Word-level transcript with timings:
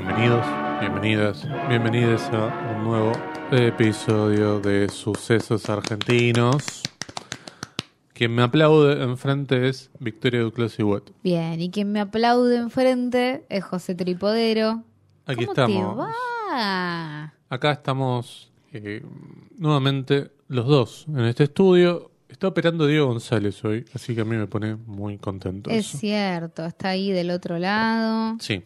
Bienvenidos, 0.00 0.46
bienvenidas, 0.80 1.48
bienvenidos 1.68 2.22
a 2.32 2.76
un 2.76 2.84
nuevo 2.84 3.12
episodio 3.50 4.60
de 4.60 4.88
Sucesos 4.88 5.68
Argentinos. 5.68 6.84
Quien 8.12 8.32
me 8.32 8.42
aplaude 8.42 9.02
enfrente 9.02 9.68
es 9.68 9.90
Victoria 9.98 10.42
Duclos 10.42 10.78
y 10.78 10.84
Watt. 10.84 11.10
Bien, 11.24 11.60
y 11.60 11.72
quien 11.72 11.90
me 11.90 11.98
aplaude 11.98 12.58
enfrente 12.58 13.44
es 13.48 13.64
José 13.64 13.96
Tripodero. 13.96 14.84
Aquí 15.26 15.46
¿Cómo 15.46 15.52
estamos. 15.52 15.96
te 15.96 16.00
va? 16.52 17.34
Acá 17.48 17.72
estamos 17.72 18.52
eh, 18.72 19.04
nuevamente 19.56 20.30
los 20.46 20.68
dos 20.68 21.06
en 21.08 21.24
este 21.24 21.42
estudio. 21.42 22.12
Está 22.28 22.46
operando 22.46 22.86
Diego 22.86 23.08
González 23.08 23.64
hoy, 23.64 23.84
así 23.92 24.14
que 24.14 24.20
a 24.20 24.24
mí 24.24 24.36
me 24.36 24.46
pone 24.46 24.76
muy 24.76 25.18
contento. 25.18 25.70
Es 25.70 25.88
eso. 25.88 25.98
cierto, 25.98 26.64
está 26.64 26.90
ahí 26.90 27.10
del 27.10 27.32
otro 27.32 27.58
lado. 27.58 28.36
Sí. 28.38 28.62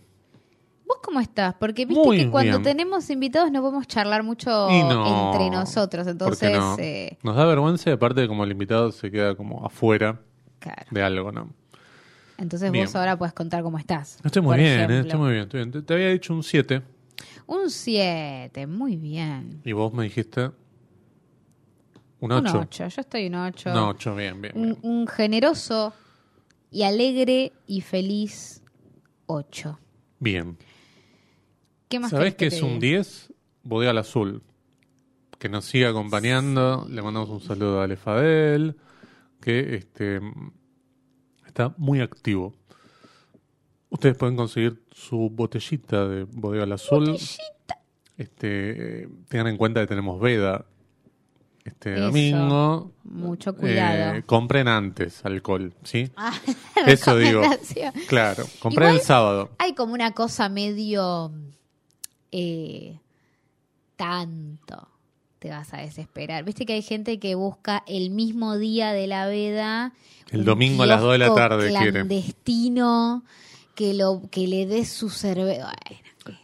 ¿Vos 0.92 1.00
cómo 1.02 1.20
estás? 1.20 1.54
Porque 1.54 1.86
viste 1.86 2.04
Muy 2.04 2.18
que 2.18 2.30
cuando 2.30 2.58
bien. 2.58 2.62
tenemos 2.62 3.08
invitados 3.08 3.50
no 3.50 3.62
podemos 3.62 3.86
charlar 3.86 4.22
mucho 4.22 4.50
no, 4.50 5.32
entre 5.32 5.48
nosotros. 5.50 6.04
¿por 6.04 6.36
qué 6.38 6.46
Entonces, 6.46 6.52
no? 6.58 6.76
eh, 6.78 7.18
Nos 7.22 7.34
da 7.36 7.46
vergüenza 7.46 7.88
y 7.90 7.92
aparte 7.94 8.28
como 8.28 8.44
el 8.44 8.50
invitado 8.52 8.92
se 8.92 9.10
queda 9.10 9.34
como 9.34 9.64
afuera 9.64 10.20
claro. 10.58 10.84
de 10.90 11.02
algo, 11.02 11.32
¿no? 11.32 11.48
Entonces 12.36 12.70
Bien. 12.70 12.84
vos 12.84 12.94
ahora 12.96 13.16
puedes 13.16 13.32
contar 13.32 13.62
cómo 13.62 13.78
estás. 13.78 14.18
Estoy 14.22 14.42
muy 14.42 14.58
bien, 14.58 14.90
eh, 14.90 15.00
estoy 15.00 15.18
muy 15.18 15.30
bien, 15.30 15.42
estoy 15.44 15.60
bien. 15.60 15.70
Te, 15.72 15.82
te 15.82 15.94
había 15.94 16.08
dicho 16.10 16.34
un 16.34 16.42
7 16.42 16.82
Un 17.46 17.70
7, 17.70 18.66
muy 18.66 18.96
bien. 18.96 19.60
y 19.64 19.72
vos 19.72 19.92
me 19.94 20.02
dijiste 20.04 20.50
un 22.20 22.32
Un 22.32 22.46
8. 22.46 22.58
8, 22.62 22.88
yo 22.88 23.00
estoy 23.00 23.26
un 23.28 23.34
8. 23.36 23.72
No, 23.72 23.88
8, 23.88 24.14
bien, 24.14 24.42
bien. 24.42 24.52
un, 24.56 24.62
bien. 24.62 24.78
un 24.82 25.06
generoso 25.06 25.94
y 26.70 26.82
alegre 26.82 27.52
y 27.66 27.80
feliz 27.80 28.62
8. 29.26 29.78
Bien. 30.18 30.56
¿Qué 31.92 32.00
más 32.00 32.10
¿Sabés 32.10 32.34
que 32.36 32.48
te 32.48 32.56
es 32.56 32.62
un 32.62 32.78
diga? 32.80 32.96
10? 32.98 33.32
Bodega 33.64 33.90
al 33.90 33.98
Azul. 33.98 34.42
Que 35.38 35.48
nos 35.50 35.66
sigue 35.66 35.86
acompañando. 35.86 36.86
Le 36.88 37.02
mandamos 37.02 37.28
un 37.28 37.40
saludo 37.42 37.80
a 37.80 37.84
Ale 37.84 37.96
Fadel, 37.96 38.76
que 39.42 39.74
este, 39.76 40.20
está 41.46 41.74
muy 41.76 42.00
activo. 42.00 42.54
Ustedes 43.90 44.16
pueden 44.16 44.36
conseguir 44.36 44.82
su 44.90 45.28
botellita 45.30 46.08
de 46.08 46.24
Bodega 46.24 46.64
al 46.64 46.72
Azul. 46.72 47.14
Este, 48.16 49.02
eh, 49.02 49.08
tengan 49.28 49.48
en 49.48 49.56
cuenta 49.58 49.80
que 49.82 49.86
tenemos 49.86 50.18
veda 50.20 50.64
este 51.64 51.94
Eso. 51.94 52.04
domingo. 52.04 52.92
Mucho 53.04 53.54
cuidado. 53.54 54.14
Eh, 54.16 54.22
compren 54.24 54.66
antes 54.68 55.24
alcohol, 55.26 55.74
¿sí? 55.84 56.10
Ah, 56.16 56.32
Eso 56.86 57.16
digo. 57.16 57.42
Claro, 58.08 58.44
compren 58.60 58.88
Igual- 58.90 59.00
el 59.00 59.02
sábado. 59.06 59.50
Hay 59.58 59.74
como 59.74 59.92
una 59.94 60.12
cosa 60.12 60.48
medio 60.48 61.32
eh, 62.32 62.98
tanto 63.96 64.88
te 65.38 65.50
vas 65.50 65.72
a 65.74 65.78
desesperar. 65.78 66.44
Viste 66.44 66.64
que 66.66 66.74
hay 66.74 66.82
gente 66.82 67.18
que 67.18 67.34
busca 67.34 67.82
el 67.86 68.10
mismo 68.10 68.58
día 68.58 68.92
de 68.92 69.06
la 69.06 69.26
veda. 69.26 69.92
El 70.30 70.44
domingo 70.44 70.84
a 70.84 70.86
las 70.86 71.00
dos 71.00 71.12
de 71.12 71.18
la 71.18 71.34
tarde 71.34 71.68
quiere. 71.68 71.90
clandestino 71.92 73.24
que 73.74 73.94
lo 73.94 74.22
que 74.30 74.46
le 74.46 74.66
dé 74.66 74.84
su 74.84 75.10
cerveza. 75.10 75.72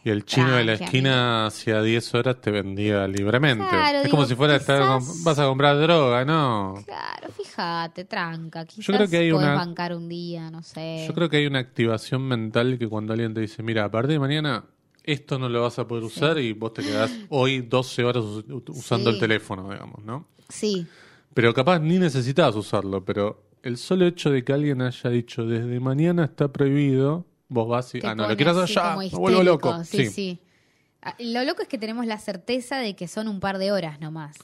Y 0.03 0.09
el 0.09 0.25
chino 0.25 0.55
de 0.55 0.65
la 0.65 0.73
esquina 0.73 1.45
hacía 1.45 1.81
10 1.81 2.13
horas 2.13 2.41
te 2.41 2.51
vendía 2.51 3.07
libremente. 3.07 3.65
Claro, 3.69 3.99
es 3.99 4.03
digo, 4.03 4.17
como 4.17 4.27
si 4.27 4.35
fuera 4.35 4.55
a 4.55 4.57
estar 4.57 4.99
vas 5.23 5.39
a 5.39 5.45
comprar 5.45 5.79
droga, 5.79 6.25
¿no? 6.25 6.73
Claro, 6.85 7.29
fíjate, 7.31 8.03
tranca. 8.03 8.65
Quizás 8.65 8.85
Yo 8.85 8.93
creo 8.93 9.07
que 9.07 9.17
hay 9.17 9.31
una- 9.31 9.55
bancar 9.55 9.95
un 9.95 10.09
día, 10.09 10.51
no 10.51 10.61
sé. 10.63 11.05
Yo 11.07 11.13
creo 11.13 11.29
que 11.29 11.37
hay 11.37 11.45
una 11.47 11.59
activación 11.59 12.23
mental 12.23 12.77
que 12.77 12.89
cuando 12.89 13.13
alguien 13.13 13.33
te 13.33 13.39
dice, 13.39 13.63
mira, 13.63 13.85
a 13.85 13.91
partir 13.91 14.11
de 14.11 14.19
mañana 14.19 14.65
esto 15.11 15.37
no 15.39 15.49
lo 15.49 15.61
vas 15.61 15.77
a 15.79 15.87
poder 15.87 16.03
usar 16.03 16.37
y 16.39 16.53
vos 16.53 16.73
te 16.73 16.83
quedás 16.83 17.11
hoy 17.29 17.61
12 17.61 18.03
horas 18.03 18.23
us- 18.23 18.45
usando 18.69 19.09
Sí. 19.09 19.13
el 19.15 19.19
teléfono, 19.19 19.69
digamos, 19.71 20.03
¿no? 20.03 20.27
Sí, 20.49 20.87
Pero 21.33 21.53
capaz 21.53 21.79
ni 21.79 21.99
necesitabas 21.99 22.55
usarlo, 22.55 23.05
pero 23.05 23.43
el 23.63 23.77
solo 23.77 24.05
hecho 24.07 24.31
de 24.31 24.43
que 24.43 24.51
alguien 24.51 24.81
haya 24.81 25.09
dicho 25.09 25.45
desde 25.45 25.79
mañana 25.79 26.25
está 26.25 26.51
prohibido, 26.51 27.25
vos 27.49 27.67
vas 27.67 27.93
y, 27.95 27.99
te 27.99 28.07
ah, 28.07 28.15
no, 28.15 28.23
lo 28.27 28.33
ya, 28.65 28.81
como 28.83 29.01
me 29.01 29.09
vuelvo 29.19 29.43
loco. 29.43 29.83
Sí, 29.83 30.05
sí. 30.07 30.39
Ah, 31.01 31.15
Lo 31.19 31.43
loco 31.43 31.61
es 31.61 31.67
que 31.67 31.77
tenemos 31.77 32.05
la 32.07 32.17
certeza 32.17 32.77
de 32.77 32.95
que 32.95 33.07
son 33.07 33.27
un 33.27 33.39
par 33.39 33.57
de 33.57 33.71
horas 33.71 33.99
nomás. 34.01 34.37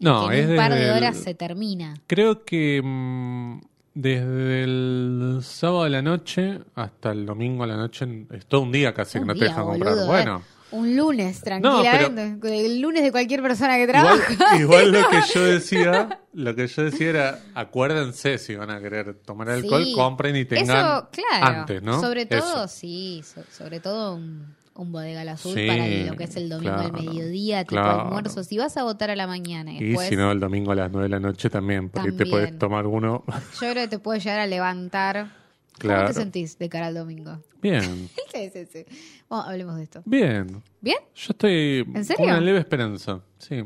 No, 0.00 0.28
que 0.28 0.38
es 0.40 0.44
en 0.46 0.50
un 0.52 0.56
par 0.56 0.72
de 0.74 0.88
el- 0.88 0.96
horas 0.96 1.16
se 1.16 1.34
termina. 1.34 1.94
Creo 2.08 2.44
que 2.44 2.80
mm, 2.82 3.60
desde 3.94 4.64
el 4.64 5.40
sábado 5.42 5.82
a 5.84 5.88
la 5.88 6.02
noche 6.02 6.60
hasta 6.74 7.12
el 7.12 7.26
domingo 7.26 7.64
a 7.64 7.66
la 7.66 7.76
noche 7.76 8.26
es 8.30 8.46
todo 8.46 8.62
un 8.62 8.72
día 8.72 8.92
casi 8.94 9.18
que 9.18 9.24
no 9.24 9.34
te 9.34 9.44
dejan 9.44 9.64
comprar. 9.64 9.94
Bueno, 10.06 10.38
eh. 10.46 10.52
Un 10.74 10.96
lunes, 10.96 11.38
tranquilamente. 11.42 12.64
El 12.64 12.80
lunes 12.80 13.02
de 13.02 13.12
cualquier 13.12 13.42
persona 13.42 13.76
que 13.76 13.82
igual, 13.82 14.20
trabaja. 14.22 14.56
igual 14.58 14.90
lo 14.90 15.06
que 15.10 15.20
yo 15.34 15.44
decía, 15.44 16.20
lo 16.32 16.54
que 16.56 16.66
yo 16.66 16.84
decía 16.84 17.10
era, 17.10 17.38
acuérdense 17.54 18.38
si 18.38 18.54
van 18.56 18.70
a 18.70 18.80
querer 18.80 19.12
tomar 19.16 19.50
alcohol, 19.50 19.84
Sí. 19.84 19.92
compren 19.94 20.34
y 20.36 20.46
tengan 20.46 20.76
Eso, 20.78 21.08
claro. 21.12 21.58
antes, 21.60 21.82
¿no? 21.82 22.00
Sobre 22.00 22.24
todo, 22.24 22.64
Eso. 22.64 22.68
sí. 22.68 23.22
so- 23.22 23.44
sobre 23.50 23.80
todo 23.80 24.14
un, 24.14 24.56
un 24.74 24.90
bodega 24.92 25.20
al 25.20 25.28
azul 25.28 25.54
Sí, 25.54 25.66
para 25.66 25.86
lo 25.86 26.16
que 26.16 26.24
es 26.24 26.36
el 26.36 26.48
domingo 26.48 26.74
claro, 26.74 26.96
al 26.96 27.04
mediodía, 27.04 27.64
tipo 27.64 27.82
claro. 27.82 28.00
almuerzo. 28.02 28.42
Si 28.44 28.56
vas 28.58 28.76
a 28.76 28.84
votar 28.84 29.10
a 29.10 29.16
la 29.16 29.26
mañana 29.26 29.72
y 29.72 29.76
Y 29.78 29.84
después, 29.88 30.08
si 30.08 30.16
no, 30.16 30.32
el 30.32 30.40
domingo 30.40 30.72
a 30.72 30.74
las 30.74 30.90
9 30.90 31.04
de 31.04 31.08
la 31.10 31.20
noche 31.20 31.50
también, 31.50 31.88
porque 31.90 32.12
te 32.12 32.24
puedes 32.26 32.58
tomar 32.58 32.86
uno. 32.86 33.24
yo 33.26 33.58
creo 33.58 33.74
que 33.74 33.88
te 33.88 33.98
puede 33.98 34.20
llegar 34.20 34.40
a 34.40 34.46
levantar. 34.46 35.30
Claro. 35.78 36.02
¿Cómo 36.02 36.14
te 36.14 36.20
sentís 36.20 36.58
de 36.58 36.68
cara 36.68 36.86
al 36.88 36.94
domingo? 36.94 37.38
Bien, 37.60 38.08
sí, 38.34 38.50
sí, 38.52 38.66
sí. 38.70 38.84
Bueno, 39.28 39.44
hablemos 39.44 39.76
de 39.76 39.82
esto. 39.84 40.02
bien. 40.04 40.62
¿Bien? 40.80 40.98
Yo 41.14 41.30
estoy 41.30 41.78
¿En 41.86 41.92
con 41.92 42.04
serio? 42.04 42.24
una 42.26 42.40
leve 42.40 42.58
esperanza, 42.58 43.20
sí. 43.38 43.64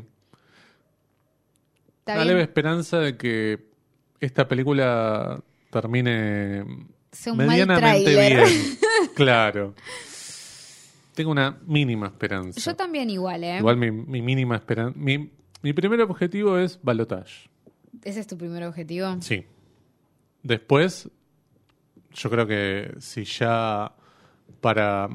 ¿Está 1.99 2.13
Una 2.13 2.15
bien? 2.23 2.27
leve 2.27 2.41
esperanza 2.43 2.99
de 2.99 3.17
que 3.17 3.67
esta 4.19 4.47
película 4.47 5.41
termine 5.71 6.63
medianamente 7.35 8.09
bien. 8.09 8.43
claro. 9.15 9.75
Tengo 11.17 11.31
una 11.31 11.57
mínima 11.65 12.05
esperanza. 12.05 12.59
Yo 12.61 12.75
también 12.75 13.09
igual, 13.09 13.43
¿eh? 13.43 13.57
Igual 13.57 13.75
mi, 13.77 13.89
mi 13.89 14.21
mínima 14.21 14.55
esperanza. 14.55 14.93
Mi, 14.95 15.31
mi 15.63 15.73
primer 15.73 15.99
objetivo 16.01 16.59
es 16.59 16.79
balotage. 16.83 17.49
¿Ese 18.03 18.19
es 18.19 18.27
tu 18.27 18.37
primer 18.37 18.61
objetivo? 18.63 19.17
Sí. 19.21 19.43
Después, 20.43 21.09
yo 22.13 22.29
creo 22.29 22.45
que 22.45 22.93
si 22.99 23.23
ya 23.23 23.95
para 24.61 25.09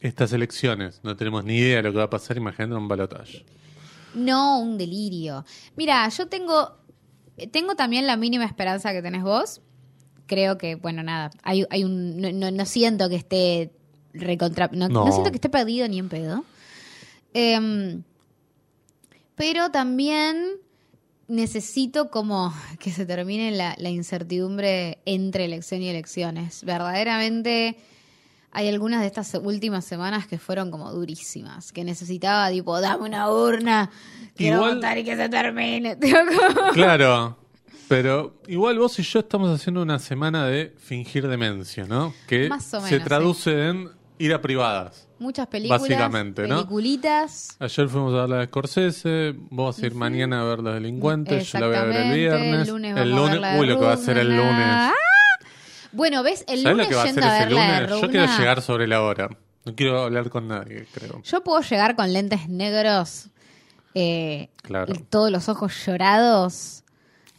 estas 0.00 0.34
elecciones 0.34 1.00
no 1.02 1.16
tenemos 1.16 1.42
ni 1.42 1.54
idea 1.56 1.76
de 1.78 1.84
lo 1.84 1.92
que 1.92 1.98
va 1.98 2.04
a 2.04 2.10
pasar, 2.10 2.36
imagínate 2.36 2.74
un 2.74 2.86
balotage. 2.86 3.46
No, 4.14 4.60
un 4.60 4.76
delirio. 4.76 5.46
Mira, 5.74 6.06
yo 6.10 6.28
tengo, 6.28 6.76
tengo 7.50 7.74
también 7.76 8.06
la 8.06 8.18
mínima 8.18 8.44
esperanza 8.44 8.92
que 8.92 9.00
tenés 9.00 9.22
vos. 9.22 9.62
Creo 10.26 10.58
que, 10.58 10.74
bueno, 10.74 11.02
nada, 11.02 11.30
hay, 11.42 11.64
hay 11.70 11.82
un, 11.84 12.20
no, 12.20 12.30
no- 12.30 12.50
no 12.50 12.66
siento 12.66 13.08
que 13.08 13.16
esté 13.16 13.72
recontra, 14.18 14.68
no, 14.72 14.88
No. 14.88 15.04
no 15.06 15.12
siento 15.12 15.30
que 15.30 15.36
esté 15.36 15.48
perdido 15.48 15.86
ni 15.88 15.98
en 15.98 16.08
pedo. 16.08 16.44
Em, 17.34 18.02
pero 19.34 19.70
también 19.70 20.36
necesito 21.28 22.10
como 22.10 22.54
que 22.78 22.90
se 22.92 23.04
termine 23.04 23.50
la, 23.50 23.74
la 23.78 23.90
incertidumbre 23.90 24.98
entre 25.04 25.44
elección 25.44 25.82
y 25.82 25.88
elecciones. 25.88 26.64
Verdaderamente 26.64 27.76
hay 28.52 28.68
algunas 28.68 29.00
de 29.00 29.06
estas 29.08 29.34
últimas 29.34 29.84
semanas 29.84 30.26
que 30.26 30.38
fueron 30.38 30.70
como 30.70 30.90
durísimas, 30.92 31.72
que 31.72 31.84
necesitaba 31.84 32.48
tipo, 32.50 32.80
dame 32.80 33.04
una 33.08 33.30
urna, 33.30 33.90
quiero 34.34 34.58
Igual- 34.58 34.74
votar 34.76 34.96
y 34.98 35.04
que 35.04 35.16
se 35.16 35.28
termine. 35.28 35.98
Claro. 36.72 37.38
Pero 37.88 38.40
igual 38.48 38.78
vos 38.80 38.98
y 38.98 39.02
yo 39.04 39.20
estamos 39.20 39.48
haciendo 39.48 39.80
una 39.80 40.00
semana 40.00 40.44
de 40.46 40.74
fingir 40.76 41.28
demencia, 41.28 41.84
¿no? 41.86 42.12
Que 42.26 42.48
Más 42.48 42.72
o 42.74 42.80
se 42.80 42.90
menos, 42.94 43.06
traduce 43.06 43.68
en 43.68 43.90
ir 44.18 44.32
a 44.34 44.40
privadas. 44.40 45.08
Muchas 45.18 45.46
películas, 45.46 45.80
Básicamente, 45.80 46.46
¿no? 46.46 46.56
peliculitas. 46.56 47.56
Ayer 47.58 47.88
fuimos 47.88 48.12
a 48.14 48.20
ver 48.22 48.28
la 48.28 48.36
de 48.38 48.46
Scorsese, 48.46 49.34
vos 49.50 49.74
vas 49.76 49.82
a 49.82 49.86
ir 49.86 49.94
mañana 49.94 50.42
a 50.42 50.44
ver 50.44 50.58
Los 50.60 50.74
Delincuentes, 50.74 51.50
yo 51.52 51.58
la 51.60 51.66
voy 51.68 51.76
a 51.76 51.84
ver 51.84 51.96
el 51.96 52.14
viernes. 52.14 52.68
el 52.68 52.74
lunes 52.74 52.94
vamos 52.94 53.28
a 53.28 53.32
ver 53.32 53.40
la 53.40 53.52
de 53.54 53.60
uy, 53.60 53.66
lo 53.66 53.78
que 53.78 53.84
va 53.86 53.92
a 53.92 53.96
ser 53.96 54.18
el 54.18 54.28
lunes. 54.28 54.66
¡Ah! 54.68 54.92
Bueno, 55.92 56.22
¿ves? 56.22 56.44
El 56.48 56.62
¿Sabes 56.62 56.76
lunes 56.76 56.86
lo 56.86 56.90
que 56.90 56.94
va 56.96 57.02
a 57.02 57.06
yendo 57.06 57.20
ser 57.22 57.30
a 57.30 57.36
ese 57.36 57.44
ver 57.46 57.52
la 57.54 57.62
de 57.80 57.80
lunes? 57.88 58.00
Yo 58.02 58.08
quiero 58.10 58.26
llegar 58.38 58.60
sobre 58.62 58.86
la 58.86 59.02
hora. 59.02 59.30
No 59.64 59.74
quiero 59.74 60.02
hablar 60.02 60.28
con 60.30 60.46
nadie, 60.48 60.86
creo. 60.92 61.22
Yo 61.22 61.42
puedo 61.42 61.60
llegar 61.62 61.96
con 61.96 62.12
lentes 62.12 62.48
negros, 62.48 63.28
eh, 63.94 64.50
Claro. 64.62 64.92
y 64.94 64.98
todos 64.98 65.30
los 65.30 65.48
ojos 65.48 65.72
llorados. 65.86 66.84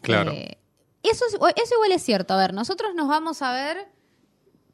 Claro. 0.02 0.32
Eh, 0.32 0.58
eso, 1.04 1.24
es- 1.30 1.36
eso 1.36 1.76
igual 1.76 1.92
es 1.92 2.04
cierto. 2.04 2.34
A 2.34 2.38
ver, 2.38 2.54
nosotros 2.54 2.96
nos 2.96 3.08
vamos 3.08 3.42
a 3.44 3.54
ver, 3.54 3.78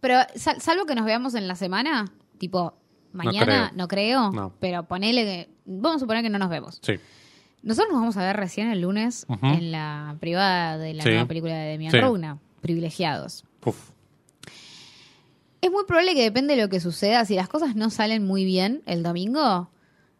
pero 0.03 0.19
sal- 0.35 0.59
salvo 0.59 0.85
que 0.85 0.95
nos 0.95 1.05
veamos 1.05 1.33
en 1.33 1.47
la 1.47 1.55
semana, 1.55 2.11
tipo 2.37 2.73
mañana, 3.13 3.45
creo. 3.69 3.77
no 3.77 3.87
creo, 3.87 4.31
No. 4.31 4.53
pero 4.59 4.83
ponele 4.83 5.23
que, 5.23 5.49
vamos 5.65 5.95
a 5.95 5.99
suponer 5.99 6.21
que 6.23 6.29
no 6.29 6.37
nos 6.39 6.49
vemos. 6.49 6.79
Sí. 6.81 6.95
Nosotros 7.61 7.93
nos 7.93 8.01
vamos 8.01 8.17
a 8.17 8.23
ver 8.25 8.35
recién 8.35 8.69
el 8.69 8.81
lunes 8.81 9.25
en 9.41 9.71
la 9.71 10.17
privada 10.19 10.77
de 10.77 10.93
la 10.93 11.03
Sí. 11.03 11.09
nueva 11.09 11.25
película 11.25 11.53
de 11.55 11.69
Demian 11.69 11.91
Sí. 11.93 11.97
Privilegiados. 12.59 13.45
Uf. 13.65 13.91
Es 15.61 15.71
muy 15.71 15.85
probable 15.85 16.13
que 16.15 16.23
depende 16.23 16.55
de 16.57 16.61
lo 16.61 16.67
que 16.69 16.81
suceda. 16.81 17.23
Si 17.23 17.35
las 17.35 17.47
cosas 17.47 17.75
no 17.75 17.89
salen 17.89 18.25
muy 18.27 18.43
bien 18.43 18.81
el 18.85 19.01
domingo, 19.03 19.69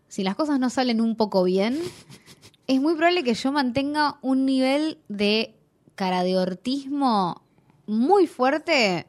si 0.08 0.24
las 0.24 0.36
cosas 0.36 0.60
no 0.60 0.70
salen 0.70 1.02
un 1.02 1.18
poco 1.18 1.44
bien, 1.44 1.78
es 2.68 2.80
muy 2.80 2.96
probable 2.96 3.24
que 3.24 3.34
yo 3.34 3.52
mantenga 3.52 4.18
un 4.22 4.46
nivel 4.46 5.00
de 5.10 5.54
cara 5.96 6.24
de 6.24 6.38
hortismo 6.38 7.42
muy 7.86 8.28
fuerte 8.28 9.06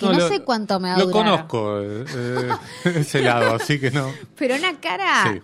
que 0.00 0.06
no, 0.06 0.18
lo- 0.18 0.28
sé 0.28 0.40
cuánto 0.40 0.80
me 0.80 0.88
va 0.88 0.94
a 0.96 0.98
Lo 0.98 1.06
durar. 1.06 1.46
conozco, 1.46 1.80
eh, 1.80 2.04
eh, 2.16 2.48
ese 2.96 3.22
lado, 3.22 3.54
así 3.54 3.78
que 3.78 3.90
no. 3.90 4.10
Pero 4.36 4.56
una 4.56 4.80
cara 4.80 5.32
Sí. 5.32 5.40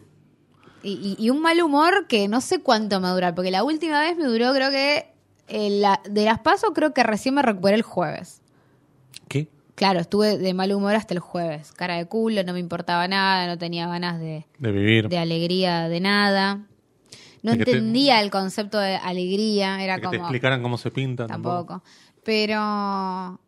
y, 0.82 1.31
un 1.31 1.41
mal 1.43 1.61
humor 1.62 2.06
que 2.08 2.26
no 2.29 2.41
sé 2.41 2.61
cuánto 2.61 2.99
me 3.00 3.05
va 3.05 3.11
a 3.11 3.14
durar. 3.14 3.35
Porque 3.35 3.50
la 3.50 3.62
última 3.64 4.00
vez 4.00 4.17
me 4.17 4.25
duró, 4.25 4.53
creo 4.53 4.70
que 4.70 5.12
eh, 5.49 5.70
la- 5.70 6.00
de 6.08 6.25
las 6.25 6.41
pasos, 6.41 6.70
creo 6.75 6.93
que 6.93 7.03
recién 7.03 7.35
me 7.35 7.43
recuperé 7.43 7.76
el 7.76 7.82
jueves. 7.82 8.41
¿Qué? 9.29 9.49
Claro, 9.75 10.00
estuve 10.00 10.38
de 10.38 10.55
mal 10.55 10.73
humor 10.73 10.94
hasta 10.94 11.12
el 11.14 11.20
jueves. 11.20 11.73
Cara 11.73 11.97
de 11.97 12.06
culo, 12.06 12.43
no 12.44 12.53
me 12.53 12.61
importaba 12.61 13.06
nada, 13.08 13.47
no 13.47 13.58
tenía 13.58 13.87
ganas 13.88 14.19
de, 14.19 14.47
De 14.58 14.73
vivir. 14.73 15.08
de 15.08 15.19
alegría 15.19 15.88
de 15.88 16.00
nada. 16.00 16.61
No 17.43 17.53
De 17.53 17.64
te- 17.64 17.70
entendía 17.73 18.20
el 18.23 18.31
concepto 18.31 18.79
de 18.79 18.97
alegría, 18.97 19.82
era 19.85 19.97
de 19.97 20.00
que 20.00 20.08
te 20.08 20.17
como 20.17 20.26
explicaran 20.29 20.62
cómo 20.62 20.79
se 20.79 20.91
pinta. 20.91 21.26
tampoco. 21.26 21.82
Pero 22.25 23.38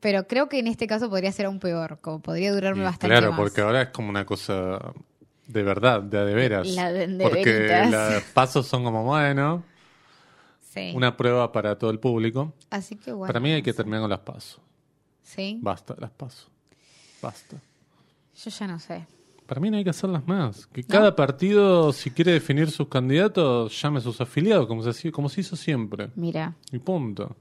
pero 0.00 0.26
creo 0.26 0.48
que 0.48 0.58
en 0.58 0.66
este 0.66 0.86
caso 0.86 1.08
podría 1.10 1.32
ser 1.32 1.46
aún 1.46 1.58
peor, 1.58 1.98
como 2.00 2.20
podría 2.20 2.52
durarme 2.52 2.80
Y 2.82 2.84
bastante 2.84 3.08
claro, 3.16 3.30
más. 3.32 3.40
porque 3.40 3.60
ahora 3.60 3.82
es 3.82 3.88
como 3.90 4.08
una 4.10 4.24
cosa 4.24 4.92
de 5.46 5.62
verdad, 5.62 6.02
de 6.02 6.18
a 6.18 6.24
de 6.24 6.34
veras. 6.34 6.66
La 6.68 6.92
de- 6.92 7.06
de 7.06 7.22
porque 7.22 7.88
los 7.90 8.22
pasos 8.34 8.66
son 8.66 8.84
como, 8.84 9.04
bueno, 9.04 9.62
Sí. 10.60 10.92
una 10.94 11.16
prueba 11.16 11.52
para 11.52 11.78
todo 11.78 11.90
el 11.90 11.98
público. 11.98 12.52
Así 12.70 12.96
que 12.96 13.12
bueno. 13.12 13.28
para 13.28 13.40
mí 13.40 13.50
hay 13.52 13.62
que 13.62 13.72
terminar 13.72 14.00
con 14.02 14.10
las 14.10 14.20
pasos. 14.20 14.60
Sí. 15.22 15.58
Basta, 15.62 15.94
las 15.98 16.10
pasos. 16.10 16.48
Basta. 17.22 17.56
Yo 18.44 18.50
ya 18.50 18.66
no 18.66 18.78
sé. 18.78 19.06
Para 19.46 19.60
mí 19.60 19.70
no 19.70 19.76
hay 19.78 19.84
que 19.84 19.90
hacerlas 19.90 20.26
más. 20.26 20.66
Que 20.66 20.82
cada 20.84 21.14
partido, 21.16 21.92
si 21.92 22.10
quiere 22.10 22.32
definir 22.32 22.70
sus 22.70 22.88
candidatos, 22.88 23.80
llame 23.80 23.98
a 23.98 24.02
sus 24.02 24.20
afiliados, 24.20 24.66
como 24.66 24.82
se, 24.92 25.10
como 25.12 25.28
se 25.28 25.40
hizo 25.40 25.54
siempre. 25.56 26.10
Mira, 26.16 26.52
Y 26.72 26.78
punto. 26.80 27.34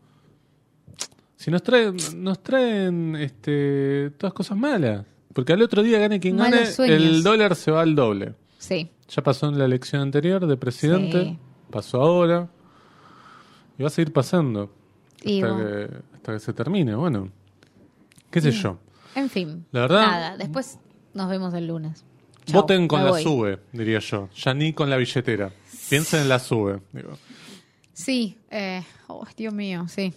Si 1.37 1.51
nos 1.51 1.63
traen, 1.63 1.97
nos 2.15 2.41
traen 2.41 3.15
este, 3.17 4.11
todas 4.17 4.33
cosas 4.33 4.57
malas. 4.57 5.05
Porque 5.33 5.51
al 5.53 5.61
otro 5.61 5.83
día 5.83 5.99
gane 5.99 6.19
quien 6.19 6.37
Malos 6.37 6.59
gane, 6.59 6.71
sueños. 6.71 7.01
el 7.01 7.23
dólar 7.23 7.55
se 7.55 7.71
va 7.71 7.81
al 7.81 7.95
doble. 7.95 8.35
sí. 8.57 8.89
Ya 9.07 9.21
pasó 9.21 9.47
en 9.49 9.59
la 9.59 9.65
elección 9.65 10.01
anterior 10.01 10.47
de 10.47 10.57
presidente, 10.57 11.23
Sí. 11.25 11.39
pasó 11.69 12.01
ahora. 12.01 12.49
Y 13.77 13.83
va 13.83 13.87
a 13.87 13.91
seguir 13.91 14.11
pasando. 14.11 14.73
Y 15.23 15.43
hasta, 15.43 15.53
bueno. 15.53 15.69
que, 15.69 15.89
hasta 16.15 16.33
que 16.33 16.39
se 16.39 16.53
termine. 16.53 16.95
Bueno, 16.95 17.29
qué 18.31 18.41
sé 18.41 18.49
yo. 18.51 18.79
En 19.13 19.29
fin. 19.29 19.63
La 19.71 19.81
verdad- 19.81 20.01
Nada, 20.07 20.37
después 20.37 20.79
nos 21.13 21.29
vemos 21.29 21.53
el 21.53 21.67
lunes. 21.67 22.03
Chau, 22.45 22.61
Voten 22.61 22.87
con 22.87 22.99
me 23.01 23.05
la 23.05 23.11
voy. 23.11 23.21
sube, 23.23 23.59
diría 23.73 23.99
yo. 23.99 24.27
Ya 24.35 24.55
ni 24.55 24.73
con 24.73 24.89
la 24.89 24.97
billetera. 24.97 25.51
Piensen 25.87 26.21
en 26.21 26.29
la 26.29 26.39
sube. 26.39 26.79
Digo. 26.91 27.11
Sí, 27.93 28.39
eh, 28.49 28.83
oh, 29.07 29.23
Dios 29.37 29.53
mío, 29.53 29.85
sí. 29.87 30.13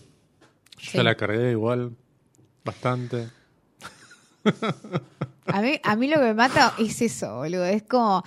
Yo 0.79 0.91
Sí. 0.93 1.03
la 1.03 1.15
cargué 1.17 1.51
igual. 1.53 1.93
Bastante. 2.65 3.29
A 5.47 5.63
mí, 5.63 5.81
a 5.83 5.97
mí 5.97 6.09
lo 6.09 6.17
que 6.17 6.23
me 6.23 6.35
mata 6.35 6.75
es 6.79 7.01
eso, 7.01 7.37
boludo. 7.37 7.65
Es 7.65 7.83
como. 7.83 8.23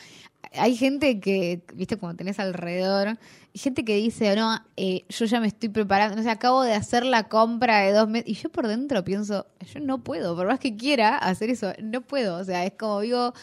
Hay 0.53 0.75
gente 0.75 1.19
que, 1.19 1.61
viste, 1.75 1.97
como 1.97 2.13
tenés 2.15 2.39
alrededor, 2.39 3.09
hay 3.09 3.17
gente 3.53 3.85
que 3.85 3.95
dice, 3.95 4.35
no, 4.35 4.59
eh, 4.75 5.05
yo 5.07 5.25
ya 5.25 5.39
me 5.39 5.47
estoy 5.47 5.69
preparando, 5.69 6.17
no 6.17 6.23
sé, 6.23 6.29
acabo 6.29 6.63
de 6.63 6.73
hacer 6.73 7.05
la 7.05 7.29
compra 7.29 7.81
de 7.81 7.93
dos 7.93 8.09
meses. 8.09 8.27
Y 8.27 8.33
yo 8.33 8.49
por 8.49 8.67
dentro 8.67 9.01
pienso, 9.05 9.45
yo 9.73 9.79
no 9.79 9.99
puedo, 10.03 10.35
por 10.35 10.47
más 10.47 10.59
que 10.59 10.75
quiera 10.75 11.15
hacer 11.17 11.51
eso, 11.51 11.71
no 11.81 12.01
puedo. 12.01 12.37
O 12.37 12.43
sea, 12.43 12.65
es 12.65 12.73
como 12.73 12.99
vivo, 12.99 13.33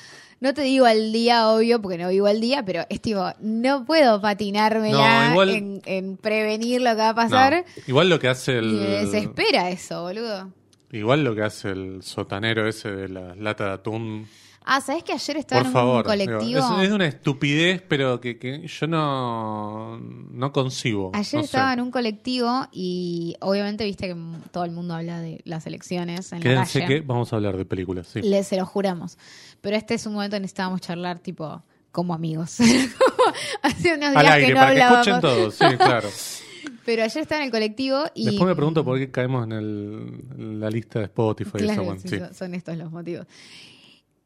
no 0.40 0.54
te 0.54 0.62
digo 0.62 0.86
al 0.86 1.12
día, 1.12 1.48
obvio, 1.48 1.80
porque 1.82 1.98
no 1.98 2.08
vivo 2.08 2.26
al 2.26 2.40
día, 2.40 2.64
pero 2.64 2.82
es 2.88 3.00
tipo, 3.00 3.24
no 3.40 3.84
puedo 3.84 4.20
patinármela 4.20 5.24
No, 5.26 5.30
igual- 5.32 5.48
en, 5.50 5.82
en 5.86 6.16
prevenir 6.16 6.80
lo 6.80 6.90
que 6.90 6.96
va 6.96 7.08
a 7.10 7.14
pasar. 7.14 7.64
No, 7.66 7.82
igual 7.86 8.08
lo 8.08 8.18
que 8.18 8.28
hace 8.28 8.58
el. 8.58 8.66
Y 8.66 8.74
me 8.74 8.86
desespera 9.04 9.70
eso, 9.70 10.02
boludo. 10.02 10.50
Igual 10.92 11.22
lo 11.24 11.34
que 11.34 11.42
hace 11.42 11.68
el 11.70 12.02
sotanero 12.02 12.66
ese 12.68 12.90
de 12.90 13.08
la 13.08 13.34
lata 13.34 13.64
de 13.66 13.72
atún. 13.72 14.26
Ah, 14.70 14.82
¿sabés 14.82 15.02
que 15.02 15.12
ayer 15.14 15.38
estaba 15.38 15.62
Por 15.62 15.66
en 15.68 15.72
favor. 15.72 15.96
un 15.96 16.02
colectivo? 16.02 16.40
digo, 16.40 16.58
es, 16.80 16.86
es 16.88 16.92
una 16.92 17.06
estupidez, 17.06 17.82
pero 17.88 18.20
que, 18.20 18.38
que 18.38 18.66
yo 18.66 18.86
no, 18.86 19.98
no 19.98 20.52
concibo. 20.52 21.10
Ayer 21.14 21.34
no 21.36 21.40
sé. 21.40 21.44
estaba 21.46 21.72
en 21.72 21.80
un 21.80 21.90
colectivo 21.90 22.66
y 22.70 23.34
obviamente 23.40 23.84
viste 23.84 24.06
que 24.06 24.12
m- 24.12 24.38
todo 24.52 24.64
el 24.64 24.70
mundo 24.70 24.92
habla 24.94 25.20
de 25.20 25.40
las 25.44 25.66
elecciones 25.66 26.32
en 26.32 26.40
la 26.40 26.42
Quédense 26.42 26.80
calle. 26.80 26.94
que 26.96 27.00
vamos 27.00 27.32
a 27.32 27.36
hablar 27.36 27.56
de 27.56 27.64
películas, 27.64 28.08
sí. 28.08 28.20
Le, 28.20 28.42
se 28.44 28.56
lo 28.56 28.66
juramos. 28.66 29.16
Pero 29.60 29.76
este 29.76 29.94
es 29.94 30.06
un 30.06 30.14
momento 30.14 30.36
en 30.36 30.40
que 30.40 30.44
necesitábamos 30.44 30.80
charlar 30.80 31.18
tipo 31.18 31.62
como 31.92 32.14
amigos. 32.14 32.58
Hace 33.62 33.94
unos 33.94 34.14
Al 34.16 34.22
días 34.22 34.34
aire, 34.34 34.46
que 34.48 34.54
no 34.54 34.60
para 34.60 34.74
que 34.74 34.82
hablábamos. 34.82 35.06
escuchen 35.08 35.20
todos, 35.20 35.54
sí, 35.54 35.76
claro. 35.76 36.08
Pero 36.84 37.02
ayer 37.02 37.22
estaba 37.22 37.40
en 37.42 37.46
el 37.46 37.50
colectivo 37.50 38.04
y... 38.14 38.24
Después 38.26 38.48
me 38.48 38.54
pregunto 38.56 38.82
por 38.84 38.98
qué 38.98 39.10
caemos 39.10 39.44
en, 39.44 39.52
el- 39.52 40.20
en 40.38 40.60
la 40.60 40.70
lista 40.70 41.00
de 41.00 41.04
Spotify. 41.06 41.58
y 41.58 41.62
Claro, 41.64 41.82
eso, 41.82 41.98
sí, 41.98 42.08
sí. 42.08 42.18
son- 42.18 42.34
son 42.34 42.54
estos 42.54 42.76
los 42.78 42.90
motivos. 42.90 43.26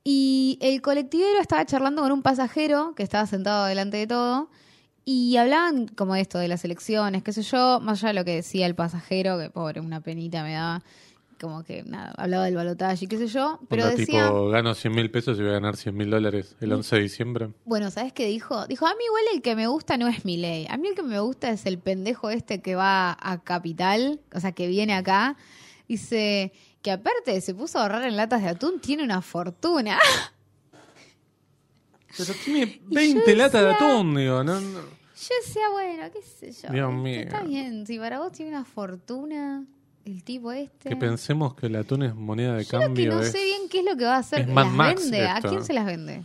Y 0.05 0.59
el 0.61 0.81
colectivero 0.83 1.41
estaba 1.41 1.65
charlando 1.65 2.03
con 2.03 2.13
un 2.13 2.23
pasajero 2.23 2.95
que 2.97 3.03
estaba 3.03 3.27
sentado 3.27 3.67
delante 3.67 3.97
de 3.99 4.07
todo 4.07 4.51
y 5.05 5.37
hablaban 5.37 5.89
como 5.89 6.15
de 6.15 6.21
esto, 6.23 6.39
de 6.39 6.49
las 6.49 6.65
elecciones, 6.65 7.23
qué 7.23 7.33
sé 7.33 7.43
yo, 7.43 7.81
más 7.81 7.99
allá 8.01 8.09
de 8.09 8.15
lo 8.15 8.25
que 8.25 8.35
decía 8.37 8.67
el 8.67 8.75
pasajero, 8.75 9.39
que 9.39 9.51
pobre, 9.51 9.81
una 9.81 10.01
penita 10.01 10.43
me 10.43 10.53
daba, 10.55 10.83
como 11.43 11.65
que 11.65 11.83
nada, 11.83 12.15
hablaba 12.17 12.45
del 12.45 12.55
balotaje 12.55 13.05
y 13.05 13.09
qué 13.09 13.19
sé 13.19 13.27
yo, 13.27 13.59
pero 13.69 13.83
Onda, 13.83 13.97
decía, 13.97 14.27
tipo, 14.27 14.49
gano 14.49 14.75
100 14.75 14.95
mil 14.95 15.11
pesos 15.11 15.37
y 15.39 15.43
voy 15.43 15.51
a 15.51 15.55
ganar 15.55 15.77
100 15.77 15.97
mil 15.97 16.09
dólares 16.09 16.55
el 16.61 16.73
11 16.73 16.97
de 16.97 17.03
diciembre. 17.03 17.51
bueno, 17.65 17.91
¿sabes 17.91 18.13
qué 18.13 18.27
dijo? 18.27 18.65
Dijo, 18.69 18.87
a 18.87 18.95
mí 18.95 19.05
igual 19.05 19.25
el 19.35 19.43
que 19.43 19.57
me 19.57 19.67
gusta 19.67 19.97
no 19.97 20.07
es 20.07 20.25
mi 20.25 20.37
ley, 20.37 20.69
a 20.71 20.77
mí 20.77 20.89
el 20.89 20.95
que 20.95 21.03
me 21.03 21.19
gusta 21.19 21.51
es 21.51 21.67
el 21.67 21.81
pendejo 21.81 22.31
este 22.31 22.63
que 22.63 22.77
va 22.77 23.19
a 23.21 23.43
Capital, 23.43 24.21
o 24.33 24.39
sea, 24.39 24.53
que 24.53 24.69
viene 24.69 24.95
acá, 24.95 25.37
dice 25.89 26.53
que 26.81 26.93
aparte 26.93 27.41
se 27.41 27.55
puso 27.55 27.79
a 27.79 27.83
ahorrar 27.83 28.05
en 28.05 28.17
latas 28.17 28.43
de 28.43 28.51
atún, 28.51 28.81
tiene 28.81 29.03
una 29.03 29.21
fortuna. 29.21 29.99
Pero 32.17 32.35
tiene 32.45 32.67
yo 32.67 32.95
20 32.95 33.35
latas 33.35 33.63
de 33.63 33.71
atún, 33.71 34.15
digo, 34.15 34.45
no, 34.45 34.61
no. 34.61 34.81
Yo 34.81 35.35
decía, 35.45 35.69
bueno, 35.71 36.05
qué 36.13 36.23
sé 36.23 36.53
yo. 36.53 36.73
Dios 36.73 36.91
este, 36.91 37.03
mío. 37.03 37.21
Está 37.21 37.43
bien, 37.43 37.87
si 37.87 37.99
para 37.99 38.21
vos 38.21 38.33
tiene 38.33 38.51
una 38.51 38.65
fortuna, 38.65 39.65
el 40.13 40.23
tipo 40.25 40.53
este. 40.53 40.89
Que 40.91 40.97
pensemos 40.97 41.55
que 41.55 41.67
el 41.67 41.77
atún 41.77 42.03
es 42.03 42.15
moneda 42.15 42.55
de 42.57 42.65
Yo 42.65 42.73
lo 42.73 42.79
que 42.81 42.85
cambio. 42.87 43.15
no 43.15 43.21
es- 43.21 43.33
sé 43.33 43.43
bien 43.45 43.63
qué 43.71 43.81
es 43.81 43.85
lo 43.85 43.97
que 43.97 44.05
va 44.05 44.17
a 44.17 44.19
hacer. 44.19 44.41
es 44.41 44.49
¿Las 44.49 44.67
Max 44.67 45.03
vende? 45.11 45.29
¿A 45.29 45.41
quién 45.41 45.65
se 45.65 45.73
las 45.73 45.87
vende? 45.87 46.23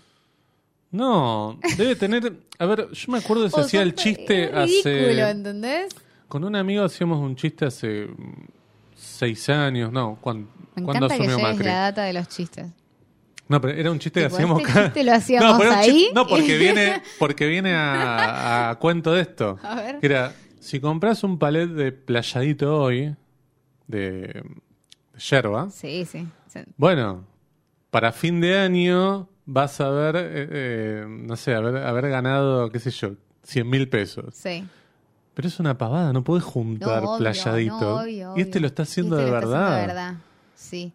No, 0.92 1.60
debe 1.78 1.96
tener. 1.96 2.34
A 2.60 2.66
ver, 2.66 2.90
yo 2.92 3.12
me 3.12 3.18
acuerdo 3.18 3.44
que 3.44 3.50
se 3.52 3.60
hacía 3.62 3.82
el 3.82 3.94
chiste 3.94 4.50
ridículo, 4.54 4.62
hace. 5.26 5.30
¿entendés? 5.32 5.96
Con 6.28 6.44
un 6.44 6.56
amigo 6.56 6.84
hacíamos 6.84 7.20
un 7.20 7.36
chiste 7.36 7.66
hace 7.66 8.08
seis 8.96 9.50
años, 9.50 9.92
no, 9.92 10.18
¿cuándo, 10.22 10.50
Me 10.76 10.84
¿cuándo 10.84 11.06
encanta 11.06 11.24
que 11.24 11.30
asumió 11.30 11.48
Macri? 11.48 11.66
la 11.66 11.80
data 11.80 12.04
de 12.04 12.14
los 12.14 12.28
chistes. 12.30 12.68
No, 13.50 13.62
pero 13.62 13.78
era 13.78 13.92
un 13.92 14.00
chiste 14.00 14.20
que 14.22 14.26
hacíamos 14.26 14.62
este 14.62 14.74
chiste 14.84 15.04
lo 15.04 15.14
hacíamos 15.14 15.52
no, 15.54 15.58
pero 15.58 15.72
ahí. 15.74 15.90
chiste- 15.92 16.14
no, 16.14 16.28
porque 16.28 16.58
viene, 16.60 17.02
porque 17.20 17.48
viene 17.48 17.74
a, 17.76 18.70
a 18.72 18.76
cuento 18.80 19.14
de 19.14 19.22
esto. 19.22 19.58
A 19.64 19.76
ver. 19.76 20.00
Que 20.00 20.06
era, 20.08 20.34
si 20.60 20.80
compras 20.80 21.24
un 21.24 21.38
palet 21.40 21.68
de 21.70 21.92
playadito 21.94 22.78
hoy, 22.82 23.16
de, 23.88 24.44
yerba, 25.18 25.70
Sí, 25.70 26.06
sí. 26.06 26.28
bueno, 26.78 27.24
para 27.90 28.12
fin 28.12 28.40
de 28.42 28.58
año 28.58 29.28
vas 29.46 29.80
a 29.82 29.88
haber, 29.88 30.16
eh, 30.18 30.22
eh, 30.52 31.06
no 31.08 31.36
sé, 31.36 31.56
haber, 31.56 31.78
haber 31.78 32.10
ganado, 32.10 32.70
qué 32.70 32.80
sé 32.80 32.92
yo, 32.92 33.12
100 33.44 33.70
mil 33.70 33.88
pesos. 33.90 34.36
Sí. 34.36 34.66
Pero 35.34 35.48
es 35.48 35.60
una 35.60 35.78
pavada, 35.78 36.12
no 36.14 36.24
puedes 36.24 36.44
juntar 36.44 37.04
No, 37.04 37.10
obvio, 37.12 37.18
playadito. 37.20 37.80
no, 37.80 37.96
obvio, 38.02 38.34
y 38.36 38.42
este 38.42 38.54
obvio. 38.58 38.62
lo 38.62 38.68
está 38.68 38.84
haciendo 38.84 39.16
Este 39.20 39.26
de 39.26 39.32
lo 39.32 39.38
está 39.38 39.48
verdad. 39.50 39.68
haciendo 39.74 39.82
de 39.82 39.88
verdad. 39.88 40.14
Sí. 40.56 40.94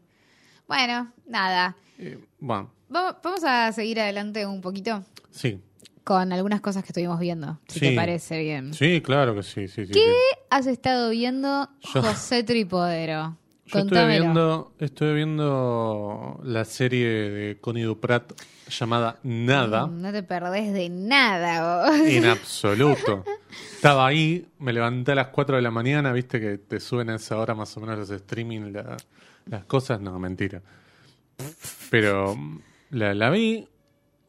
Bueno, 0.67 1.13
nada. 1.27 1.77
Eh, 1.99 2.19
bueno, 2.41 2.71
vamos 2.89 3.45
a 3.45 3.71
seguir 3.73 4.01
adelante 4.01 4.45
un 4.47 4.61
poquito 4.61 5.05
sí. 5.31 5.61
Con 6.05 6.33
algunas 6.33 6.61
cosas 6.61 6.83
que 6.83 6.89
estuvimos 6.89 7.19
viendo, 7.21 7.59
si 7.69 7.79
Sí. 7.79 7.89
te 7.91 7.97
parece 7.97 8.39
bien. 8.41 8.75
Sí, 8.75 9.01
claro 9.01 9.35
que 9.35 9.43
sí, 9.43 9.69
sí, 9.69 9.87
sí. 9.87 9.93
¿Qué 9.93 10.13
has 10.51 10.67
estado 10.67 11.11
viendo, 11.11 11.69
Yo- 11.95 12.03
José 12.03 12.43
Tripodero? 12.43 13.37
Yo 13.67 13.79
estuve 13.79 14.07
viendo, 14.09 14.73
estuve 14.81 15.15
viendo 15.15 16.41
la 16.45 16.65
serie 16.65 17.07
de 17.09 17.59
Connie 17.61 17.85
Duprat 17.85 18.33
llamada 18.69 19.19
Nada, 19.23 19.87
Mm, 19.87 20.01
No 20.03 20.13
te 20.13 20.23
perdés 20.23 20.73
de 20.75 20.89
nada 20.91 21.87
vos. 21.89 21.97
en 22.07 22.25
absoluto. 22.27 23.25
Estaba 23.75 24.07
ahí, 24.07 24.47
me 24.59 24.73
levanté 24.73 25.13
a 25.13 25.15
las 25.15 25.29
4 25.29 25.57
de 25.57 25.63
la 25.63 25.71
mañana, 25.71 26.13
viste 26.13 26.39
que 26.41 26.59
te 26.59 26.81
suben 26.81 27.09
a 27.11 27.15
esa 27.17 27.39
hora 27.39 27.55
más 27.55 27.75
o 27.77 27.81
menos 27.81 27.99
los 27.99 28.11
streaming, 28.11 28.73
la- 28.73 28.97
las 29.47 29.65
cosas, 29.65 30.01
no, 30.01 30.19
mentira. 30.19 30.61
Pero 31.91 32.37
mm, 32.37 32.59
la, 32.91 33.15
la 33.15 33.31
vi, 33.31 33.67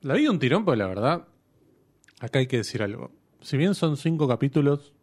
la 0.01 0.13
vi 0.15 0.27
un 0.27 0.39
tirón, 0.39 0.63
porque 0.65 0.77
la 0.77 0.88
verdad, 0.88 1.24
acá 2.25 2.39
hay 2.39 2.48
que 2.48 2.58
decir 2.58 2.82
algo. 2.82 3.12
Si 3.42 3.58
bien 3.58 3.75
son 3.75 3.98
cinco 3.98 4.27
capítulos, 4.27 4.94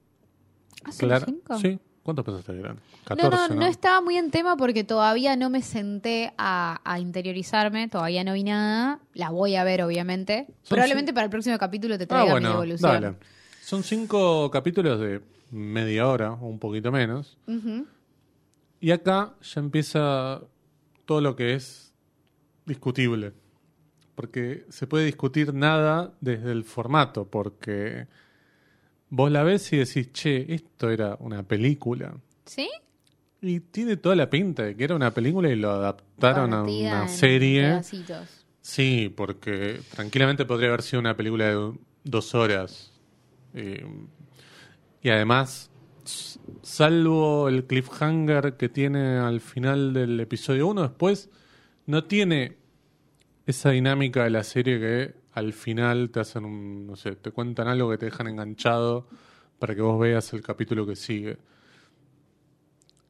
¿Ah, 0.84 0.92
son 0.92 1.20
cinco? 1.26 1.58
sí, 1.58 1.78
¿Cuántos 2.02 2.24
pensaste 2.24 2.52
que 2.54 2.58
eran? 2.60 2.76
No, 2.76 3.04
14, 3.04 3.54
no, 3.54 3.60
no 3.60 3.66
estaba 3.66 4.00
muy 4.00 4.16
en 4.16 4.30
tema 4.30 4.56
porque 4.56 4.84
todavía 4.84 5.36
no 5.36 5.50
me 5.50 5.60
senté 5.60 6.32
a, 6.38 6.80
a 6.84 6.98
interiorizarme, 6.98 7.88
todavía 7.88 8.24
no 8.24 8.32
vi 8.32 8.42
nada. 8.44 9.00
La 9.12 9.28
voy 9.30 9.56
a 9.56 9.64
ver, 9.64 9.82
obviamente. 9.82 10.46
Son 10.62 10.76
Probablemente 10.76 11.12
para 11.12 11.24
el 11.26 11.30
próximo 11.30 11.58
capítulo 11.58 11.98
te 11.98 12.04
Ah, 12.04 12.06
traiga 12.08 12.24
mi 12.26 12.30
bueno, 12.30 12.48
devolución. 12.52 13.02
dale. 13.02 13.16
Son 13.60 13.82
cinco 13.82 14.50
capítulos 14.50 14.98
de 15.00 15.20
media 15.50 16.08
hora 16.08 16.32
o 16.32 16.46
un 16.46 16.58
poquito 16.58 16.90
menos. 16.90 17.36
Y 18.80 18.90
acá 18.92 19.34
ya 19.42 19.60
empieza 19.60 20.40
todo 21.04 21.20
lo 21.20 21.36
que 21.36 21.54
es 21.54 21.92
discutible. 22.64 23.34
Porque 24.14 24.64
se 24.68 24.86
puede 24.86 25.06
discutir 25.06 25.54
nada 25.54 26.12
desde 26.20 26.52
el 26.52 26.64
formato, 26.64 27.26
porque 27.26 28.06
vos 29.08 29.30
la 29.30 29.42
ves 29.42 29.72
y 29.72 29.78
decís, 29.78 30.12
che, 30.12 30.52
esto 30.54 30.90
era 30.90 31.16
una 31.20 31.42
película. 31.42 32.14
¿Sí? 32.44 32.68
Y 33.42 33.60
tiene 33.60 33.96
toda 33.96 34.16
la 34.16 34.28
pinta 34.28 34.64
de 34.64 34.76
que 34.76 34.84
era 34.84 34.94
una 34.94 35.12
película 35.12 35.48
y 35.48 35.56
lo 35.56 35.70
adaptaron 35.70 36.52
a 36.52 36.62
una 36.62 37.02
en 37.02 37.08
serie. 37.08 37.62
pedacitos. 37.62 38.44
Sí, 38.60 39.12
porque 39.16 39.80
tranquilamente 39.94 40.44
podría 40.44 40.68
haber 40.68 40.82
sido 40.82 41.00
una 41.00 41.16
película 41.16 41.46
de 41.46 41.72
dos 42.04 42.34
horas. 42.34 42.92
Eh, 43.54 43.86
y 45.02 45.08
además, 45.08 45.70
salvo 46.62 47.48
el 47.48 47.64
cliffhanger 47.64 48.56
que 48.56 48.68
tiene 48.68 49.16
al 49.16 49.40
final 49.40 49.94
del 49.94 50.20
episodio 50.20 50.68
1, 50.68 50.82
después 50.82 51.30
no 51.86 52.04
tiene 52.04 52.59
esa 53.50 53.70
dinámica 53.70 54.24
de 54.24 54.30
la 54.30 54.42
serie 54.42 54.78
que 54.80 55.14
al 55.32 55.52
final 55.52 56.10
te 56.10 56.20
hacen 56.20 56.44
un, 56.44 56.86
no 56.86 56.96
sé, 56.96 57.16
te 57.16 57.30
cuentan 57.30 57.68
algo 57.68 57.90
que 57.90 57.98
te 57.98 58.06
dejan 58.06 58.26
enganchado 58.28 59.06
para 59.58 59.74
que 59.74 59.82
vos 59.82 59.98
veas 60.00 60.32
el 60.32 60.42
capítulo 60.42 60.86
que 60.86 60.96
sigue. 60.96 61.38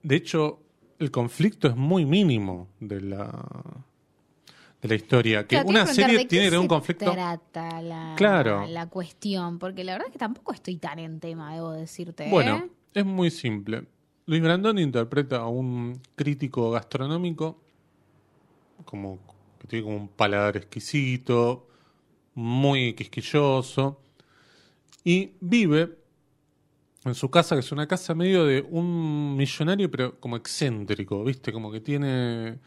De 0.02 0.16
hecho, 0.16 0.60
el 0.98 1.10
conflicto 1.10 1.68
es 1.68 1.76
muy 1.76 2.04
mínimo 2.04 2.68
de 2.80 3.00
la 3.00 3.46
de 4.82 4.88
la 4.88 4.94
historia. 4.94 5.42
Que 5.46 5.56
Claro, 5.56 5.68
una 5.68 5.86
serie 5.86 6.16
¿de 6.16 6.22
qué 6.22 6.28
tiene 6.28 6.44
que 6.46 6.50
tener 6.50 6.60
un 6.60 6.68
conflicto. 6.68 7.12
trata 7.12 7.82
la, 7.82 8.14
Claro. 8.16 8.66
la 8.66 8.88
cuestión? 8.88 9.58
Porque 9.58 9.84
la 9.84 9.92
verdad 9.92 10.08
es 10.08 10.12
que 10.12 10.18
tampoco 10.18 10.52
estoy 10.52 10.76
tan 10.76 10.98
en 10.98 11.20
tema, 11.20 11.54
debo 11.54 11.72
decirte. 11.72 12.26
¿eh? 12.26 12.30
Bueno, 12.30 12.64
es 12.94 13.04
muy 13.04 13.30
simple. 13.30 13.84
Luis 14.26 14.42
Brandoni 14.42 14.82
interpreta 14.82 15.38
a 15.38 15.48
un 15.48 16.00
crítico 16.14 16.70
gastronómico 16.70 17.60
como 18.84 19.18
que 19.60 19.68
tiene 19.68 19.84
como 19.84 19.96
un 19.96 20.08
paladar 20.08 20.56
exquisito, 20.56 21.68
muy 22.34 22.94
quisquilloso 22.94 24.00
y 25.04 25.32
vive 25.40 25.98
en 27.04 27.14
su 27.14 27.30
casa, 27.30 27.54
que 27.54 27.60
es 27.60 27.72
una 27.72 27.86
casa 27.86 28.14
medio 28.14 28.44
de 28.44 28.66
un 28.68 29.36
millonario, 29.36 29.90
pero 29.90 30.18
como 30.20 30.36
excéntrico, 30.36 31.24
¿viste? 31.24 31.52
Como 31.52 31.70
que 31.70 31.80
tiene 31.80 32.58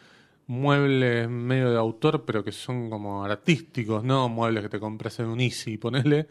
muebles 0.47 1.29
medio 1.29 1.71
de 1.71 1.77
autor, 1.77 2.25
pero 2.25 2.43
que 2.43 2.51
son 2.51 2.89
como 2.89 3.23
artísticos, 3.23 4.03
¿no? 4.03 4.29
Muebles 4.29 4.63
que 4.63 4.69
te 4.69 4.79
compras 4.79 5.19
en 5.19 5.27
un 5.27 5.39
Easy, 5.39 5.77
ponele. 5.77 6.27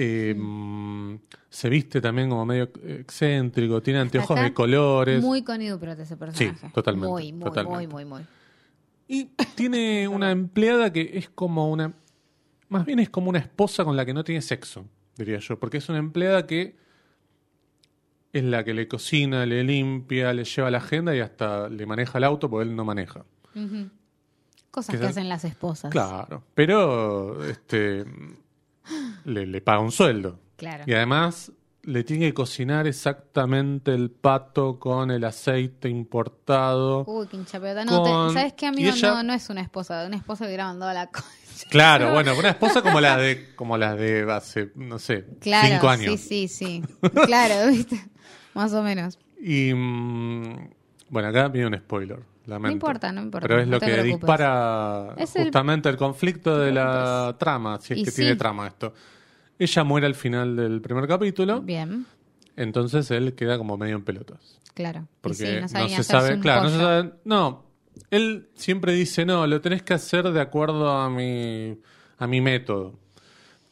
Eh, 0.00 0.36
Se 1.50 1.68
viste 1.68 2.00
también 2.00 2.28
como 2.30 2.46
medio 2.46 2.70
excéntrico, 2.86 3.82
tiene 3.82 4.00
anteojos 4.00 4.40
de 4.40 4.54
colores. 4.54 5.22
Muy 5.22 5.42
con 5.42 5.60
ese 5.60 6.16
personaje. 6.16 6.54
totalmente, 6.72 7.08
Muy, 7.08 7.32
muy, 7.32 7.44
totalmente. 7.44 7.86
muy, 7.88 8.04
muy, 8.04 8.04
muy. 8.04 8.37
Y 9.08 9.24
tiene 9.54 10.06
una 10.06 10.30
empleada 10.30 10.92
que 10.92 11.12
es 11.14 11.30
como 11.30 11.70
una. 11.70 11.94
Más 12.68 12.84
bien 12.84 12.98
es 12.98 13.08
como 13.08 13.30
una 13.30 13.38
esposa 13.38 13.84
con 13.84 13.96
la 13.96 14.04
que 14.04 14.12
no 14.12 14.22
tiene 14.22 14.42
sexo, 14.42 14.84
diría 15.16 15.38
yo. 15.38 15.58
Porque 15.58 15.78
es 15.78 15.88
una 15.88 15.98
empleada 15.98 16.46
que 16.46 16.76
es 18.34 18.44
la 18.44 18.62
que 18.62 18.74
le 18.74 18.86
cocina, 18.86 19.46
le 19.46 19.64
limpia, 19.64 20.34
le 20.34 20.44
lleva 20.44 20.70
la 20.70 20.78
agenda 20.78 21.16
y 21.16 21.20
hasta 21.20 21.70
le 21.70 21.86
maneja 21.86 22.18
el 22.18 22.24
auto 22.24 22.50
porque 22.50 22.68
él 22.68 22.76
no 22.76 22.84
maneja. 22.84 23.24
Cosas 24.70 24.98
Que 24.98 25.06
hacen 25.06 25.30
las 25.30 25.44
esposas. 25.44 25.90
Claro. 25.90 26.44
Pero 26.54 27.42
este 27.44 28.04
le, 29.24 29.46
le 29.46 29.60
paga 29.62 29.80
un 29.80 29.90
sueldo. 29.90 30.38
Claro. 30.56 30.84
Y 30.86 30.92
además 30.92 31.50
le 31.88 32.04
tiene 32.04 32.26
que 32.26 32.34
cocinar 32.34 32.86
exactamente 32.86 33.94
el 33.94 34.10
pato 34.10 34.78
con 34.78 35.10
el 35.10 35.24
aceite 35.24 35.88
importado. 35.88 37.04
Uy, 37.06 37.26
qué 37.28 37.36
hincha 37.36 37.58
pelota. 37.60 37.84
No, 37.84 38.02
te- 38.28 38.34
¿sabes 38.34 38.52
qué, 38.54 38.66
amigo? 38.66 38.90
ella- 38.90 39.10
No, 39.14 39.22
no 39.22 39.32
es 39.32 39.48
una 39.50 39.62
esposa, 39.62 40.04
una 40.06 40.16
esposa 40.16 40.44
que 40.44 40.48
hubiera 40.50 40.66
mandado 40.66 40.90
a 40.90 40.94
la 40.94 41.06
concha. 41.06 41.28
Claro, 41.70 42.12
bueno, 42.12 42.38
una 42.38 42.50
esposa 42.50 42.82
como 42.82 43.00
la 43.00 43.16
de 43.16 43.54
como 43.56 43.76
las 43.78 43.98
de 43.98 44.30
hace, 44.30 44.70
no 44.76 44.98
sé, 44.98 45.26
Claro, 45.40 45.68
cinco 45.68 45.88
años. 45.88 46.20
sí, 46.20 46.46
sí, 46.46 46.48
sí. 46.48 46.82
Claro, 47.26 47.68
¿viste? 47.72 47.98
Más 48.54 48.72
o 48.74 48.82
menos. 48.82 49.18
Y 49.40 49.72
mm, 49.74 50.70
bueno, 51.10 51.28
acá 51.28 51.48
viene 51.48 51.68
un 51.68 51.76
spoiler, 51.78 52.18
lamento. 52.46 52.66
No 52.68 52.72
importa, 52.72 53.12
no 53.12 53.22
importa, 53.22 53.48
Pero 53.48 53.60
es 53.60 53.66
no 53.66 53.72
lo 53.72 53.80
que 53.80 53.86
preocupes. 53.86 54.16
dispara 54.20 55.14
Es 55.16 55.34
el- 55.36 55.44
justamente 55.44 55.88
el... 55.88 55.96
conflicto 55.96 56.58
de 56.58 56.70
la 56.72 57.34
trama, 57.38 57.78
si 57.80 57.94
es 57.94 58.00
Y 58.00 58.04
que 58.04 58.10
sí. 58.10 58.16
tiene 58.22 58.36
trama 58.36 58.66
esto. 58.66 58.92
Ella 59.58 59.84
muere 59.84 60.06
al 60.06 60.14
final 60.14 60.56
del 60.56 60.80
primer 60.80 61.06
capítulo, 61.08 61.60
Bien, 61.60 62.06
entonces 62.56 63.10
él 63.10 63.34
queda 63.34 63.58
como 63.58 63.76
medio 63.76 63.96
en 63.96 64.04
pelotas. 64.04 64.60
claro. 64.74 65.08
Porque 65.20 65.36
sí, 65.68 65.74
no, 65.74 65.88
se 65.88 66.02
sabe, 66.02 66.38
claro, 66.38 66.64
no 66.64 66.70
se 66.70 66.76
sabe, 66.76 67.12
no, 67.24 67.64
él 68.10 68.48
siempre 68.54 68.92
dice, 68.92 69.24
no, 69.24 69.46
lo 69.46 69.60
tenés 69.60 69.82
que 69.82 69.94
hacer 69.94 70.30
de 70.30 70.40
acuerdo 70.40 70.90
a 70.90 71.10
mi, 71.10 71.78
a 72.18 72.26
mi 72.26 72.40
método. 72.40 72.98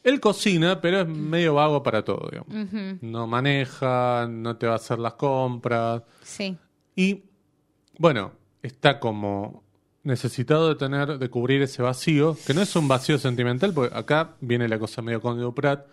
Él 0.03 0.19
cocina, 0.21 0.79
pero 0.79 1.01
es 1.01 1.07
medio 1.07 1.55
vago 1.55 1.83
para 1.83 2.03
todo, 2.03 2.29
digamos. 2.31 3.01
No 3.01 3.27
maneja, 3.27 4.27
no 4.29 4.55
te 4.55 4.65
va 4.65 4.73
a 4.73 4.75
hacer 4.77 4.99
las 4.99 5.15
compras. 5.15 6.03
Sí. 6.21 6.55
Y, 6.95 7.23
bueno, 7.97 8.31
está 8.61 8.99
como 8.99 9.63
necesitado 10.07 10.69
de 10.69 10.75
tener, 10.75 11.19
de 11.19 11.29
cubrir 11.29 11.61
ese 11.61 11.83
vacío, 11.83 12.37
que 12.47 12.53
no 12.53 12.61
es 12.61 12.75
un 12.75 12.87
vacío 12.87 13.19
sentimental, 13.19 13.73
porque 13.73 13.95
acá 13.95 14.35
viene 14.41 14.67
la 14.67 14.79
cosa 14.79 15.01
medio 15.01 15.21
con 15.21 15.53
Pratt. 15.53 15.85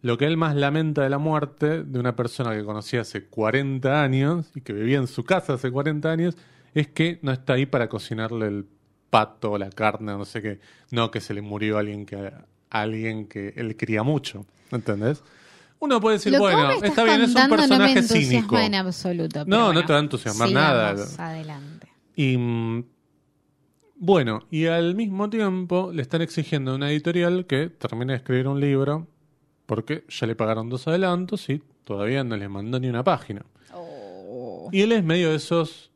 Lo 0.00 0.16
que 0.16 0.26
él 0.26 0.36
más 0.36 0.54
lamenta 0.54 1.02
de 1.02 1.10
la 1.10 1.18
muerte 1.18 1.82
de 1.82 1.98
una 1.98 2.14
persona 2.14 2.54
que 2.54 2.64
conocía 2.64 3.00
hace 3.00 3.24
40 3.24 4.00
años 4.00 4.46
y 4.54 4.60
que 4.60 4.72
vivía 4.72 4.98
en 4.98 5.08
su 5.08 5.24
casa 5.24 5.54
hace 5.54 5.72
40 5.72 6.08
años 6.08 6.36
es 6.72 6.86
que 6.86 7.18
no 7.22 7.32
está 7.32 7.54
ahí 7.54 7.66
para 7.66 7.88
cocinarle 7.88 8.46
el 8.46 8.66
pato, 9.10 9.58
la 9.58 9.70
carne, 9.70 10.12
no 10.12 10.24
sé 10.24 10.40
qué. 10.40 10.60
No 10.92 11.10
que 11.10 11.20
se 11.20 11.34
le 11.34 11.42
murió 11.42 11.78
a 11.78 11.80
alguien 11.80 12.06
que, 12.06 12.16
a 12.16 12.44
alguien 12.70 13.26
que 13.26 13.54
él 13.56 13.74
quería 13.76 14.04
mucho. 14.04 14.46
¿Entendés? 14.70 15.22
Uno 15.80 16.00
puede 16.00 16.18
decir, 16.18 16.38
bueno, 16.38 16.70
está 16.82 17.02
bien, 17.02 17.22
es 17.22 17.34
un 17.34 17.48
personaje 17.48 17.94
no 17.96 18.02
me 18.02 18.02
cínico. 18.02 18.58
en 18.58 18.74
absoluto. 18.76 19.44
No, 19.46 19.72
no 19.72 19.84
te 19.84 19.92
va 19.92 19.98
a 19.98 20.02
entusiasmar 20.02 20.50
nada. 20.50 20.94
adelante. 21.18 21.88
Y 22.14 22.36
mm, 22.36 22.84
bueno, 23.98 24.46
y 24.50 24.66
al 24.66 24.94
mismo 24.94 25.28
tiempo 25.28 25.90
le 25.92 26.02
están 26.02 26.22
exigiendo 26.22 26.70
a 26.70 26.74
una 26.76 26.90
editorial 26.90 27.46
que 27.46 27.68
termine 27.68 28.12
de 28.12 28.18
escribir 28.18 28.46
un 28.46 28.60
libro 28.60 29.08
porque 29.66 30.04
ya 30.08 30.26
le 30.26 30.36
pagaron 30.36 30.70
dos 30.70 30.86
adelantos 30.88 31.48
y 31.50 31.62
todavía 31.84 32.24
no 32.24 32.36
les 32.36 32.48
mandó 32.48 32.78
ni 32.78 32.88
una 32.88 33.02
página. 33.02 33.44
Oh. 33.74 34.70
Y 34.72 34.82
él 34.82 34.92
es 34.92 35.04
medio 35.04 35.30
de 35.30 35.36
esos 35.36 35.90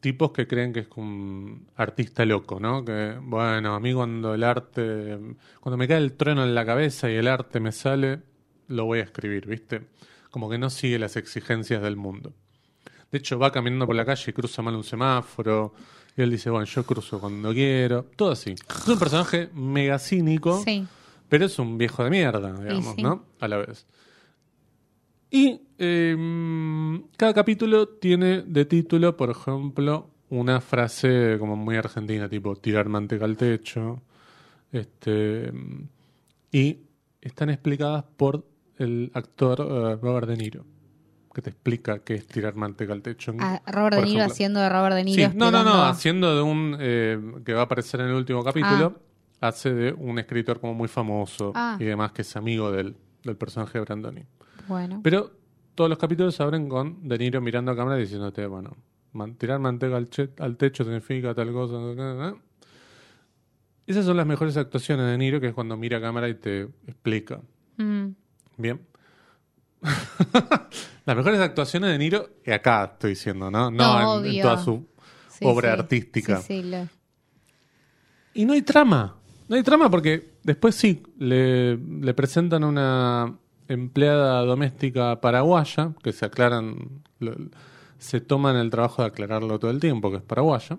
tipos 0.00 0.30
que 0.30 0.46
creen 0.46 0.72
que 0.72 0.80
es 0.80 0.88
un 0.96 1.66
artista 1.76 2.24
loco, 2.24 2.60
¿no? 2.60 2.84
Que, 2.84 3.16
bueno, 3.20 3.74
a 3.74 3.80
mí 3.80 3.92
cuando 3.92 4.34
el 4.34 4.44
arte, 4.44 5.18
cuando 5.60 5.76
me 5.76 5.88
cae 5.88 5.98
el 5.98 6.12
trueno 6.12 6.44
en 6.44 6.54
la 6.54 6.64
cabeza 6.64 7.10
y 7.10 7.16
el 7.16 7.26
arte 7.26 7.60
me 7.60 7.72
sale, 7.72 8.20
lo 8.68 8.84
voy 8.84 9.00
a 9.00 9.02
escribir, 9.02 9.46
¿viste? 9.46 9.82
Como 10.30 10.48
que 10.48 10.58
no 10.58 10.70
sigue 10.70 10.98
las 10.98 11.16
exigencias 11.16 11.82
del 11.82 11.96
mundo. 11.96 12.32
De 13.10 13.18
hecho, 13.18 13.38
va 13.38 13.50
caminando 13.50 13.86
por 13.86 13.96
la 13.96 14.04
calle 14.04 14.30
y 14.30 14.32
cruza 14.32 14.62
mal 14.62 14.76
un 14.76 14.84
semáforo. 14.84 15.74
Y 16.18 16.22
él 16.22 16.30
dice, 16.32 16.50
bueno, 16.50 16.66
yo 16.66 16.82
cruzo 16.84 17.20
cuando 17.20 17.52
quiero. 17.54 18.04
Todo 18.16 18.32
así. 18.32 18.50
Es 18.50 18.88
un 18.88 18.98
personaje 18.98 19.48
mega 19.54 19.98
cínico, 20.00 20.60
Sí. 20.64 20.84
pero 21.28 21.46
es 21.46 21.58
un 21.60 21.78
viejo 21.78 22.02
de 22.04 22.10
mierda, 22.10 22.52
digamos, 22.60 22.96
sí. 22.96 23.02
¿no? 23.02 23.24
A 23.38 23.46
la 23.48 23.58
vez. 23.58 23.86
Y 25.30 25.60
eh, 25.78 26.16
cada 27.16 27.32
capítulo 27.34 27.86
tiene 27.88 28.42
de 28.42 28.64
título, 28.64 29.16
por 29.16 29.30
ejemplo, 29.30 30.10
una 30.30 30.60
frase 30.60 31.36
como 31.38 31.54
muy 31.54 31.76
argentina, 31.76 32.28
tipo 32.28 32.56
tirar 32.56 32.88
manteca 32.88 33.24
al 33.24 33.36
techo. 33.36 34.02
Este, 34.72 35.52
y 36.50 36.78
están 37.20 37.50
explicadas 37.50 38.04
por 38.16 38.44
el 38.76 39.10
actor 39.14 39.60
eh, 39.60 39.96
Robert 40.02 40.26
De 40.28 40.36
Niro, 40.36 40.64
que 41.38 41.42
te 41.42 41.50
explica 41.50 42.00
qué 42.00 42.14
es 42.14 42.26
tirar 42.26 42.56
manteca 42.56 42.92
al 42.92 43.00
techo. 43.02 43.30
Robert 43.32 43.62
Por 43.64 43.90
De 43.94 43.96
Niro 44.02 44.08
ejemplo. 44.18 44.24
haciendo 44.32 44.60
de 44.60 44.68
Robert 44.68 44.96
De 44.96 45.04
Niro. 45.04 45.30
Sí, 45.30 45.36
no, 45.36 45.50
no, 45.52 45.62
no, 45.62 45.84
haciendo 45.84 46.34
de 46.34 46.42
un 46.42 46.76
eh, 46.80 47.16
que 47.44 47.52
va 47.52 47.60
a 47.60 47.64
aparecer 47.64 48.00
en 48.00 48.08
el 48.08 48.14
último 48.14 48.42
capítulo, 48.42 49.00
Ah. 49.40 49.48
hace 49.48 49.72
de 49.72 49.92
un 49.92 50.18
escritor 50.18 50.58
como 50.60 50.74
muy 50.74 50.88
famoso 50.88 51.52
Ah. 51.54 51.76
y 51.78 51.84
demás 51.84 52.10
que 52.10 52.22
es 52.22 52.36
amigo 52.36 52.72
del, 52.72 52.96
del 53.22 53.36
personaje 53.36 53.78
de 53.78 53.84
Brandoni. 53.84 54.24
Bueno. 54.66 55.00
Pero 55.04 55.30
todos 55.76 55.88
los 55.88 55.98
capítulos 55.98 56.34
se 56.34 56.42
abren 56.42 56.68
con 56.68 57.06
De 57.08 57.16
Niro 57.18 57.40
mirando 57.40 57.70
a 57.70 57.76
cámara 57.76 57.98
y 57.98 58.00
diciéndote, 58.00 58.44
bueno, 58.46 58.76
man- 59.12 59.36
tirar 59.36 59.60
manteca 59.60 59.96
al, 59.96 60.10
che- 60.10 60.30
al 60.40 60.56
techo 60.56 60.82
significa 60.82 61.34
tal 61.34 61.52
cosa. 61.52 61.76
¿eh? 61.76 62.34
Esas 63.86 64.04
son 64.04 64.16
las 64.16 64.26
mejores 64.26 64.56
actuaciones 64.56 65.06
de 65.06 65.12
De 65.12 65.18
Niro, 65.18 65.40
que 65.40 65.46
es 65.46 65.54
cuando 65.54 65.76
mira 65.76 65.98
a 65.98 66.00
cámara 66.00 66.28
y 66.28 66.34
te 66.34 66.62
explica. 66.86 67.40
Mm. 67.76 68.08
Bien. 68.56 68.80
Las 71.06 71.16
mejores 71.16 71.40
actuaciones 71.40 71.90
de 71.90 71.98
Niro, 71.98 72.28
y 72.44 72.50
acá 72.50 72.84
estoy 72.92 73.10
diciendo, 73.10 73.50
¿no? 73.50 73.70
No, 73.70 73.98
No, 74.20 74.24
en- 74.24 74.40
toda 74.42 74.58
su 74.62 74.86
Sí, 75.30 75.44
obra 75.46 75.74
sí. 75.74 75.80
artística. 75.80 76.36
Sí, 76.38 76.62
sí, 76.62 76.68
lo- 76.68 76.88
Y 78.34 78.44
no 78.44 78.52
hay 78.52 78.62
trama. 78.62 79.16
No 79.48 79.56
hay 79.56 79.62
trama 79.62 79.90
porque 79.90 80.32
después 80.42 80.74
sí, 80.74 81.02
le, 81.18 81.76
le 81.76 82.12
presentan 82.14 82.64
a 82.64 82.66
una 82.66 83.38
empleada 83.68 84.40
doméstica 84.42 85.20
paraguaya, 85.20 85.92
que 86.02 86.12
se 86.12 86.26
aclaran, 86.26 87.02
lo- 87.20 87.36
se 87.98 88.20
toman 88.20 88.56
el 88.56 88.70
trabajo 88.70 89.02
de 89.02 89.08
aclararlo 89.08 89.58
todo 89.58 89.70
el 89.70 89.80
tiempo, 89.80 90.10
que 90.10 90.18
es 90.18 90.22
paraguaya. 90.22 90.78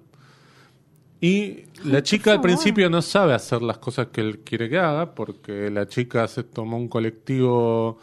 Y 1.21 1.63
la 1.83 2.01
chica 2.01 2.31
al 2.31 2.39
principio 2.41 2.89
no 2.89 3.01
sabe 3.01 3.33
hacer 3.33 3.61
las 3.61 3.77
cosas 3.79 4.07
que 4.07 4.21
él 4.21 4.39
quiere 4.39 4.69
que 4.69 4.77
haga, 4.79 5.15
porque 5.15 5.69
la 5.69 5.85
chica 5.87 6.27
se 6.29 6.43
tomó 6.43 6.77
un 6.77 6.87
colectivo 6.87 7.99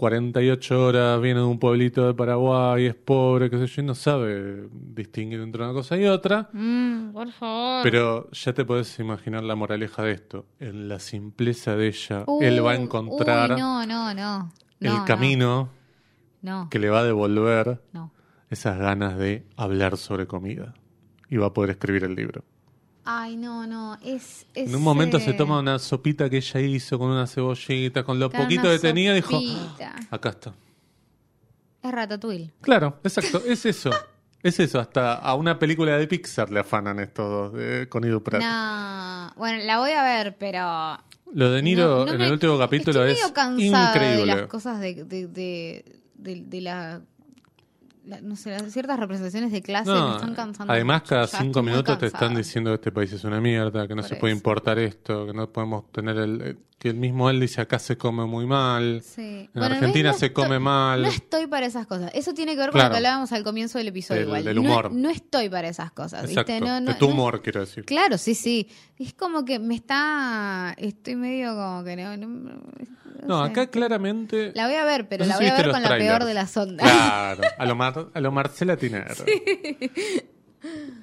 48 0.00 0.82
horas, 0.82 1.20
viene 1.20 1.40
de 1.40 1.46
un 1.46 1.58
pueblito 1.58 2.06
de 2.06 2.14
Paraguay, 2.14 2.86
es 2.86 2.94
pobre, 2.94 3.50
qué 3.50 3.58
sé 3.58 3.66
yo, 3.66 3.82
y 3.82 3.84
no 3.84 3.94
sabe 3.94 4.66
distinguir 4.72 5.40
entre 5.40 5.62
una 5.62 5.74
cosa 5.74 5.94
y 5.98 6.06
otra. 6.06 6.48
Mm, 6.54 7.12
por 7.12 7.30
favor. 7.32 7.82
Pero 7.82 8.30
ya 8.30 8.54
te 8.54 8.64
podés 8.64 8.98
imaginar 8.98 9.42
la 9.42 9.54
moraleja 9.56 10.02
de 10.02 10.12
esto. 10.12 10.46
En 10.58 10.88
la 10.88 11.00
simpleza 11.00 11.76
de 11.76 11.88
ella, 11.88 12.24
él 12.40 12.64
va 12.64 12.70
a 12.72 12.76
encontrar 12.76 13.52
uy, 13.52 13.60
no, 13.60 13.84
no, 13.84 14.14
no. 14.14 14.50
el 14.80 14.88
No, 14.88 15.04
camino 15.04 15.68
No, 16.40 16.68
que 16.70 16.78
le 16.78 16.88
va 16.88 17.00
a 17.00 17.04
devolver 17.04 17.82
esas 18.48 18.78
ganas 18.78 19.18
de 19.18 19.44
hablar 19.58 19.98
sobre 19.98 20.26
comida. 20.26 20.72
Y 21.28 21.36
va 21.36 21.48
a 21.48 21.52
poder 21.52 21.72
escribir 21.72 22.04
el 22.04 22.14
libro. 22.14 22.42
Ay, 23.04 23.36
no, 23.36 23.66
no. 23.66 23.96
Es, 24.04 24.46
es, 24.54 24.68
En 24.68 24.76
un 24.76 24.82
momento 24.82 25.16
eh, 25.16 25.20
se 25.20 25.32
toma 25.32 25.58
una 25.58 25.78
sopita 25.78 26.28
que 26.28 26.36
ella 26.38 26.60
hizo 26.60 26.98
con 26.98 27.10
una 27.10 27.26
cebollita, 27.26 28.04
con 28.04 28.18
lo 28.20 28.30
poquito 28.30 28.64
que 28.64 28.78
tenía, 28.78 29.14
dijo. 29.14 29.38
"Ah, 29.80 29.96
acá 30.10 30.28
está. 30.30 30.54
Es 31.82 31.90
Ratatouille. 31.92 32.50
Claro, 32.60 32.98
exacto, 33.02 33.42
es 33.46 33.64
eso. 33.66 33.90
Es 34.42 34.58
eso, 34.58 34.78
hasta 34.80 35.14
a 35.14 35.34
una 35.34 35.58
película 35.58 35.96
de 35.98 36.06
Pixar 36.06 36.50
le 36.50 36.60
afanan 36.60 36.98
estos 36.98 37.28
dos, 37.30 37.52
de- 37.52 37.88
con 37.88 38.04
Edu 38.04 38.22
Pratt. 38.22 38.42
No. 38.42 39.32
Bueno, 39.36 39.64
la 39.64 39.78
voy 39.78 39.90
a 39.92 40.02
ver, 40.02 40.36
pero. 40.38 40.98
Lo 41.32 41.50
de 41.52 41.62
Niro 41.62 41.88
no- 42.00 42.06
no 42.06 42.12
en 42.12 42.18
me- 42.18 42.26
el 42.26 42.32
último 42.32 42.58
capítulo 42.58 43.04
estoy 43.04 43.12
es 43.12 43.20
medio 43.22 43.34
cansada 43.34 43.88
increíble. 43.94 44.32
de 44.34 44.40
las 44.40 44.48
cosas 44.48 44.80
de, 44.80 44.94
de, 45.04 45.84
de, 46.16 46.60
la- 46.60 47.00
No 48.22 48.36
sé, 48.36 48.58
ciertas 48.70 48.98
representaciones 48.98 49.52
de 49.52 49.62
clase 49.62 49.90
No, 49.90 50.08
me 50.10 50.14
están 50.16 50.34
cansando. 50.34 50.72
además, 50.72 51.02
cada 51.02 51.26
Ya 51.26 51.38
cinco 51.38 51.62
minutos 51.62 51.98
te 51.98 52.06
están 52.06 52.34
diciendo 52.34 52.70
que 52.70 52.74
este 52.76 52.92
país 52.92 53.12
es 53.12 53.24
una 53.24 53.40
mierda, 53.40 53.86
que 53.86 53.94
no 53.94 54.02
Por 54.02 54.08
se 54.08 54.16
puede 54.16 54.32
eso. 54.32 54.38
importar 54.38 54.78
esto, 54.78 55.26
que 55.26 55.32
no 55.32 55.50
podemos 55.50 55.90
tener 55.92 56.16
el. 56.18 56.58
Que 56.80 56.88
el 56.88 56.94
mismo 56.96 57.28
él 57.28 57.38
dice 57.38 57.60
acá 57.60 57.78
se 57.78 57.98
come 57.98 58.24
muy 58.24 58.46
mal. 58.46 59.02
Sí. 59.04 59.50
En 59.54 59.62
Argentina 59.62 60.14
se 60.14 60.32
come 60.32 60.58
mal. 60.58 61.02
No 61.02 61.08
estoy 61.08 61.46
para 61.46 61.66
esas 61.66 61.86
cosas. 61.86 62.10
Eso 62.14 62.32
tiene 62.32 62.52
que 62.54 62.60
ver 62.60 62.70
con 62.70 62.78
Claro. 62.78 62.88
lo 62.88 62.92
que 62.92 62.96
hablábamos 62.96 63.32
al 63.32 63.44
comienzo 63.44 63.76
del 63.76 63.88
episodio. 63.88 64.20
Del- 64.32 64.56
igual. 64.56 64.58
humor. 64.58 64.90
No, 64.92 65.10
estoy 65.10 65.50
para 65.50 65.68
esas 65.68 65.92
cosas. 65.92 66.26
¿viste? 66.26 66.58
No, 66.58 66.96
tu 66.96 67.08
humor, 67.08 67.42
quiero 67.42 67.60
decir. 67.60 67.84
Claro, 67.84 68.16
sí, 68.16 68.34
sí. 68.34 68.66
Es 68.98 69.12
como 69.12 69.44
que 69.44 69.58
me 69.58 69.74
está. 69.74 70.74
Estoy 70.78 71.16
medio 71.16 71.54
como 71.54 71.84
que 71.84 71.96
no. 71.96 73.44
sé. 73.44 73.50
acá 73.50 73.66
claramente. 73.66 74.52
La 74.54 74.66
voy 74.66 74.76
a 74.76 74.84
ver, 74.86 75.06
pero 75.06 75.26
la 75.26 75.36
voy 75.36 75.46
a 75.48 75.54
ver 75.56 75.70
con 75.70 75.82
la 75.82 75.98
peor 75.98 76.24
de 76.24 76.32
las 76.32 76.56
ondas. 76.56 76.90
Claro, 76.90 77.42
a 77.58 77.66
lo, 77.66 77.76
Mar- 77.76 78.08
a 78.14 78.20
lo 78.20 78.32
Marcela 78.32 78.76
Tinero. 78.78 79.14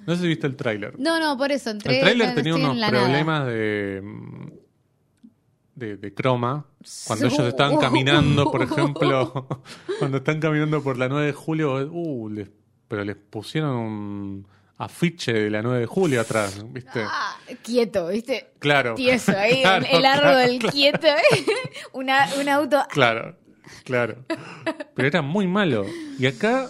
No 0.05 0.15
sé 0.15 0.22
si 0.22 0.27
viste 0.27 0.46
el 0.46 0.55
tráiler. 0.55 1.00
No, 1.00 1.19
no, 1.19 1.36
por 1.36 1.51
eso 1.51 1.72
entré. 1.72 1.96
El 1.96 2.01
tráiler 2.01 2.35
tenía 2.35 2.53
unos 2.55 2.75
nada. 2.77 2.90
problemas 2.92 3.48
de, 3.48 4.01
de 5.77 5.96
de 5.98 6.13
croma. 6.13 6.66
Cuando 7.05 7.27
ellos 7.27 7.40
están 7.48 7.77
caminando, 7.77 8.51
por 8.51 8.61
ejemplo, 8.70 9.48
cuando 10.00 10.18
están 10.18 10.40
caminando 10.40 10.81
por 10.83 10.98
la 10.98 11.07
9 11.07 11.27
de 11.27 11.33
julio, 11.33 11.74
uh, 11.92 12.29
les- 12.29 12.50
pero 12.87 13.03
les 13.03 13.16
pusieron 13.16 13.75
un 13.75 14.48
afiche 14.77 15.33
de 15.33 15.50
la 15.50 15.61
9 15.61 15.79
de 15.81 15.85
julio 15.85 16.22
atrás, 16.22 16.63
¿viste? 16.72 17.01
Ah, 17.05 17.35
quieto, 17.63 18.07
¿viste? 18.07 18.48
Claro. 18.59 18.96
Tieso 18.96 19.31
ahí, 19.37 19.61
Claro, 19.61 19.85
el 19.92 20.05
árbol 20.05 20.22
claro, 20.33 20.57
claro. 20.59 20.72
quieto. 20.72 21.07
¿eh? 21.07 21.46
Una, 21.94 22.27
un 22.40 22.48
auto. 22.50 22.83
Claro, 22.90 23.35
claro. 23.83 24.16
Pero 24.96 25.07
era 25.07 25.22
muy 25.22 25.48
malo. 25.48 25.85
Y 26.20 26.25
acá, 26.27 26.70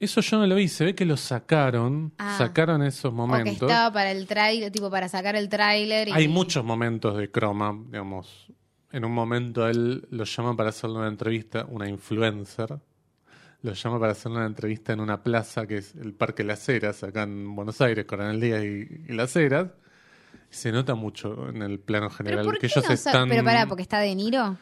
eso 0.00 0.20
yo 0.22 0.38
no 0.38 0.46
lo 0.46 0.54
vi. 0.56 0.66
Se 0.68 0.84
ve 0.84 0.94
que 0.94 1.04
lo 1.04 1.16
sacaron. 1.16 2.12
Ah. 2.18 2.36
Sacaron 2.38 2.82
esos 2.82 3.06
O 3.06 3.10
que 3.10 3.16
momentos. 3.16 3.52
estaba 3.70 3.92
para 3.92 4.10
el 4.10 4.26
tipo 4.72 4.90
para 4.90 5.08
sacar 5.08 5.36
el 5.36 5.48
tráiler. 5.48 6.08
y- 6.08 6.12
Hay 6.12 6.26
muchos 6.28 6.64
momentos 6.64 7.16
de 7.16 7.30
croma, 7.30 7.78
digamos. 7.86 8.46
En 8.92 9.04
un 9.04 9.12
momento 9.12 9.68
él 9.68 10.06
lo 10.10 10.24
llama 10.24 10.56
para 10.56 10.70
hacerle 10.70 10.98
una 10.98 11.08
entrevista, 11.08 11.64
una 11.68 11.88
influencer. 11.88 12.78
Lo 13.62 13.72
llama 13.74 14.00
para 14.00 14.12
hacerle 14.12 14.38
una 14.38 14.46
entrevista 14.46 14.92
en 14.94 15.00
una 15.00 15.22
plaza 15.22 15.66
que 15.66 15.76
es 15.76 15.94
el 15.94 16.14
Parque 16.14 16.42
Las 16.44 16.66
Heras, 16.68 17.04
acá 17.04 17.22
en 17.24 17.54
Buenos 17.54 17.80
Aires, 17.82 18.06
Coronel 18.06 18.40
Díaz 18.40 18.64
y, 18.64 19.12
y 19.12 19.14
Las 19.14 19.36
Heras. 19.36 19.68
Se 20.48 20.72
nota 20.72 20.94
mucho 20.94 21.48
en 21.50 21.62
el 21.62 21.78
plano 21.78 22.06
Pero 22.08 22.16
general 22.16 22.44
¿por 22.46 22.54
que 22.54 22.60
qué 22.60 22.66
ellos 22.66 22.76
no 22.88 22.88
sa- 22.88 22.94
están. 23.10 23.28
Pero 23.28 23.44
pará, 23.44 23.66
porque 23.66 23.82
está 23.82 23.98
De 24.00 24.14
Niro. 24.14 24.56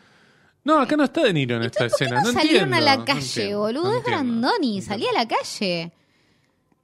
No, 0.68 0.80
acá 0.80 0.96
no 0.96 1.04
está 1.04 1.22
De 1.24 1.32
Niro 1.32 1.56
en 1.56 1.62
esta 1.62 1.86
¿Por 1.86 1.88
qué 1.96 2.04
escena. 2.04 2.20
no, 2.20 2.32
no 2.32 2.32
salieron 2.38 2.74
a 2.74 2.80
la 2.80 3.04
calle, 3.04 3.54
boludo? 3.56 3.90
es 3.92 3.96
entiendo, 3.98 4.10
Brandoni, 4.10 4.82
salí 4.82 5.06
a 5.06 5.12
la 5.12 5.26
calle. 5.26 5.92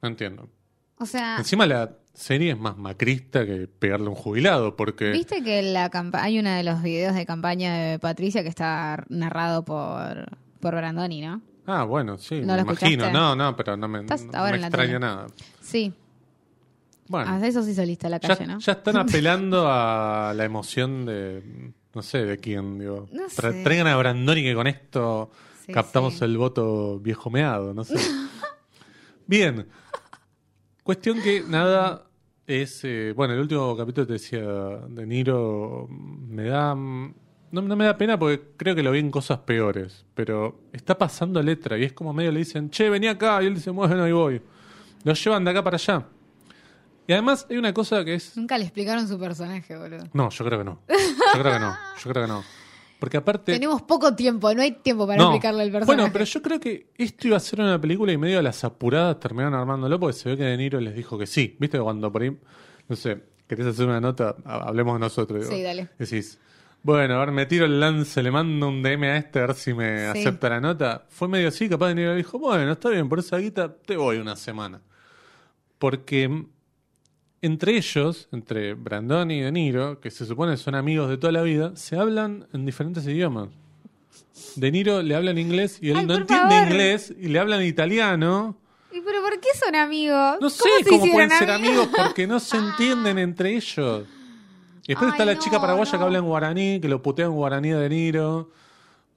No 0.01 0.09
entiendo. 0.09 0.49
O 0.97 1.05
sea, 1.05 1.37
Encima 1.37 1.65
la 1.65 1.91
serie 2.13 2.51
es 2.53 2.57
más 2.59 2.77
macrista 2.77 3.45
que 3.45 3.67
pegarle 3.67 4.07
a 4.07 4.09
un 4.09 4.15
jubilado, 4.15 4.75
porque 4.75 5.11
viste 5.11 5.43
que 5.43 5.61
la 5.61 5.89
campa- 5.91 6.21
hay 6.23 6.39
uno 6.39 6.49
de 6.51 6.63
los 6.63 6.81
videos 6.81 7.13
de 7.13 7.25
campaña 7.25 7.73
de 7.75 7.99
Patricia 7.99 8.41
que 8.43 8.49
está 8.49 9.03
narrado 9.09 9.63
por, 9.65 10.25
por 10.61 10.73
Brandoni, 10.75 11.21
¿no? 11.21 11.41
Ah, 11.67 11.83
bueno, 11.83 12.17
sí, 12.17 12.39
¿No 12.41 12.53
me 12.53 12.55
lo 12.57 12.61
imagino. 12.61 13.03
escuchaste? 13.05 13.11
No, 13.11 13.35
no, 13.35 13.55
pero 13.55 13.75
no 13.75 13.87
me, 13.87 13.99
Estás 14.01 14.23
no 14.23 14.31
ahora 14.37 14.51
me 14.51 14.55
en 14.55 14.61
la 14.61 14.67
extraña 14.67 14.87
tele. 14.93 14.99
nada. 14.99 15.27
Sí. 15.61 15.93
Bueno, 17.07 17.31
Ah, 17.33 17.45
eso 17.47 17.61
sí 17.63 17.73
saliste 17.75 18.07
a 18.07 18.09
la 18.09 18.19
ya, 18.19 18.29
calle, 18.29 18.47
¿no? 18.47 18.59
ya 18.59 18.71
están 18.71 18.97
apelando 18.97 19.67
a 19.67 20.33
la 20.35 20.43
emoción 20.45 21.05
de, 21.05 21.43
no 21.95 22.01
sé, 22.01 22.25
de 22.25 22.37
quién, 22.37 22.77
digo. 22.79 23.07
No 23.11 23.23
Tra- 23.27 23.51
sé. 23.53 23.63
Traigan 23.63 23.87
a 23.87 23.95
Brandoni 23.97 24.43
que 24.43 24.53
con 24.53 24.67
esto 24.67 25.31
Sí, 25.65 25.71
captamos 25.73 26.15
sí. 26.15 26.25
el 26.25 26.37
voto 26.37 26.99
viejo 26.99 27.29
meado, 27.31 27.73
no 27.73 27.83
sé. 27.83 27.95
Bien. 29.27 29.65
Cuestión 30.83 31.19
que 31.21 31.43
nada 31.47 32.03
es, 32.45 32.81
eh, 32.83 33.13
bueno, 33.15 33.33
el 33.33 33.39
último 33.39 33.75
capítulo 33.75 34.05
te 34.05 34.13
decía 34.13 34.41
de 34.41 35.05
Niro, 35.07 35.87
me 35.89 36.43
da, 36.43 36.75
no, 36.75 37.11
no 37.51 37.75
me 37.75 37.85
da 37.85 37.97
pena 37.97 38.19
porque 38.19 38.49
creo 38.55 38.75
que 38.75 38.83
lo 38.83 38.91
vi 38.91 38.99
en 38.99 39.09
cosas 39.09 39.39
peores, 39.39 40.05
pero 40.13 40.59
está 40.71 40.95
pasando 40.95 41.41
letra 41.41 41.75
y 41.79 41.83
es 41.85 41.93
como 41.93 42.13
medio 42.13 42.31
le 42.31 42.39
dicen, 42.39 42.69
che, 42.69 42.87
vení 42.91 43.07
acá, 43.07 43.41
y 43.41 43.47
él 43.47 43.55
dice, 43.55 43.71
bueno, 43.71 44.03
ahí 44.03 44.11
voy. 44.11 44.41
Lo 45.03 45.13
llevan 45.13 45.43
de 45.43 45.51
acá 45.51 45.63
para 45.63 45.77
allá. 45.77 46.05
Y 47.07 47.13
además 47.13 47.45
hay 47.49 47.57
una 47.57 47.73
cosa 47.73 48.03
que 48.03 48.15
es... 48.15 48.35
Nunca 48.35 48.57
le 48.57 48.63
explicaron 48.65 49.07
su 49.07 49.19
personaje, 49.19 49.77
boludo. 49.77 50.05
No, 50.13 50.29
yo 50.29 50.45
creo 50.45 50.59
que 50.59 50.65
no. 50.65 50.79
Yo 50.89 51.39
creo 51.41 51.53
que 51.53 51.59
no. 51.59 51.75
Yo 52.03 52.09
creo 52.11 52.23
que 52.25 52.31
no. 52.31 52.43
Porque 52.99 53.17
aparte... 53.17 53.53
Tenemos 53.53 53.81
poco 53.83 54.15
tiempo, 54.15 54.51
no 54.53 54.61
hay 54.61 54.71
tiempo 54.71 55.05
para 55.05 55.17
No. 55.21 55.25
explicarle 55.29 55.63
el 55.65 55.71
personaje. 55.71 55.97
Bueno, 56.01 56.11
pero 56.13 56.25
yo 56.25 56.41
creo 56.41 56.59
que 56.59 56.87
esto 56.97 57.27
iba 57.27 57.37
a 57.37 57.39
ser 57.41 57.59
una 57.61 57.79
película 57.79 58.11
y 58.11 58.17
medio 58.17 58.39
a 58.39 58.41
las 58.41 58.63
apuradas 58.63 59.19
terminaron 59.19 59.53
armándolo 59.53 59.99
porque 59.99 60.13
se 60.17 60.29
ve 60.29 60.37
que 60.37 60.43
De 60.45 60.57
Niro 60.57 60.79
les 60.79 60.95
dijo 60.95 61.17
que 61.17 61.27
sí. 61.27 61.55
¿Viste? 61.59 61.79
Cuando 61.79 62.11
por 62.11 62.23
ahí, 62.23 62.35
no 62.87 62.95
sé, 62.95 63.21
querés 63.47 63.67
hacer 63.67 63.85
una 63.85 63.99
nota, 64.01 64.35
Ha- 64.45 64.67
hablemos 64.69 64.99
nosotros. 64.99 65.41
digo. 65.43 65.51
Sí, 65.55 65.61
dale. 65.61 65.89
Decís, 65.99 66.39
bueno, 66.81 67.15
a 67.15 67.19
ver, 67.19 67.31
me 67.31 67.45
tiro 67.45 67.65
el 67.65 67.79
lance, 67.79 68.23
le 68.23 68.31
mando 68.31 68.69
un 68.69 68.81
DM 68.81 69.03
a 69.11 69.17
este 69.17 69.39
a 69.39 69.47
ver 69.47 69.55
si 69.55 69.73
me 69.73 70.11
Sí. 70.13 70.19
acepta 70.19 70.49
la 70.49 70.61
nota. 70.61 71.05
Fue 71.09 71.27
medio 71.27 71.49
así, 71.49 71.67
capaz 71.69 71.89
De 71.89 71.95
Niro 71.95 72.11
le 72.11 72.17
dijo, 72.17 72.39
bueno, 72.39 72.71
está 72.71 72.89
bien, 72.89 73.09
por 73.09 73.19
esa 73.19 73.37
guita 73.37 73.71
te 73.75 73.97
voy 73.97 74.17
una 74.17 74.35
semana. 74.37 74.81
Porque 75.77 76.45
entre 77.45 77.77
ellos, 77.77 78.27
entre 78.31 78.73
Brandoni 78.73 79.39
y 79.39 79.41
De 79.41 79.51
Niro, 79.51 79.99
que 79.99 80.11
se 80.11 80.25
supone 80.25 80.57
son 80.57 80.75
amigos 80.75 81.09
de 81.09 81.17
toda 81.17 81.31
la 81.31 81.41
vida, 81.41 81.75
se 81.75 81.97
hablan 81.97 82.47
en 82.53 82.65
diferentes 82.65 83.05
idiomas. 83.05 83.49
De 84.55 84.71
Niro 84.71 85.01
le 85.01 85.15
hablan 85.15 85.37
inglés 85.37 85.79
y 85.81 85.89
él 85.91 85.97
Ay, 85.97 86.05
no 86.05 86.15
entiende 86.15 86.55
favor. 86.55 86.67
inglés 86.71 87.13
y 87.19 87.27
le 87.27 87.39
hablan 87.39 87.63
italiano. 87.63 88.57
¿Y 88.91 89.01
pero 89.01 89.21
por 89.21 89.39
qué 89.39 89.49
son 89.63 89.75
amigos? 89.75 90.37
No 90.41 90.49
sé 90.49 90.63
¿Cómo 90.89 91.11
pueden 91.11 91.29
ser 91.31 91.51
amigos 91.51 91.89
porque 91.95 92.27
no 92.27 92.39
se 92.39 92.57
entienden 92.57 93.17
entre 93.19 93.55
ellos. 93.55 94.05
Y 94.83 94.89
después 94.89 95.07
Ay, 95.07 95.11
está 95.11 95.25
la 95.25 95.33
no, 95.33 95.39
chica 95.39 95.59
paraguaya 95.59 95.91
no. 95.93 95.97
que 95.97 96.03
habla 96.05 96.17
en 96.19 96.25
guaraní, 96.25 96.79
que 96.79 96.87
lo 96.87 97.01
putea 97.01 97.25
en 97.25 97.31
guaraní 97.31 97.71
a 97.71 97.79
De 97.79 97.89
Niro, 97.89 98.51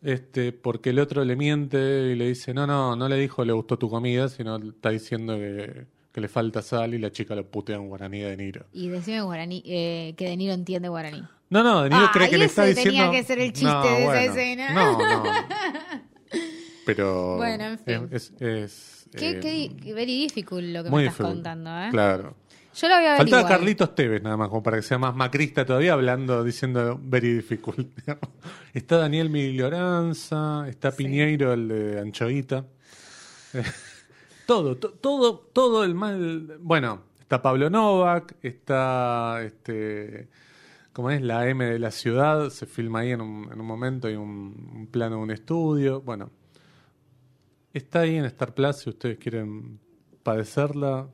este, 0.03 0.53
porque 0.53 0.91
el 0.91 0.99
otro 0.99 1.25
le 1.25 1.37
miente 1.37 2.11
y 2.13 2.15
le 2.17 2.29
dice, 2.29 2.55
no, 2.55 2.67
no, 2.67 2.97
no 2.97 3.09
le 3.09 3.17
dijo 3.17 3.45
le 3.45 3.53
gustó 3.53 3.79
tu 3.79 3.89
comida, 3.91 4.29
sino 4.29 4.57
está 4.57 4.91
diciendo 4.91 5.37
que, 5.37 5.87
que 6.13 6.21
le 6.21 6.29
falta 6.29 6.63
sal 6.63 6.95
y 6.95 6.99
la 6.99 7.11
chica 7.13 7.35
lo 7.35 7.49
putea 7.51 7.77
en 7.77 7.89
guaraní 7.89 8.23
a 8.23 8.29
De 8.29 8.37
Niro. 8.37 8.67
Y 8.73 8.89
decime 8.89 9.21
guaraní, 9.23 9.63
eh, 9.67 10.15
que 10.17 10.27
De 10.29 10.37
Niro 10.37 10.53
entiende 10.55 10.89
guaraní. 10.89 11.23
No, 11.51 11.63
no, 11.63 11.83
De 11.83 11.91
Niro 11.91 12.05
Ah, 12.07 12.11
cree 12.13 12.29
que 12.31 12.39
le 12.39 12.47
está 12.47 12.67
ese 12.67 12.83
tenía 12.83 13.11
diciendo... 13.11 13.13
que 13.13 13.25
ser 13.25 13.39
el 13.39 13.53
chiste 13.53 13.67
No, 13.73 13.83
de 13.85 14.03
esa 14.05 14.25
escena. 14.25 14.73
No, 14.73 14.99
no. 14.99 15.23
Pero 16.87 17.37
Bueno, 17.37 17.65
en 17.65 17.79
fin. 17.79 18.09
es, 18.11 18.33
es- 18.41 18.95
Qué, 19.17 19.31
eh, 19.43 19.75
qué 19.83 19.95
very 19.95 20.21
difficult 20.23 20.63
lo 20.65 20.85
que 20.85 20.91
me 20.91 20.97
estás 21.07 21.15
difficult. 21.17 21.35
contando, 21.37 21.71
¿eh? 21.83 21.89
Claro. 21.91 22.37
Yo 22.77 22.89
lo 22.89 22.95
voy 22.97 23.05
a 23.07 23.09
ver 23.13 23.17
Faltaba 23.19 23.41
igual. 23.41 23.53
Carlitos 23.59 23.95
Tevez 23.95 24.23
nada 24.23 24.37
más, 24.37 24.49
como 24.51 24.63
para 24.63 24.77
que 24.77 24.83
sea 24.83 24.99
más 24.99 25.15
macrista 25.17 25.65
todavía, 25.65 25.95
hablando, 25.95 26.45
diciendo 26.45 27.01
very 27.03 27.33
difficult. 27.33 27.89
está 28.75 28.99
Daniel 28.99 29.31
Miglioranza, 29.31 30.67
está 30.69 30.91
Piñeiro, 30.93 31.55
el 31.55 31.69
de 31.69 32.01
Anchoita. 32.01 32.67
Todo, 34.49 34.79
to- 34.79 34.93
todo, 34.93 35.41
todo 35.53 35.85
el 35.85 35.95
mal. 35.95 36.57
Bueno, 36.63 37.03
está 37.21 37.43
Pablo 37.43 37.69
Novak, 37.69 38.35
está 38.43 39.43
este. 39.45 40.31
¿Cómo 40.95 41.11
es? 41.11 41.21
La 41.21 41.47
M 41.51 41.63
de 41.67 41.79
la 41.79 41.91
ciudad, 41.91 42.49
se 42.49 42.65
filma 42.65 43.01
ahí 43.01 43.11
en 43.11 43.21
un, 43.21 43.53
en 43.53 43.61
un 43.61 43.67
momento, 43.67 44.09
hay 44.09 44.15
un, 44.17 44.73
un 44.75 44.87
plano 44.87 45.17
de 45.17 45.23
un 45.23 45.31
estudio. 45.33 46.01
Bueno, 46.01 46.31
está 47.75 48.01
ahí 48.01 48.17
en 48.17 48.25
Star 48.25 48.55
Plus, 48.55 48.77
si 48.77 48.89
ustedes 48.89 49.19
quieren 49.19 49.79
padecerla, 50.23 51.09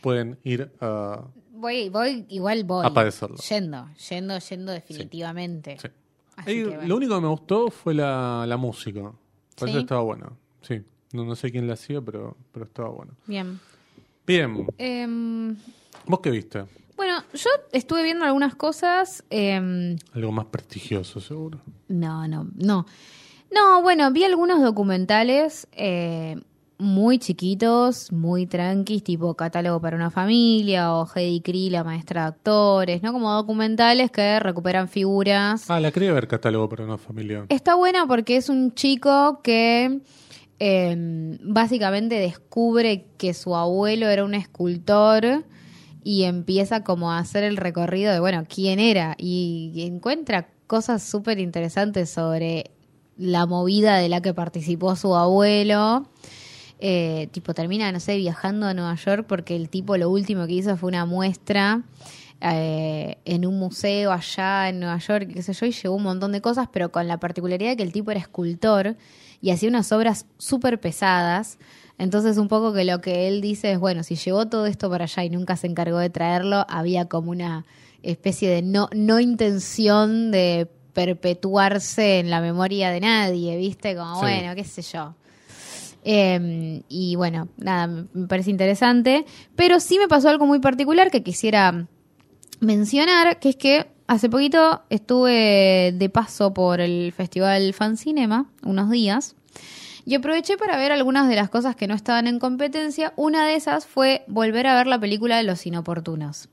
pueden 0.00 0.40
ir 0.42 0.72
a... 0.80 1.24
Voy, 1.52 1.88
voy, 1.88 2.26
igual 2.30 2.64
voy. 2.64 2.84
A 2.84 2.92
padecerlo. 2.92 3.36
Yendo, 3.36 3.88
yendo, 4.10 4.38
yendo 4.40 4.72
definitivamente. 4.72 5.78
Sí. 5.80 5.88
Así 6.34 6.50
Ahí, 6.50 6.56
que 6.64 6.68
bueno. 6.70 6.88
Lo 6.88 6.96
único 6.96 7.14
que 7.14 7.20
me 7.20 7.28
gustó 7.28 7.70
fue 7.70 7.94
la, 7.94 8.44
la 8.44 8.56
música. 8.56 9.12
Por 9.56 9.68
eso 9.68 9.78
estaba 9.78 10.00
bueno. 10.02 10.36
Sí. 10.62 10.82
No, 11.12 11.24
no 11.24 11.36
sé 11.36 11.50
quién 11.50 11.66
la 11.66 11.74
hacía, 11.74 12.00
pero, 12.00 12.36
pero 12.52 12.64
estaba 12.64 12.88
bueno. 12.88 13.12
Bien. 13.26 13.60
Bien. 14.26 14.66
Em, 14.78 15.56
¿Vos 16.06 16.20
qué 16.20 16.30
viste? 16.30 16.64
bueno, 16.96 17.22
yo 17.34 17.50
estuve 17.72 18.02
viendo 18.04 18.24
algunas 18.24 18.54
cosas. 18.54 19.24
em, 19.30 19.96
Algo 20.14 20.32
más 20.32 20.46
prestigioso, 20.46 21.20
seguro. 21.20 21.60
no, 21.88 22.26
no, 22.28 22.46
no. 22.54 22.86
No, 23.54 23.82
bueno, 23.82 24.10
vi 24.12 24.24
algunos 24.24 24.62
documentales 24.62 25.66
eh, 25.72 26.36
muy 26.78 27.18
chiquitos, 27.18 28.10
muy 28.10 28.46
tranquis, 28.46 29.04
tipo 29.04 29.34
Catálogo 29.34 29.78
para 29.80 29.94
una 29.96 30.10
familia 30.10 30.94
o 30.94 31.06
Heidi 31.14 31.40
Cree, 31.42 31.70
la 31.70 31.84
maestra 31.84 32.22
de 32.22 32.28
actores, 32.28 33.02
¿no? 33.02 33.12
Como 33.12 33.30
documentales 33.32 34.10
que 34.10 34.40
recuperan 34.40 34.88
figuras. 34.88 35.68
Ah, 35.70 35.80
la 35.80 35.90
quería 35.92 36.12
ver 36.12 36.28
catálogo 36.28 36.68
para 36.68 36.84
una 36.84 36.96
familia. 36.96 37.44
Está 37.50 37.74
buena 37.74 38.06
porque 38.06 38.36
es 38.36 38.48
un 38.48 38.74
chico 38.74 39.40
que 39.42 40.00
eh, 40.64 40.94
básicamente 41.42 42.20
descubre 42.20 43.06
que 43.18 43.34
su 43.34 43.56
abuelo 43.56 44.08
era 44.08 44.24
un 44.24 44.32
escultor 44.34 45.44
y 46.04 46.22
empieza 46.22 46.84
como 46.84 47.10
a 47.10 47.18
hacer 47.18 47.42
el 47.42 47.56
recorrido 47.56 48.12
de, 48.12 48.20
bueno, 48.20 48.44
quién 48.48 48.78
era 48.78 49.16
y, 49.18 49.72
encuentra 49.84 50.50
cosas 50.68 51.02
súper 51.02 51.40
interesantes 51.40 52.10
sobre 52.10 52.70
la 53.16 53.44
movida 53.46 53.96
de 53.96 54.08
la 54.08 54.20
que 54.20 54.34
participó 54.34 54.94
su 54.94 55.16
abuelo. 55.16 56.08
Eh, 56.78 57.28
tipo, 57.32 57.54
termina, 57.54 57.90
no 57.90 57.98
sé, 57.98 58.16
viajando 58.16 58.66
a 58.66 58.74
Nueva 58.74 58.94
York 58.94 59.26
porque 59.28 59.56
el 59.56 59.68
tipo 59.68 59.96
lo 59.96 60.10
último 60.10 60.46
que 60.46 60.52
hizo 60.52 60.76
fue 60.76 60.90
una 60.90 61.06
muestra 61.06 61.82
eh, 62.40 63.18
en 63.24 63.46
un 63.46 63.58
museo 63.58 64.12
allá 64.12 64.68
en 64.68 64.78
Nueva 64.78 64.98
York, 64.98 65.28
qué 65.34 65.42
sé 65.42 65.54
yo, 65.54 65.66
y 65.66 65.72
llevó 65.72 65.96
un 65.96 66.04
montón 66.04 66.30
de 66.30 66.40
cosas, 66.40 66.68
pero 66.72 66.92
con 66.92 67.08
la 67.08 67.18
particularidad 67.18 67.70
de 67.70 67.76
que 67.78 67.82
el 67.82 67.92
tipo 67.92 68.12
era 68.12 68.20
escultor 68.20 68.96
y 69.42 69.50
hacía 69.50 69.68
unas 69.68 69.92
obras 69.92 70.24
súper 70.38 70.80
pesadas. 70.80 71.58
Entonces, 71.98 72.38
un 72.38 72.48
poco 72.48 72.72
que 72.72 72.84
lo 72.84 73.00
que 73.02 73.28
él 73.28 73.42
dice 73.42 73.72
es, 73.72 73.78
bueno, 73.78 74.02
si 74.02 74.16
llevó 74.16 74.46
todo 74.46 74.64
esto 74.66 74.88
para 74.88 75.04
allá 75.04 75.24
y 75.24 75.30
nunca 75.30 75.56
se 75.56 75.66
encargó 75.66 75.98
de 75.98 76.08
traerlo, 76.08 76.64
había 76.68 77.04
como 77.06 77.30
una 77.32 77.66
especie 78.02 78.48
de 78.48 78.62
no, 78.62 78.88
no 78.94 79.20
intención 79.20 80.30
de 80.30 80.68
perpetuarse 80.94 82.18
en 82.20 82.30
la 82.30 82.40
memoria 82.40 82.90
de 82.90 83.00
nadie, 83.00 83.56
¿viste? 83.56 83.94
Como, 83.94 84.14
Sí. 84.16 84.20
bueno, 84.22 84.54
qué 84.54 84.64
sé 84.64 84.82
yo. 84.82 85.14
Eh, 86.04 86.82
y 86.88 87.14
bueno, 87.16 87.48
nada, 87.58 87.86
me 87.86 88.06
me 88.12 88.26
parece 88.26 88.50
interesante. 88.50 89.24
Pero 89.54 89.78
sí 89.78 89.98
me 89.98 90.08
pasó 90.08 90.28
algo 90.28 90.46
muy 90.46 90.58
particular 90.58 91.10
que 91.10 91.22
quisiera 91.22 91.86
mencionar, 92.60 93.38
que 93.38 93.50
es 93.50 93.56
que 93.56 93.86
hace 94.12 94.28
poquito 94.28 94.82
estuve 94.90 95.92
de 95.94 96.08
paso 96.10 96.52
por 96.52 96.80
el 96.80 97.12
Festival 97.12 97.72
Fan 97.72 97.96
Cinema, 97.96 98.46
unos 98.62 98.90
días, 98.90 99.34
y 100.04 100.14
aproveché 100.14 100.56
para 100.56 100.76
ver 100.76 100.92
algunas 100.92 101.28
de 101.28 101.36
las 101.36 101.48
cosas 101.48 101.76
que 101.76 101.86
no 101.86 101.94
estaban 101.94 102.26
en 102.26 102.38
competencia. 102.38 103.12
Una 103.16 103.46
de 103.46 103.54
esas 103.54 103.86
fue 103.86 104.24
volver 104.26 104.66
a 104.66 104.76
ver 104.76 104.86
la 104.86 104.98
película 104.98 105.36
de 105.36 105.44
Los 105.44 105.64
Inoportunos. 105.64 106.48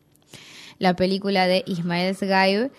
La 0.78 0.96
película 0.96 1.48
de 1.48 1.64
Ismael 1.66 2.16
Sgaib. 2.16 2.72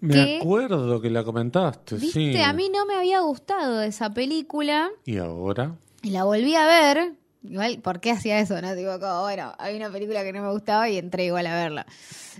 Me 0.00 0.14
que, 0.14 0.38
acuerdo 0.38 1.00
que 1.00 1.10
la 1.10 1.24
comentaste, 1.24 1.96
Viste, 1.96 2.32
sí. 2.32 2.42
a 2.42 2.52
mí 2.52 2.70
no 2.70 2.86
me 2.86 2.94
había 2.94 3.20
gustado 3.20 3.82
esa 3.82 4.12
película. 4.12 4.90
¿Y 5.04 5.18
ahora? 5.18 5.76
Y 6.02 6.10
la 6.10 6.24
volví 6.24 6.54
a 6.56 6.66
ver. 6.66 7.12
Igual, 7.42 7.78
¿por 7.80 8.00
qué 8.00 8.10
hacía 8.10 8.38
eso? 8.38 8.60
No, 8.60 8.74
digo, 8.74 8.98
como, 8.98 9.20
bueno, 9.22 9.52
hay 9.58 9.76
una 9.76 9.90
película 9.90 10.24
que 10.24 10.32
no 10.32 10.42
me 10.42 10.50
gustaba 10.50 10.88
y 10.88 10.96
entré 10.96 11.26
igual 11.26 11.46
a 11.46 11.54
verla. 11.54 11.86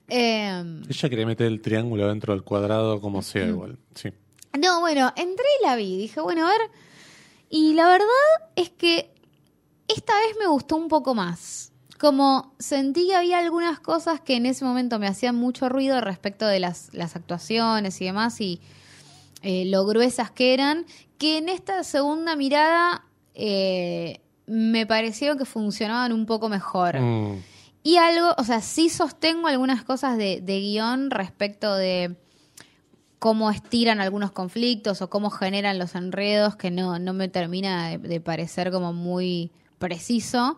Eh, 0.08 0.82
Ella 0.88 1.08
quería 1.08 1.26
meter 1.26 1.46
el 1.46 1.60
triángulo 1.60 2.08
dentro 2.08 2.32
del 2.32 2.42
cuadrado 2.42 3.00
como 3.00 3.22
sea 3.22 3.46
igual. 3.46 3.78
Sí. 3.94 4.10
no, 4.58 4.80
bueno, 4.80 5.12
entré 5.16 5.44
y 5.60 5.64
la 5.64 5.76
vi. 5.76 5.96
Dije, 5.96 6.20
bueno, 6.20 6.46
a 6.46 6.50
ver. 6.50 6.70
Y 7.48 7.74
la 7.74 7.88
verdad 7.88 8.06
es 8.56 8.70
que 8.70 9.12
esta 9.88 10.12
vez 10.14 10.36
me 10.38 10.46
gustó 10.46 10.76
un 10.76 10.88
poco 10.88 11.14
más. 11.14 11.72
Como 11.98 12.54
sentí 12.58 13.06
que 13.06 13.14
había 13.14 13.38
algunas 13.38 13.80
cosas 13.80 14.20
que 14.20 14.36
en 14.36 14.46
ese 14.46 14.64
momento 14.64 14.98
me 14.98 15.06
hacían 15.06 15.36
mucho 15.36 15.68
ruido 15.68 16.00
respecto 16.00 16.46
de 16.46 16.60
las, 16.60 16.92
las 16.92 17.16
actuaciones 17.16 18.00
y 18.00 18.04
demás 18.06 18.40
y 18.40 18.60
eh, 19.42 19.64
lo 19.66 19.86
gruesas 19.86 20.30
que 20.30 20.54
eran, 20.54 20.86
que 21.18 21.38
en 21.38 21.48
esta 21.48 21.84
segunda 21.84 22.34
mirada 22.34 23.04
eh, 23.34 24.20
me 24.46 24.86
pareció 24.86 25.36
que 25.36 25.44
funcionaban 25.44 26.12
un 26.12 26.26
poco 26.26 26.48
mejor. 26.48 26.98
Mm, 27.00 27.42
Y 27.84 27.98
algo, 27.98 28.34
o 28.36 28.42
sea, 28.44 28.60
sí 28.60 28.88
sostengo 28.88 29.46
algunas 29.46 29.84
cosas 29.84 30.18
de, 30.18 30.40
de 30.40 30.60
guion 30.60 31.10
respecto 31.10 31.72
de 31.76 32.16
cómo 33.20 33.50
estiran 33.50 34.00
algunos 34.00 34.32
conflictos 34.32 35.00
o 35.02 35.10
cómo 35.10 35.30
generan 35.30 35.78
los 35.78 35.94
enredos 35.94 36.56
que 36.56 36.70
no, 36.70 36.98
no 36.98 37.12
me 37.12 37.28
termina 37.28 37.90
de, 37.90 37.98
de 37.98 38.20
parecer 38.20 38.72
como 38.72 38.92
muy 38.92 39.52
preciso. 39.78 40.56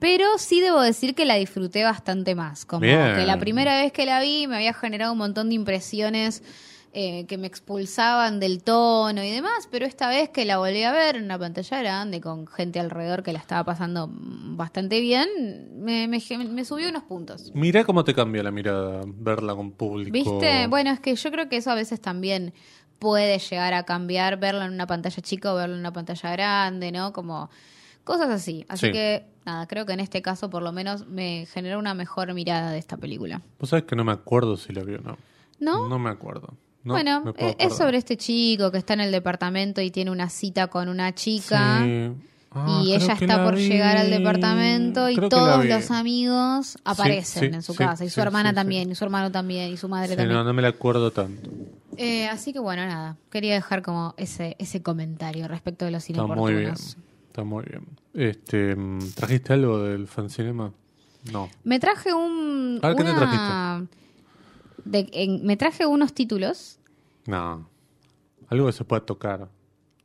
Pero 0.00 0.26
sí 0.38 0.60
debo 0.60 0.80
decir 0.80 1.14
que 1.14 1.24
la 1.24 1.36
disfruté 1.36 1.84
bastante 1.84 2.34
más. 2.34 2.64
Como 2.64 2.80
Bien. 2.80 3.14
que 3.14 3.24
la 3.24 3.38
primera 3.38 3.80
vez 3.80 3.92
que 3.92 4.04
la 4.04 4.20
vi 4.20 4.48
me 4.48 4.56
había 4.56 4.74
generado 4.74 5.12
un 5.12 5.18
montón 5.18 5.48
de 5.48 5.54
impresiones 5.54 6.42
eh, 6.96 7.26
que 7.26 7.36
me 7.38 7.46
expulsaban 7.48 8.38
del 8.40 8.62
tono 8.62 9.22
y 9.24 9.30
demás, 9.30 9.68
pero 9.70 9.84
esta 9.84 10.08
vez 10.08 10.28
que 10.30 10.44
la 10.44 10.58
volví 10.58 10.82
a 10.84 10.92
ver 10.92 11.16
en 11.16 11.24
una 11.24 11.38
pantalla 11.38 11.80
grande 11.80 12.20
con 12.20 12.46
gente 12.46 12.78
alrededor 12.78 13.22
que 13.22 13.32
la 13.32 13.40
estaba 13.40 13.64
pasando 13.64 14.08
bastante 14.12 15.00
bien, 15.00 15.28
me, 15.82 16.06
me, 16.08 16.18
me 16.48 16.64
subió 16.64 16.88
unos 16.88 17.02
puntos. 17.02 17.50
Mirá 17.54 17.84
cómo 17.84 18.04
te 18.04 18.14
cambia 18.14 18.42
la 18.42 18.50
mirada 18.50 19.02
verla 19.06 19.54
con 19.54 19.72
público. 19.72 20.12
¿Viste? 20.12 20.68
Bueno, 20.68 20.90
es 20.92 21.00
que 21.00 21.14
yo 21.16 21.30
creo 21.30 21.48
que 21.48 21.56
eso 21.56 21.70
a 21.70 21.74
veces 21.74 22.00
también 22.00 22.54
puede 22.98 23.38
llegar 23.38 23.74
a 23.74 23.82
cambiar, 23.82 24.38
verlo 24.38 24.62
en 24.62 24.72
una 24.72 24.86
pantalla 24.86 25.20
chica 25.22 25.52
o 25.52 25.56
verlo 25.56 25.74
en 25.74 25.80
una 25.80 25.92
pantalla 25.92 26.30
grande, 26.32 26.92
¿no? 26.92 27.12
Como 27.12 27.50
cosas 28.04 28.30
así. 28.30 28.64
Así 28.68 28.86
Sí. 28.86 28.92
que, 28.92 29.26
nada, 29.44 29.66
creo 29.66 29.84
que 29.84 29.92
en 29.94 30.00
este 30.00 30.22
caso 30.22 30.48
por 30.48 30.62
lo 30.62 30.70
menos 30.72 31.06
me 31.08 31.46
generó 31.52 31.78
una 31.78 31.92
mejor 31.94 32.32
mirada 32.34 32.70
de 32.70 32.78
esta 32.78 32.96
película. 32.96 33.42
Vos 33.58 33.70
sabés 33.70 33.84
que 33.84 33.96
no 33.96 34.04
me 34.04 34.12
acuerdo 34.12 34.56
si 34.56 34.72
la 34.72 34.84
vio 34.84 34.98
o 34.98 35.02
no. 35.02 35.18
¿No? 35.58 35.88
No 35.88 35.98
me 35.98 36.10
acuerdo. 36.10 36.54
No 36.84 36.92
bueno, 36.94 37.22
puedo 37.34 37.54
es- 37.58 37.74
sobre 37.76 37.96
este 37.98 38.16
chico 38.16 38.70
que 38.70 38.78
está 38.78 38.94
en 38.94 39.00
el 39.00 39.10
departamento 39.12 39.80
y 39.80 39.90
tiene 39.90 40.10
una 40.10 40.28
cita 40.28 40.66
con 40.68 40.88
una 40.88 41.14
chica. 41.14 41.82
Sí. 41.84 42.12
Ah, 42.56 42.82
y 42.84 42.94
ella 42.94 43.14
está 43.14 43.42
por 43.42 43.56
vi. 43.56 43.66
llegar 43.68 43.96
al 43.96 44.10
departamento 44.10 45.10
y 45.10 45.16
Creo 45.16 45.28
todos 45.28 45.64
los 45.64 45.90
amigos 45.90 46.78
aparecen 46.84 47.50
sí, 47.50 47.56
en 47.56 47.62
su 47.62 47.72
sí, 47.72 47.78
casa. 47.78 48.04
Y 48.04 48.10
su 48.10 48.20
hermana 48.20 48.52
también, 48.54 48.92
y 48.92 48.94
su 48.94 49.02
hermano 49.02 49.32
también, 49.32 49.72
y 49.72 49.76
su 49.76 49.88
madre 49.88 50.14
también. 50.14 50.36
no, 50.38 50.44
no 50.44 50.52
me 50.52 50.62
la 50.62 50.68
acuerdo 50.68 51.10
tanto. 51.10 51.50
Eh, 51.96 52.28
así 52.28 52.52
que 52.52 52.60
bueno, 52.60 52.86
nada. 52.86 53.16
Quería 53.30 53.54
dejar 53.54 53.82
como 53.82 54.14
ese, 54.18 54.54
ese 54.60 54.82
comentario 54.82 55.48
respecto 55.48 55.84
de 55.84 55.90
los 55.90 56.08
Está 56.08 56.22
muy 56.26 56.54
bien. 56.54 56.74
Está 56.74 57.42
muy 57.42 57.64
bien. 57.64 57.86
Este, 58.14 58.76
mm, 58.76 59.14
¿Trajiste 59.14 59.52
algo 59.52 59.82
del 59.82 60.06
fancinema? 60.06 60.72
No. 61.32 61.48
Me 61.64 61.80
traje 61.80 62.12
un. 62.14 62.78
A 62.82 62.88
ver, 62.88 62.96
¿qué 62.98 63.02
te 63.04 63.10
una- 63.10 63.86
de- 64.84 65.08
en- 65.12 65.44
me 65.44 65.56
traje 65.56 65.86
unos 65.86 66.12
títulos. 66.12 66.78
No. 67.26 67.68
Algo 68.48 68.66
que 68.66 68.72
se 68.72 68.84
pueda 68.84 69.04
tocar. 69.04 69.48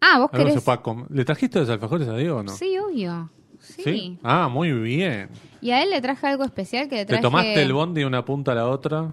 Ah, 0.02 0.20
vos 0.20 0.30
Algo 0.32 0.32
que 0.32 0.38
querés. 0.38 0.54
se 0.56 0.62
pueda. 0.62 0.82
¿Le 1.10 1.26
trajiste 1.26 1.60
los 1.60 1.70
alfajores 1.70 2.08
a 2.08 2.16
Diego 2.16 2.38
o 2.38 2.44
no? 2.44 2.52
Sí, 2.54 2.78
obvio. 2.78 3.30
Sí. 3.60 4.18
Ah, 4.24 4.48
muy 4.48 4.72
bien. 4.72 5.30
Y 5.62 5.72
a 5.72 5.84
él 5.84 5.90
le 5.90 6.00
traje 6.00 6.26
algo 6.28 6.46
especial 6.46 6.88
que 6.88 6.96
le 6.96 7.06
traje. 7.06 7.22
Te 7.22 7.28
tomaste 7.28 7.62
el 7.62 7.74
bondi 7.74 8.02
de 8.02 8.08
una 8.08 8.24
punta 8.24 8.54
a 8.54 8.56
la 8.56 8.68
otra 8.70 9.12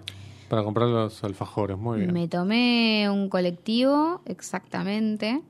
para 0.48 0.62
comprar 0.62 0.88
los 0.88 1.24
alfajores. 1.24 1.76
Muy 1.76 1.98
bien. 2.00 2.12
Me 2.12 2.28
tomé 2.28 3.08
un 3.10 3.28
colectivo, 3.28 4.20
exactamente. 4.24 5.42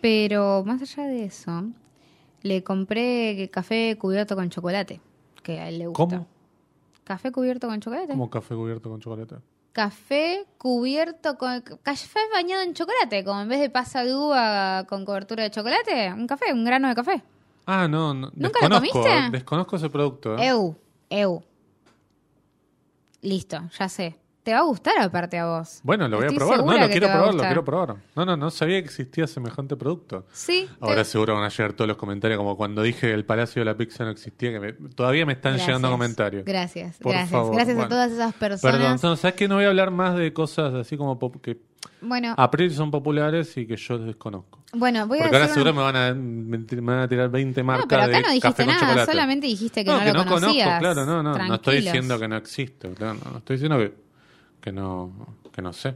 Pero 0.00 0.64
más 0.64 0.80
allá 0.82 1.06
de 1.06 1.24
eso, 1.26 1.64
le 2.42 2.64
compré 2.64 3.50
café 3.52 3.96
cubierto 3.98 4.34
con 4.34 4.48
chocolate. 4.48 5.00
Que 5.42 5.60
a 5.60 5.68
él 5.68 5.78
le 5.80 5.86
gusta. 5.88 5.96
¿Cómo? 6.02 6.26
¿Café 7.04 7.32
cubierto 7.32 7.68
con 7.68 7.80
chocolate? 7.80 8.08
¿Cómo 8.12 8.30
café 8.30 8.54
cubierto 8.54 8.90
con 8.90 9.00
chocolate? 9.00 9.36
Café 9.72 10.46
cubierto 10.58 11.36
con. 11.38 11.62
Café 11.82 12.20
bañado 12.32 12.62
en 12.62 12.74
chocolate. 12.74 13.24
Como 13.24 13.40
en 13.40 13.48
vez 13.48 13.60
de 13.60 13.70
pasa 13.70 14.04
de 14.04 14.14
uva 14.14 14.84
con 14.88 15.04
cobertura 15.04 15.42
de 15.44 15.50
chocolate, 15.50 16.12
un 16.12 16.26
café, 16.26 16.52
un 16.52 16.64
grano 16.64 16.88
de 16.88 16.94
café. 16.94 17.22
Ah, 17.66 17.88
no, 17.88 18.12
no. 18.12 18.30
¿Nunca 18.34 18.68
lo 18.68 18.76
comiste? 18.76 19.30
Desconozco 19.30 19.76
ese 19.76 19.88
producto. 19.88 20.36
¿eh? 20.36 20.48
Eu, 20.48 20.76
eu. 21.10 21.42
Listo, 23.22 23.60
ya 23.78 23.88
sé. 23.88 24.16
Te 24.42 24.52
va 24.52 24.58
a 24.58 24.62
gustar 24.62 24.98
aparte 24.98 25.38
a 25.38 25.46
vos. 25.46 25.78
Bueno, 25.84 26.08
lo 26.08 26.16
voy 26.16 26.26
a 26.26 26.30
probar. 26.30 26.58
No, 26.64 26.72
lo 26.72 26.86
que 26.86 26.90
quiero 26.90 27.06
probar, 27.08 27.34
lo 27.34 27.42
quiero 27.42 27.64
probar. 27.64 27.94
No, 28.16 28.24
no, 28.26 28.36
no 28.36 28.50
sabía 28.50 28.80
que 28.80 28.86
existía 28.86 29.26
semejante 29.28 29.76
producto. 29.76 30.26
Sí. 30.32 30.68
te- 30.68 30.84
Ahora 30.84 31.04
seguro 31.04 31.34
van 31.34 31.44
a 31.44 31.48
llegar 31.48 31.74
todos 31.74 31.86
los 31.86 31.96
comentarios, 31.96 32.38
como 32.38 32.56
cuando 32.56 32.82
dije 32.82 33.06
que 33.08 33.12
el 33.14 33.24
Palacio 33.24 33.60
de 33.60 33.66
la 33.66 33.76
Pizza 33.76 34.02
no 34.04 34.10
existía, 34.10 34.50
que 34.50 34.58
me- 34.58 34.72
todavía 34.72 35.24
me 35.26 35.34
están 35.34 35.52
Gracias. 35.52 35.68
llegando 35.68 35.90
comentarios. 35.90 36.44
Gracias, 36.44 36.96
Por 36.98 37.12
gracias. 37.12 37.30
favor, 37.30 37.54
gracias 37.54 37.78
a 37.78 37.88
todas 37.88 38.10
esas 38.10 38.34
personas. 38.34 38.76
Perdón, 38.78 38.98
no, 39.00 39.16
¿sabes 39.16 39.36
qué? 39.36 39.46
No 39.46 39.54
voy 39.54 39.64
a 39.64 39.68
hablar 39.68 39.92
más 39.92 40.16
de 40.16 40.32
cosas 40.32 40.74
así 40.74 40.96
como 40.96 41.20
pop- 41.20 41.40
que 41.40 41.58
Bueno, 42.00 42.34
a 42.36 42.50
priori 42.50 42.74
son 42.74 42.90
populares 42.90 43.56
y 43.56 43.64
que 43.66 43.76
yo 43.76 43.98
desconozco. 43.98 44.58
bueno, 44.72 45.06
voy 45.06 45.18
a 45.18 45.22
Porque 45.22 45.36
ahora 45.36 45.48
seguro 45.48 45.70
una- 45.70 45.80
me 45.80 45.92
van, 45.92 45.96
a, 45.96 46.14
me 46.14 46.80
van 46.80 46.98
a 46.98 47.06
tirar 47.08 47.28
20 47.30 47.62
marcas 47.62 47.84
No, 47.84 47.88
pero 47.88 48.02
acá 48.02 48.16
de 48.16 48.22
no 48.22 48.30
dijiste 48.32 48.66
nada, 48.66 48.80
chocolate. 48.80 49.12
solamente 49.12 49.46
dijiste 49.46 49.84
que 49.84 49.90
no, 49.92 50.00
que 50.00 50.06
lo 50.06 50.24
no 50.24 50.24
conocías. 50.26 50.80
conozco, 50.80 50.80
claro, 50.80 51.06
no, 51.06 51.22
no, 51.22 51.46
no 51.46 51.54
estoy 51.54 51.76
diciendo 51.76 52.18
que 52.18 52.26
no 52.26 52.36
existe, 52.36 52.90
claro, 52.94 53.18
no, 53.24 53.30
no 53.30 53.38
estoy 53.38 53.56
diciendo 53.56 53.78
que, 53.78 54.01
que 54.62 54.72
no 54.72 55.12
que 55.52 55.60
no 55.60 55.72
sé. 55.72 55.94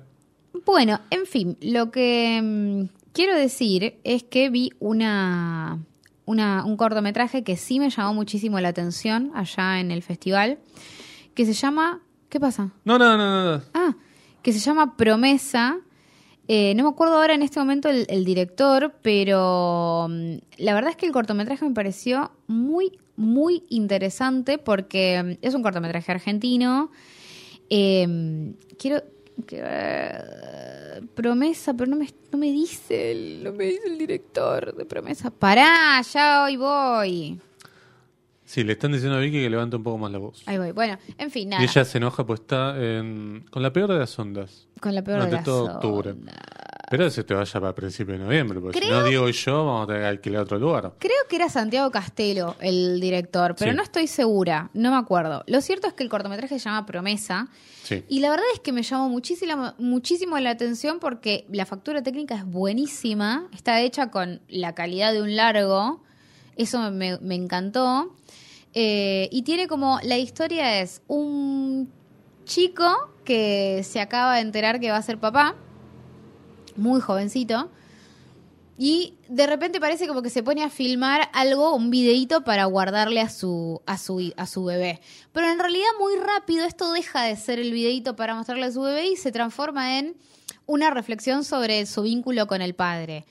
Bueno, 0.64 1.00
en 1.10 1.26
fin, 1.26 1.56
lo 1.60 1.90
que 1.90 2.40
mm, 2.42 3.12
quiero 3.12 3.34
decir 3.34 3.98
es 4.04 4.22
que 4.22 4.50
vi 4.50 4.70
una, 4.78 5.78
una, 6.24 6.64
un 6.64 6.76
cortometraje 6.76 7.44
que 7.44 7.56
sí 7.56 7.80
me 7.80 7.90
llamó 7.90 8.14
muchísimo 8.14 8.60
la 8.60 8.68
atención 8.68 9.32
allá 9.34 9.80
en 9.80 9.90
el 9.90 10.02
festival, 10.02 10.58
que 11.34 11.44
se 11.44 11.52
llama... 11.52 12.00
¿Qué 12.28 12.40
pasa? 12.40 12.72
No, 12.84 12.98
no, 12.98 13.16
no, 13.16 13.44
no, 13.44 13.56
no. 13.56 13.62
Ah, 13.72 13.94
que 14.42 14.52
se 14.52 14.58
llama 14.58 14.96
Promesa. 14.96 15.78
Eh, 16.48 16.74
no 16.74 16.82
me 16.84 16.88
acuerdo 16.90 17.14
ahora 17.14 17.34
en 17.34 17.42
este 17.42 17.60
momento 17.60 17.88
el, 17.88 18.04
el 18.08 18.24
director, 18.24 18.94
pero 19.02 20.08
mm, 20.10 20.36
la 20.58 20.74
verdad 20.74 20.90
es 20.90 20.96
que 20.96 21.06
el 21.06 21.12
cortometraje 21.12 21.64
me 21.64 21.74
pareció 21.74 22.32
muy, 22.48 22.98
muy 23.16 23.64
interesante 23.68 24.58
porque 24.58 25.38
mm, 25.40 25.46
es 25.46 25.54
un 25.54 25.62
cortometraje 25.62 26.10
argentino. 26.10 26.90
Eh, 27.70 28.52
quiero... 28.78 29.02
promesa, 31.14 31.74
pero 31.74 31.90
no 31.90 31.96
me, 31.96 32.08
no 32.32 32.38
me 32.38 32.50
dice 32.52 33.12
el, 33.12 33.44
no 33.44 33.52
me 33.52 33.64
dice 33.64 33.86
el 33.86 33.98
director 33.98 34.74
de 34.74 34.84
Promesa. 34.84 35.30
Pará, 35.30 36.00
ya 36.02 36.44
hoy 36.44 36.56
voy. 36.56 37.40
Sí, 38.44 38.62
le 38.62 38.74
están 38.74 38.92
diciendo 38.92 39.16
a 39.16 39.20
Vicky 39.20 39.42
que 39.42 39.50
levante 39.50 39.74
un 39.76 39.82
poco 39.82 39.98
más 39.98 40.12
la 40.12 40.18
voz. 40.18 40.42
Ahí 40.46 40.56
voy. 40.56 40.70
Bueno, 40.70 40.96
en 41.18 41.30
fin, 41.30 41.48
nada. 41.48 41.62
Y 41.62 41.66
ella 41.66 41.84
se 41.84 41.98
enoja 41.98 42.24
pues 42.24 42.40
está 42.40 42.76
en- 42.80 43.44
con 43.50 43.62
la 43.62 43.72
peor 43.72 43.92
de 43.92 43.98
las 43.98 44.16
ondas. 44.18 44.68
Con 44.80 44.94
la 44.94 45.02
peor 45.02 45.24
de 45.24 45.32
las 45.32 45.44
todo 45.44 45.64
octubre. 45.64 46.14
Pero 46.90 47.10
se 47.10 47.24
te 47.24 47.34
vaya 47.34 47.60
para 47.60 47.74
principio 47.74 48.14
de 48.14 48.20
noviembre, 48.20 48.60
porque 48.60 48.78
si 48.80 48.88
no 48.88 49.02
Diego 49.04 49.28
y 49.28 49.32
yo 49.32 49.64
vamos 49.66 49.84
a 49.84 49.86
tener 49.88 50.02
que 50.02 50.08
alquilar 50.08 50.42
otro 50.42 50.58
lugar. 50.58 50.92
Creo 50.98 51.16
que 51.28 51.36
era 51.36 51.48
Santiago 51.48 51.90
Castelo 51.90 52.54
el 52.60 53.00
director, 53.00 53.56
pero 53.58 53.72
Sí. 53.72 53.76
no 53.76 53.82
estoy 53.82 54.06
segura, 54.06 54.70
no 54.74 54.90
me 54.92 54.96
acuerdo. 54.96 55.42
Lo 55.48 55.60
cierto 55.60 55.88
es 55.88 55.94
que 55.94 56.04
el 56.04 56.08
cortometraje 56.08 56.58
se 56.58 56.64
llama 56.64 56.86
Promesa 56.86 57.48
Sí. 57.82 58.04
y 58.08 58.20
la 58.20 58.30
verdad 58.30 58.44
es 58.54 58.60
que 58.60 58.72
me 58.72 58.82
llamó 58.82 59.08
muchísimo, 59.08 59.74
muchísimo 59.78 60.38
la 60.38 60.50
atención 60.50 60.98
porque 61.00 61.44
la 61.50 61.66
factura 61.66 62.02
técnica 62.02 62.36
es 62.36 62.44
buenísima, 62.44 63.48
está 63.52 63.80
hecha 63.80 64.10
con 64.10 64.40
la 64.48 64.74
calidad 64.74 65.12
de 65.12 65.22
un 65.22 65.34
largo, 65.34 66.02
eso 66.56 66.90
me, 66.92 67.18
me 67.18 67.34
encantó. 67.34 68.14
Eh, 68.74 69.28
y 69.32 69.42
tiene 69.42 69.66
como, 69.68 69.98
la 70.02 70.18
historia 70.18 70.80
es 70.80 71.02
un 71.08 71.90
chico 72.44 73.10
que 73.24 73.82
se 73.82 74.00
acaba 74.00 74.36
de 74.36 74.42
enterar 74.42 74.78
que 74.78 74.90
va 74.90 74.98
a 74.98 75.02
ser 75.02 75.18
papá, 75.18 75.56
muy 76.78 77.00
jovencito, 77.00 77.70
y 78.78 79.14
de 79.28 79.46
repente 79.46 79.80
parece 79.80 80.06
como 80.06 80.20
que 80.20 80.28
se 80.28 80.42
pone 80.42 80.62
a 80.62 80.68
filmar 80.68 81.30
algo, 81.32 81.74
un 81.74 81.90
videíto 81.90 82.44
para 82.44 82.66
guardarle 82.66 83.20
a 83.20 83.30
su, 83.30 83.80
a 83.86 83.96
su, 83.96 84.34
a 84.36 84.46
su 84.46 84.64
bebé. 84.64 85.00
Pero 85.32 85.50
en 85.50 85.58
realidad 85.58 85.86
muy 85.98 86.14
rápido 86.16 86.66
esto 86.66 86.92
deja 86.92 87.22
de 87.24 87.36
ser 87.36 87.58
el 87.58 87.72
videíto 87.72 88.16
para 88.16 88.34
mostrarle 88.34 88.66
a 88.66 88.72
su 88.72 88.82
bebé 88.82 89.06
y 89.06 89.16
se 89.16 89.32
transforma 89.32 89.98
en 89.98 90.16
una 90.66 90.90
reflexión 90.90 91.44
sobre 91.44 91.86
su 91.86 92.02
vínculo 92.02 92.46
con 92.46 92.60
el 92.60 92.74
padre. 92.74 93.24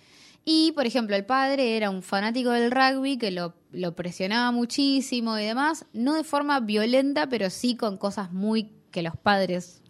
Y, 0.46 0.72
por 0.74 0.86
ejemplo, 0.86 1.16
el 1.16 1.26
padre 1.26 1.76
era 1.76 1.90
un 1.90 2.02
fanático 2.02 2.52
del 2.52 2.72
rugby 2.72 3.18
que 3.18 3.32
lo, 3.32 3.56
lo 3.72 3.96
presionaba 3.96 4.52
muchísimo 4.52 5.38
y 5.38 5.46
demás, 5.46 5.86
no 5.92 6.14
de 6.14 6.24
forma 6.24 6.60
violenta, 6.60 7.30
pero 7.30 7.50
sí 7.50 7.76
con 7.76 7.98
cosas 7.98 8.32
muy 8.32 8.72
que 8.92 9.02
los 9.02 9.18
padres 9.18 9.82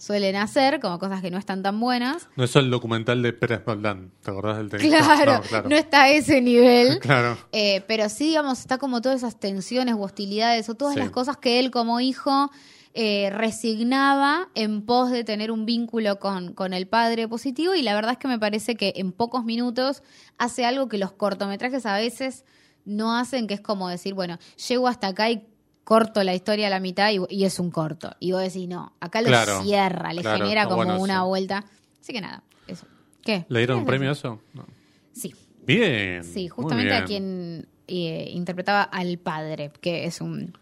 suelen 0.00 0.34
hacer, 0.36 0.80
como 0.80 0.98
cosas 0.98 1.20
que 1.20 1.30
no 1.30 1.36
están 1.36 1.62
tan 1.62 1.78
buenas. 1.78 2.26
No 2.34 2.44
es 2.44 2.56
el 2.56 2.70
documental 2.70 3.20
de 3.22 3.34
Pérez 3.34 3.60
Moldán, 3.66 4.10
¿te 4.22 4.30
acordás 4.30 4.56
del 4.56 4.70
tenista? 4.70 4.98
Claro, 5.04 5.34
No, 5.34 5.40
claro. 5.42 5.68
no 5.68 5.76
está 5.76 6.02
a 6.04 6.10
ese 6.10 6.40
nivel. 6.40 6.98
Claro. 7.00 7.36
Eh, 7.52 7.84
pero 7.86 8.08
sí, 8.08 8.28
digamos, 8.28 8.60
está 8.60 8.78
como 8.78 9.02
todas 9.02 9.18
esas 9.18 9.38
tensiones 9.38 9.94
hostilidades 9.98 10.68
o 10.70 10.74
todas 10.74 10.94
Sí. 10.94 11.00
las 11.00 11.10
cosas 11.10 11.36
que 11.36 11.60
él 11.60 11.70
como 11.70 12.00
hijo 12.00 12.50
eh, 12.94 13.28
resignaba 13.30 14.48
en 14.54 14.82
pos 14.86 15.10
de 15.10 15.22
tener 15.22 15.50
un 15.52 15.66
vínculo 15.66 16.18
con, 16.18 16.54
con 16.54 16.72
el 16.72 16.88
padre 16.88 17.28
positivo 17.28 17.74
y 17.74 17.82
la 17.82 17.94
verdad 17.94 18.12
es 18.12 18.18
que 18.18 18.26
me 18.26 18.38
parece 18.38 18.74
que 18.76 18.94
en 18.96 19.12
pocos 19.12 19.44
minutos 19.44 20.02
hace 20.38 20.64
algo 20.64 20.88
que 20.88 20.96
los 20.98 21.12
cortometrajes 21.12 21.84
a 21.86 21.94
veces 21.96 22.44
no 22.86 23.14
hacen, 23.16 23.46
que 23.46 23.54
es 23.54 23.60
como 23.60 23.88
decir, 23.90 24.14
bueno, 24.14 24.38
llego 24.68 24.88
hasta 24.88 25.08
acá 25.08 25.30
y 25.30 25.46
corto 25.90 26.22
la 26.22 26.36
historia 26.36 26.68
a 26.68 26.70
la 26.70 26.78
mitad 26.78 27.10
y, 27.10 27.18
y 27.34 27.44
es 27.44 27.58
un 27.58 27.72
corto. 27.72 28.14
Y 28.20 28.30
vos 28.30 28.40
decís, 28.42 28.68
no, 28.68 28.92
acá 29.00 29.22
lo 29.22 29.26
Claro, 29.26 29.60
cierra, 29.64 30.12
le 30.12 30.22
claro, 30.22 30.38
genera 30.38 30.62
está 30.62 30.72
como 30.74 30.84
bueno 30.86 31.02
una 31.02 31.14
eso. 31.14 31.26
vuelta. 31.26 31.64
Así 32.00 32.12
que 32.12 32.20
nada, 32.20 32.44
eso. 32.68 32.86
¿Qué? 33.24 33.44
¿Le 33.48 33.58
dieron 33.58 33.78
¿Qué 33.78 33.80
un 33.80 33.86
premio 33.86 34.08
a 34.10 34.12
eso? 34.12 34.40
No. 34.54 34.66
Sí. 35.12 35.34
Bien. 35.66 36.22
Sí, 36.22 36.42
muy 36.42 36.48
justamente 36.48 36.94
a 36.94 37.04
quien 37.04 37.66
eh, 37.88 38.30
interpretaba 38.32 38.82
al 38.84 39.18
padre, 39.18 39.72
que 39.80 40.04
es 40.04 40.20
un 40.20 40.56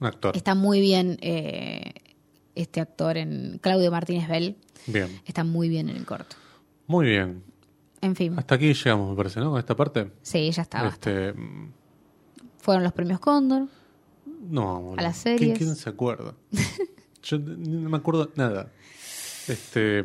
Un 0.00 0.06
actor. 0.08 0.36
está 0.36 0.56
muy 0.56 0.80
bien 0.80 1.16
eh, 1.22 1.94
este 2.56 2.80
actor 2.80 3.16
en 3.18 3.60
Claudio 3.62 3.92
Martínez 3.92 4.26
Bell, 4.28 4.56
Bien. 4.88 5.20
está 5.26 5.44
muy 5.44 5.68
bien 5.68 5.90
en 5.90 5.96
el 5.96 6.04
corto. 6.04 6.34
Muy 6.88 7.06
bien. 7.06 7.44
En 8.00 8.16
fin, 8.16 8.34
Hasta 8.36 8.56
aquí 8.56 8.74
llegamos, 8.74 9.10
me 9.10 9.16
parece, 9.16 9.38
¿no? 9.38 9.50
Con 9.50 9.60
esta 9.60 9.76
parte. 9.76 10.10
sí, 10.22 10.50
ya 10.50 10.62
estaba. 10.62 10.88
Este, 10.88 11.32
mm, 11.34 11.72
Fueron 12.58 12.82
los 12.82 12.92
premios 12.92 13.20
Cóndor. 13.20 13.68
No. 14.42 14.94
A 14.96 15.02
las 15.02 15.22
¿Quién- 15.22 15.38
series. 15.38 15.58
¿Quién, 15.58 15.76
se 15.76 15.88
acuerda? 15.88 16.34
Yo 17.22 17.38
no 17.38 17.88
me 17.90 17.96
acuerdo 17.96 18.30
nada. 18.34 18.70
Este, 19.48 20.04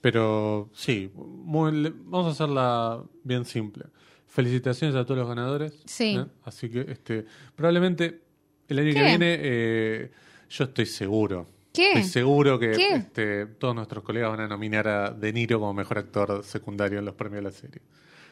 pero 0.00 0.70
sí, 0.74 1.10
muy- 1.14 1.94
vamos 2.06 2.26
a 2.26 2.30
hacerla 2.30 3.02
bien 3.22 3.44
simple. 3.44 3.84
Felicitaciones 4.26 4.96
a 4.96 5.04
todos 5.04 5.18
los 5.18 5.28
ganadores. 5.28 5.72
Sí. 5.84 6.16
¿eh? 6.16 6.26
Así 6.44 6.68
que 6.68 6.80
este, 6.88 7.24
probablemente 7.54 8.20
el 8.68 8.78
año 8.78 8.88
¿Qué? 8.88 8.94
que 8.94 9.02
viene 9.04 9.38
eh, 9.40 10.10
yo 10.50 10.64
estoy 10.64 10.86
seguro. 10.86 11.46
¿Qué? 11.72 11.88
Estoy 11.88 12.04
seguro 12.04 12.58
que 12.58 12.72
este, 12.72 13.46
todos 13.46 13.74
nuestros 13.74 14.04
colegas 14.04 14.30
van 14.30 14.40
a 14.40 14.48
nominar 14.48 14.86
a 14.86 15.10
De 15.10 15.32
Niro 15.32 15.58
como 15.58 15.74
mejor 15.74 15.98
actor 15.98 16.42
secundario 16.44 16.98
en 17.00 17.04
los 17.04 17.14
premios 17.14 17.38
de 17.38 17.42
la 17.42 17.50
serie. 17.50 17.82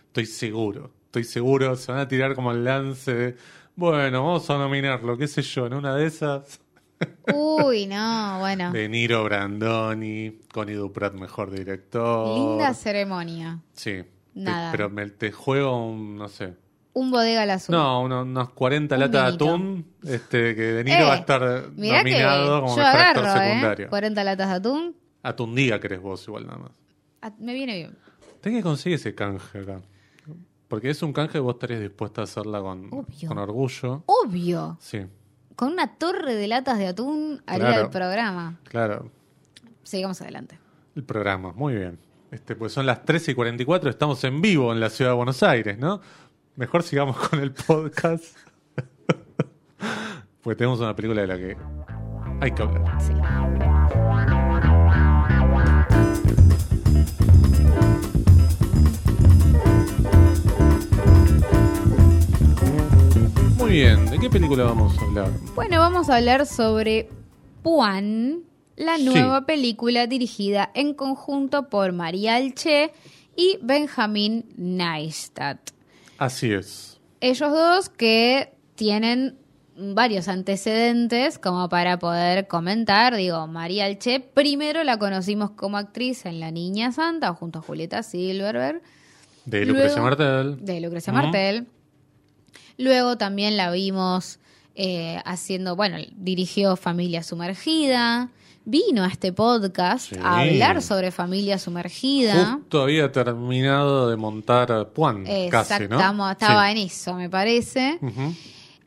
Estoy 0.06 0.26
seguro, 0.26 0.92
estoy 1.06 1.24
seguro. 1.24 1.74
Se 1.76 1.90
van 1.90 2.00
a 2.00 2.06
tirar 2.08 2.34
como 2.34 2.52
el 2.52 2.64
lance 2.64 3.14
de, 3.14 3.36
bueno, 3.76 4.22
vamos 4.24 4.48
a 4.50 4.58
nominarlo, 4.58 5.16
qué 5.16 5.26
sé 5.28 5.42
yo, 5.42 5.66
en 5.66 5.74
una 5.74 5.94
de 5.96 6.06
esas. 6.06 6.60
Uy, 7.34 7.86
no, 7.86 8.38
bueno. 8.40 8.70
De 8.72 8.88
Niro 8.88 9.24
Brandoni, 9.24 10.38
Connie 10.52 10.74
Duprat 10.74 11.14
mejor 11.14 11.50
director. 11.50 12.36
Linda 12.38 12.74
ceremonia. 12.74 13.60
Sí. 13.72 14.02
Te- 14.02 14.40
Nada. 14.40 14.72
pero 14.72 14.88
me, 14.88 15.10
te 15.10 15.30
juego 15.32 15.84
un, 15.86 16.16
no 16.16 16.28
sé. 16.28 16.54
Un 16.94 17.10
bodega 17.10 17.42
al 17.42 17.50
azul. 17.50 17.74
No, 17.74 18.02
uno- 18.02 18.22
unos 18.22 18.50
40 18.50 18.94
Un 18.94 19.00
latas 19.00 19.22
de 19.30 19.34
atún. 19.34 19.86
Este, 20.04 20.54
que 20.54 20.62
De 20.62 20.84
Niro 20.84 21.00
Eh, 21.00 21.04
va 21.04 21.14
a 21.14 21.16
estar 21.16 21.70
Mirá 21.74 22.04
que 22.04 22.10
nominado 22.10 22.60
como 22.62 22.76
mejor 22.76 22.90
agarro, 22.94 23.20
actor 23.22 23.42
¿eh? 23.42 23.46
secundario. 23.48 23.88
40 23.90 24.24
latas 24.24 24.48
de 24.48 24.54
atún. 24.54 24.96
Atún 25.22 25.54
querés 25.80 26.00
vos 26.00 26.26
igual 26.28 26.46
nada 26.46 26.58
más. 26.58 27.34
Me 27.38 27.54
viene 27.54 27.76
bien. 27.76 27.96
Tenés 28.40 28.58
que 28.58 28.62
conseguir 28.62 28.96
ese 28.98 29.14
canje 29.14 29.58
acá. 29.60 29.80
Porque 30.72 30.88
es 30.88 31.02
un 31.02 31.12
canje 31.12 31.38
vos 31.38 31.56
estarías 31.56 31.82
dispuesta 31.82 32.22
a 32.22 32.24
hacerla 32.24 32.62
con, 32.62 32.86
Obvio. 32.94 33.28
con 33.28 33.36
orgullo. 33.36 34.02
Obvio. 34.06 34.78
Sí, 34.80 35.02
Con 35.54 35.70
una 35.74 35.98
torre 35.98 36.34
de 36.34 36.48
latas 36.48 36.78
de 36.78 36.86
atún 36.86 37.42
haría 37.46 37.66
Claro. 37.66 37.82
el 37.84 37.90
programa. 37.90 38.58
claro. 38.64 39.10
Sigamos 39.82 40.22
adelante. 40.22 40.58
El 40.96 41.04
programa, 41.04 41.52
muy 41.52 41.74
bien. 41.74 41.98
Este, 42.30 42.56
pues 42.56 42.72
son 42.72 42.86
las 42.86 43.04
13 43.04 43.32
y 43.32 43.34
44, 43.34 43.90
estamos 43.90 44.24
en 44.24 44.40
vivo 44.40 44.72
en 44.72 44.80
la 44.80 44.88
ciudad 44.88 45.10
de 45.10 45.16
Buenos 45.18 45.42
Aires, 45.42 45.76
¿no? 45.76 46.00
Mejor 46.56 46.82
sigamos 46.84 47.18
con 47.18 47.38
el 47.40 47.52
podcast. 47.52 48.34
Porque 50.42 50.56
tenemos 50.56 50.80
una 50.80 50.96
película 50.96 51.20
de 51.20 51.26
la 51.26 51.36
que 51.36 51.54
hay 52.40 52.50
que 52.50 52.62
hablar. 52.62 52.98
Sí. 52.98 53.12
Muy 63.72 63.80
bien, 63.80 64.04
¿de 64.10 64.18
qué 64.18 64.28
película 64.28 64.64
vamos 64.64 64.98
a 64.98 65.02
hablar? 65.06 65.30
Bueno, 65.54 65.78
vamos 65.78 66.10
a 66.10 66.16
hablar 66.18 66.44
sobre 66.44 67.08
Puan, 67.62 68.40
la 68.76 68.98
Sí. 68.98 69.04
nueva 69.06 69.46
película 69.46 70.06
dirigida 70.06 70.70
en 70.74 70.92
conjunto 70.92 71.70
por 71.70 71.92
María 71.92 72.34
Alche 72.36 72.92
y 73.34 73.56
Benjamín 73.62 74.44
Neistat. 74.58 75.70
Así 76.18 76.52
es. 76.52 77.00
ellos 77.22 77.50
dos 77.50 77.88
que 77.88 78.52
tienen 78.74 79.38
varios 79.74 80.28
antecedentes 80.28 81.38
como 81.38 81.70
para 81.70 81.98
poder 81.98 82.48
comentar. 82.48 83.16
Digo, 83.16 83.46
María 83.46 83.86
Alche, 83.86 84.20
primero 84.20 84.84
la 84.84 84.98
conocimos 84.98 85.52
como 85.52 85.78
actriz 85.78 86.26
en 86.26 86.40
La 86.40 86.50
Niña 86.50 86.92
Santa 86.92 87.32
junto 87.32 87.60
a 87.60 87.62
Julieta 87.62 88.02
Silverberg. 88.02 88.82
De 89.46 89.64
Lucrecia 89.64 89.96
Luego- 90.02 90.02
Martel. 90.10 90.56
De 90.62 90.78
Lucrecia. 90.82 91.12
Martel. 91.14 91.66
Luego 92.78 93.16
también 93.18 93.56
la 93.56 93.70
vimos 93.70 94.38
eh, 94.74 95.20
haciendo, 95.24 95.76
bueno, 95.76 95.98
dirigió 96.16 96.76
Familia 96.76 97.22
Sumergida. 97.22 98.28
Vino 98.64 99.02
a 99.02 99.08
este 99.08 99.32
podcast 99.32 100.10
Sí. 100.10 100.16
a 100.22 100.38
hablar 100.38 100.82
sobre 100.82 101.10
Familia 101.10 101.58
Sumergida. 101.58 102.52
Justo 102.54 102.82
había 102.82 103.10
terminado 103.10 104.08
de 104.08 104.16
montar 104.16 104.88
Puan, 104.90 105.24
casi, 105.50 105.88
¿no? 105.88 105.98
Estaba 106.30 106.66
Sí. 106.66 106.72
en 106.72 106.78
eso, 106.86 107.14
me 107.14 107.28
parece. 107.28 107.98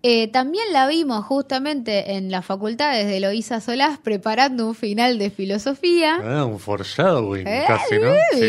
Eh, 0.01 0.27
también 0.29 0.63
la 0.71 0.87
vimos 0.87 1.25
justamente 1.25 2.13
en 2.15 2.31
la 2.31 2.41
facultad 2.41 2.93
desde 2.93 3.17
Eloísa 3.17 3.59
Solás 3.59 3.97
preparando 3.97 4.67
un 4.67 4.75
final 4.75 5.17
de 5.19 5.29
filosofía. 5.29 6.19
Ah, 6.23 6.45
un 6.45 6.59
foreshadowing, 6.59 7.45
¿Eh? 7.47 7.63
casi, 7.67 7.95
¿no? 7.99 8.11
Sí. 8.33 8.45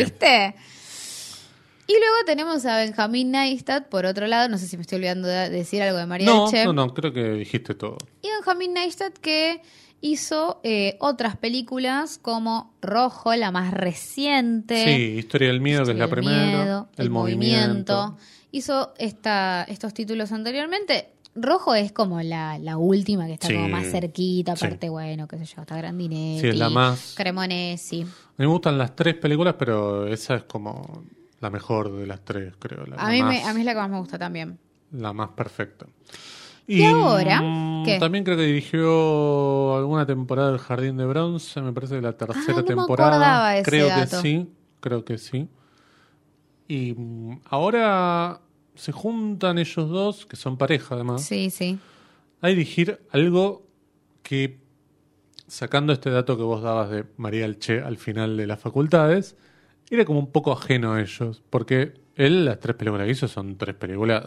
Y 1.89 1.93
luego 1.93 2.15
tenemos 2.25 2.65
a 2.65 2.77
Benjamín 2.77 3.31
Neistat, 3.31 3.87
por 3.87 4.05
otro 4.05 4.27
lado, 4.27 4.49
no 4.49 4.57
sé 4.57 4.67
si 4.67 4.75
me 4.75 4.81
estoy 4.81 4.97
olvidando 4.97 5.27
de 5.27 5.49
decir 5.49 5.81
algo 5.81 5.97
de 5.97 6.05
María 6.05 6.25
No, 6.27 6.45
Elche. 6.47 6.65
no, 6.65 6.73
no, 6.73 6.93
creo 6.93 7.13
que 7.13 7.23
dijiste 7.31 7.75
todo. 7.75 7.97
Y 8.21 8.27
Benjamín 8.29 8.73
Neistat 8.73 9.13
que 9.17 9.61
hizo 10.01 10.59
eh, 10.63 10.97
otras 10.99 11.37
películas 11.37 12.17
como 12.21 12.73
Rojo, 12.81 13.33
la 13.35 13.51
más 13.51 13.73
reciente. 13.73 14.83
Sí, 14.83 15.17
Historia 15.19 15.47
del 15.47 15.61
Miedo, 15.61 15.85
que 15.85 15.91
es 15.93 15.97
la 15.97 16.09
primera. 16.09 16.45
miedo, 16.45 16.89
el, 16.97 17.09
movimiento. 17.09 18.17
Hizo 18.51 18.93
esta, 18.97 19.63
estos 19.69 19.93
títulos 19.93 20.31
anteriormente. 20.33 21.09
Rojo 21.35 21.73
es 21.75 21.91
como 21.91 22.21
la, 22.21 22.57
la 22.59 22.77
última 22.77 23.27
que 23.27 23.33
está 23.33 23.47
Sí. 23.47 23.53
como 23.53 23.69
más 23.69 23.85
cerquita, 23.91 24.55
Sí. 24.55 24.65
aparte, 24.65 24.89
bueno, 24.89 25.27
qué 25.27 25.37
sé 25.37 25.45
yo, 25.45 25.61
está 25.61 25.77
Grandinetti, 25.77 26.41
Sí, 26.41 26.47
es 26.47 26.57
la 26.57 26.69
más- 26.69 27.13
Cremonesi. 27.15 28.01
A 28.01 28.05
mí 28.05 28.09
me 28.39 28.45
gustan 28.47 28.77
las 28.77 28.95
tres 28.95 29.15
películas, 29.15 29.55
pero 29.57 30.07
esa 30.07 30.35
es 30.35 30.43
como 30.43 31.03
la 31.39 31.49
mejor 31.49 31.91
de 31.95 32.07
las 32.07 32.23
tres, 32.23 32.53
creo. 32.59 32.85
La, 32.85 32.95
A 32.97 33.03
la 33.05 33.09
mí, 33.11 33.21
más, 33.21 33.29
me, 33.33 33.43
a 33.43 33.53
mí 33.53 33.59
es 33.61 33.65
la 33.65 33.73
que 33.73 33.79
más 33.79 33.89
me 33.89 33.99
gusta 33.99 34.17
también. 34.17 34.57
la 34.91 35.13
más 35.13 35.29
perfecta. 35.29 35.85
¿Y 36.69 36.83
ahora? 36.83 37.41
mm, 37.41 37.85
¿Qué? 37.85 37.97
También 37.99 38.23
creo 38.25 38.35
que 38.35 38.43
dirigió 38.43 39.77
alguna 39.77 40.05
temporada 40.05 40.49
del 40.51 40.59
Jardín 40.59 40.97
de 40.97 41.05
Bronce, 41.05 41.61
me 41.61 41.71
parece 41.71 41.95
que 41.95 42.01
la 42.01 42.13
tercera 42.17 42.57
Ah, 42.57 42.61
no 42.61 42.65
temporada. 42.65 43.57
ese 43.57 43.69
creo 43.69 43.87
dato. 43.87 44.01
que 44.01 44.21
sí, 44.21 44.49
creo 44.81 45.05
que 45.05 45.17
sí. 45.17 45.47
Y 46.67 46.93
mm, 46.93 47.39
ahora 47.45 48.41
se 48.75 48.91
juntan 48.91 49.57
ellos 49.59 49.89
dos, 49.89 50.25
que 50.25 50.35
son 50.35 50.57
pareja 50.57 50.95
además, 50.95 51.23
Sí, 51.23 51.49
sí. 51.49 51.79
a 52.41 52.47
dirigir 52.49 52.99
algo 53.11 53.65
que, 54.23 54.59
sacando 55.47 55.93
este 55.93 56.09
dato 56.09 56.35
que 56.35 56.43
vos 56.43 56.61
dabas 56.61 56.89
de 56.89 57.05
María 57.15 57.45
Alche 57.45 57.81
al 57.81 57.97
final 57.97 58.35
de 58.35 58.45
las 58.45 58.59
facultades, 58.59 59.37
era 59.89 60.05
como 60.05 60.19
un 60.19 60.31
poco 60.31 60.51
ajeno 60.51 60.93
a 60.93 61.01
ellos, 61.01 61.43
porque 61.49 61.93
él, 62.15 62.45
las 62.45 62.59
tres 62.59 62.75
películas 62.75 63.05
que 63.05 63.11
hizo 63.11 63.27
son 63.27 63.57
tres 63.57 63.75
películas 63.75 64.25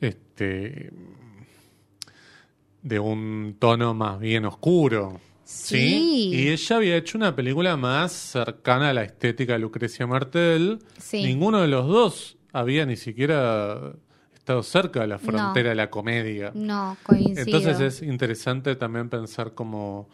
este, 0.00 0.92
de 2.82 2.98
un 2.98 3.56
tono 3.58 3.94
más 3.94 4.18
bien 4.18 4.46
oscuro. 4.46 5.20
¿sí? 5.44 5.78
Sí. 5.78 6.30
Y 6.34 6.48
ella 6.48 6.76
había 6.76 6.96
hecho 6.96 7.18
una 7.18 7.36
película 7.36 7.76
más 7.76 8.12
cercana 8.12 8.90
a 8.90 8.94
la 8.94 9.04
estética 9.04 9.52
de 9.54 9.60
Lucrecia 9.60 10.06
Martel. 10.06 10.80
Sí. 10.98 11.22
Ninguno 11.22 11.60
de 11.60 11.68
los 11.68 11.86
dos 11.86 12.36
había 12.52 12.86
ni 12.86 12.96
siquiera 12.96 13.94
estado 14.34 14.62
cerca 14.62 15.00
de 15.00 15.08
la 15.08 15.18
frontera 15.18 15.70
de 15.70 15.74
la 15.74 15.90
comedia. 15.90 16.52
No, 16.54 16.96
coincido. 17.02 17.40
Entonces 17.40 17.80
es 17.80 18.02
interesante 18.02 18.76
también 18.76 19.08
pensar 19.08 19.54
como 19.54 20.08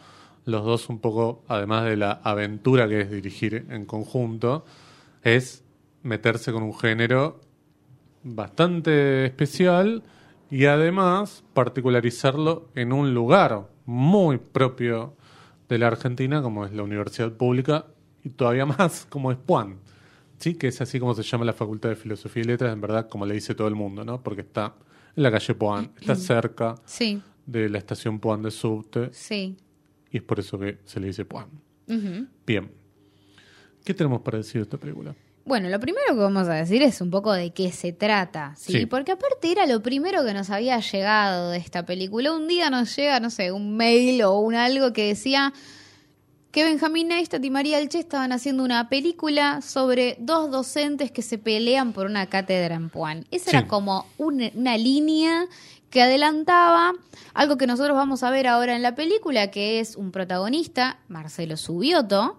los 0.44 0.64
dos 0.64 0.88
un 0.88 0.98
poco, 0.98 1.44
además 1.48 1.84
de 1.84 1.96
la 1.96 2.12
aventura 2.12 2.88
que 2.88 3.00
es 3.02 3.10
dirigir 3.10 3.66
en 3.70 3.86
conjunto, 3.86 4.64
es 5.22 5.64
meterse 6.02 6.52
con 6.52 6.62
un 6.62 6.74
género 6.74 7.40
bastante 8.24 9.24
especial 9.26 10.02
y 10.50 10.66
además 10.66 11.44
particularizarlo 11.54 12.68
en 12.74 12.92
un 12.92 13.14
lugar 13.14 13.68
muy 13.86 14.38
propio 14.38 15.16
de 15.68 15.78
la 15.78 15.88
Argentina 15.88 16.42
como 16.42 16.64
es 16.66 16.72
la 16.72 16.82
universidad 16.82 17.32
pública 17.32 17.86
y 18.22 18.30
todavía 18.30 18.66
más 18.66 19.06
como 19.08 19.32
es 19.32 19.38
Puan. 19.38 19.78
Sí, 20.38 20.54
que 20.54 20.68
es 20.68 20.80
así 20.80 20.98
como 20.98 21.14
se 21.14 21.22
llama 21.22 21.44
la 21.44 21.52
Facultad 21.52 21.90
de 21.90 21.96
Filosofía 21.96 22.42
y 22.42 22.46
Letras, 22.46 22.72
en 22.72 22.80
verdad, 22.80 23.08
como 23.08 23.24
le 23.26 23.34
dice 23.34 23.54
todo 23.54 23.68
el 23.68 23.76
mundo, 23.76 24.04
¿no? 24.04 24.22
Porque 24.22 24.40
está 24.40 24.74
en 25.14 25.22
la 25.22 25.30
calle 25.30 25.54
Puan, 25.54 25.92
está 26.00 26.16
cerca 26.16 26.74
Sí, 26.84 27.22
de 27.46 27.68
la 27.68 27.78
estación 27.78 28.18
Puan 28.18 28.42
de 28.42 28.50
subte 28.50 29.10
sí. 29.12 29.56
Y 30.12 30.18
es 30.18 30.22
por 30.22 30.38
eso 30.38 30.58
que 30.58 30.78
se 30.84 31.00
le 31.00 31.08
dice 31.08 31.24
Puan. 31.24 31.48
Bien. 32.46 32.70
¿Qué 33.84 33.94
tenemos 33.94 34.20
para 34.22 34.38
decir 34.38 34.56
de 34.56 34.62
esta 34.62 34.78
película? 34.78 35.14
Bueno, 35.44 35.68
lo 35.68 35.80
primero 35.80 36.06
que 36.10 36.20
vamos 36.20 36.46
a 36.46 36.54
decir 36.54 36.82
es 36.82 37.00
un 37.00 37.10
poco 37.10 37.32
de 37.32 37.52
qué 37.52 37.72
se 37.72 37.92
trata, 37.92 38.54
¿sí? 38.56 38.72
Sí. 38.72 38.86
Porque 38.86 39.10
aparte 39.10 39.50
era 39.50 39.66
lo 39.66 39.82
primero 39.82 40.24
que 40.24 40.32
nos 40.34 40.50
había 40.50 40.78
llegado 40.78 41.50
de 41.50 41.58
esta 41.58 41.84
película. 41.84 42.32
Un 42.32 42.46
día 42.46 42.70
nos 42.70 42.94
llega, 42.94 43.18
no 43.18 43.28
sé, 43.28 43.50
un 43.50 43.76
mail 43.76 44.22
o 44.22 44.38
un 44.38 44.54
algo 44.54 44.92
que 44.92 45.08
decía 45.08 45.52
que 46.52 46.62
Benjamín 46.64 47.08
Neistat 47.08 47.42
y 47.44 47.50
María 47.50 47.78
Alche 47.78 47.98
estaban 47.98 48.30
haciendo 48.30 48.62
una 48.62 48.88
película 48.88 49.62
sobre 49.62 50.16
dos 50.20 50.50
docentes 50.50 51.10
que 51.10 51.22
se 51.22 51.38
pelean 51.38 51.92
por 51.92 52.06
una 52.06 52.26
cátedra 52.26 52.76
en 52.76 52.88
Puan. 52.90 53.24
Esa 53.32 53.50
Sí. 53.50 53.56
era 53.56 53.66
como 53.66 54.06
una, 54.18 54.50
una 54.54 54.76
línea 54.78 55.46
que 55.92 56.02
adelantaba 56.02 56.94
algo 57.34 57.58
que 57.58 57.66
nosotros 57.66 57.94
vamos 57.94 58.22
a 58.22 58.30
ver 58.30 58.48
ahora 58.48 58.74
en 58.74 58.82
la 58.82 58.94
película, 58.94 59.50
que 59.50 59.78
es 59.78 59.94
un 59.94 60.10
protagonista, 60.10 60.98
Marcelo 61.06 61.58
Subioto, 61.58 62.38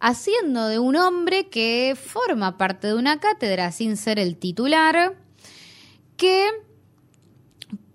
haciendo 0.00 0.66
de 0.66 0.80
un 0.80 0.96
hombre 0.96 1.48
que 1.48 1.96
forma 1.96 2.58
parte 2.58 2.88
de 2.88 2.94
una 2.94 3.20
cátedra 3.20 3.70
sin 3.70 3.96
ser 3.96 4.18
el 4.18 4.36
titular, 4.36 5.14
que 6.16 6.50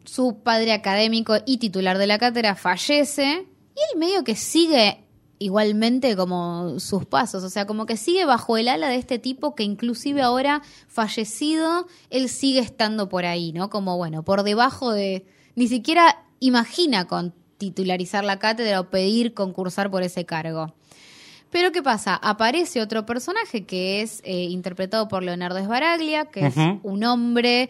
su 0.06 0.42
padre 0.42 0.72
académico 0.72 1.36
y 1.46 1.58
titular 1.58 1.98
de 1.98 2.08
la 2.08 2.18
cátedra 2.18 2.56
fallece 2.56 3.48
y 3.76 3.94
él 3.94 4.00
medio 4.00 4.24
que 4.24 4.36
sigue 4.36 5.05
igualmente 5.40 6.16
como 6.16 6.80
sus 6.80 7.06
pasos, 7.06 7.44
o 7.44 7.50
sea, 7.50 7.66
como 7.66 7.86
que 7.86 7.98
sigue 7.98 8.26
bajo 8.26 8.58
el 8.58 8.68
ala 8.68 8.88
de 8.88 8.96
este 8.96 9.20
tipo 9.20 9.56
que 9.56 9.64
inclusive 9.64 10.22
ahora 10.22 10.62
fallecido, 10.88 11.88
él 12.10 12.30
sigue 12.30 12.60
estando 12.60 13.10
por 13.10 13.26
ahí, 13.26 13.52
¿no? 13.52 13.70
Como 13.70 13.98
bueno, 13.98 14.24
por 14.24 14.44
debajo 14.44 14.92
de, 14.92 15.26
ni 15.56 15.68
siquiera 15.68 16.24
imagina 16.40 17.06
con 17.06 17.34
titularizar 17.58 18.24
la 18.24 18.40
cátedra 18.40 18.80
o 18.80 18.90
pedir 18.90 19.34
concursar 19.34 19.90
por 19.90 20.04
ese 20.04 20.26
cargo. 20.26 20.74
Pero 21.50 21.72
¿qué 21.72 21.82
pasa? 21.82 22.16
Aparece 22.16 22.82
otro 22.82 23.06
personaje 23.06 23.66
que 23.66 24.02
es 24.02 24.22
eh, 24.26 24.44
interpretado 24.44 25.08
por 25.08 25.24
Leonardo 25.24 25.64
Sbaraglia, 25.64 26.26
que 26.26 26.48
es 26.48 26.56
un 26.84 27.04
hombre 27.06 27.70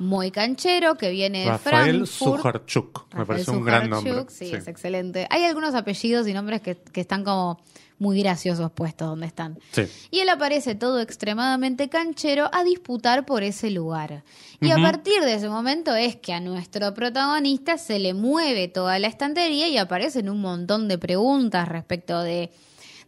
muy 0.00 0.30
canchero 0.30 0.96
que 0.96 1.10
viene 1.10 1.44
de 1.44 1.50
Rafael 1.50 2.06
Frankfurt. 2.06 2.36
Sujarchuk. 2.36 3.06
Me 3.12 3.18
Rafael 3.20 3.26
parece 3.26 3.50
un 3.52 3.64
gran 3.64 3.90
nombre. 3.90 4.12
Sujarchuk, 4.12 4.30
Sí, 4.30 4.52
es 4.52 4.66
excelente. 4.66 5.26
Hay 5.30 5.44
algunos 5.44 5.74
apellidos 5.74 6.26
y 6.26 6.32
nombres 6.32 6.62
que, 6.62 6.76
que 6.76 7.00
están 7.00 7.22
como 7.22 7.60
muy 8.00 8.18
graciosos 8.22 8.72
puestos 8.72 9.08
donde 9.08 9.26
están. 9.26 9.58
Sí. 9.72 9.82
Y 10.10 10.20
él 10.20 10.30
aparece 10.30 10.74
todo 10.74 11.00
extremadamente 11.00 11.90
canchero 11.90 12.48
a 12.50 12.64
disputar 12.64 13.26
por 13.26 13.42
ese 13.42 13.70
lugar. 13.70 14.24
Y 14.58 14.70
a 14.70 14.76
partir 14.76 15.20
de 15.22 15.34
ese 15.34 15.50
momento 15.50 15.94
es 15.94 16.16
que 16.16 16.32
a 16.32 16.40
nuestro 16.40 16.92
protagonista 16.94 17.76
se 17.76 17.98
le 17.98 18.14
mueve 18.14 18.68
toda 18.68 18.98
la 18.98 19.06
estantería 19.06 19.68
y 19.68 19.76
aparecen 19.76 20.30
un 20.30 20.40
montón 20.40 20.88
de 20.88 20.96
preguntas 20.96 21.68
respecto 21.68 22.22
de 22.22 22.50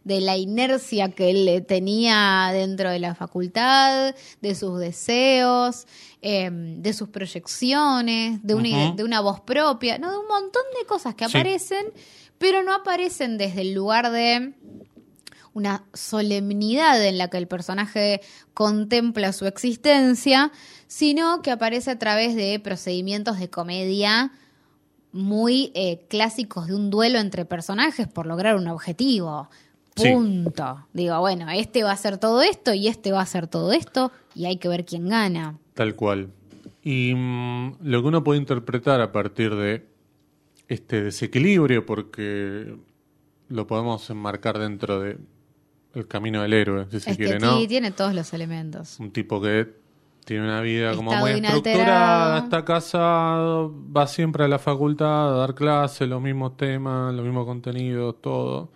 de 0.03 0.19
la 0.21 0.35
inercia 0.37 1.09
que 1.09 1.29
él 1.29 1.45
le 1.45 1.61
tenía 1.61 2.49
dentro 2.51 2.89
de 2.89 2.99
la 2.99 3.15
facultad, 3.15 4.13
de 4.41 4.55
sus 4.55 4.79
deseos, 4.79 5.87
eh, 6.21 6.49
de 6.51 6.93
sus 6.93 7.09
proyecciones, 7.09 8.41
de 8.43 8.55
una, 8.55 8.93
de 8.95 9.03
una 9.03 9.21
voz 9.21 9.39
propia, 9.41 9.97
no, 9.97 10.11
de 10.11 10.17
un 10.17 10.27
montón 10.27 10.63
de 10.79 10.85
cosas 10.85 11.15
que 11.15 11.27
Sí. 11.27 11.37
aparecen, 11.37 11.85
pero 12.37 12.63
no 12.63 12.73
aparecen 12.73 13.37
desde 13.37 13.61
el 13.61 13.73
lugar 13.73 14.11
de 14.11 14.53
una 15.53 15.85
solemnidad 15.93 17.03
en 17.05 17.17
la 17.17 17.29
que 17.29 17.37
el 17.37 17.47
personaje 17.47 18.21
contempla 18.53 19.31
su 19.33 19.45
existencia, 19.45 20.51
sino 20.87 21.41
que 21.41 21.51
aparece 21.51 21.91
a 21.91 21.99
través 21.99 22.35
de 22.35 22.59
procedimientos 22.59 23.39
de 23.39 23.49
comedia 23.49 24.31
muy 25.11 25.71
eh, 25.75 26.05
clásicos 26.09 26.67
de 26.67 26.75
un 26.75 26.89
duelo 26.89 27.19
entre 27.19 27.45
personajes 27.45 28.07
por 28.07 28.25
lograr 28.25 28.55
un 28.55 28.67
objetivo. 28.67 29.47
Sí. 29.95 30.11
Punto. 30.11 30.87
Digo, 30.93 31.19
bueno, 31.19 31.49
este 31.51 31.83
va 31.83 31.91
a 31.91 31.93
hacer 31.93 32.17
todo 32.17 32.41
esto 32.41 32.73
y 32.73 32.87
este 32.87 33.11
va 33.11 33.19
a 33.19 33.23
hacer 33.23 33.47
todo 33.47 33.71
esto 33.73 34.11
y 34.33 34.45
hay 34.45 34.57
que 34.57 34.67
ver 34.67 34.85
quién 34.85 35.07
gana. 35.07 35.57
Tal 35.73 35.95
cual. 35.95 36.29
Y 36.83 37.13
mm, 37.15 37.77
lo 37.81 38.01
que 38.01 38.07
uno 38.07 38.23
puede 38.23 38.39
interpretar 38.39 39.01
a 39.01 39.11
partir 39.11 39.55
de 39.55 39.85
este 40.67 41.03
desequilibrio, 41.03 41.85
porque 41.85 42.75
lo 43.49 43.67
podemos 43.67 44.09
enmarcar 44.09 44.57
dentro 44.57 44.99
de 44.99 45.17
el 45.93 46.07
camino 46.07 46.41
del 46.41 46.53
héroe, 46.53 46.87
si 46.89 46.99
se 46.99 47.15
quiere, 47.15 47.39
¿no? 47.39 47.57
sí, 47.59 47.67
tiene 47.67 47.91
todos 47.91 48.15
los 48.15 48.33
elementos. 48.33 48.99
Un 48.99 49.11
tipo 49.11 49.39
que 49.39 49.71
tiene 50.25 50.43
una 50.43 50.61
vida 50.61 50.95
como 50.95 51.13
muy 51.13 51.31
estructurada, 51.31 52.39
está 52.39 52.65
casado, 52.65 53.73
va 53.95 54.07
siempre 54.07 54.43
a 54.43 54.47
la 54.47 54.57
facultad 54.57 55.33
a 55.33 55.37
dar 55.37 55.53
clases, 55.53 56.07
los 56.07 56.21
mismos 56.21 56.57
temas, 56.57 57.13
los 57.13 57.23
mismos 57.23 57.45
contenidos, 57.45 58.15
todo. 58.21 58.69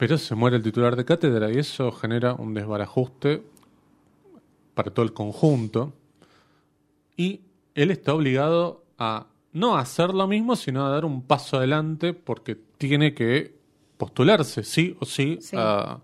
Pero 0.00 0.16
se 0.16 0.34
muere 0.34 0.56
el 0.56 0.62
titular 0.62 0.96
de 0.96 1.04
cátedra 1.04 1.52
y 1.52 1.58
eso 1.58 1.92
genera 1.92 2.32
un 2.32 2.54
desbarajuste 2.54 3.42
para 4.72 4.90
todo 4.92 5.04
el 5.04 5.12
conjunto. 5.12 5.92
Y 7.18 7.42
él 7.74 7.90
está 7.90 8.14
obligado 8.14 8.82
a 8.98 9.26
no 9.52 9.76
hacer 9.76 10.14
lo 10.14 10.26
mismo, 10.26 10.56
sino 10.56 10.86
a 10.86 10.88
dar 10.88 11.04
un 11.04 11.20
paso 11.20 11.58
adelante 11.58 12.14
porque 12.14 12.56
tiene 12.78 13.12
que 13.12 13.54
postularse, 13.98 14.64
sí 14.64 14.96
o 15.00 15.04
sí, 15.04 15.36
Sí. 15.42 15.54
a 15.58 16.00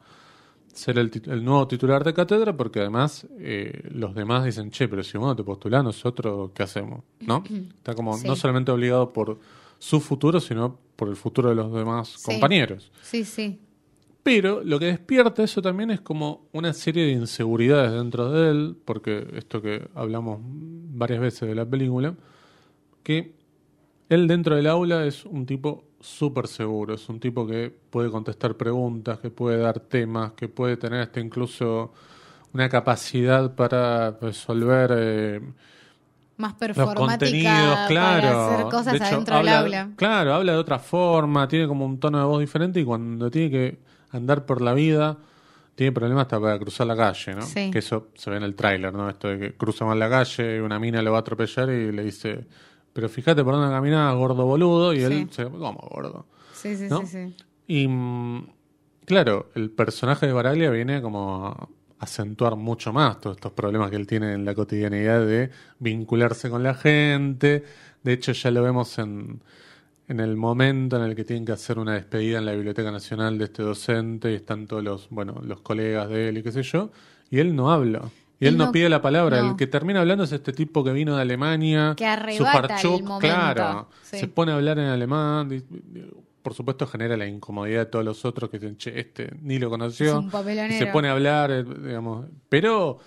ser 0.74 0.98
el, 0.98 1.10
nuevo 1.42 1.66
titular 1.66 2.04
de 2.04 2.12
cátedra, 2.12 2.54
porque 2.54 2.80
además 2.80 3.26
eh, 3.38 3.80
los 3.92 4.14
demás 4.14 4.44
dicen, 4.44 4.70
che, 4.70 4.88
pero 4.88 5.02
si 5.04 5.16
vos 5.16 5.28
no 5.28 5.36
te 5.36 5.42
postulás, 5.42 5.82
nosotros, 5.82 6.50
¿qué 6.52 6.64
hacemos? 6.64 7.02
¿No? 7.20 7.42
Está 7.78 7.94
como 7.94 8.14
Sí. 8.18 8.26
no 8.28 8.36
solamente 8.36 8.70
obligado 8.72 9.10
por 9.14 9.38
su 9.78 10.00
futuro, 10.00 10.38
sino 10.38 10.78
por 10.96 11.08
el 11.08 11.16
futuro 11.16 11.48
de 11.48 11.54
los 11.54 11.72
demás 11.72 12.08
Sí. 12.18 12.24
compañeros. 12.30 12.92
Sí, 13.00 13.24
sí. 13.24 13.58
Pero 14.26 14.64
lo 14.64 14.80
que 14.80 14.86
despierta 14.86 15.44
eso 15.44 15.62
también 15.62 15.92
es 15.92 16.00
como 16.00 16.48
una 16.52 16.72
serie 16.72 17.04
de 17.04 17.12
inseguridades 17.12 17.92
dentro 17.92 18.28
de 18.32 18.50
él, 18.50 18.76
porque 18.84 19.24
esto 19.36 19.62
que 19.62 19.86
hablamos 19.94 20.40
varias 20.42 21.20
veces 21.20 21.48
de 21.48 21.54
la 21.54 21.64
película, 21.64 22.12
que 23.04 23.36
él 24.08 24.26
dentro 24.26 24.56
del 24.56 24.66
aula 24.66 25.06
es 25.06 25.24
un 25.26 25.46
tipo 25.46 25.84
súper 26.00 26.48
seguro, 26.48 26.94
es 26.94 27.08
un 27.08 27.20
tipo 27.20 27.46
que 27.46 27.72
puede 27.90 28.10
contestar 28.10 28.56
preguntas, 28.56 29.20
que 29.20 29.30
puede 29.30 29.58
dar 29.58 29.78
temas, 29.78 30.32
que 30.32 30.48
puede 30.48 30.76
tener 30.76 31.02
hasta 31.02 31.20
incluso 31.20 31.92
una 32.52 32.68
capacidad 32.68 33.54
para 33.54 34.10
resolver 34.20 34.90
eh, 34.92 35.40
Más 36.36 36.50
los 36.50 36.58
performática 36.58 37.20
contenidos, 37.20 37.78
claro. 37.86 38.22
para 38.22 38.54
hacer 38.56 38.64
cosas 38.72 38.86
De 38.86 38.96
hecho, 38.96 39.06
adentro 39.06 39.36
habla- 39.36 39.62
del 39.62 39.74
aula. 39.74 39.90
Claro, 39.94 40.34
habla 40.34 40.52
de 40.54 40.58
otra 40.58 40.80
forma, 40.80 41.46
tiene 41.46 41.68
como 41.68 41.86
un 41.86 42.00
tono 42.00 42.18
de 42.18 42.24
voz 42.24 42.40
diferente 42.40 42.80
y 42.80 42.84
cuando 42.84 43.30
tiene 43.30 43.50
que 43.52 43.95
andar 44.10 44.46
por 44.46 44.60
la 44.60 44.74
vida, 44.74 45.18
tiene 45.74 45.92
problemas 45.92 46.22
hasta 46.22 46.40
para 46.40 46.58
cruzar 46.58 46.86
la 46.86 46.96
calle, 46.96 47.34
¿no? 47.34 47.42
Sí. 47.42 47.70
Que 47.70 47.80
eso 47.80 48.08
se 48.14 48.30
ve 48.30 48.38
en 48.38 48.42
el 48.42 48.54
tráiler, 48.54 48.94
¿no? 48.94 49.08
Esto 49.10 49.28
de 49.28 49.38
que 49.38 49.54
cruza 49.54 49.84
mal 49.84 49.98
la 49.98 50.08
calle 50.08 50.56
y 50.56 50.60
una 50.60 50.78
mina 50.80 51.02
lo 51.02 51.12
va 51.12 51.18
a 51.18 51.20
atropellar 51.20 51.68
y 51.68 51.92
le 51.92 52.02
dice, 52.02 52.46
pero 52.92 53.08
fíjate 53.08 53.44
por 53.44 53.54
dónde 53.54 53.74
caminás, 53.74 54.14
gordo 54.14 54.46
boludo, 54.46 54.94
y 54.94 55.02
él 55.02 55.28
se 55.30 55.44
¿cómo 55.44 55.86
gordo? 55.90 56.26
Sí, 56.54 56.76
sí, 56.76 56.86
¿no? 56.88 57.00
sí, 57.02 57.06
sí. 57.06 57.36
Y 57.66 57.88
mm, 57.88 58.46
claro, 59.04 59.50
el 59.54 59.70
personaje 59.70 60.26
de 60.26 60.32
Baraglia 60.32 60.70
viene 60.70 61.02
como 61.02 61.46
a 61.46 61.68
acentuar 61.98 62.56
mucho 62.56 62.92
más 62.92 63.20
todos 63.20 63.36
estos 63.36 63.52
problemas 63.52 63.90
que 63.90 63.96
él 63.96 64.06
tiene 64.06 64.32
en 64.32 64.44
la 64.44 64.54
cotidianidad 64.54 65.26
de 65.26 65.50
vincularse 65.78 66.48
con 66.48 66.62
la 66.62 66.74
gente. 66.74 67.64
De 68.02 68.12
hecho, 68.12 68.32
ya 68.32 68.50
lo 68.50 68.62
vemos 68.62 68.98
en, 68.98 69.42
en 70.08 70.20
el 70.20 70.36
momento 70.36 70.96
en 70.96 71.02
el 71.02 71.14
que 71.16 71.24
tienen 71.24 71.44
que 71.44 71.52
hacer 71.52 71.78
una 71.78 71.94
despedida 71.94 72.38
en 72.38 72.46
la 72.46 72.52
Biblioteca 72.52 72.90
Nacional 72.90 73.38
de 73.38 73.44
este 73.44 73.62
docente 73.62 74.30
y 74.32 74.34
están 74.36 74.66
todos 74.66 74.82
los, 74.84 75.08
bueno, 75.10 75.40
los 75.44 75.60
colegas 75.62 76.08
de 76.08 76.28
él 76.28 76.38
y 76.38 76.42
qué 76.42 76.52
sé 76.52 76.62
yo, 76.62 76.90
y 77.30 77.38
él 77.40 77.56
no 77.56 77.70
habla. 77.72 78.02
Y 78.38 78.44
él, 78.46 78.52
Él 78.52 78.58
no, 78.58 78.66
no- 78.66 78.72
pide 78.72 78.88
la 78.90 79.00
palabra. 79.00 79.40
no. 79.40 79.50
El 79.52 79.56
que 79.56 79.66
termina 79.66 80.00
hablando 80.00 80.24
es 80.24 80.30
este 80.32 80.52
tipo 80.52 80.84
que 80.84 80.92
vino 80.92 81.16
de 81.16 81.22
Alemania. 81.22 81.94
Que 81.96 82.04
arrebata 82.06 82.78
el 82.82 82.88
momento, 83.02 83.18
claro. 83.20 83.88
sí. 84.02 84.18
Se 84.18 84.28
pone 84.28 84.52
a 84.52 84.56
hablar 84.56 84.78
en 84.78 84.84
alemán. 84.86 85.48
Por 86.42 86.52
supuesto, 86.54 86.86
genera 86.86 87.16
la 87.16 87.26
incomodidad 87.26 87.80
de 87.80 87.86
todos 87.86 88.04
los 88.04 88.24
otros 88.26 88.50
que 88.50 88.58
dicen, 88.58 88.76
che, 88.76 89.00
este 89.00 89.30
ni 89.40 89.58
lo 89.58 89.70
conoció. 89.70 90.22
Y 90.68 90.72
se 90.74 90.86
pone 90.88 91.08
a 91.08 91.12
hablar, 91.12 91.50
eh, 91.50 91.64
digamos. 91.64 92.26
Pero 92.50 92.98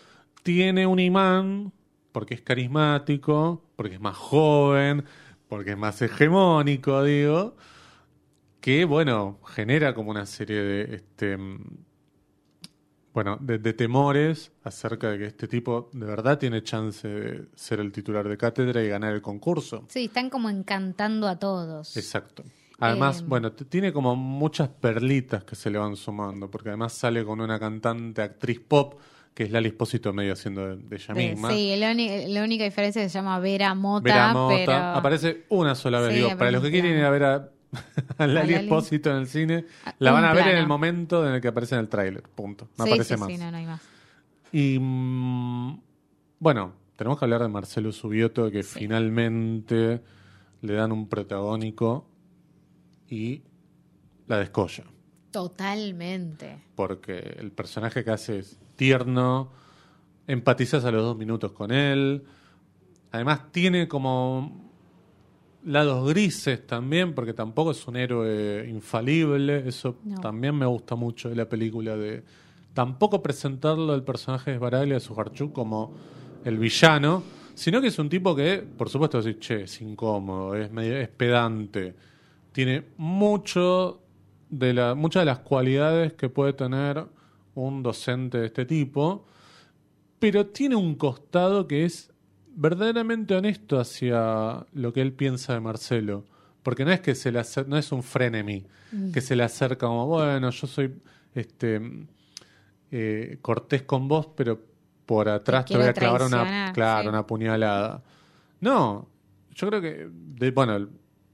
tiene 0.41 0.87
un 0.87 0.99
imán 0.99 1.71
porque 2.11 2.33
es 2.33 2.41
carismático, 2.41 3.61
porque 3.75 3.95
es 3.95 4.01
más 4.01 4.17
joven, 4.17 5.05
porque 5.49 5.71
es 5.71 5.77
más 5.77 6.01
hegemónico, 6.01 7.03
digo. 7.03 7.55
Que, 8.61 8.85
bueno, 8.85 9.39
genera 9.45 9.93
como 9.93 10.11
una 10.11 10.25
serie 10.25 10.61
de. 10.61 10.95
Este, 10.95 11.37
mm, 11.37 11.85
bueno, 13.13 13.37
de, 13.41 13.57
de 13.57 13.73
temores 13.73 14.51
acerca 14.63 15.09
de 15.11 15.17
que 15.17 15.25
este 15.25 15.47
tipo 15.47 15.89
de 15.93 16.05
verdad 16.05 16.37
tiene 16.37 16.61
chance 16.63 17.07
de 17.07 17.47
ser 17.55 17.79
el 17.79 17.91
titular 17.91 18.27
de 18.27 18.37
cátedra 18.37 18.83
y 18.83 18.87
ganar 18.87 19.13
el 19.13 19.21
concurso. 19.21 19.85
Sí, 19.89 20.05
están 20.05 20.29
como 20.29 20.49
encantando 20.49 21.27
a 21.27 21.37
todos. 21.37 21.97
Exacto. 21.97 22.43
Además, 22.79 23.21
Eh, 23.21 23.25
bueno, 23.27 23.51
tiene 23.51 23.91
como 23.91 24.15
muchas 24.15 24.69
perlitas 24.69 25.43
que 25.43 25.55
se 25.55 25.69
le 25.69 25.77
van 25.79 25.95
sumando, 25.97 26.49
porque 26.49 26.69
además 26.69 26.93
sale 26.93 27.25
con 27.25 27.41
una 27.41 27.59
cantante, 27.59 28.21
actriz 28.21 28.59
pop, 28.61 28.99
que 29.39 29.45
es 29.45 29.51
Lali 29.51 29.69
Espósito 29.69 30.11
medio 30.11 30.33
haciendo 30.33 30.67
de, 30.67 30.75
de 30.75 30.95
ella 30.97 31.13
misma. 31.13 31.49
sí, 31.51 31.73
la, 31.77 32.43
única 32.43 32.65
diferencia 32.65 33.01
es 33.01 33.05
que 33.05 33.09
se 33.09 33.19
llama 33.19 33.39
Vera 33.39 33.73
Mota, 33.73 34.03
Vera 34.03 34.33
Mota. 34.33 34.55
pero... 34.65 34.73
Aparece 34.73 35.45
una 35.47 35.75
sola 35.75 36.01
vez. 36.01 36.09
Sí, 36.11 36.17
Digo, 36.17 36.37
para 36.37 36.51
los 36.51 36.61
que 36.61 36.69
quieren 36.69 36.97
ir 36.97 37.05
a 37.05 37.09
ver 37.09 37.23
a, 37.23 37.49
a 38.17 38.27
Lali. 38.27 38.55
Espósito 38.55 39.09
en 39.11 39.15
el 39.15 39.27
cine, 39.27 39.63
la 39.99 40.11
van 40.11 40.25
a 40.25 40.33
ver 40.33 40.49
en 40.49 40.57
el 40.57 40.67
momento 40.67 41.25
en 41.25 41.35
el 41.35 41.41
que 41.41 41.47
aparece 41.47 41.75
en 41.75 41.79
el 41.79 41.87
tráiler. 41.87 42.23
Punto. 42.23 42.67
No 42.77 42.83
sí, 42.83 42.89
aparece 42.89 43.13
sí, 43.13 43.19
más. 43.21 43.29
sí, 43.29 43.37
no, 43.37 43.49
no 43.49 43.55
hay 43.55 43.65
más. 43.65 43.81
Y 44.51 44.77
mm, 44.77 45.79
bueno, 46.39 46.73
tenemos 46.97 47.17
que 47.17 47.23
hablar 47.23 47.41
de 47.41 47.47
Marcelo 47.47 47.93
Subioto, 47.93 48.51
que 48.51 48.63
finalmente 48.63 50.01
le 50.59 50.73
dan 50.73 50.91
un 50.91 51.07
protagónico 51.07 52.09
y 53.07 53.43
la 54.27 54.37
descolla. 54.37 54.83
Totalmente. 55.31 56.61
Porque 56.75 57.37
el 57.39 57.53
personaje 57.53 58.03
que 58.03 58.11
hace 58.11 58.39
es 58.39 58.59
tierno, 58.79 59.49
empatizas 60.25 60.85
a 60.85 60.91
los 60.91 61.03
dos 61.03 61.17
minutos 61.17 61.51
con 61.51 61.71
él. 61.71 62.23
Además, 63.11 63.51
tiene 63.51 63.87
como 63.89 64.69
lados 65.65 66.07
grises 66.07 66.65
también, 66.65 67.13
porque 67.13 67.33
tampoco 67.33 67.71
es 67.71 67.85
un 67.87 67.97
héroe 67.97 68.65
infalible. 68.69 69.67
Eso 69.67 69.97
No. 70.05 70.21
también 70.21 70.55
me 70.55 70.65
gusta 70.65 70.95
mucho 70.95 71.27
de 71.29 71.35
la 71.35 71.49
película 71.49 71.97
de 71.97 72.23
tampoco 72.73 73.21
presentarlo 73.21 73.93
el 73.93 74.03
personaje 74.03 74.51
de 74.51 74.57
Baraglia 74.57 74.93
de 74.93 74.99
Sujarchuk 75.01 75.51
como 75.51 75.93
el 76.45 76.57
villano, 76.57 77.21
sino 77.53 77.81
que 77.81 77.87
es 77.87 77.99
un 77.99 78.07
tipo 78.07 78.33
que, 78.33 78.63
por 78.77 78.87
supuesto, 78.87 79.21
decís, 79.21 79.39
che, 79.41 79.63
es 79.63 79.81
incómodo, 79.81 80.55
es 80.55 80.71
medio 80.71 80.95
es 80.95 81.09
pedante, 81.09 81.93
tiene 82.53 82.85
mucho 82.97 83.99
de 84.49 84.73
la, 84.73 84.95
muchas 84.95 85.21
de 85.21 85.25
las 85.25 85.39
cualidades 85.39 86.13
que 86.13 86.29
puede 86.29 86.53
tener 86.53 87.05
un 87.67 87.83
docente 87.83 88.39
de 88.39 88.45
este 88.47 88.65
tipo, 88.65 89.25
pero 90.19 90.47
tiene 90.47 90.75
un 90.75 90.95
costado 90.95 91.67
que 91.67 91.85
es 91.85 92.11
verdaderamente 92.55 93.35
honesto 93.35 93.79
hacia 93.79 94.65
lo 94.73 94.93
que 94.93 95.01
él 95.01 95.13
piensa 95.13 95.53
de 95.53 95.59
Marcelo. 95.59 96.25
Porque 96.63 96.83
no 96.83 96.91
es 96.91 96.99
que 96.99 97.15
se 97.15 97.31
le 97.31 97.41
no 97.67 97.77
es 97.77 97.91
un 97.91 98.03
frenemy, 98.03 98.65
que 99.13 99.21
se 99.21 99.35
le 99.35 99.43
acerca 99.43 99.87
como, 99.87 100.07
bueno, 100.07 100.49
yo 100.49 100.67
soy 100.67 100.93
este 101.33 101.79
eh, 102.91 103.37
cortés 103.41 103.83
con 103.83 104.07
vos, 104.07 104.27
pero 104.35 104.59
por 105.05 105.29
atrás 105.29 105.65
te, 105.65 105.77
voy 105.77 105.87
a 105.87 105.93
clavar 105.93 106.23
una, 106.23 106.71
claro, 106.73 107.03
sí. 107.03 107.07
una 107.09 107.25
puñalada. 107.25 108.03
No, 108.61 109.07
yo 109.55 109.67
creo 109.67 109.81
que, 109.81 110.09
de- 110.11 110.51
bueno, 110.51 110.79
yo 110.79 110.87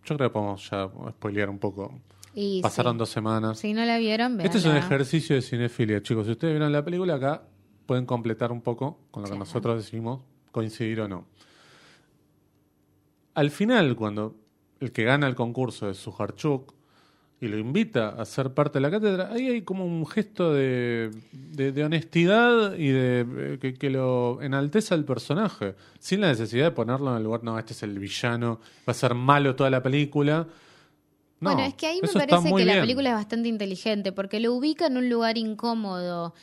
creo 0.04 0.30
que 0.30 0.30
podemos 0.30 0.70
ya 0.70 0.90
spoilear 1.12 1.50
un 1.50 1.60
poco. 1.60 2.00
Y 2.38 2.62
Pasaron 2.62 2.94
sí. 2.96 3.00
dos 3.00 3.10
semanas. 3.10 3.58
Si 3.60 3.74
no 3.74 3.86
la 3.86 3.98
vieron, 3.98 4.40
Este 4.42 4.58
es 4.58 4.66
un 4.66 4.76
ejercicio 4.76 5.36
de 5.38 5.42
cinefilia, 5.42 6.04
chicos. 6.04 6.26
Si 6.26 6.34
ustedes 6.34 6.54
vieron 6.54 6.72
la 6.74 6.84
película 6.84 7.16
acá, 7.16 7.44
pueden 7.86 8.06
completar 8.06 8.52
un 8.52 8.62
poco 8.62 9.00
con 9.12 9.24
lo 9.24 9.30
que 9.30 9.38
nosotros 9.38 9.78
decimos, 9.78 10.22
coincidir 10.52 11.00
o 11.02 11.08
no. 11.08 11.26
Al 13.34 13.52
final, 13.52 13.96
cuando 13.96 14.36
el 14.80 14.92
que 14.92 15.04
gana 15.04 15.28
el 15.28 15.36
concurso 15.36 15.90
es 15.90 15.98
Sujarchuk 15.98 16.74
y 17.42 17.48
lo 17.48 17.58
invita 17.58 18.10
a 18.10 18.24
ser 18.26 18.54
parte 18.54 18.80
de 18.80 18.82
la 18.82 18.92
cátedra, 18.92 19.30
ahí 19.32 19.48
hay 19.50 19.62
como 19.64 19.86
un 19.86 20.06
gesto 20.08 20.54
de, 20.54 21.12
de- 21.32 21.72
de 21.74 21.84
honestidad 21.84 22.76
y 22.78 22.88
de 22.90 23.26
eh, 23.54 23.58
que, 23.60 23.74
que 23.74 23.90
lo 23.90 24.42
enalteza 24.42 24.96
al 24.96 25.04
personaje, 25.04 25.76
sin 26.00 26.22
la 26.22 26.28
necesidad 26.28 26.66
de 26.66 26.72
ponerlo 26.72 27.12
en 27.12 27.18
el 27.18 27.24
lugar, 27.24 27.44
no, 27.44 27.60
este 27.60 27.74
es 27.74 27.84
el 27.84 28.00
villano, 28.00 28.60
va 28.88 28.92
a 28.92 28.94
ser 28.94 29.14
malo 29.16 29.56
toda 29.56 29.70
la 29.70 29.84
película. 29.84 30.48
No, 31.46 31.56
bueno, 31.56 31.68
es 31.68 31.76
que 31.76 31.88
ahí 31.88 32.00
me 32.02 32.08
parece 32.08 32.54
que 32.54 32.66
la 32.66 32.82
película 32.82 33.10
es 33.10 33.16
bastante 33.16 33.48
inteligente 33.50 34.12
porque 34.12 34.40
lo 34.40 34.54
ubica 34.54 34.88
en 34.88 34.98
un 34.98 35.10
lugar 35.10 35.38
incómodo 35.38 36.34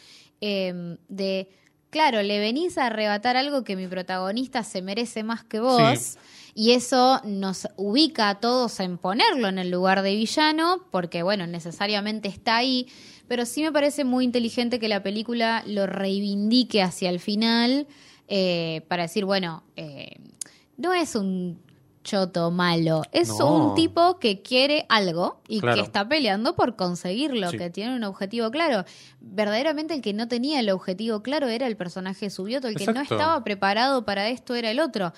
eh, 0.41 0.97
de, 1.09 1.49
claro, 1.91 2.23
le 2.23 2.39
venís 2.41 2.79
a 2.79 2.87
arrebatar 2.87 3.37
algo 3.37 3.65
que 3.65 3.77
mi 3.77 3.87
protagonista 3.87 4.65
se 4.65 4.83
merece 4.83 5.23
más 5.23 5.45
que 5.45 5.61
vos 5.61 5.81
Sí. 6.01 6.19
y 6.55 6.73
eso 6.73 7.21
nos 7.25 7.69
ubica 7.77 8.29
a 8.29 8.41
todos 8.41 8.81
en 8.81 8.99
ponerlo 8.99 9.49
en 9.49 9.59
el 9.59 9.71
lugar 9.71 10.03
de 10.03 10.15
villano 10.15 10.85
porque, 10.91 11.23
bueno, 11.23 11.47
necesariamente 11.47 12.29
está 12.29 12.57
ahí, 12.57 12.87
pero 13.29 13.47
sí 13.47 13.63
me 13.63 13.73
parece 13.73 14.05
muy 14.05 14.25
inteligente 14.25 14.79
que 14.79 14.89
la 14.89 15.03
película 15.03 15.63
lo 15.67 15.87
reivindique 15.87 16.83
hacia 16.83 17.09
el 17.11 17.21
final 17.21 17.87
eh, 18.29 18.83
para 18.89 19.05
decir, 19.05 19.25
bueno, 19.25 19.63
eh, 19.77 20.17
no 20.77 20.93
es 20.95 21.15
un 21.15 21.61
choto, 22.03 22.51
malo. 22.51 23.03
Es 23.13 23.29
No. 23.29 23.69
un 23.71 23.75
tipo 23.75 24.19
que 24.19 24.43
quiere 24.43 24.87
algo 24.89 25.41
y 25.49 25.61
Claro. 25.61 25.77
que 25.77 25.83
está 25.83 26.09
peleando 26.09 26.55
por 26.57 26.77
conseguirlo, 26.77 27.51
Sí. 27.51 27.59
que 27.59 27.71
tiene 27.71 27.95
un 27.97 28.05
objetivo 28.05 28.51
claro. 28.51 28.85
Verdaderamente 29.21 29.95
el 29.95 30.03
que 30.03 30.13
no 30.13 30.29
tenía 30.29 30.61
el 30.61 30.71
objetivo 30.71 31.23
claro 31.23 31.49
era 31.49 31.67
el 31.67 31.77
personaje 31.77 32.29
subioto, 32.31 32.69
el 32.69 32.75
que 32.77 32.87
no 32.87 33.01
estaba 33.01 33.43
preparado 33.45 34.05
para 34.05 34.29
esto 34.29 34.55
era 34.55 34.71
el 34.71 34.81
otro. 34.81 35.13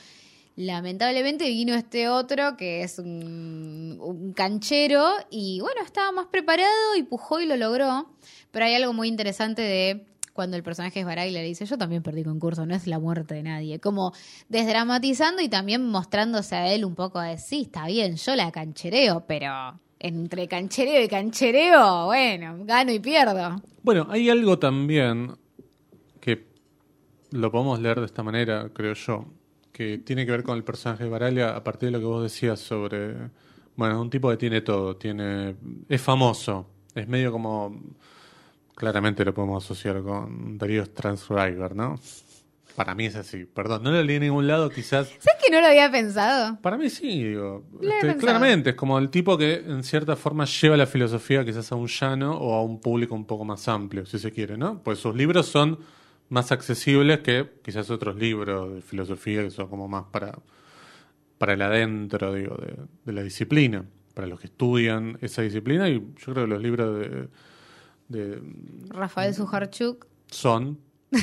Lamentablemente 0.56 1.48
vino 1.48 1.74
este 1.74 2.08
otro 2.08 2.56
que 2.56 2.84
es 2.84 3.00
un, 3.00 3.98
un 4.00 4.32
canchero 4.34 5.04
y 5.28 5.58
bueno, 5.60 5.82
estaba 5.82 6.12
más 6.12 6.26
preparado 6.26 6.94
y 6.96 7.02
pujó 7.02 7.40
y 7.40 7.46
lo 7.46 7.56
logró. 7.56 8.06
Pero 8.52 8.66
hay 8.66 8.74
algo 8.74 8.92
muy 8.92 9.08
interesante 9.08 9.62
de 9.62 10.06
cuando 10.34 10.56
el 10.56 10.64
personaje 10.64 11.00
es 11.00 11.06
Baray 11.06 11.30
le 11.30 11.42
dice, 11.42 11.64
yo 11.64 11.78
también 11.78 12.02
perdí 12.02 12.24
concurso, 12.24 12.66
no 12.66 12.74
es 12.74 12.88
la 12.88 12.98
muerte 12.98 13.34
de 13.34 13.44
nadie. 13.44 13.78
Como 13.78 14.12
desdramatizando 14.48 15.40
y 15.40 15.48
también 15.48 15.88
mostrándose 15.88 16.56
a 16.56 16.74
él 16.74 16.84
un 16.84 16.96
poco 16.96 17.20
de, 17.20 17.38
sí, 17.38 17.62
está 17.62 17.86
bien, 17.86 18.16
yo 18.16 18.34
la 18.34 18.50
canchereo, 18.50 19.24
pero 19.26 19.80
entre 20.00 20.48
canchereo 20.48 21.04
y 21.04 21.08
canchereo, 21.08 22.06
bueno, 22.06 22.56
gano 22.64 22.92
y 22.92 22.98
pierdo. 22.98 23.62
Bueno, 23.84 24.08
hay 24.10 24.28
algo 24.28 24.58
también 24.58 25.36
que 26.20 26.46
lo 27.30 27.52
podemos 27.52 27.78
leer 27.78 28.00
de 28.00 28.06
esta 28.06 28.24
manera, 28.24 28.70
creo 28.74 28.94
yo, 28.94 29.26
que 29.72 29.98
tiene 29.98 30.26
que 30.26 30.32
ver 30.32 30.42
con 30.42 30.56
el 30.56 30.64
personaje 30.64 31.04
de 31.04 31.10
Baralia 31.10 31.54
a 31.54 31.62
partir 31.62 31.88
de 31.88 31.92
lo 31.92 32.00
que 32.00 32.06
vos 32.06 32.22
decías 32.24 32.58
sobre, 32.58 33.14
bueno, 33.76 33.94
es 33.94 34.00
un 34.00 34.10
tipo 34.10 34.30
que 34.30 34.36
tiene 34.36 34.62
todo, 34.62 34.96
tiene, 34.96 35.54
es 35.88 36.02
famoso, 36.02 36.66
es 36.92 37.06
medio 37.06 37.30
como, 37.30 37.80
claramente 38.74 39.24
lo 39.24 39.34
podemos 39.34 39.64
asociar 39.64 40.02
con 40.02 40.58
Darío 40.58 40.86
Transriver, 40.86 41.74
¿no? 41.74 41.98
Para 42.76 42.96
mí 42.96 43.06
es 43.06 43.14
así, 43.14 43.44
perdón, 43.44 43.84
no 43.84 43.92
lo 43.92 44.02
leí 44.02 44.16
en 44.16 44.22
ningún 44.22 44.48
lado, 44.48 44.68
quizás 44.68 45.06
¿Sabes 45.06 45.40
que 45.40 45.48
no 45.48 45.60
lo 45.60 45.68
había 45.68 45.92
pensado? 45.92 46.58
para 46.60 46.76
mí 46.76 46.90
sí, 46.90 47.22
digo. 47.22 47.64
Este, 47.80 48.16
claramente, 48.16 48.70
es 48.70 48.76
como 48.76 48.98
el 48.98 49.10
tipo 49.10 49.38
que 49.38 49.54
en 49.54 49.84
cierta 49.84 50.16
forma 50.16 50.44
lleva 50.44 50.76
la 50.76 50.86
filosofía 50.86 51.44
quizás 51.44 51.70
a 51.70 51.76
un 51.76 51.86
llano 51.86 52.36
o 52.36 52.54
a 52.54 52.64
un 52.64 52.80
público 52.80 53.14
un 53.14 53.26
poco 53.26 53.44
más 53.44 53.68
amplio, 53.68 54.04
si 54.06 54.18
se 54.18 54.32
quiere, 54.32 54.56
¿no? 54.56 54.82
Pues 54.82 54.98
sus 54.98 55.14
libros 55.14 55.46
son 55.46 55.78
más 56.30 56.50
accesibles 56.50 57.20
que 57.20 57.48
quizás 57.62 57.90
otros 57.90 58.16
libros 58.16 58.74
de 58.74 58.82
filosofía 58.82 59.42
que 59.44 59.50
son 59.50 59.68
como 59.68 59.86
más 59.86 60.06
para, 60.10 60.36
para 61.38 61.52
el 61.52 61.62
adentro, 61.62 62.34
digo, 62.34 62.56
de, 62.56 62.74
de 63.04 63.12
la 63.12 63.22
disciplina, 63.22 63.84
para 64.14 64.26
los 64.26 64.40
que 64.40 64.48
estudian 64.48 65.16
esa 65.20 65.42
disciplina 65.42 65.88
y 65.88 65.94
yo 65.94 66.32
creo 66.32 66.46
que 66.46 66.48
los 66.48 66.62
libros 66.62 66.98
de, 66.98 67.28
de 68.08 68.40
Rafael 68.88 69.34
Sujarchuk. 69.34 70.06
son 70.30 70.78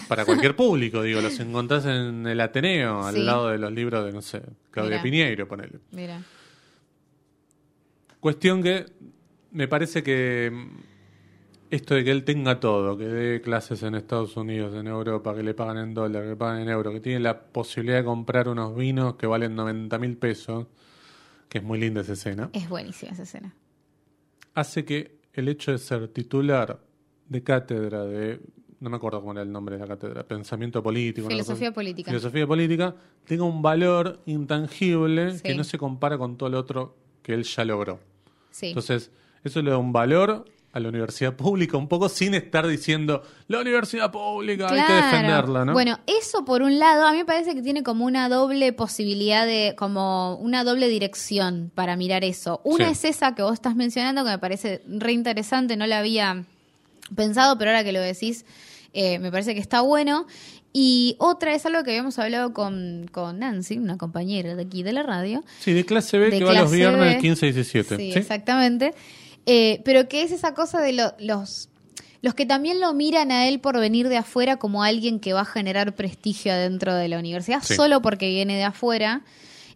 para 0.07 0.23
cualquier 0.25 0.55
público, 0.55 1.01
digo, 1.01 1.19
los 1.21 1.37
encontrás 1.39 1.85
en 1.85 2.25
el 2.25 2.39
Ateneo, 2.39 3.03
al 3.03 3.15
Sí. 3.15 3.23
lado 3.23 3.49
de 3.49 3.57
los 3.57 3.71
libros 3.73 4.05
de, 4.05 4.13
no 4.13 4.21
sé, 4.21 4.41
Claudia 4.71 4.91
Mirá. 4.97 5.03
Piñeiro, 5.03 5.47
ponele. 5.47 5.79
Mira. 5.91 6.21
Cuestión 8.19 8.61
que 8.61 8.85
me 9.51 9.67
parece 9.67 10.03
que 10.03 10.51
mm, 10.53 10.77
esto 11.71 11.95
de 11.95 12.03
que 12.03 12.11
él 12.11 12.23
tenga 12.23 12.59
todo, 12.59 12.97
que 12.97 13.05
dé 13.05 13.41
clases 13.41 13.81
en 13.83 13.95
Estados 13.95 14.37
Unidos, 14.37 14.75
en 14.75 14.87
Europa, 14.87 15.33
que 15.35 15.43
le 15.43 15.53
pagan 15.53 15.77
en 15.77 15.93
dólar, 15.93 16.23
que 16.23 16.29
le 16.29 16.35
pagan 16.35 16.61
en 16.61 16.69
euro, 16.69 16.91
que 16.91 16.99
tiene 16.99 17.19
la 17.19 17.39
posibilidad 17.41 17.97
de 17.97 18.03
comprar 18.05 18.47
unos 18.47 18.75
vinos 18.75 19.15
que 19.15 19.25
valen 19.27 19.55
90 19.55 19.97
mil 19.97 20.17
pesos, 20.17 20.67
que 21.49 21.57
es 21.59 21.63
muy 21.63 21.79
linda 21.79 22.01
esa 22.01 22.13
escena, 22.13 22.49
Es 22.53 22.69
buenísima 22.69 23.11
esa 23.13 23.23
escena. 23.23 23.53
hace 24.53 24.85
que 24.85 25.19
el 25.33 25.47
hecho 25.49 25.71
de 25.71 25.77
ser 25.77 26.07
titular 26.09 26.79
de 27.29 27.43
cátedra 27.43 28.03
de, 28.03 28.39
no 28.79 28.89
me 28.89 28.97
acuerdo 28.97 29.19
cómo 29.21 29.31
era 29.33 29.41
el 29.41 29.51
nombre 29.51 29.75
de 29.75 29.81
la 29.81 29.87
cátedra, 29.87 30.23
pensamiento 30.23 30.81
político, 30.83 31.27
Filosofía 31.27 31.71
política. 31.71 32.11
filosofía 32.11 32.45
política, 32.47 32.95
tenga 33.25 33.43
un 33.43 33.61
valor 33.61 34.19
intangible 34.25 35.33
Sí. 35.35 35.43
que 35.43 35.55
no 35.55 35.63
se 35.63 35.77
compara 35.77 36.17
con 36.17 36.37
todo 36.37 36.49
lo 36.49 36.59
otro 36.59 36.95
que 37.21 37.33
él 37.33 37.43
ya 37.43 37.63
logró. 37.65 37.99
Sí. 38.49 38.67
Entonces, 38.67 39.11
eso 39.43 39.61
le 39.61 39.71
da 39.71 39.77
un 39.77 39.93
valor 39.93 40.45
a 40.73 40.79
la 40.79 40.87
universidad 40.89 41.35
pública 41.35 41.75
un 41.77 41.87
poco 41.89 42.07
sin 42.07 42.33
estar 42.33 42.65
diciendo 42.65 43.23
la 43.47 43.59
universidad 43.59 44.09
pública 44.11 44.65
hay 44.69 44.79
que 44.79 44.85
Claro. 44.85 45.05
defenderla, 45.05 45.65
¿no? 45.65 45.73
Bueno, 45.73 45.99
eso 46.07 46.45
por 46.45 46.61
un 46.61 46.79
lado, 46.79 47.05
a 47.05 47.11
mí 47.11 47.17
me 47.17 47.25
parece 47.25 47.53
que 47.55 47.61
tiene 47.61 47.83
como 47.83 48.05
una 48.05 48.29
doble 48.29 48.71
posibilidad 48.71 49.45
de, 49.45 49.75
como 49.77 50.35
una 50.37 50.63
doble 50.63 50.87
dirección 50.87 51.71
para 51.75 51.97
mirar 51.97 52.23
eso. 52.23 52.61
Una 52.63 52.85
Sí. 52.85 52.91
es 53.09 53.15
esa 53.17 53.35
que 53.35 53.43
vos 53.43 53.53
estás 53.53 53.75
mencionando, 53.75 54.23
que 54.23 54.29
me 54.31 54.39
parece 54.39 54.81
re 54.87 55.11
interesante, 55.11 55.75
no 55.75 55.85
la 55.87 55.99
había 55.99 56.45
pensado, 57.15 57.57
pero 57.57 57.71
ahora 57.71 57.83
que 57.83 57.91
lo 57.91 57.99
decís, 57.99 58.45
eh, 58.93 59.19
me 59.19 59.29
parece 59.31 59.53
que 59.53 59.59
está 59.59 59.81
bueno. 59.81 60.25
Y 60.73 61.17
otra 61.19 61.53
es 61.53 61.65
algo 61.65 61.83
que 61.83 61.89
habíamos 61.91 62.17
hablado 62.17 62.53
con, 62.53 63.07
con 63.11 63.39
Nancy, 63.39 63.77
una 63.77 63.97
compañera 63.97 64.55
de 64.55 64.63
aquí 64.63 64.83
de 64.83 64.93
la 64.93 65.03
radio, 65.03 65.43
sí, 65.59 65.73
de 65.73 65.85
clase 65.85 66.17
B 66.17 66.29
de 66.29 66.37
que 66.39 66.45
va 66.45 66.53
los 66.53 66.71
viernes 66.71 67.15
B. 67.15 67.19
15 67.19 67.47
y 67.47 67.51
17. 67.51 67.97
Sí, 67.97 68.11
¿sí? 68.13 68.17
exactamente. 68.17 68.93
Eh, 69.45 69.81
pero 69.85 70.07
que 70.07 70.23
es 70.23 70.31
esa 70.31 70.53
cosa 70.53 70.79
de 70.81 70.93
lo- 70.93 71.13
los, 71.19 71.69
los 72.21 72.33
que 72.35 72.45
también 72.45 72.79
lo 72.79 72.93
miran 72.93 73.31
a 73.31 73.47
él 73.47 73.59
por 73.59 73.79
venir 73.79 74.07
de 74.09 74.17
afuera 74.17 74.57
como 74.57 74.83
alguien 74.83 75.19
que 75.19 75.33
va 75.33 75.41
a 75.41 75.45
generar 75.45 75.95
prestigio 75.95 76.53
dentro 76.55 76.93
de 76.95 77.07
la 77.07 77.17
universidad, 77.19 77.61
Sí. 77.63 77.75
solo 77.75 78.01
porque 78.01 78.27
viene 78.29 78.55
de 78.57 78.63
afuera. 78.63 79.21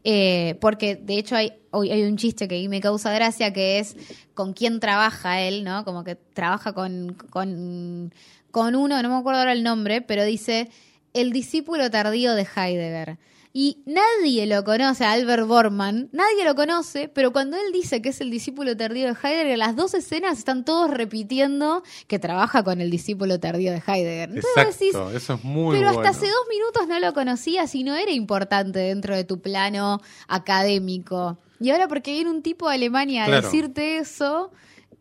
Eh, 0.08 0.56
porque 0.62 0.96
de 0.96 1.18
hecho 1.18 1.36
hay, 1.36 1.54
hoy 1.72 1.90
hay 1.90 2.04
un 2.04 2.16
chiste 2.18 2.48
que 2.48 2.70
me 2.70 2.80
causa 2.80 3.12
gracia 3.12 3.52
que 3.54 3.80
es 3.80 3.96
con 4.36 4.54
quién 4.54 4.80
trabaja 4.80 5.42
él, 5.42 5.64
¿no? 5.64 5.84
Como 5.84 6.04
que 6.04 6.14
trabaja 6.16 6.74
con, 6.74 7.16
con, 7.32 8.14
con 8.52 8.76
uno, 8.76 9.02
no 9.02 9.10
me 9.10 9.16
acuerdo 9.16 9.40
ahora 9.40 9.52
el 9.54 9.64
nombre, 9.64 10.02
pero 10.02 10.24
dice 10.24 10.70
el 11.16 11.32
discípulo 11.32 11.90
tardío 11.90 12.36
de 12.36 12.44
Heidegger. 12.56 13.18
Y 13.58 13.82
nadie 13.86 14.48
lo 14.48 14.66
conoce, 14.66 15.06
a 15.06 15.14
Albert 15.14 15.48
Bormann, 15.48 16.10
nadie 16.12 16.44
lo 16.44 16.56
conoce, 16.56 17.08
pero 17.08 17.32
cuando 17.32 17.56
él 17.56 17.72
dice 17.72 18.02
que 18.02 18.10
es 18.10 18.20
el 18.20 18.30
discípulo 18.30 18.76
tardío 18.76 19.06
de 19.06 19.14
Heidegger, 19.14 19.58
las 19.58 19.78
dos 19.78 19.94
escenas 19.94 20.38
están 20.38 20.66
todos 20.66 20.92
repitiendo 20.92 21.82
que 22.08 22.20
trabaja 22.20 22.66
con 22.66 22.82
el 22.82 22.92
discípulo 22.92 23.40
tardío 23.40 23.72
de 23.72 23.78
Heidegger. 23.78 24.28
Entonces 24.28 24.52
Exacto, 24.58 25.08
decís, 25.08 25.16
eso 25.24 25.34
es 25.36 25.44
muy 25.46 25.74
pero 25.78 25.94
bueno. 25.94 26.06
hasta 26.06 26.20
hace 26.20 26.30
dos 26.30 26.46
minutos 26.50 26.86
no 26.90 27.00
lo 27.00 27.14
conocías 27.14 27.74
y 27.76 27.86
no 27.86 27.96
era 27.96 28.12
importante 28.12 28.80
dentro 28.80 29.16
de 29.16 29.24
tu 29.24 29.40
plano 29.40 30.02
académico. 30.28 31.38
Y 31.62 31.70
ahora 31.70 31.88
porque 31.88 32.12
viene 32.12 32.32
un 32.32 32.42
tipo 32.42 32.68
de 32.68 32.76
Alemania 32.76 33.24
a 33.24 33.42
decirte 33.42 34.00
eso, 34.00 34.52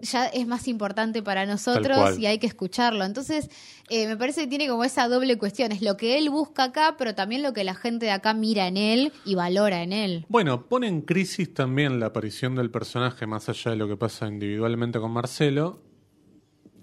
ya 0.05 0.27
es 0.27 0.47
más 0.47 0.69
importante 0.69 1.23
para 1.23 1.45
nosotros 1.47 2.19
y 2.19 2.27
hay 2.27 2.39
que 2.39 2.47
escucharlo. 2.47 3.05
Entonces, 3.05 3.51
eh, 3.91 4.07
me 4.07 4.17
parece 4.17 4.43
que 4.43 4.47
tiene 4.47 4.69
como 4.69 4.85
esa 4.85 5.09
doble 5.09 5.37
cuestión. 5.39 5.73
Es 5.73 5.83
lo 5.83 5.97
que 5.97 6.19
él 6.19 6.31
busca 6.31 6.65
acá, 6.65 6.95
pero 6.97 7.15
también 7.15 7.43
lo 7.43 7.53
que 7.53 7.65
la 7.65 7.75
gente 7.75 8.07
de 8.07 8.13
acá 8.13 8.33
mira 8.35 8.67
en 8.69 8.77
él 8.77 9.13
y 9.25 9.35
valora 9.35 9.83
en 9.83 9.93
él. 9.93 10.25
Bueno, 10.29 10.67
pone 10.67 10.87
en 10.89 11.03
crisis 11.03 11.53
también 11.53 11.99
la 12.01 12.07
aparición 12.07 12.55
del 12.55 12.71
personaje, 12.71 13.27
más 13.27 13.49
allá 13.49 13.73
de 13.73 13.77
lo 13.77 13.89
que 13.89 13.97
pasa 13.97 14.27
individualmente 14.29 14.99
con 15.01 15.11
Marcelo, 15.11 15.81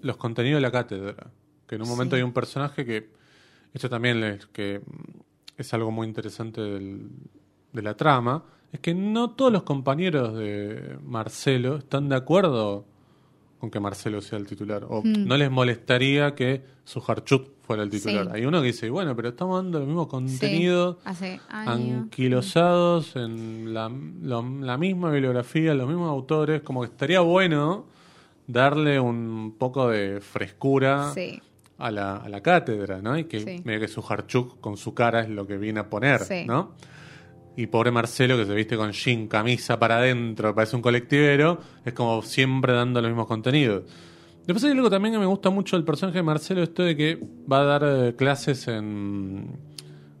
los 0.00 0.16
contenidos 0.16 0.58
de 0.58 0.62
la 0.62 0.72
cátedra. 0.72 1.30
Que 1.66 1.76
en 1.76 1.82
un 1.82 1.88
momento 1.88 2.16
Sí. 2.16 2.20
hay 2.20 2.22
un 2.24 2.32
personaje 2.32 2.84
que, 2.84 3.10
esto 3.72 3.88
también 3.88 4.22
es, 4.24 4.46
que 4.46 4.80
es 5.56 5.72
algo 5.74 5.90
muy 5.90 6.06
interesante 6.06 6.60
del- 6.60 7.08
de 7.72 7.82
la 7.82 7.94
trama, 7.96 8.44
es 8.72 8.80
que 8.80 8.94
no 8.94 9.30
todos 9.30 9.52
los 9.52 9.62
compañeros 9.64 10.36
de 10.36 10.98
Marcelo 11.02 11.76
están 11.76 12.08
de 12.08 12.16
acuerdo 12.16 12.86
con 13.62 13.70
que 13.70 13.78
Marcelo 13.78 14.20
sea 14.20 14.40
el 14.40 14.46
titular. 14.48 14.84
O 14.88 15.02
no 15.04 15.36
les 15.36 15.48
molestaría 15.48 16.34
que 16.34 16.64
Sujarchuk 16.82 17.48
fuera 17.62 17.84
el 17.84 17.90
titular. 17.90 18.24
Sí. 18.26 18.30
Hay 18.34 18.44
uno 18.44 18.60
que 18.60 18.66
dice, 18.66 18.90
bueno, 18.90 19.14
pero 19.14 19.28
estamos 19.28 19.62
dando 19.62 19.78
el 19.78 19.86
mismo 19.86 20.08
contenido 20.08 20.94
Sí, 20.94 21.00
hace 21.04 21.40
años. 21.48 22.02
anquilosados 22.02 23.14
en 23.14 23.72
la, 23.72 23.88
lo- 23.88 24.42
la 24.62 24.76
misma 24.78 25.12
bibliografía, 25.12 25.74
los 25.74 25.86
mismos 25.86 26.10
autores, 26.10 26.62
como 26.62 26.80
que 26.80 26.88
estaría 26.88 27.20
bueno 27.20 27.86
darle 28.48 28.98
un 28.98 29.54
poco 29.56 29.88
de 29.90 30.20
frescura 30.20 31.12
Sí. 31.14 31.40
a, 31.78 31.92
la, 31.92 32.16
a 32.16 32.28
la 32.28 32.40
cátedra, 32.40 33.00
¿no? 33.00 33.16
Y 33.16 33.26
que 33.26 33.62
medio 33.64 33.78
que 33.78 33.86
su 33.86 34.00
Harchuk 34.04 34.60
con 34.60 34.76
su 34.76 34.92
cara 34.92 35.20
es 35.20 35.28
lo 35.28 35.46
que 35.46 35.56
viene 35.56 35.78
a 35.78 35.88
poner. 35.88 36.20
¿no? 36.48 36.72
Y 37.56 37.66
pobre 37.66 37.90
Marcelo 37.90 38.36
que 38.36 38.46
se 38.46 38.54
viste 38.54 38.76
con 38.76 38.92
jean, 38.92 39.28
camisa 39.28 39.78
para 39.78 39.98
adentro, 39.98 40.54
parece 40.54 40.76
un 40.76 40.82
colectivero, 40.82 41.58
es 41.84 41.92
como 41.92 42.22
siempre 42.22 42.72
dando 42.72 43.00
los 43.02 43.10
mismos 43.10 43.26
contenidos. 43.26 43.84
Después 44.46 44.64
hay 44.64 44.72
algo 44.72 44.90
también 44.90 45.14
que 45.14 45.20
me 45.20 45.26
gusta 45.26 45.50
mucho 45.50 45.76
del 45.76 45.84
personaje 45.84 46.18
de 46.18 46.22
Marcelo, 46.22 46.62
esto 46.62 46.82
de 46.82 46.96
que 46.96 47.20
va 47.50 47.60
a 47.60 47.64
dar 47.64 47.82
eh, 47.84 48.14
clases 48.16 48.66
en 48.68 49.71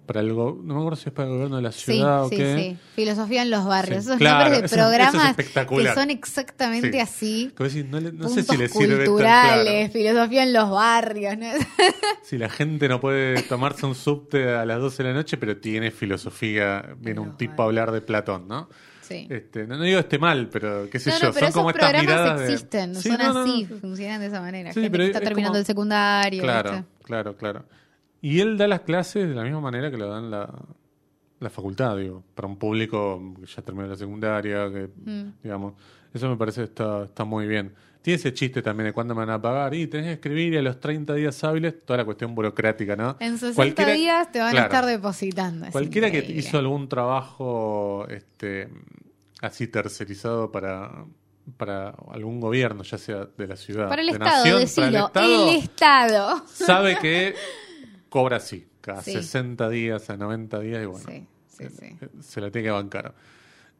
para 0.06 0.20
el 0.20 0.28
no 0.28 0.54
me 0.62 0.74
acuerdo 0.74 0.96
si 0.96 1.08
es 1.08 1.14
para 1.14 1.28
el 1.28 1.34
gobierno 1.34 1.56
de 1.56 1.62
la 1.62 1.72
Sí, 1.72 1.92
ciudad 1.94 2.24
o 2.24 2.28
sí, 2.28 2.36
qué. 2.36 2.56
sí. 2.56 2.78
Filosofía 2.96 3.42
en 3.42 3.50
los 3.50 3.64
barrios. 3.64 4.04
Sí, 4.04 4.08
Esos 4.10 4.18
claro, 4.18 4.38
nombres 4.38 4.60
de 4.60 4.66
eso 4.66 4.74
es 4.74 4.80
programas 4.80 5.36
que 5.36 5.94
son 5.94 6.10
exactamente 6.10 6.92
Sí. 6.92 6.98
así. 7.00 7.54
Vos 7.58 7.72
decís, 7.72 7.88
no, 7.90 8.00
le- 8.00 8.12
no 8.12 8.28
sé 8.28 8.42
si 8.42 8.56
le 8.56 8.68
sirve 8.68 9.06
culturales, 9.06 9.90
claro. 9.90 9.92
filosofía 9.92 10.42
en 10.42 10.52
los 10.52 10.70
barrios. 10.70 11.38
¿no? 11.38 11.46
Si 12.22 12.38
la 12.38 12.48
gente 12.48 12.88
no 12.88 13.00
puede 13.00 13.42
tomarse 13.42 13.84
un 13.86 13.94
subte 13.94 14.48
a 14.54 14.64
las 14.64 14.78
12 14.80 15.02
de 15.02 15.08
la 15.10 15.14
noche, 15.14 15.36
pero 15.36 15.56
tiene 15.58 15.90
filosofía, 15.90 16.94
viene 16.98 17.20
un 17.20 17.36
tipo 17.36 17.62
a 17.62 17.66
hablar 17.66 17.90
de 17.92 18.00
Platón, 18.00 18.46
¿no? 18.48 18.68
Sí. 19.02 19.26
Este, 19.28 19.66
no, 19.66 19.76
no 19.76 19.82
digo 19.82 19.98
esté 19.98 20.18
mal, 20.18 20.48
pero 20.50 20.88
qué 20.88 20.98
sé 20.98 21.10
No, 21.10 21.18
yo, 21.18 21.26
no, 21.28 21.34
pero 21.34 21.46
son 21.46 21.52
como 21.52 21.70
esos 21.70 21.80
estas 21.82 21.90
programas 21.92 22.22
miradas 22.24 22.40
de- 22.40 22.52
existen, 22.54 22.94
Sí, 22.94 23.08
son 23.10 23.20
así, 23.20 23.66
funcionan 23.80 24.20
de 24.20 24.26
esa 24.28 24.40
manera. 24.40 24.72
Sí, 24.72 24.80
Gente 24.80 24.90
pero 24.90 25.02
que 25.02 25.06
está 25.08 25.18
es 25.18 25.24
terminando 25.24 25.52
como- 25.54 25.60
el 25.60 25.66
secundario. 25.66 26.42
Claro, 26.42 26.70
¿viste? 26.72 26.86
claro, 27.02 27.36
claro. 27.36 27.64
Y 28.22 28.40
él 28.40 28.56
da 28.56 28.66
las 28.68 28.80
clases 28.80 29.28
de 29.28 29.34
la 29.34 29.42
misma 29.42 29.60
manera 29.60 29.90
que 29.90 29.98
lo 29.98 30.08
dan 30.08 30.30
la, 30.30 30.48
la 31.40 31.50
facultad, 31.50 31.96
digo, 31.98 32.22
para 32.34 32.48
un 32.48 32.56
público 32.56 33.34
que 33.40 33.46
ya 33.46 33.60
terminó 33.62 33.86
la 33.88 33.96
secundaria, 33.96 34.70
que, 34.70 34.88
Mm. 35.04 35.32
digamos, 35.42 35.74
eso 36.14 36.28
me 36.30 36.36
parece 36.36 36.60
que 36.60 36.64
está, 36.66 37.04
está 37.04 37.24
muy 37.24 37.46
bien. 37.48 37.74
Tiene 38.00 38.16
ese 38.16 38.32
chiste 38.34 38.62
también 38.62 38.86
de 38.88 38.92
cuándo 38.92 39.14
me 39.14 39.20
van 39.20 39.30
a 39.30 39.40
pagar, 39.42 39.74
y 39.74 39.86
tenés 39.86 40.06
que 40.06 40.12
escribir 40.14 40.54
y 40.54 40.56
a 40.56 40.62
los 40.62 40.78
30 40.80 41.14
días 41.14 41.42
hábiles, 41.44 41.84
toda 41.84 41.98
la 41.98 42.04
cuestión 42.04 42.34
burocrática, 42.34 42.94
¿no? 42.96 43.16
En 43.20 43.38
60 43.38 43.54
Cualquiera- 43.56 43.92
días 43.92 44.30
te 44.32 44.38
van 44.40 44.50
claro. 44.52 44.64
a 44.64 44.66
estar 44.66 44.86
depositando. 44.86 45.66
es 45.66 45.72
Cualquiera 45.72 46.10
que 46.10 46.18
hizo 46.18 46.58
algún 46.58 46.88
trabajo 46.88 48.06
este, 48.08 48.68
así 49.40 49.66
tercerizado 49.68 50.50
para, 50.52 51.04
para 51.56 51.90
algún 52.10 52.40
gobierno, 52.40 52.82
ya 52.84 52.98
sea 52.98 53.26
de 53.36 53.46
la 53.48 53.56
ciudad, 53.56 53.88
Para 53.88 54.02
el 54.02 54.08
de 54.08 54.12
Estado, 54.14 54.36
nación, 54.44 54.60
decilo. 54.60 55.10
para 55.12 55.26
el 55.26 55.32
Estado, 55.32 55.48
El 55.50 55.56
Estado. 55.58 56.44
sabe 56.46 56.98
que 57.00 57.34
cobra 58.12 58.36
así, 58.36 58.66
cada 58.82 59.00
Sí. 59.02 59.12
60 59.12 59.70
días, 59.70 60.10
a 60.10 60.18
90 60.18 60.60
días, 60.60 60.82
y 60.82 60.86
bueno, 60.86 61.06
Sí, 61.08 61.26
sí, 61.48 61.64
sí. 61.70 61.86
eh, 61.98 62.08
se 62.20 62.40
la 62.42 62.50
tiene 62.50 62.66
que 62.66 62.70
bancar. 62.72 63.14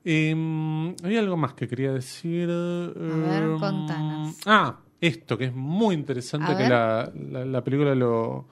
Y, 0.03 0.33
mm, 0.35 0.95
había 1.05 1.21
algo 1.21 1.37
más 1.37 1.53
que 1.53 1.69
quería 1.69 1.93
decir. 1.93 2.49
A 2.51 3.17
ver, 3.17 3.59
contanos. 3.61 4.37
Ah, 4.47 4.81
esto 5.03 5.37
que 5.37 5.45
es 5.45 5.55
muy 5.55 5.95
interesante, 5.95 6.53
A 6.53 6.57
que 6.57 6.67
la, 6.67 7.13
la- 7.31 7.45
la 7.45 7.63
película 7.63 7.95
lo, 7.95 8.47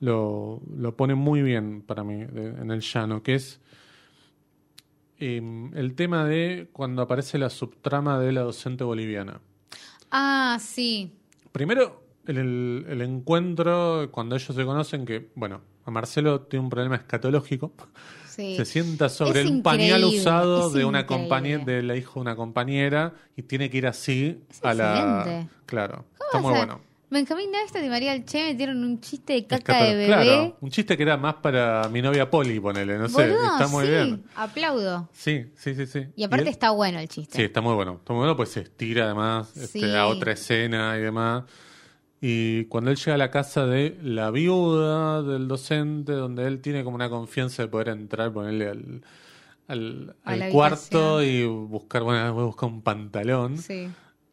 lo, 0.00 0.62
lo 0.74 0.96
pone 0.96 1.14
muy 1.14 1.42
bien 1.42 1.82
para 1.82 2.02
mí 2.04 2.24
de- 2.24 2.48
en 2.62 2.70
el 2.70 2.80
llano, 2.80 3.22
que 3.22 3.34
es 3.34 3.60
em, 5.18 5.72
el 5.76 5.94
tema 5.94 6.24
de 6.24 6.68
cuando 6.72 7.02
aparece 7.02 7.38
la 7.38 7.50
subtrama 7.50 8.18
de 8.18 8.32
la 8.32 8.40
docente 8.40 8.82
boliviana. 8.82 9.40
Ah, 10.10 10.58
sí. 10.60 11.12
Primero, 11.52 12.01
el, 12.26 12.38
el- 12.38 12.86
el 12.88 13.02
encuentro, 13.02 14.08
cuando 14.10 14.36
ellos 14.36 14.54
se 14.54 14.64
conocen, 14.64 15.04
que, 15.04 15.28
bueno, 15.34 15.60
a 15.84 15.90
Marcelo 15.90 16.42
tiene 16.42 16.64
un 16.64 16.70
problema 16.70 16.96
escatológico. 16.96 17.72
sí. 18.28 18.56
Se 18.56 18.64
sienta 18.64 19.08
sobre 19.08 19.42
Es 19.42 19.50
un 19.50 19.62
pañal 19.62 20.04
usado 20.04 20.70
de 20.70 20.84
una 20.84 21.00
increíble. 21.00 21.28
compañera, 21.28 21.64
de 21.64 21.82
la 21.82 21.96
hija 21.96 22.12
de 22.14 22.20
una 22.20 22.36
compañera, 22.36 23.14
y 23.36 23.42
tiene 23.42 23.68
que 23.70 23.78
ir 23.78 23.86
así 23.86 24.40
Es 24.50 24.64
a 24.64 24.74
la. 24.74 25.48
Claro, 25.66 26.04
¿Cómo 26.16 26.24
está 26.26 26.40
muy 26.40 26.54
a- 26.54 26.56
bueno. 26.58 26.92
Benjamín 27.10 27.50
Neistat 27.50 27.84
y 27.84 27.90
María 27.90 28.12
Alche 28.12 28.42
metieron 28.42 28.82
un 28.82 28.98
chiste 29.02 29.34
de 29.34 29.46
caca 29.46 29.80
Escatolo- 29.80 29.88
de 29.90 29.94
bebé. 29.96 30.06
Claro, 30.06 30.56
un 30.62 30.70
chiste 30.70 30.96
que 30.96 31.02
era 31.02 31.18
más 31.18 31.34
para 31.34 31.86
mi 31.90 32.00
novia 32.00 32.30
Poli, 32.30 32.58
ponele, 32.58 32.96
no 32.96 33.06
sé, 33.06 33.28
Boludo, 33.28 33.44
está 33.52 33.68
muy 33.68 33.84
sí, 33.84 33.90
bien. 33.90 34.24
Aplaudo. 34.34 35.10
Sí, 35.12 35.44
sí, 35.54 35.74
sí, 35.74 35.84
sí. 35.86 36.06
Y 36.16 36.24
aparte 36.24 36.48
está 36.48 36.70
bueno 36.70 36.98
el 37.00 37.08
chiste. 37.08 37.36
Sí, 37.36 37.42
está 37.42 37.60
muy 37.60 37.74
bueno. 37.74 37.96
Está 37.98 38.14
muy 38.14 38.20
bueno, 38.20 38.34
pues 38.34 38.48
se 38.48 38.60
estira 38.60 39.04
además 39.04 39.54
este, 39.58 39.80
Sí. 39.80 39.94
a 39.94 40.06
otra 40.06 40.32
escena 40.32 40.96
y 40.96 41.02
demás. 41.02 41.42
Y 42.24 42.66
cuando 42.66 42.92
él 42.92 42.96
llega 42.96 43.14
a 43.14 43.18
la 43.18 43.32
casa 43.32 43.66
de 43.66 43.98
la 44.00 44.30
viuda 44.30 45.22
del 45.24 45.48
docente, 45.48 46.12
donde 46.12 46.46
él 46.46 46.60
tiene 46.60 46.84
como 46.84 46.94
una 46.94 47.10
confianza 47.10 47.62
de 47.64 47.68
poder 47.68 47.88
entrar, 47.88 48.32
ponerle 48.32 48.68
al, 48.68 49.02
al, 49.66 50.48
cuarto 50.52 51.18
habitación. 51.18 51.24
y 51.24 51.44
buscar, 51.66 52.02
bueno, 52.04 52.32
voy 52.32 52.42
a 52.42 52.46
buscar 52.46 52.68
un 52.68 52.80
pantalón 52.82 53.58
Sí. 53.58 53.88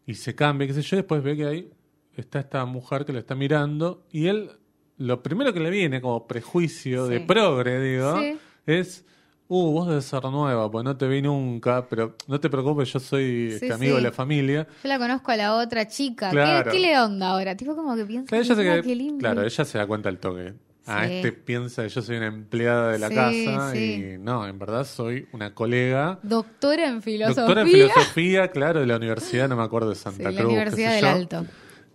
y 0.05 0.13
se 0.13 0.35
cambia, 0.35 0.67
qué 0.67 0.73
sé 0.75 0.83
yo, 0.83 0.97
después 0.97 1.23
ve 1.23 1.35
que 1.35 1.45
ahí 1.45 1.69
está 2.15 2.39
esta 2.41 2.63
mujer 2.65 3.05
que 3.05 3.13
lo 3.13 3.17
está 3.19 3.33
mirando 3.33 4.05
y 4.11 4.27
él, 4.27 4.51
lo 4.97 5.23
primero 5.23 5.51
que 5.51 5.59
le 5.59 5.71
viene 5.71 5.99
como 5.99 6.27
prejuicio 6.27 7.07
de 7.07 7.21
progre, 7.21 7.79
digo, 7.81 8.19
Sí. 8.19 8.37
es, 8.67 9.03
uh, 9.49 9.71
vos 9.73 9.87
debes 9.89 10.05
ser 10.05 10.23
nueva, 10.25 10.71
pues 10.71 10.85
no 10.85 10.95
te 10.95 11.07
vi 11.07 11.21
nunca, 11.21 11.85
pero 11.89 12.15
no 12.27 12.39
te 12.39 12.49
preocupes, 12.49 12.93
yo 12.93 12.99
soy 12.99 13.49
este 13.51 13.67
Sí, 13.67 13.71
amigo 13.73 13.97
sí. 13.97 14.03
de 14.03 14.09
la 14.09 14.13
familia. 14.13 14.67
Yo 14.83 14.87
la 14.89 14.97
conozco 14.97 15.31
a 15.31 15.35
la 15.35 15.55
otra 15.55 15.87
chica. 15.87 16.29
Claro. 16.29 16.71
¿Qué, 16.71 16.77
qué 16.77 16.79
le 16.79 16.97
onda 16.99 17.29
ahora? 17.31 17.55
Tipo 17.57 17.75
como 17.75 17.95
que 17.97 18.05
piensa 18.05 18.27
Claro, 18.29 18.43
ella, 18.45 18.55
se 18.55 18.61
"Mira 18.61 18.75
que- 18.77 18.81
qué 18.87 18.95
lindo". 18.95 19.17
claro, 19.19 19.43
ella 19.43 19.65
se 19.65 19.77
da 19.77 19.85
cuenta 19.85 20.07
al 20.09 20.19
toque. 20.19 20.53
Ah, 20.91 21.05
Sí. 21.05 21.13
este 21.15 21.33
piensa 21.33 21.83
que 21.83 21.89
yo 21.89 22.01
soy 22.01 22.17
una 22.17 22.27
empleada 22.27 22.91
de 22.93 22.97
la 22.99 23.09
Sí, 23.09 23.15
casa 23.15 23.71
sí. 23.73 24.05
y 24.15 24.17
no, 24.17 24.47
en 24.47 24.57
verdad 24.57 24.85
soy 24.85 25.27
una 25.33 25.53
colega. 25.53 26.17
Doctora 26.23 26.87
en 26.87 27.03
filosofía. 27.03 27.43
Doctora 27.43 27.61
en 27.61 27.67
filosofía, 27.67 28.47
claro, 28.47 28.79
de 28.79 28.87
la 28.87 28.95
universidad, 28.95 29.47
no 29.49 29.55
me 29.55 29.61
acuerdo 29.63 29.89
de 29.89 29.95
Santa 29.95 30.23
la 30.23 30.29
Cruz. 30.29 30.37
qué 30.39 30.45
Universidad 30.45 30.91
del 30.93 31.01
yo. 31.01 31.09
Alto. 31.09 31.45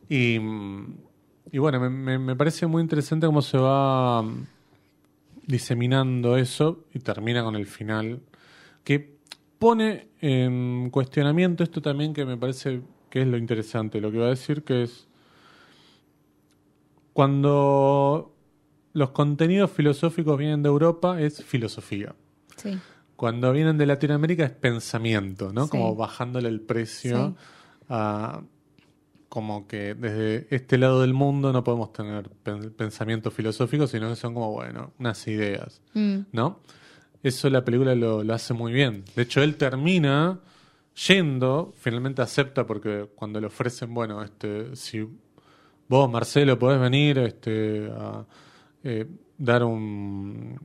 Y, 0.08 0.38
mm, 0.38 0.96
y 1.50 1.58
bueno, 1.58 1.80
me, 1.80 1.88
me- 1.90 2.18
me 2.18 2.36
parece 2.36 2.66
muy 2.68 2.82
interesante 2.82 3.26
cómo 3.26 3.42
se 3.42 3.58
va 3.58 4.22
mm, 4.22 4.46
diseminando 5.46 6.36
eso 6.36 6.84
y 6.92 6.98
termina 7.00 7.42
con 7.42 7.56
el 7.56 7.66
final, 7.66 8.20
que 8.82 9.14
pone 9.58 10.08
en 10.20 10.90
cuestionamiento 10.90 11.64
esto 11.64 11.80
también 11.80 12.12
que 12.12 12.24
me 12.24 12.36
parece 12.36 12.82
que 13.10 13.22
es 13.22 13.26
lo 13.26 13.36
interesante, 13.36 14.00
lo 14.00 14.10
que 14.10 14.18
va 14.18 14.26
a 14.26 14.30
decir 14.30 14.64
que 14.64 14.82
es 14.82 15.06
cuando 17.12 18.34
los 18.92 19.10
contenidos 19.10 19.70
filosóficos 19.70 20.38
vienen 20.38 20.62
de 20.62 20.68
Europa 20.68 21.20
es 21.20 21.44
filosofía. 21.44 22.14
Sí. 22.56 22.78
Cuando 23.16 23.52
vienen 23.52 23.78
de 23.78 23.86
Latinoamérica 23.86 24.44
es 24.44 24.50
pensamiento, 24.50 25.52
¿no? 25.52 25.64
Sí. 25.64 25.70
Como 25.70 25.94
bajándole 25.94 26.48
el 26.48 26.60
precio 26.60 27.28
Sí. 27.28 27.44
a 27.88 28.42
como 29.34 29.66
que 29.66 29.94
desde 29.96 30.46
este 30.54 30.78
lado 30.78 31.00
del 31.00 31.12
mundo 31.12 31.52
no 31.52 31.64
podemos 31.64 31.92
tener 31.92 32.30
pen- 32.30 32.70
pensamiento 32.70 33.32
filosófico, 33.32 33.88
sino 33.88 34.08
que 34.08 34.14
son 34.14 34.32
como, 34.32 34.52
bueno, 34.52 34.92
unas 35.00 35.26
ideas, 35.26 35.82
Mm. 35.92 36.18
¿no? 36.30 36.60
Eso 37.24 37.50
la 37.50 37.64
película 37.64 37.96
lo, 37.96 38.22
lo 38.22 38.32
hace 38.32 38.54
muy 38.54 38.72
bien. 38.72 39.04
De 39.16 39.22
hecho, 39.22 39.42
él 39.42 39.56
termina 39.56 40.38
yendo, 41.08 41.72
finalmente 41.76 42.22
acepta 42.22 42.64
porque 42.64 43.08
cuando 43.16 43.40
le 43.40 43.48
ofrecen, 43.48 43.92
bueno, 43.92 44.22
este, 44.22 44.76
si 44.76 45.04
vos, 45.88 46.08
Marcelo, 46.10 46.56
podés 46.58 46.80
venir 46.80 47.18
este, 47.18 47.90
a 47.90 48.24
eh, 48.84 49.06
dar 49.36 49.64
un 49.64 50.58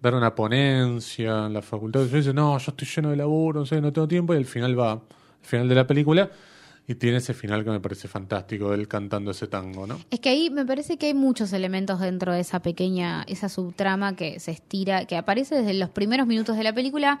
dar 0.00 0.14
una 0.14 0.34
ponencia 0.34 1.46
en 1.46 1.52
la 1.52 1.62
facultad. 1.62 2.04
Yo 2.06 2.16
dice, 2.16 2.32
no, 2.34 2.56
yo 2.58 2.70
estoy 2.70 2.86
lleno 2.88 3.10
de 3.10 3.16
laburo, 3.16 3.60
no 3.60 3.66
sé, 3.66 3.80
no 3.80 3.92
tengo 3.92 4.06
tiempo. 4.08 4.34
Y 4.34 4.36
al 4.36 4.44
final 4.44 4.78
va, 4.78 4.92
al 4.92 5.00
final 5.42 5.68
de 5.68 5.74
la 5.74 5.86
película, 5.86 6.30
y 6.88 6.94
tiene 6.94 7.16
ese 7.18 7.34
final 7.34 7.64
que 7.64 7.70
me 7.70 7.80
parece 7.80 8.06
fantástico, 8.08 8.72
él 8.72 8.86
cantando 8.88 9.30
ese 9.32 9.46
tango, 9.48 9.86
¿no? 9.86 9.98
Es 10.10 10.20
que 10.20 10.28
ahí 10.28 10.50
me 10.50 10.64
parece 10.64 10.96
que 10.98 11.06
hay 11.06 11.14
muchos 11.14 11.52
elementos 11.52 11.98
dentro 12.00 12.32
de 12.32 12.40
esa 12.40 12.60
pequeña, 12.60 13.24
esa 13.28 13.48
subtrama 13.48 14.14
que 14.14 14.38
se 14.40 14.52
estira, 14.52 15.04
que 15.06 15.16
aparece 15.16 15.56
desde 15.56 15.74
los 15.74 15.90
primeros 15.90 16.26
minutos 16.26 16.56
de 16.56 16.62
la 16.62 16.72
película. 16.72 17.18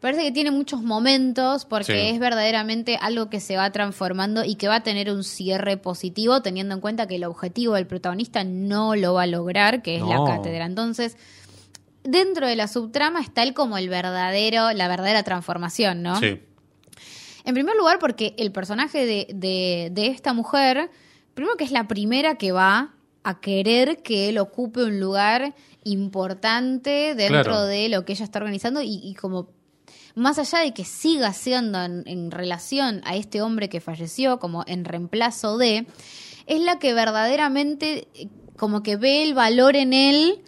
Parece 0.00 0.22
que 0.22 0.30
tiene 0.30 0.52
muchos 0.52 0.82
momentos 0.82 1.64
porque 1.64 1.84
Sí. 1.92 2.14
es 2.14 2.20
verdaderamente 2.20 2.98
algo 3.00 3.28
que 3.30 3.40
se 3.40 3.56
va 3.56 3.72
transformando 3.72 4.44
y 4.44 4.54
que 4.54 4.68
va 4.68 4.76
a 4.76 4.82
tener 4.84 5.10
un 5.10 5.24
cierre 5.24 5.76
positivo, 5.76 6.40
teniendo 6.40 6.74
en 6.74 6.80
cuenta 6.80 7.08
que 7.08 7.16
el 7.16 7.24
objetivo 7.24 7.74
del 7.74 7.86
protagonista 7.88 8.44
no 8.44 8.94
lo 8.94 9.14
va 9.14 9.22
a 9.22 9.26
lograr, 9.26 9.82
que 9.82 9.96
es 9.96 10.02
la 10.02 10.22
cátedra. 10.24 10.66
Entonces, 10.66 11.16
dentro 12.04 12.46
de 12.46 12.54
la 12.56 12.68
subtrama 12.68 13.20
está 13.20 13.42
el 13.42 13.54
como 13.54 13.76
el 13.76 13.88
verdadero, 13.88 14.72
la 14.72 14.86
verdadera 14.86 15.22
transformación, 15.24 16.02
¿no? 16.02 16.16
Sí, 16.20 16.40
En 17.48 17.54
primer 17.54 17.76
lugar, 17.76 17.98
porque 17.98 18.34
el 18.36 18.52
personaje 18.52 19.06
de, 19.06 19.26
de- 19.34 19.88
de 19.90 20.06
esta 20.08 20.34
mujer, 20.34 20.90
primero 21.32 21.56
que 21.56 21.64
es 21.64 21.70
la 21.72 21.88
primera 21.88 22.34
que 22.36 22.52
va 22.52 22.94
a 23.24 23.40
querer 23.40 24.02
que 24.02 24.28
él 24.28 24.36
ocupe 24.36 24.84
un 24.84 25.00
lugar 25.00 25.54
importante 25.82 27.14
dentro 27.14 27.42
Claro. 27.44 27.62
de 27.64 27.88
lo 27.88 28.04
que 28.04 28.12
ella 28.12 28.24
está 28.24 28.38
organizando 28.38 28.82
y, 28.82 29.00
y 29.02 29.14
como 29.14 29.48
más 30.14 30.38
allá 30.38 30.58
de 30.58 30.74
que 30.74 30.84
siga 30.84 31.32
siendo 31.32 31.82
en, 31.82 32.02
en 32.06 32.30
relación 32.30 33.00
a 33.04 33.16
este 33.16 33.40
hombre 33.40 33.68
que 33.70 33.80
falleció, 33.80 34.38
como 34.38 34.64
en 34.66 34.84
reemplazo 34.84 35.56
de, 35.58 35.86
es 36.46 36.60
la 36.60 36.78
que 36.78 36.92
verdaderamente 36.92 38.08
eh, 38.14 38.28
como 38.56 38.82
que 38.82 38.96
ve 38.96 39.22
el 39.22 39.32
valor 39.34 39.74
en 39.76 39.92
él, 39.94 40.42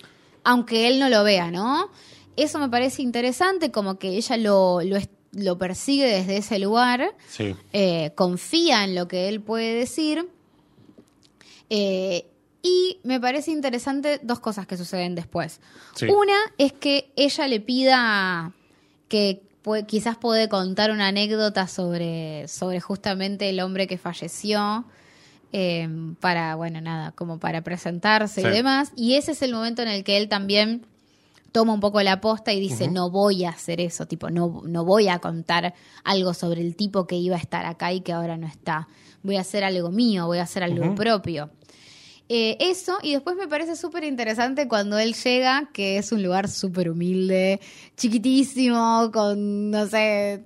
aunque 0.44 0.86
él 0.88 0.98
no 0.98 1.08
lo 1.08 1.22
vea, 1.24 1.50
¿no? 1.50 1.90
Eso 2.36 2.58
me 2.58 2.68
parece 2.68 3.02
interesante, 3.02 3.70
como 3.70 3.98
que 3.98 4.08
ella 4.16 4.36
lo, 4.36 4.80
lo, 4.82 4.96
es- 4.96 5.08
lo 5.32 5.58
persigue 5.58 6.06
desde 6.06 6.36
ese 6.38 6.58
lugar, 6.58 7.14
sí, 7.28 7.54
eh, 7.72 8.12
confía 8.16 8.84
en 8.84 8.94
lo 8.94 9.06
que 9.08 9.28
él 9.28 9.40
puede 9.40 9.74
decir. 9.74 10.28
eh, 11.68 12.26
y 12.62 12.98
me 13.04 13.18
parece 13.20 13.52
interesante 13.52 14.20
dos 14.22 14.38
cosas 14.40 14.66
que 14.66 14.76
suceden 14.76 15.14
después. 15.14 15.60
Sí. 15.94 16.06
Una 16.08 16.36
es 16.58 16.72
que 16.74 17.10
ella 17.16 17.48
le 17.48 17.60
pida 17.60 18.52
que 19.08 19.40
quizás 19.86 20.16
puede 20.18 20.48
contar 20.50 20.90
una 20.90 21.06
anécdota 21.08 21.66
sobre, 21.68 22.46
sobre 22.48 22.80
justamente 22.80 23.48
el 23.48 23.60
hombre 23.60 23.86
que 23.86 23.96
falleció. 23.98 24.84
eh, 25.52 25.88
para, 26.20 26.54
bueno, 26.54 26.80
nada, 26.80 27.10
como 27.12 27.38
para 27.40 27.62
presentarse 27.62 28.40
Sí. 28.42 28.46
y 28.46 28.50
demás. 28.50 28.92
Y 28.94 29.14
ese 29.16 29.32
es 29.32 29.42
el 29.42 29.52
momento 29.52 29.82
en 29.82 29.88
el 29.88 30.04
que 30.04 30.16
él 30.16 30.28
también 30.28 30.86
toma 31.52 31.72
un 31.72 31.80
poco 31.80 32.02
la 32.02 32.20
posta 32.20 32.52
y 32.52 32.60
dice, 32.60 32.88
no 32.88 33.10
voy 33.10 33.44
a 33.44 33.50
hacer 33.50 33.80
eso, 33.80 34.06
tipo, 34.06 34.30
no, 34.30 34.62
no 34.64 34.84
voy 34.84 35.08
a 35.08 35.18
contar 35.18 35.74
algo 36.04 36.34
sobre 36.34 36.60
el 36.60 36.76
tipo 36.76 37.06
que 37.06 37.16
iba 37.16 37.36
a 37.36 37.40
estar 37.40 37.66
acá 37.66 37.92
y 37.92 38.00
que 38.00 38.12
ahora 38.12 38.36
no 38.36 38.46
está. 38.46 38.88
Voy 39.22 39.36
a 39.36 39.40
hacer 39.40 39.64
algo 39.64 39.90
mío, 39.90 40.26
voy 40.26 40.38
a 40.38 40.42
hacer 40.42 40.62
algo 40.62 40.94
propio. 40.94 41.50
Eh, 42.32 42.56
eso, 42.60 42.96
y 43.02 43.12
después 43.12 43.36
me 43.36 43.48
parece 43.48 43.74
súper 43.74 44.04
interesante 44.04 44.68
cuando 44.68 44.98
él 44.98 45.14
llega, 45.14 45.68
que 45.72 45.98
es 45.98 46.12
un 46.12 46.22
lugar 46.22 46.48
súper 46.48 46.88
humilde, 46.88 47.60
chiquitísimo, 47.96 49.10
con, 49.12 49.72
no 49.72 49.86
sé, 49.88 50.44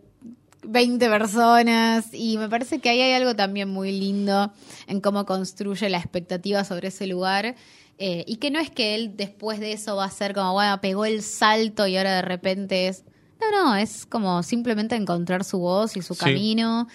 20 0.63 1.09
personas, 1.11 2.07
y 2.13 2.39
me 2.39 2.49
parece 2.49 2.79
que 2.79 2.89
ahí 2.89 3.03
hay 3.03 3.13
algo 3.13 3.37
también 3.37 3.69
muy 3.69 3.93
lindo 3.93 4.51
en 4.87 5.03
cómo 5.03 5.27
construye 5.27 5.91
la 5.91 5.99
expectativa 5.99 6.65
sobre 6.65 6.89
ese 6.89 7.07
lugar, 7.07 7.55
Eh, 7.99 8.25
y 8.27 8.37
que 8.37 8.51
no 8.51 8.59
es 8.59 8.71
que 8.71 8.95
él 8.97 9.17
después 9.17 9.61
de 9.61 9.73
eso 9.73 9.97
va 9.97 10.05
a 10.07 10.11
ser 10.11 10.35
como, 10.35 10.53
bueno, 10.53 10.81
pegó 10.81 11.05
el 11.05 11.23
salto 11.23 11.87
y 11.87 11.97
ahora 11.97 12.17
de 12.17 12.23
repente 12.23 12.89
es... 12.89 13.05
No, 13.41 13.51
no, 13.51 13.77
es 13.77 14.07
como 14.07 14.43
simplemente 14.43 14.97
encontrar 14.97 15.45
su 15.45 15.59
voz 15.59 15.97
y 15.97 16.03
su 16.03 16.15
Sí. 16.15 16.21
camino. 16.21 16.89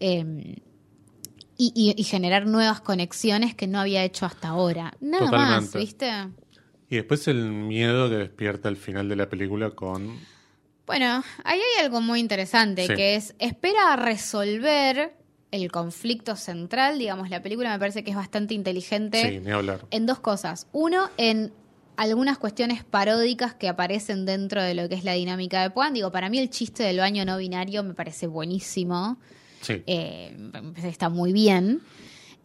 eh, 0.00 0.56
y, 1.58 1.72
y- 1.74 1.94
y 1.98 2.04
generar 2.04 2.46
nuevas 2.46 2.80
conexiones 2.82 3.54
que 3.54 3.66
no 3.66 3.80
había 3.80 4.04
hecho 4.04 4.26
hasta 4.26 4.48
ahora. 4.48 4.92
Nada 5.00 5.30
más. 5.30 5.72
¿viste? 5.74 6.10
Y 6.90 6.96
después 6.96 7.26
el 7.28 7.50
miedo 7.50 8.10
que 8.10 8.16
despierta 8.16 8.68
al 8.68 8.76
final 8.76 9.08
de 9.08 9.16
la 9.16 9.28
película 9.30 9.70
con... 9.70 10.18
Bueno, 10.86 11.24
ahí 11.44 11.58
hay 11.58 11.84
algo 11.84 12.00
muy 12.02 12.20
interesante, 12.20 12.86
Sí. 12.86 12.94
que 12.94 13.16
es, 13.16 13.34
espera 13.38 13.94
a 13.94 13.96
resolver 13.96 15.15
el 15.52 15.70
conflicto 15.70 16.36
central, 16.36 16.98
digamos, 16.98 17.30
la 17.30 17.40
película 17.42 17.70
me 17.72 17.78
parece 17.78 18.02
que 18.04 18.10
es 18.10 18.16
bastante 18.16 18.54
inteligente 18.54 19.20
Sí, 19.30 19.40
ni 19.40 19.50
hablar. 19.52 19.86
en 19.90 20.06
dos 20.06 20.18
cosas. 20.20 20.66
Uno, 20.72 21.08
en 21.16 21.52
algunas 21.96 22.36
cuestiones 22.38 22.84
paródicas 22.84 23.54
que 23.54 23.68
aparecen 23.68 24.26
dentro 24.26 24.62
de 24.62 24.74
lo 24.74 24.88
que 24.88 24.96
es 24.96 25.04
la 25.04 25.12
dinámica 25.12 25.62
de 25.62 25.70
Puan. 25.70 25.94
Digo, 25.94 26.10
para 26.12 26.28
mí 26.28 26.38
el 26.38 26.50
chiste 26.50 26.82
del 26.82 26.98
baño 26.98 27.24
no 27.24 27.38
binario 27.38 27.82
me 27.84 27.94
parece 27.94 28.26
buenísimo, 28.26 29.16
Sí. 29.62 29.82
eh, 29.86 30.36
está 30.84 31.08
muy 31.08 31.32
bien. 31.32 31.80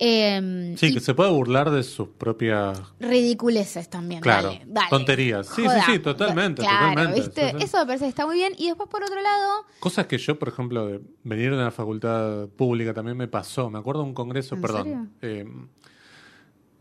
Eh, 0.04 0.74
Sí, 0.78 0.92
que 0.94 1.00
se 1.00 1.14
puede 1.14 1.30
burlar 1.30 1.70
de 1.70 1.84
sus 1.84 2.08
propias... 2.08 2.82
ridiculeces 3.00 3.88
también. 3.88 4.22
Claro, 4.22 4.48
dale, 4.50 4.64
dale. 4.66 4.90
tonterías. 4.90 5.46
Sí, 5.48 5.62
sí, 5.62 5.68
Joda. 5.68 5.86
sí, 5.86 6.00
totalmente, 6.00 6.62
Claro, 6.64 6.90
totalmente. 6.90 7.20
¿viste? 7.22 7.50
Sí, 7.52 7.56
sí. 7.60 7.64
Eso 7.66 7.78
me 7.80 7.86
parece 7.86 8.06
que 8.06 8.10
está 8.10 8.26
muy 8.26 8.36
bien. 8.38 8.54
Y 8.58 8.66
después, 8.68 8.90
por 8.90 9.04
otro 9.04 9.22
lado, 9.22 9.66
Cosas 9.80 10.08
que 10.08 10.18
yo, 10.18 10.40
por 10.40 10.48
ejemplo, 10.48 10.88
de 10.88 11.02
venir 11.24 11.52
de 11.52 11.58
la 11.58 11.70
facultad 11.70 12.48
pública 12.50 12.96
también 12.96 13.16
me 13.16 13.28
pasó. 13.28 13.70
Me 13.70 13.78
acuerdo 13.78 14.02
de 14.02 14.08
un 14.08 14.14
congreso, 14.16 14.56
¿En 14.56 14.62
perdón. 14.62 15.12
eh, 15.22 15.46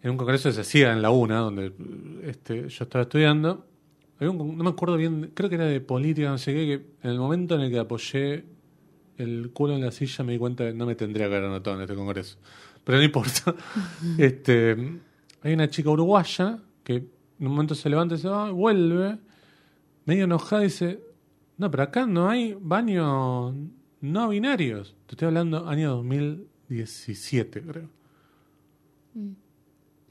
en 0.03 0.11
un 0.11 0.17
congreso 0.17 0.49
que 0.49 0.55
se 0.55 0.63
hacía 0.63 0.93
en 0.93 1.03
la 1.03 1.11
UNA, 1.11 1.41
donde 1.41 1.73
este, 2.25 2.69
yo 2.69 2.85
estaba 2.85 3.03
estudiando. 3.03 3.67
Había 4.19 4.31
un 4.31 4.39
con- 4.39 4.57
no 4.57 4.65
me 4.65 4.71
acuerdo 4.71 4.97
bien, 4.97 5.31
creo 5.35 5.49
que 5.51 5.57
era 5.57 5.67
de 5.67 5.81
política, 5.83 6.31
no 6.31 6.39
sé 6.39 6.55
qué, 6.55 6.67
que 6.67 6.75
en 7.07 7.11
el 7.11 7.19
momento 7.19 7.55
en 7.55 7.61
el 7.63 7.71
que 7.71 7.79
apoyé 7.79 8.45
el 9.19 9.51
culo 9.53 9.75
en 9.75 9.83
la 9.83 9.91
silla 9.91 10.25
me 10.25 10.33
di 10.33 10.39
cuenta 10.39 10.65
de 10.65 10.73
que 10.73 10.79
no 10.79 10.87
me 10.87 10.95
tendría 10.95 11.29
que 11.29 11.35
haber 11.35 11.45
anotado 11.49 11.77
en 11.77 11.83
este 11.83 11.95
congreso. 11.95 12.39
Pero 12.85 12.99
no 12.99 13.05
importa. 13.05 13.55
este, 14.19 15.01
hay 15.43 15.53
una 15.53 15.69
chica 15.69 15.91
uruguaya 15.91 16.59
que 16.85 16.95
en 16.97 17.47
un 17.47 17.53
momento 17.53 17.75
se 17.75 17.89
levanta 17.89 18.15
y 18.15 18.19
se 18.19 18.29
va, 18.29 18.51
vuelve, 18.51 19.19
medio 20.05 20.25
enojada 20.25 20.63
y 20.63 20.67
dice, 20.67 21.01
no, 21.57 21.71
pero 21.71 21.83
acá 21.85 22.07
no 22.07 22.29
hay 22.29 22.57
baños 22.61 23.55
no 24.01 24.29
binarios. 24.29 24.97
Te 25.07 25.15
estoy 25.15 25.27
hablando 25.29 25.69
año 25.69 25.91
2017, 25.97 27.63
creo. 27.63 27.89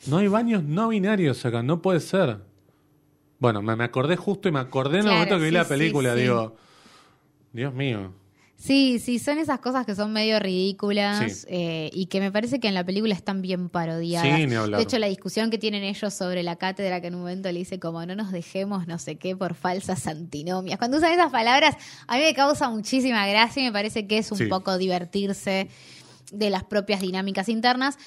No 0.08 0.18
hay 0.18 0.28
baños 0.28 0.64
no 0.64 0.90
binarios 0.90 1.46
acá, 1.46 1.64
no 1.64 1.82
puede 1.82 2.00
ser. 2.00 2.38
Bueno, 3.40 3.62
me, 3.62 3.76
me 3.76 3.84
acordé 3.84 4.16
justo 4.16 4.48
y 4.50 4.52
me 4.52 4.60
acordé 4.60 5.00
en 5.00 5.08
el 5.08 5.14
momento 5.14 5.38
que 5.38 5.46
vi 5.46 5.52
la 5.52 5.64
sí, 5.64 5.70
película, 5.70 6.14
sí. 6.14 6.22
digo, 6.22 6.56
Dios 7.54 7.74
mío. 7.74 8.14
Sí, 8.62 9.00
sí, 9.00 9.20
son 9.20 9.38
esas 9.38 9.60
cosas 9.62 9.86
que 9.86 9.96
son 9.96 10.12
medio 10.12 10.38
ridículas 10.38 11.34
Sí. 11.42 11.46
eh, 11.48 11.90
y 11.94 12.08
que 12.08 12.20
me 12.20 12.30
parece 12.30 12.60
que 12.60 12.68
en 12.68 12.74
la 12.74 12.84
película 12.84 13.14
están 13.14 13.42
bien 13.42 13.70
parodiadas. 13.70 14.38
Sí, 14.38 14.48
ni 14.48 14.54
hablar. 14.56 14.80
De 14.80 14.84
hecho, 14.84 15.00
la 15.00 15.08
discusión 15.08 15.50
que 15.50 15.58
tienen 15.58 15.84
ellos 15.86 16.14
sobre 16.14 16.44
la 16.44 16.58
cátedra, 16.58 17.00
que 17.00 17.08
en 17.08 17.16
un 17.16 17.22
momento 17.22 17.50
le 17.50 17.60
dice 17.60 17.80
como 17.80 18.06
no 18.06 18.16
nos 18.16 18.34
dejemos 18.34 18.86
no 18.86 19.00
sé 19.00 19.16
qué 19.16 19.34
por 19.38 19.54
falsas 19.56 20.06
antinomias. 20.08 20.78
Cuando 20.78 20.98
usan 20.98 21.14
esas 21.14 21.32
palabras, 21.32 21.78
a 22.06 22.18
mí 22.18 22.24
me 22.24 22.34
causa 22.34 22.70
muchísima 22.70 23.26
gracia 23.28 23.62
y 23.64 23.66
me 23.68 23.72
parece 23.72 24.08
que 24.08 24.18
es 24.18 24.30
un 24.30 24.38
Sí. 24.40 24.46
poco 24.48 24.78
divertirse 24.78 25.70
de 26.34 26.50
las 26.50 26.66
propias 26.66 27.00
dinámicas 27.00 27.48
internas. 27.48 27.98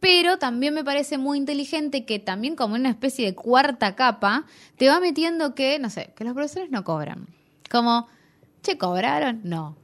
Pero 0.00 0.36
también 0.38 0.74
me 0.74 0.84
parece 0.84 1.16
muy 1.16 1.38
inteligente 1.38 2.04
que 2.04 2.18
también 2.18 2.56
como 2.56 2.74
una 2.74 2.90
especie 2.90 3.24
de 3.24 3.34
cuarta 3.34 3.96
capa 3.96 4.44
te 4.76 4.86
va 4.88 5.00
metiendo 5.00 5.54
que, 5.54 5.78
no 5.78 5.88
sé, 5.88 6.12
que 6.14 6.24
los 6.24 6.34
profesores 6.34 6.70
no 6.70 6.84
cobran. 6.84 7.26
Como, 7.70 8.06
che, 8.68 8.78
¿cobraron? 8.78 9.40
No. 9.44 9.76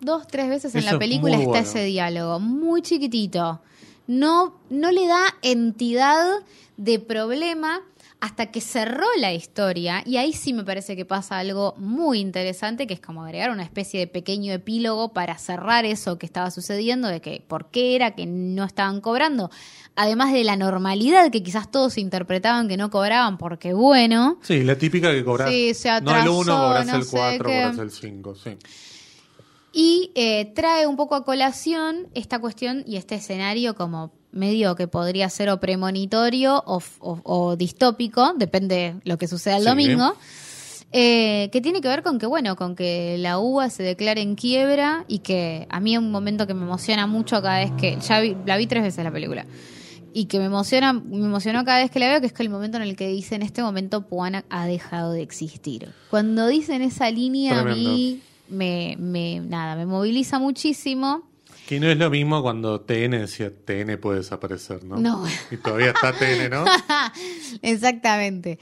Dos, 0.00 0.26
tres 0.28 0.48
veces 0.48 0.74
en 0.74 0.80
Eso 0.80 0.92
la 0.92 0.98
película 0.98 1.36
está 1.36 1.48
bueno. 1.48 1.66
ese 1.66 1.84
diálogo, 1.84 2.38
muy 2.38 2.82
chiquitito. 2.82 3.60
No, 4.06 4.54
no 4.70 4.90
le 4.90 5.06
da 5.06 5.34
entidad 5.42 6.40
de 6.76 6.98
problema 7.00 7.80
hasta 8.20 8.46
que 8.46 8.60
cerró 8.60 9.06
la 9.18 9.32
historia 9.32 10.02
y 10.04 10.16
ahí 10.16 10.32
sí 10.32 10.52
me 10.52 10.64
parece 10.64 10.96
que 10.96 11.04
pasa 11.04 11.38
algo 11.38 11.74
muy 11.76 12.18
interesante 12.18 12.86
que 12.88 12.94
es 12.94 13.00
como 13.00 13.22
agregar 13.22 13.50
una 13.50 13.62
especie 13.62 14.00
de 14.00 14.06
pequeño 14.08 14.52
epílogo 14.52 15.12
para 15.12 15.38
cerrar 15.38 15.84
eso 15.84 16.18
que 16.18 16.26
estaba 16.26 16.50
sucediendo 16.50 17.06
de 17.08 17.20
que 17.20 17.44
por 17.46 17.70
qué 17.70 17.94
era 17.94 18.16
que 18.16 18.26
no 18.26 18.64
estaban 18.64 19.00
cobrando 19.00 19.50
además 19.94 20.32
de 20.32 20.42
la 20.42 20.56
normalidad 20.56 21.30
que 21.30 21.44
quizás 21.44 21.70
todos 21.70 21.96
interpretaban 21.96 22.66
que 22.68 22.76
no 22.76 22.90
cobraban 22.90 23.38
porque 23.38 23.72
bueno 23.72 24.38
Sí, 24.42 24.64
la 24.64 24.76
típica 24.76 25.12
que 25.12 25.24
cobras. 25.24 25.48
Sí, 25.50 25.72
se 25.74 25.88
no 25.88 25.96
el 25.96 26.08
atrasó, 26.08 26.38
1, 26.40 26.56
cobras 26.56 26.86
no 26.86 26.96
el 26.96 27.04
sé 27.04 27.16
4, 27.16 27.38
qué. 27.48 27.56
cobras 27.62 27.78
el 27.78 27.90
5, 27.92 28.34
sí. 28.34 28.50
Y 29.72 30.10
eh, 30.14 30.46
trae 30.56 30.86
un 30.86 30.96
poco 30.96 31.14
a 31.14 31.24
colación 31.24 32.08
esta 32.14 32.40
cuestión 32.40 32.82
y 32.86 32.96
este 32.96 33.14
escenario 33.16 33.74
como 33.76 34.12
medio 34.38 34.74
que 34.76 34.88
podría 34.88 35.28
ser 35.28 35.50
o 35.50 35.60
premonitorio 35.60 36.62
o, 36.66 36.78
f- 36.78 36.96
o- 37.00 37.20
o 37.24 37.56
distópico, 37.56 38.32
depende 38.36 38.94
lo 39.04 39.18
que 39.18 39.26
suceda 39.28 39.56
el 39.56 39.62
Sí. 39.64 39.68
domingo, 39.68 40.14
eh, 40.92 41.50
que 41.52 41.60
tiene 41.60 41.80
que 41.82 41.88
ver 41.88 42.02
con 42.02 42.18
que, 42.18 42.26
bueno, 42.26 42.56
con 42.56 42.74
que 42.74 43.16
la 43.18 43.38
UBA 43.38 43.68
se 43.68 43.82
declare 43.82 44.22
en 44.22 44.36
quiebra 44.36 45.04
y 45.06 45.18
que 45.18 45.66
a 45.68 45.80
mí 45.80 45.92
es 45.94 45.98
un 45.98 46.10
momento 46.10 46.46
que 46.46 46.54
me 46.54 46.62
emociona 46.62 47.06
mucho 47.06 47.42
cada 47.42 47.58
vez 47.58 47.72
que, 47.72 47.98
ya 48.00 48.20
vi- 48.20 48.36
la 48.46 48.56
vi 48.56 48.66
tres 48.66 48.82
veces 48.82 49.04
la 49.04 49.10
película, 49.12 49.44
y 50.14 50.24
que 50.24 50.38
me 50.38 50.46
emociona, 50.46 50.94
me 50.94 51.26
emocionó 51.26 51.62
cada 51.66 51.80
vez 51.80 51.90
que 51.90 51.98
la 51.98 52.08
veo, 52.08 52.20
que 52.20 52.26
es 52.28 52.32
que 52.32 52.42
el 52.42 52.48
momento 52.48 52.78
en 52.78 52.84
el 52.84 52.96
que 52.96 53.08
dice 53.08 53.34
en 53.34 53.42
este 53.42 53.62
momento 53.62 54.06
Puana 54.06 54.44
ha 54.48 54.64
dejado 54.66 55.12
de 55.12 55.20
existir. 55.20 55.90
Cuando 56.08 56.46
dicen 56.46 56.80
esa 56.80 57.10
línea 57.10 57.60
a 57.60 57.64
mí 57.64 58.20
me, 58.48 58.96
me 58.98 59.40
nada, 59.40 59.76
me 59.76 59.84
moviliza 59.84 60.38
muchísimo. 60.38 61.27
Que 61.68 61.78
no 61.78 61.90
es 61.90 61.98
lo 61.98 62.08
mismo 62.08 62.40
cuando 62.40 62.80
TN 62.80 63.10
decía 63.10 63.50
TN 63.54 63.98
puede 64.00 64.20
desaparecer, 64.20 64.84
¿no? 64.84 64.96
No. 64.96 65.26
Y 65.50 65.58
todavía 65.58 65.88
está 65.90 66.14
TN, 66.14 66.48
¿no? 66.48 66.64
Exactamente. 67.62 68.58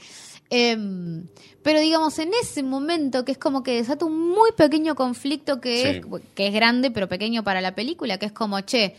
Em, 0.49 1.25
pero 1.63 1.79
digamos, 1.79 2.19
en 2.19 2.31
ese 2.41 2.63
momento 2.63 3.23
que 3.23 3.31
es 3.31 3.37
como 3.37 3.63
que 3.63 3.75
desata 3.75 4.03
un 4.03 4.29
muy 4.31 4.51
pequeño 4.57 4.95
conflicto 4.95 5.61
que, 5.61 5.81
Sí. 5.81 5.87
es, 5.87 6.21
que 6.35 6.47
es 6.47 6.53
grande 6.53 6.91
pero 6.91 7.07
pequeño 7.07 7.45
para 7.45 7.61
la 7.61 7.75
película, 7.75 8.17
que 8.17 8.25
es 8.25 8.33
como, 8.33 8.59
che, 8.59 8.97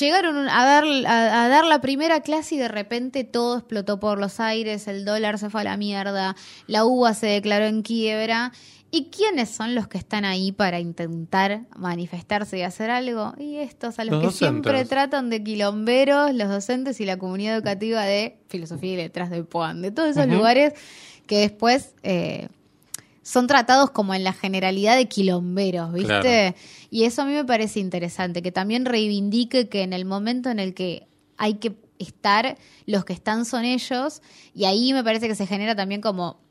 llegaron 0.00 0.48
a 0.48 0.64
dar, 0.64 0.84
a, 1.06 1.44
a 1.44 1.48
dar 1.48 1.64
la 1.64 1.80
primera 1.80 2.22
clase 2.22 2.56
y 2.56 2.58
de 2.58 2.66
repente 2.68 3.22
todo 3.22 3.58
explotó 3.58 4.00
por 4.00 4.18
los 4.18 4.40
aires, 4.40 4.88
el 4.88 5.04
dólar 5.04 5.38
se 5.38 5.48
fue 5.48 5.60
a 5.60 5.64
la 5.64 5.76
mierda, 5.76 6.34
la 6.66 6.84
uva 6.84 7.14
se 7.14 7.26
declaró 7.28 7.66
en 7.66 7.82
quiebra. 7.82 8.52
¿Y 8.94 9.06
quiénes 9.10 9.50
son 9.50 9.74
los 9.74 9.88
que 9.88 9.98
están 9.98 10.24
ahí 10.24 10.52
para 10.52 10.78
intentar 10.78 11.62
manifestarse 11.76 12.58
y 12.58 12.62
hacer 12.62 12.90
algo? 12.90 13.34
Y 13.38 13.56
estos 13.56 13.98
a 13.98 14.04
los, 14.04 14.12
Los 14.12 14.20
que 14.20 14.26
docentes. 14.26 14.38
siempre 14.38 14.84
tratan 14.84 15.30
de 15.30 15.42
quilomberos, 15.42 16.32
los 16.32 16.48
docentes 16.48 17.00
y 17.00 17.04
la 17.04 17.16
comunidad 17.16 17.56
educativa 17.56 18.04
de 18.04 18.38
filosofía 18.46 18.92
y 18.92 18.96
letras 18.96 19.30
de 19.30 19.42
Puan, 19.42 19.82
de 19.82 19.90
todos 19.90 20.10
esos 20.10 20.28
lugares 20.28 20.74
que 21.26 21.38
después 21.38 21.96
eh, 22.04 22.46
son 23.22 23.48
tratados 23.48 23.90
como 23.90 24.14
en 24.14 24.22
la 24.22 24.32
generalidad 24.32 24.96
de 24.96 25.08
quilomberos, 25.08 25.92
¿viste? 25.92 26.20
Claro. 26.20 26.56
Y 26.88 27.02
eso 27.02 27.22
a 27.22 27.24
mí 27.24 27.32
me 27.32 27.44
parece 27.44 27.80
interesante, 27.80 28.42
que 28.42 28.52
también 28.52 28.84
reivindique 28.84 29.68
que 29.68 29.82
en 29.82 29.92
el 29.92 30.04
momento 30.04 30.50
en 30.50 30.60
el 30.60 30.72
que 30.72 31.08
hay 31.36 31.54
que 31.54 31.74
estar, 31.98 32.56
los 32.86 33.04
que 33.04 33.12
están 33.12 33.44
son 33.44 33.64
ellos, 33.64 34.22
y 34.54 34.66
ahí 34.66 34.92
me 34.92 35.02
parece 35.02 35.26
que 35.26 35.34
se 35.34 35.48
genera 35.48 35.74
también 35.74 36.00
como 36.00 36.43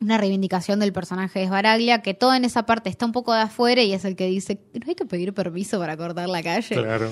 una 0.00 0.18
reivindicación 0.18 0.80
del 0.80 0.92
personaje 0.92 1.40
de 1.40 1.46
Sbaraglia, 1.46 2.02
que 2.02 2.14
todo 2.14 2.34
en 2.34 2.44
esa 2.44 2.64
parte 2.66 2.88
está 2.90 3.06
un 3.06 3.12
poco 3.12 3.32
de 3.32 3.40
afuera 3.42 3.82
y 3.82 3.92
es 3.92 4.04
el 4.04 4.16
que 4.16 4.26
dice, 4.26 4.60
no 4.74 4.88
hay 4.88 4.94
que 4.94 5.04
pedir 5.04 5.32
permiso 5.32 5.78
para 5.78 5.96
cortar 5.96 6.28
la 6.28 6.42
calle. 6.42 6.74
Claro. 6.74 7.10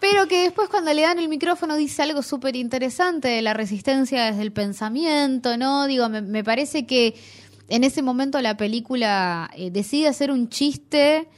Pero 0.00 0.28
que 0.28 0.42
después 0.42 0.68
cuando 0.68 0.92
le 0.92 1.02
dan 1.02 1.18
el 1.18 1.28
micrófono 1.28 1.74
dice 1.76 2.02
algo 2.02 2.22
súper 2.22 2.54
interesante 2.54 3.28
de 3.28 3.40
la 3.42 3.54
resistencia 3.54 4.26
desde 4.26 4.42
el 4.42 4.52
pensamiento, 4.52 5.56
¿no? 5.56 5.86
Digo, 5.86 6.08
me, 6.08 6.20
me 6.20 6.44
parece 6.44 6.84
que 6.86 7.14
en 7.68 7.82
ese 7.82 8.02
momento 8.02 8.40
la 8.42 8.56
película 8.56 9.50
eh, 9.56 9.70
decide 9.70 10.08
hacer 10.08 10.30
un 10.30 10.48
chiste 10.48 11.28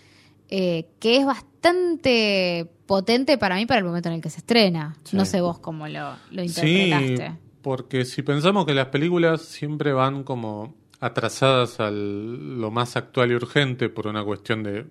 eh, 0.48 0.86
que 0.98 1.18
es 1.18 1.24
bastante 1.26 2.68
potente 2.86 3.38
para 3.38 3.56
mí 3.56 3.66
para 3.66 3.78
el 3.78 3.84
momento 3.84 4.08
en 4.08 4.16
el 4.16 4.20
que 4.20 4.30
se 4.30 4.38
estrena. 4.38 4.96
Sí. 5.04 5.16
No 5.16 5.24
sé 5.24 5.40
vos 5.40 5.58
cómo 5.58 5.86
lo, 5.88 6.16
lo 6.30 6.42
Sí, 6.48 6.90
interpretaste. 6.90 7.38
Porque 7.62 8.04
si 8.04 8.22
pensamos 8.22 8.64
que 8.66 8.74
las 8.74 8.86
películas 8.88 9.42
siempre 9.42 9.92
van 9.92 10.24
como 10.24 10.74
atrasadas 11.00 11.78
a 11.80 11.90
lo 11.90 12.70
más 12.70 12.96
actual 12.96 13.30
y 13.30 13.34
urgente 13.34 13.88
por 13.88 14.06
una 14.06 14.24
cuestión 14.24 14.62
de 14.62 14.86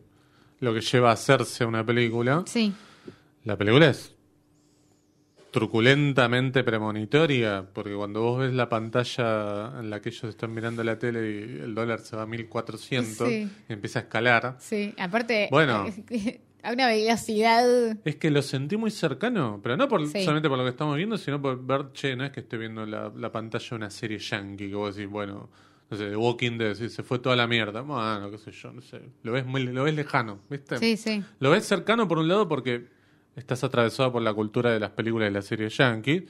lo 0.59 0.73
que 0.73 0.81
lleva 0.81 1.09
a 1.09 1.13
hacerse 1.13 1.65
una 1.65 1.85
película, 1.85 2.43
Sí. 2.45 2.73
la 3.43 3.57
película 3.57 3.89
es 3.89 4.13
truculentamente 5.51 6.63
premonitoria, 6.63 7.65
porque 7.73 7.93
cuando 7.95 8.21
vos 8.21 8.39
ves 8.39 8.53
la 8.53 8.69
pantalla 8.69 9.79
en 9.79 9.89
la 9.89 10.01
que 10.01 10.09
ellos 10.09 10.25
están 10.25 10.53
mirando 10.53 10.83
la 10.83 10.99
tele 10.99 11.29
y 11.31 11.59
el 11.63 11.73
dólar 11.73 11.99
se 11.99 12.15
va 12.15 12.23
a 12.23 12.25
1400 12.27 13.27
Sí. 13.27 13.49
y 13.67 13.73
empieza 13.73 13.99
a 13.99 14.01
escalar, 14.03 14.55
Sí, 14.59 14.93
aparte, 14.99 15.47
Bueno. 15.49 15.85
A 16.63 16.73
una 16.73 16.87
velocidad. 16.87 17.97
Es 18.05 18.15
que 18.17 18.29
lo 18.31 18.41
sentí 18.41 18.77
muy 18.77 18.91
cercano, 18.91 19.59
pero 19.63 19.77
no 19.77 19.87
por, 19.87 20.05
Sí. 20.07 20.21
solamente 20.23 20.49
por 20.49 20.57
lo 20.57 20.63
que 20.63 20.71
estamos 20.71 20.95
viendo, 20.97 21.17
sino 21.17 21.41
por 21.41 21.63
ver, 21.65 21.91
che, 21.93 22.15
no 22.15 22.25
es 22.25 22.31
que 22.31 22.41
estoy 22.41 22.59
viendo 22.59 22.85
la, 22.85 23.11
la 23.15 23.31
pantalla 23.31 23.67
de 23.69 23.75
una 23.75 23.89
serie 23.89 24.19
yankee, 24.19 24.69
que 24.69 24.75
vos 24.75 24.95
decís, 24.95 25.09
bueno, 25.09 25.49
no 25.89 25.97
sé, 25.97 26.09
The 26.09 26.15
Walking 26.17 26.57
Dead, 26.57 26.73
se 26.75 27.03
fue 27.03 27.19
toda 27.19 27.35
la 27.35 27.47
mierda. 27.47 27.81
Bueno, 27.81 28.29
qué 28.31 28.37
sé 28.37 28.51
yo, 28.51 28.73
no 28.73 28.81
sé. 28.81 28.99
Lo 29.23 29.31
ves, 29.31 29.45
muy, 29.45 29.63
lo 29.63 29.83
ves 29.83 29.93
lejano, 29.95 30.39
¿viste? 30.49 30.77
Sí, 30.77 30.97
sí. 30.97 31.23
Lo 31.39 31.51
ves 31.51 31.65
cercano 31.65 32.07
por 32.07 32.17
un 32.17 32.27
lado 32.27 32.47
porque 32.49 32.87
estás 33.35 33.63
atravesado 33.63 34.11
por 34.11 34.21
la 34.21 34.33
cultura 34.33 34.71
de 34.71 34.79
las 34.79 34.89
películas 34.91 35.27
de 35.27 35.31
la 35.31 35.41
serie 35.41 35.69
yankee, 35.69 36.25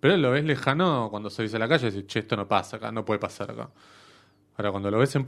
pero 0.00 0.16
lo 0.16 0.30
ves 0.30 0.44
lejano 0.44 1.08
cuando 1.10 1.28
salís 1.30 1.52
a 1.54 1.58
la 1.58 1.68
calle 1.68 1.88
y 1.88 1.90
decís, 1.90 2.06
che, 2.06 2.20
esto 2.20 2.36
no 2.36 2.46
pasa 2.48 2.76
acá, 2.76 2.90
no 2.92 3.04
puede 3.04 3.18
pasar 3.20 3.50
acá. 3.50 3.70
Ahora, 4.56 4.70
cuando 4.70 4.90
lo 4.90 4.98
ves 4.98 5.14
en 5.16 5.26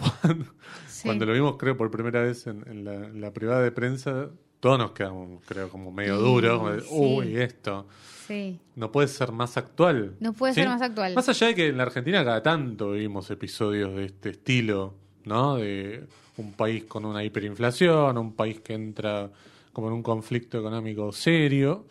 Sí. 0.89 1.03
cuando 1.05 1.27
lo 1.27 1.33
vimos, 1.33 1.57
creo, 1.57 1.77
por 1.77 1.91
primera 1.91 2.23
vez 2.23 2.47
en, 2.47 2.65
en 2.69 2.85
la, 2.85 2.95
en 2.95 3.21
la 3.21 3.33
privada 3.33 3.63
de 3.63 3.73
prensa, 3.73 4.29
todos 4.61 4.79
nos 4.79 4.93
quedamos, 4.93 5.43
creo, 5.47 5.69
como 5.69 5.91
medio 5.93 6.17
Sí, 6.19 6.23
duros. 6.25 6.59
como 6.59 6.71
de, 6.71 6.81
sí. 6.83 6.89
Uy, 6.91 7.37
esto. 7.37 7.87
Sí. 8.27 8.59
No 8.75 8.91
puede 8.91 9.09
ser 9.09 9.31
más 9.33 9.57
actual. 9.57 10.17
No 10.21 10.33
puede 10.33 10.55
ser 10.55 10.69
más 10.69 10.83
actual. 10.83 11.15
Más 11.15 11.29
allá 11.29 11.49
de 11.49 11.55
que 11.55 11.69
en 11.69 11.77
la 11.77 11.85
Argentina 11.85 12.25
cada 12.25 12.43
tanto 12.43 12.93
vimos 12.93 13.31
episodios 13.31 13.95
de 13.95 14.05
este 14.07 14.31
estilo, 14.31 14.95
¿no? 15.25 15.57
De 15.57 16.07
un 16.37 16.53
país 16.53 16.85
con 16.85 17.05
una 17.05 17.23
hiperinflación, 17.23 18.19
un 18.19 18.33
país 18.35 18.61
que 18.61 18.75
entra 18.75 19.31
como 19.73 19.89
en 19.89 19.95
un 19.95 20.03
conflicto 20.03 20.59
económico 20.59 21.13
serio. 21.13 21.87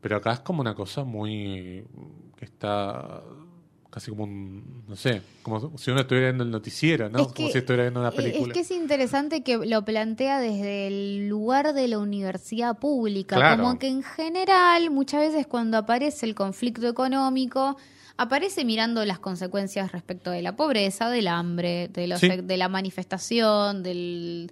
Pero 0.00 0.16
acá 0.16 0.32
es 0.34 0.40
como 0.40 0.60
una 0.60 0.74
cosa 0.74 1.02
muy. 1.04 1.84
que 2.36 2.44
está 2.44 3.22
casi 3.90 4.10
como 4.10 4.24
un. 4.24 4.84
no 4.86 4.96
sé, 4.96 5.22
como 5.42 5.76
si 5.78 5.90
uno 5.90 6.00
estuviera 6.00 6.28
viendo 6.28 6.44
el 6.44 6.50
noticiero, 6.50 7.08
¿no? 7.08 7.18
Es 7.20 7.24
como 7.28 7.34
que- 7.46 7.52
si 7.52 7.58
estuviera 7.58 7.84
viendo 7.84 8.00
una 8.00 8.10
película. 8.10 8.48
Es 8.48 8.52
que 8.54 8.60
es 8.60 8.70
interesante 8.70 9.42
que 9.42 9.56
lo 9.56 9.84
plantea 9.84 10.40
desde 10.40 10.86
el 10.88 11.28
lugar 11.28 11.72
de 11.72 11.88
la 11.88 11.98
universidad 11.98 12.78
pública, 12.78 13.36
Claro. 13.36 13.62
como 13.62 13.78
que 13.78 13.88
en 13.88 14.02
general 14.02 14.90
muchas 14.90 15.20
veces 15.20 15.46
cuando 15.46 15.78
aparece 15.78 16.26
el 16.26 16.34
conflicto 16.34 16.86
económico 16.86 17.76
aparece 18.18 18.64
mirando 18.64 19.04
las 19.04 19.20
consecuencias 19.20 19.92
respecto 19.92 20.30
de 20.32 20.42
la 20.42 20.56
pobreza, 20.56 21.08
del 21.08 21.28
hambre, 21.28 21.88
de, 21.88 22.08
los, 22.08 22.20
Sí. 22.20 22.28
de 22.28 22.56
la 22.56 22.68
manifestación, 22.68 23.82
del 23.82 24.50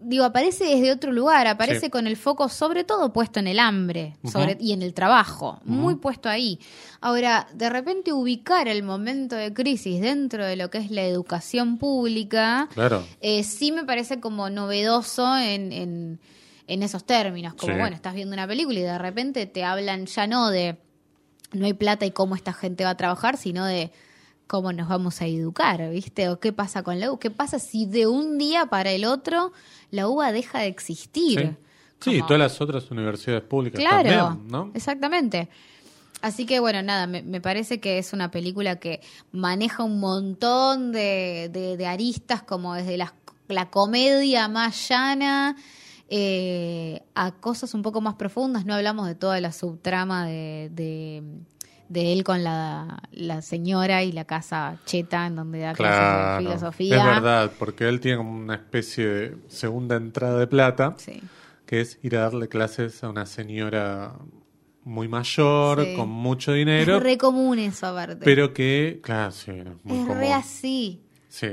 digo 0.00 0.24
aparece 0.24 0.64
desde 0.64 0.92
otro 0.92 1.10
lugar, 1.12 1.46
aparece 1.46 1.86
Sí. 1.86 1.90
con 1.90 2.06
el 2.06 2.16
foco 2.16 2.48
sobre 2.48 2.84
todo 2.84 3.12
puesto 3.12 3.40
en 3.40 3.46
el 3.48 3.58
hambre, 3.58 4.16
sobre 4.24 4.56
y 4.60 4.72
en 4.72 4.82
el 4.82 4.94
trabajo, 4.94 5.60
muy 5.64 5.96
puesto 5.96 6.28
ahí. 6.28 6.60
Ahora, 7.00 7.48
de 7.54 7.68
repente 7.68 8.12
ubicar 8.12 8.68
el 8.68 8.82
momento 8.82 9.34
de 9.36 9.52
crisis 9.52 10.00
dentro 10.00 10.44
de 10.46 10.56
lo 10.56 10.70
que 10.70 10.78
es 10.78 10.90
la 10.90 11.02
educación 11.02 11.78
pública, 11.78 12.68
Claro. 12.74 13.04
eh, 13.20 13.42
sí 13.44 13.72
me 13.72 13.84
parece 13.84 14.20
como 14.20 14.50
novedoso 14.50 15.36
en, 15.36 15.72
en, 15.72 16.20
en 16.66 16.82
esos 16.82 17.04
términos. 17.04 17.54
Como, 17.54 17.72
Sí. 17.74 17.78
bueno, 17.80 17.96
estás 17.96 18.14
viendo 18.14 18.34
una 18.34 18.46
película 18.46 18.78
y 18.78 18.82
de 18.82 18.98
repente 18.98 19.46
te 19.46 19.64
hablan 19.64 20.06
ya 20.06 20.26
no 20.26 20.48
de 20.50 20.78
no 21.52 21.64
hay 21.64 21.72
plata 21.72 22.04
y 22.04 22.10
cómo 22.10 22.34
esta 22.36 22.52
gente 22.52 22.84
va 22.84 22.90
a 22.90 22.96
trabajar, 22.96 23.36
sino 23.38 23.64
de 23.64 23.90
cómo 24.48 24.72
nos 24.72 24.88
vamos 24.88 25.20
a 25.22 25.26
educar, 25.26 25.88
¿viste? 25.90 26.28
O 26.28 26.40
qué 26.40 26.52
pasa 26.52 26.82
con 26.82 26.98
la 26.98 27.12
U. 27.12 27.18
¿Qué 27.20 27.30
pasa 27.30 27.60
si 27.60 27.86
de 27.86 28.08
un 28.08 28.36
día 28.38 28.66
para 28.66 28.90
el 28.90 29.04
otro 29.04 29.52
la 29.92 30.08
UBA 30.08 30.32
deja 30.32 30.58
de 30.58 30.66
existir? 30.66 31.56
Sí, 32.00 32.10
sí 32.12 32.18
todas 32.26 32.40
las 32.40 32.60
otras 32.60 32.90
universidades 32.90 33.42
públicas 33.44 33.78
Claro, 33.80 34.08
también, 34.08 34.48
¿no? 34.50 34.70
exactamente. 34.74 35.48
Así 36.20 36.46
que 36.46 36.58
bueno, 36.58 36.82
nada, 36.82 37.06
me, 37.06 37.22
me 37.22 37.40
parece 37.40 37.78
que 37.78 37.98
es 37.98 38.12
una 38.12 38.30
película 38.32 38.76
que 38.80 39.00
maneja 39.30 39.84
un 39.84 40.00
montón 40.00 40.90
de, 40.90 41.48
de- 41.52 41.76
de 41.76 41.86
aristas, 41.86 42.42
como 42.42 42.74
desde 42.74 42.96
las- 42.96 43.12
la 43.46 43.70
comedia 43.70 44.48
más 44.48 44.88
llana 44.88 45.54
eh, 46.10 47.02
a 47.14 47.32
cosas 47.32 47.74
un 47.74 47.82
poco 47.82 48.00
más 48.00 48.14
profundas. 48.14 48.64
No 48.64 48.74
hablamos 48.74 49.06
de 49.06 49.14
toda 49.14 49.40
la 49.40 49.52
subtrama 49.52 50.26
de, 50.26 50.70
de, 50.72 51.22
de 51.88 52.12
él 52.12 52.22
con 52.24 52.44
la, 52.44 53.02
la 53.12 53.40
señora 53.42 54.02
y 54.04 54.12
la 54.12 54.24
casa 54.24 54.78
cheta 54.84 55.26
en 55.26 55.36
donde 55.36 55.60
da 55.60 55.72
clases 55.74 56.44
de 56.44 56.48
filosofía. 56.48 56.96
es 56.98 57.04
verdad, 57.04 57.52
porque 57.58 57.88
él 57.88 58.00
tiene 58.00 58.18
como 58.18 58.32
una 58.36 58.54
especie 58.56 59.06
de 59.06 59.36
segunda 59.48 59.96
entrada 59.96 60.38
de 60.38 60.46
plata, 60.46 60.94
Sí. 60.98 61.22
que 61.66 61.80
es 61.80 61.98
ir 62.02 62.16
a 62.16 62.20
darle 62.20 62.48
clases 62.48 63.02
a 63.04 63.08
una 63.08 63.24
señora 63.26 64.12
muy 64.84 65.08
mayor, 65.08 65.82
Sí. 65.84 65.94
con 65.96 66.08
mucho 66.08 66.52
Es 66.52 66.58
dinero, 66.58 67.00
re 67.00 67.16
común 67.18 67.58
eso 67.58 67.86
aparte. 67.86 68.16
pero 68.24 68.52
que, 68.54 69.00
claro, 69.02 69.32
sí, 69.32 69.50
no, 69.52 69.70
es 69.72 69.84
muy 69.84 69.98
es 69.98 70.02
común. 70.04 70.18
re 70.18 70.32
así. 70.32 71.02
Sí, 71.28 71.48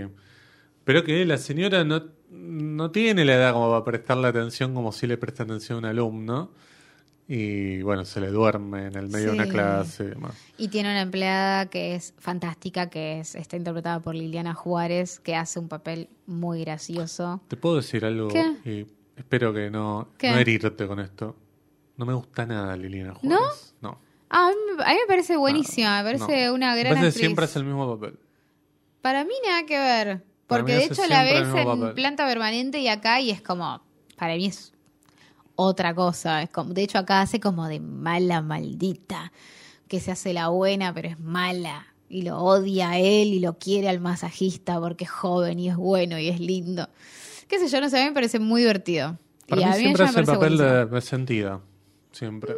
pero 0.84 1.04
que 1.04 1.26
la 1.26 1.38
señora 1.38 1.84
no, 1.84 2.04
no 2.32 2.92
tiene 2.92 3.26
la 3.26 3.36
edad 3.36 3.54
como 3.54 3.70
para 3.70 3.84
prestarle 3.84 4.28
atención 4.28 4.74
como 4.74 4.92
si 4.92 5.08
le 5.08 5.18
presta 5.18 5.44
atención 5.44 5.78
a 5.78 5.80
un 5.80 5.86
alumno. 5.86 6.52
Y 7.28 7.82
bueno, 7.82 8.06
se 8.06 8.22
le 8.22 8.28
duerme 8.28 8.86
en 8.86 8.96
el 8.96 9.08
medio 9.10 9.28
de 9.30 9.34
una 9.34 9.48
clase 9.48 10.04
y 10.04 10.08
demás. 10.08 10.36
Y 10.58 10.68
tiene 10.68 10.92
una 10.92 11.02
empleada 11.02 11.66
que 11.68 11.96
es 11.96 12.14
fantástica, 12.20 12.90
que 12.90 13.20
es 13.20 13.34
está 13.34 13.58
interpretada 13.58 14.00
por 14.00 14.14
Liliana 14.14 14.54
Juárez, 14.54 15.20
que 15.20 15.36
hace 15.36 15.60
un 15.60 15.68
papel 15.68 16.08
muy 16.28 16.62
gracioso. 16.62 17.42
¿Te 17.48 17.58
puedo 17.58 17.78
decir 17.78 18.06
algo? 18.06 18.28
¿Qué? 18.28 18.46
Y 18.64 18.88
espero 19.18 19.54
que 19.54 19.72
no, 19.72 20.10
¿Qué? 20.20 20.30
no 20.32 20.38
herirte 20.38 20.86
con 20.86 21.00
esto. 21.00 21.36
No 21.98 22.06
me 22.06 22.14
gusta 22.14 22.46
nada 22.46 22.76
Liliana 22.78 23.16
Juárez. 23.16 23.74
¿No? 23.82 23.98
Ah, 24.30 24.48
a, 24.48 24.50
mí, 24.50 24.56
me- 24.78 24.84
me 24.84 25.08
parece 25.08 25.36
buenísima, 25.38 26.04
me 26.04 26.04
parece 26.04 26.48
No. 26.48 26.54
una 26.56 26.74
Me 26.76 26.80
gran 26.82 26.94
parece 26.94 27.02
que 27.02 27.08
actriz. 27.08 27.20
siempre 27.22 27.46
hace 27.46 27.58
el 27.60 27.66
mismo 27.66 27.92
papel. 27.98 28.20
Para 29.02 29.24
mí 29.24 29.34
nada 29.48 29.66
que 29.66 29.78
ver, 29.80 30.24
porque 30.48 30.74
de 30.74 30.86
hecho 30.86 31.06
la 31.08 31.24
ves 31.24 31.48
en 31.48 31.64
papel. 31.66 31.94
planta 31.94 32.28
permanente 32.28 32.80
y 32.80 32.88
acá 32.88 33.20
y 33.22 33.32
es 33.32 33.42
como, 33.42 33.82
para 34.18 34.36
mí 34.36 34.48
es 34.48 34.74
otra 35.56 35.94
cosa. 35.94 36.42
Es 36.42 36.50
como, 36.50 36.74
de 36.74 36.84
hecho 36.84 36.98
acá 36.98 37.22
hace 37.22 37.40
como 37.40 37.68
de 37.68 37.80
mala 37.80 38.42
maldita, 38.42 39.32
que 39.88 40.00
se 40.00 40.12
hace 40.12 40.34
la 40.34 40.50
buena 40.50 40.94
pero 40.94 41.10
es 41.10 41.20
mala. 41.20 41.88
Y 42.08 42.22
lo 42.22 42.38
odia 42.38 42.92
a 42.92 43.00
él 43.00 43.30
y 43.30 43.40
lo 43.40 43.58
quiere 43.58 43.90
al 43.90 44.00
masajista 44.00 44.80
porque 44.80 45.06
es 45.06 45.10
joven 45.10 45.60
y 45.60 45.70
es 45.70 45.76
bueno 45.76 46.20
y 46.20 46.30
es 46.30 46.40
lindo. 46.40 46.88
Qué 47.48 47.60
sé 47.60 47.68
yo, 47.68 47.82
no 47.82 47.90
sé, 47.90 47.98
a 47.98 48.04
mí 48.04 48.10
me 48.10 48.14
parece 48.14 48.40
muy 48.40 48.62
divertido. 48.62 49.18
Para 49.48 49.62
y 49.62 49.66
mí 49.66 49.72
a 49.72 49.74
mí 49.76 49.80
siempre 49.80 50.04
hace 50.06 50.20
el 50.20 50.26
papel 50.26 50.40
buenísima. 50.58 50.70
de 50.72 50.86
resentida. 50.86 51.62
Siempre. 52.12 52.56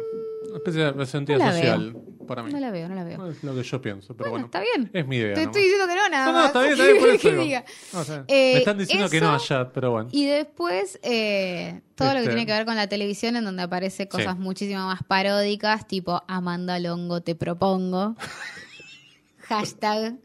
Una 0.48 0.56
especie 0.58 0.80
de 0.82 0.92
resentida 0.92 1.38
No 1.38 1.52
social 1.52 1.96
para 2.28 2.42
mí. 2.44 2.52
No 2.52 2.60
la 2.60 2.70
veo, 2.70 2.88
no 2.88 2.94
la 2.94 3.02
veo. 3.02 3.26
Es 3.30 3.42
lo 3.42 3.54
que 3.54 3.62
yo 3.64 3.80
pienso, 3.82 4.14
pero 4.16 4.30
Bueno, 4.30 4.46
bueno. 4.46 4.46
está 4.46 4.60
bien. 4.60 4.90
Es 4.92 5.06
mi 5.08 5.16
idea. 5.16 5.34
Te 5.34 5.40
nomás. 5.40 5.56
estoy 5.56 5.62
diciendo 5.68 5.88
que 5.88 5.94
no, 6.00 6.08
nada 6.08 6.26
No, 6.26 6.32
no, 6.40 6.46
está 6.46 6.60
bien, 6.60 6.72
está 6.74 6.84
bien, 6.84 6.98
por 6.98 7.08
eso 7.08 7.30
digo. 7.42 7.60
No. 7.92 8.24
Eh, 8.28 8.52
Me 8.52 8.58
están 8.58 8.78
diciendo 8.78 9.08
que 9.10 9.20
no 9.20 9.34
allá, 9.34 9.72
pero 9.72 9.90
bueno. 9.90 10.08
Y 10.12 10.26
después, 10.26 11.00
eh, 11.02 11.80
todo 11.96 12.08
lo 12.08 12.14
que 12.14 12.18
Este- 12.20 12.30
tiene 12.30 12.46
que 12.46 12.52
ver 12.52 12.64
con 12.66 12.76
la 12.76 12.86
televisión, 12.86 13.34
en 13.36 13.44
donde 13.44 13.62
aparece 13.64 14.06
cosas 14.06 14.34
Sí. 14.36 14.40
muchísimo 14.42 14.86
más 14.86 15.02
paródicas, 15.02 15.88
tipo 15.88 16.22
Amanda 16.28 16.78
Longo 16.78 17.22
te 17.22 17.34
propongo. 17.34 18.14
Hashtag 19.48 20.16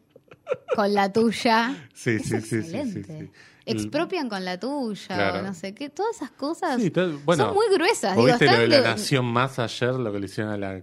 con 0.75 0.93
la 0.93 1.11
tuya. 1.11 1.87
Sí, 1.93 2.19
sí, 2.19 2.41
sí, 2.41 2.61
sí, 2.63 2.83
sí, 2.91 3.03
sí. 3.03 3.29
Expropian 3.65 4.27
con 4.27 4.43
la 4.43 4.59
tuya, 4.59 5.07
Claro. 5.15 5.39
o 5.39 5.41
no 5.41 5.53
sé 5.53 5.73
qué. 5.73 5.89
Todas 5.89 6.17
esas 6.17 6.31
cosas 6.31 6.81
Sí, 6.81 6.91
tal- 6.91 7.13
bueno, 7.23 7.45
son 7.45 7.53
muy 7.53 7.65
gruesas. 7.73 8.15
¿Vos 8.15 8.25
Digo, 8.25 8.37
viste 8.37 8.53
lo 8.55 8.61
de 8.61 8.67
la 8.67 8.81
Nación 8.81 9.25
Más 9.25 9.57
ayer, 9.57 9.93
lo 9.93 10.11
que 10.11 10.19
le 10.19 10.25
hicieron 10.25 10.51
a 10.51 10.57
la 10.57 10.81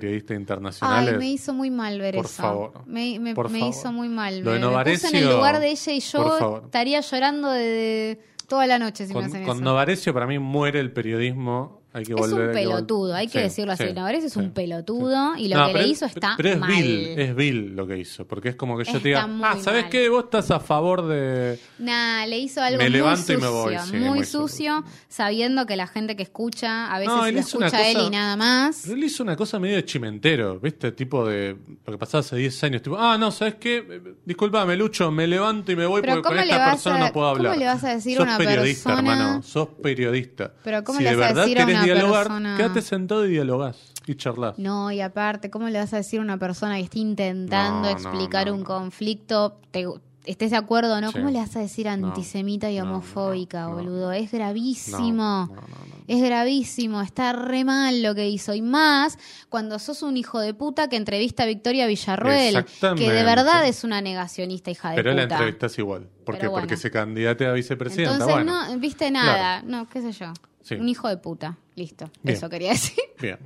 periodista 0.00 0.34
internacional? 0.34 1.08
Ay, 1.08 1.16
me 1.18 1.30
hizo 1.30 1.52
muy 1.54 1.70
mal 1.70 1.98
ver 2.00 2.14
Por 2.16 2.24
eso. 2.26 2.42
favor. 2.42 2.72
Me, 2.86 3.18
me- 3.18 3.34
Por 3.34 3.50
me 3.50 3.58
favor. 3.60 3.74
hizo 3.74 3.92
muy 3.92 4.08
mal. 4.08 4.40
Lo 4.40 4.44
de 4.44 4.44
me, 4.44 4.50
me 4.50 4.56
en 4.56 4.62
el 4.64 4.70
Novarecio, 4.70 5.30
lugar 5.36 5.60
de 5.60 5.70
ella 5.70 5.92
y 5.92 6.00
yo 6.00 6.60
estaría 6.64 7.00
llorando 7.00 7.50
de, 7.50 7.62
de 7.62 8.20
toda 8.46 8.66
la 8.66 8.78
noche 8.78 9.06
si 9.06 9.12
me 9.12 9.20
Con, 9.20 9.24
hacen 9.24 9.44
con 9.44 9.56
eso. 9.56 9.64
Novarecio 9.64 10.14
para 10.14 10.26
mí 10.26 10.38
muere 10.38 10.80
el 10.80 10.92
periodismo. 10.92 11.80
Hay 11.96 12.04
que 12.04 12.12
Es 12.12 12.18
volver. 12.18 12.34
un 12.34 12.40
hay 12.40 12.62
que 12.62 12.68
pelotudo, 12.68 13.14
hay 13.14 13.26
que 13.26 13.32
Sí, 13.38 13.44
decirlo 13.44 13.72
así. 13.72 13.84
sí, 13.88 13.92
Novarecio 13.94 14.26
es 14.26 14.32
sí, 14.34 14.38
un 14.38 14.50
pelotudo 14.50 15.34
y 15.38 15.48
lo 15.48 15.56
No, 15.56 15.66
que 15.68 15.72
le 15.72 15.80
es- 15.84 15.86
hizo 15.92 16.04
está 16.04 16.34
Pero 16.36 16.50
es 16.50 16.58
mal. 16.58 16.70
vil, 16.70 17.18
es 17.18 17.34
vil 17.34 17.74
lo 17.74 17.86
que 17.86 17.96
hizo. 17.98 18.26
Porque 18.26 18.50
es 18.50 18.54
como 18.56 18.76
que 18.76 18.84
yo 18.84 18.90
Está 18.90 19.02
te 19.02 19.08
diga, 19.08 19.26
ah, 19.42 19.56
¿sabes 19.60 19.84
mal. 19.84 19.90
qué? 19.90 20.08
Vos 20.10 20.24
estás 20.24 20.50
a 20.50 20.60
favor 20.60 21.06
de. 21.08 21.58
Nah, 21.78 22.26
le 22.26 22.38
hizo 22.38 22.60
algo 22.60 22.76
Me 22.78 22.84
muy 22.84 22.92
levanto 22.92 23.20
y 23.32 23.36
sucio, 23.36 23.40
me 23.40 23.48
voy, 23.48 23.76
muy, 23.92 24.00
muy 24.16 24.24
sucio, 24.24 24.84
sabiendo 25.08 25.64
que 25.64 25.76
la 25.76 25.86
gente 25.86 26.16
que 26.16 26.22
escucha, 26.24 26.92
a 26.94 26.98
veces 26.98 27.14
No, 27.14 27.24
él 27.26 27.38
escucha 27.38 27.88
él 27.88 27.94
cosa- 27.96 28.06
y 28.06 28.10
nada 28.10 28.36
más. 28.36 28.80
Pero 28.84 28.94
él 28.96 29.04
hizo 29.04 29.22
una 29.22 29.34
cosa 29.36 29.58
medio 29.58 29.76
de 29.76 29.84
chimentero, 29.86 30.60
¿viste? 30.60 30.92
Tipo 30.92 31.26
de. 31.26 31.56
Lo 31.86 31.92
que 31.92 31.98
pasaba 31.98 32.20
hace 32.20 32.36
10 32.36 32.62
años. 32.64 32.82
Tipo, 32.82 32.98
ah, 32.98 33.16
no, 33.16 33.30
¿sabes 33.30 33.54
qué? 33.54 34.02
Disculpame, 34.24 34.76
Lucho, 34.76 35.10
me 35.10 35.26
levanto 35.26 35.72
y 35.72 35.76
me 35.76 35.86
voy 35.86 36.02
Pero 36.02 36.14
porque 36.16 36.28
con 36.28 36.32
¿cómo 36.36 36.42
esta 36.52 36.70
persona 36.72 36.96
a- 36.96 37.06
no 37.08 37.12
puedo 37.14 37.26
cómo 37.28 37.36
hablar. 37.38 37.58
le 37.58 37.64
vas 37.66 37.84
a 37.84 37.94
decir 37.94 38.16
a 38.16 38.20
sos 38.20 38.26
una 38.26 38.36
periodista, 38.38 38.90
persona- 38.96 39.12
hermano. 39.12 39.42
Sos 39.42 39.68
periodista. 39.82 40.52
Pero 40.62 40.84
¿cómo 40.84 41.00
le 41.00 41.16
vas 41.16 41.30
a 41.30 41.40
decir 41.40 41.58
a 41.60 41.64
una 41.64 41.72
dialogar, 41.94 42.22
persona- 42.24 42.56
quédate 42.56 42.82
sentado 42.82 43.26
y 43.26 43.30
dialogás. 43.30 43.76
Y 44.06 44.14
charlas. 44.14 44.58
No, 44.58 44.92
y 44.92 45.00
aparte, 45.00 45.50
¿cómo 45.50 45.68
le 45.68 45.78
vas 45.80 45.92
a 45.92 45.96
decir 45.96 46.20
a 46.20 46.22
una 46.22 46.38
persona 46.38 46.76
que 46.76 46.82
está 46.84 46.98
intentando 46.98 47.82
No, 47.82 47.88
explicar 47.88 48.46
no, 48.46 48.54
un 48.54 48.60
no. 48.60 48.64
conflicto, 48.66 49.58
te- 49.72 49.86
estés 50.26 50.52
de 50.52 50.56
acuerdo 50.56 50.94
o 50.96 51.00
no? 51.00 51.08
Sí. 51.10 51.18
¿Cómo 51.18 51.30
le 51.30 51.38
vas 51.40 51.56
a 51.56 51.60
decir 51.60 51.86
No, 51.86 51.92
antisemita 52.08 52.70
y 52.70 52.78
homofóbica, 52.80 53.62
no, 53.62 53.70
no. 53.70 53.74
boludo? 53.76 54.12
Es 54.12 54.30
gravísimo. 54.30 55.00
No, 55.12 55.46
no, 55.46 55.54
no, 55.54 55.60
no. 55.60 55.96
Es 56.06 56.22
gravísimo, 56.22 57.02
está 57.02 57.32
re 57.32 57.64
mal 57.64 58.00
lo 58.00 58.14
que 58.14 58.28
hizo. 58.28 58.54
Y 58.54 58.62
más 58.62 59.18
cuando 59.48 59.80
sos 59.80 60.02
un 60.02 60.16
hijo 60.16 60.38
de 60.38 60.54
puta 60.54 60.88
que 60.88 60.94
entrevista 60.94 61.42
a 61.42 61.46
Victoria 61.46 61.88
Villarruel, 61.88 62.56
Exactamente. 62.58 63.04
que 63.08 63.12
de 63.12 63.24
verdad 63.24 63.66
es 63.66 63.82
una 63.82 64.00
negacionista 64.00 64.70
hija 64.70 64.90
de 64.90 64.96
Pero 64.96 65.14
la 65.14 65.22
puta. 65.22 65.34
entrevistas 65.34 65.76
igual. 65.80 66.08
¿Por 66.24 66.38
qué? 66.38 66.46
Bueno. 66.46 66.60
Porque 66.62 66.76
se 66.76 66.92
candidate 66.92 67.44
a 67.46 67.52
vicepresidenta. 67.52 68.12
Entonces 68.12 68.34
bueno, 68.36 68.68
no 68.72 68.78
viste 68.78 69.10
nada, 69.10 69.62
no, 69.62 69.88
qué 69.88 70.00
sé 70.00 70.12
yo. 70.12 70.32
Sí. 70.62 70.76
Un 70.76 70.88
hijo 70.88 71.08
de 71.08 71.16
puta. 71.16 71.58
Listo. 71.76 72.10
Bien. 72.22 72.36
Eso 72.36 72.48
quería 72.50 72.70
decir. 72.72 72.98
Bien. 73.20 73.38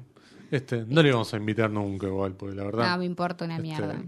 Este, 0.51 0.85
no 0.87 1.03
le 1.03 1.13
vamos 1.13 1.33
a 1.33 1.37
invitar 1.37 1.71
nunca 1.71 2.07
igual, 2.07 2.33
porque 2.35 2.57
la 2.57 2.65
verdad. 2.65 2.91
No, 2.91 2.99
me 2.99 3.05
importa 3.05 3.45
una 3.45 3.57
este, 3.57 3.63
mierda. 3.69 4.03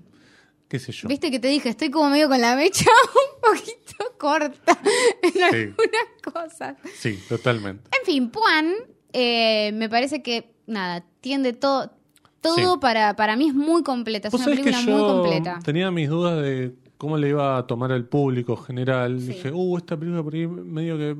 qué 0.68 0.78
sé 0.78 0.90
yo. 0.92 1.06
Viste 1.08 1.30
que 1.30 1.38
te 1.38 1.48
dije, 1.48 1.68
estoy 1.68 1.90
como 1.90 2.08
medio 2.10 2.28
con 2.28 2.40
la 2.40 2.56
mecha 2.56 2.90
un 3.14 3.40
poquito 3.56 4.04
corta 4.18 4.80
en 5.22 5.42
algunas 5.42 6.06
cosas. 6.32 6.76
Sí, 6.98 7.18
totalmente. 7.28 7.88
En 7.96 8.04
fin, 8.06 8.30
Puan, 8.30 8.72
eh, 9.12 9.70
me 9.74 9.88
parece 9.88 10.22
que, 10.22 10.54
nada, 10.66 11.04
tiende 11.20 11.52
todo. 11.52 11.92
Todo 12.40 12.56
Sí. 12.56 12.64
para, 12.80 13.14
para 13.14 13.36
mí 13.36 13.46
es 13.48 13.54
muy 13.54 13.84
completa, 13.84 14.26
es 14.26 14.34
una 14.34 14.46
que 14.46 14.50
película 14.50 14.80
muy 14.80 15.00
completa. 15.00 15.60
tenía 15.64 15.92
mis 15.92 16.08
dudas 16.08 16.42
de 16.42 16.74
cómo 16.98 17.16
le 17.16 17.28
iba 17.28 17.56
a 17.56 17.68
tomar 17.68 17.92
el 17.92 18.04
público 18.04 18.56
general. 18.56 19.20
Sí. 19.20 19.28
Dije, 19.28 19.52
uh, 19.52 19.76
esta 19.76 19.96
película 19.96 20.24
por 20.24 20.34
ahí 20.34 20.48
medio 20.48 20.98
que. 20.98 21.16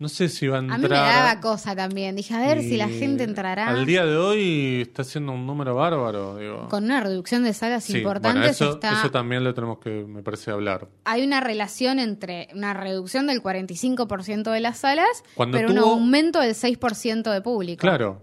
No 0.00 0.08
sé 0.08 0.28
si 0.28 0.46
va 0.46 0.56
a 0.56 0.60
A 0.60 0.62
entrar. 0.62 0.80
mí 0.80 0.88
me 0.88 0.94
daba 0.94 1.40
cosa 1.40 1.74
también. 1.74 2.14
Dije, 2.14 2.32
a 2.32 2.38
ver 2.38 2.60
si 2.62 2.76
la 2.76 2.88
gente 2.88 3.24
entrará. 3.24 3.66
Al 3.68 3.84
día 3.84 4.06
de 4.06 4.16
hoy 4.16 4.82
está 4.82 5.02
haciendo 5.02 5.32
un 5.32 5.44
número 5.44 5.74
bárbaro. 5.74 6.36
Digo. 6.36 6.68
Con 6.68 6.84
una 6.84 7.00
reducción 7.00 7.42
de 7.42 7.52
salas 7.52 7.82
Sí, 7.82 7.98
importantes 7.98 8.34
bueno, 8.40 8.46
eso, 8.50 8.70
está... 8.74 8.92
eso 9.00 9.10
también 9.10 9.42
lo 9.42 9.52
tenemos 9.54 9.78
que, 9.80 10.04
me 10.04 10.22
parece, 10.22 10.52
hablar. 10.52 10.86
hay 11.04 11.24
una 11.24 11.40
relación 11.40 11.98
entre 11.98 12.48
una 12.54 12.74
reducción 12.74 13.26
del 13.26 13.42
45% 13.42 14.52
de 14.52 14.60
las 14.60 14.78
salas, 14.78 15.24
Cuando 15.34 15.58
pero 15.58 15.70
un 15.72 15.78
aumento 15.78 16.38
del 16.38 16.54
6% 16.54 17.32
de 17.32 17.40
público. 17.40 17.80
Claro, 17.80 18.22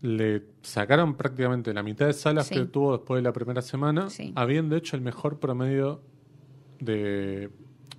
le 0.00 0.42
sacaron 0.62 1.14
prácticamente 1.16 1.74
la 1.74 1.82
mitad 1.82 2.06
de 2.06 2.14
salas 2.14 2.46
Sí. 2.46 2.54
que 2.54 2.64
tuvo 2.64 2.96
después 2.96 3.18
de 3.18 3.22
la 3.22 3.34
primera 3.34 3.60
semana, 3.60 4.08
Sí. 4.08 4.32
habiendo 4.34 4.76
hecho 4.76 4.96
el 4.96 5.02
mejor 5.02 5.38
promedio 5.40 6.00
de 6.80 7.50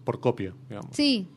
por 0.04 0.20
copia, 0.20 0.54
digamos. 0.68 0.96
Sí. 0.96 1.30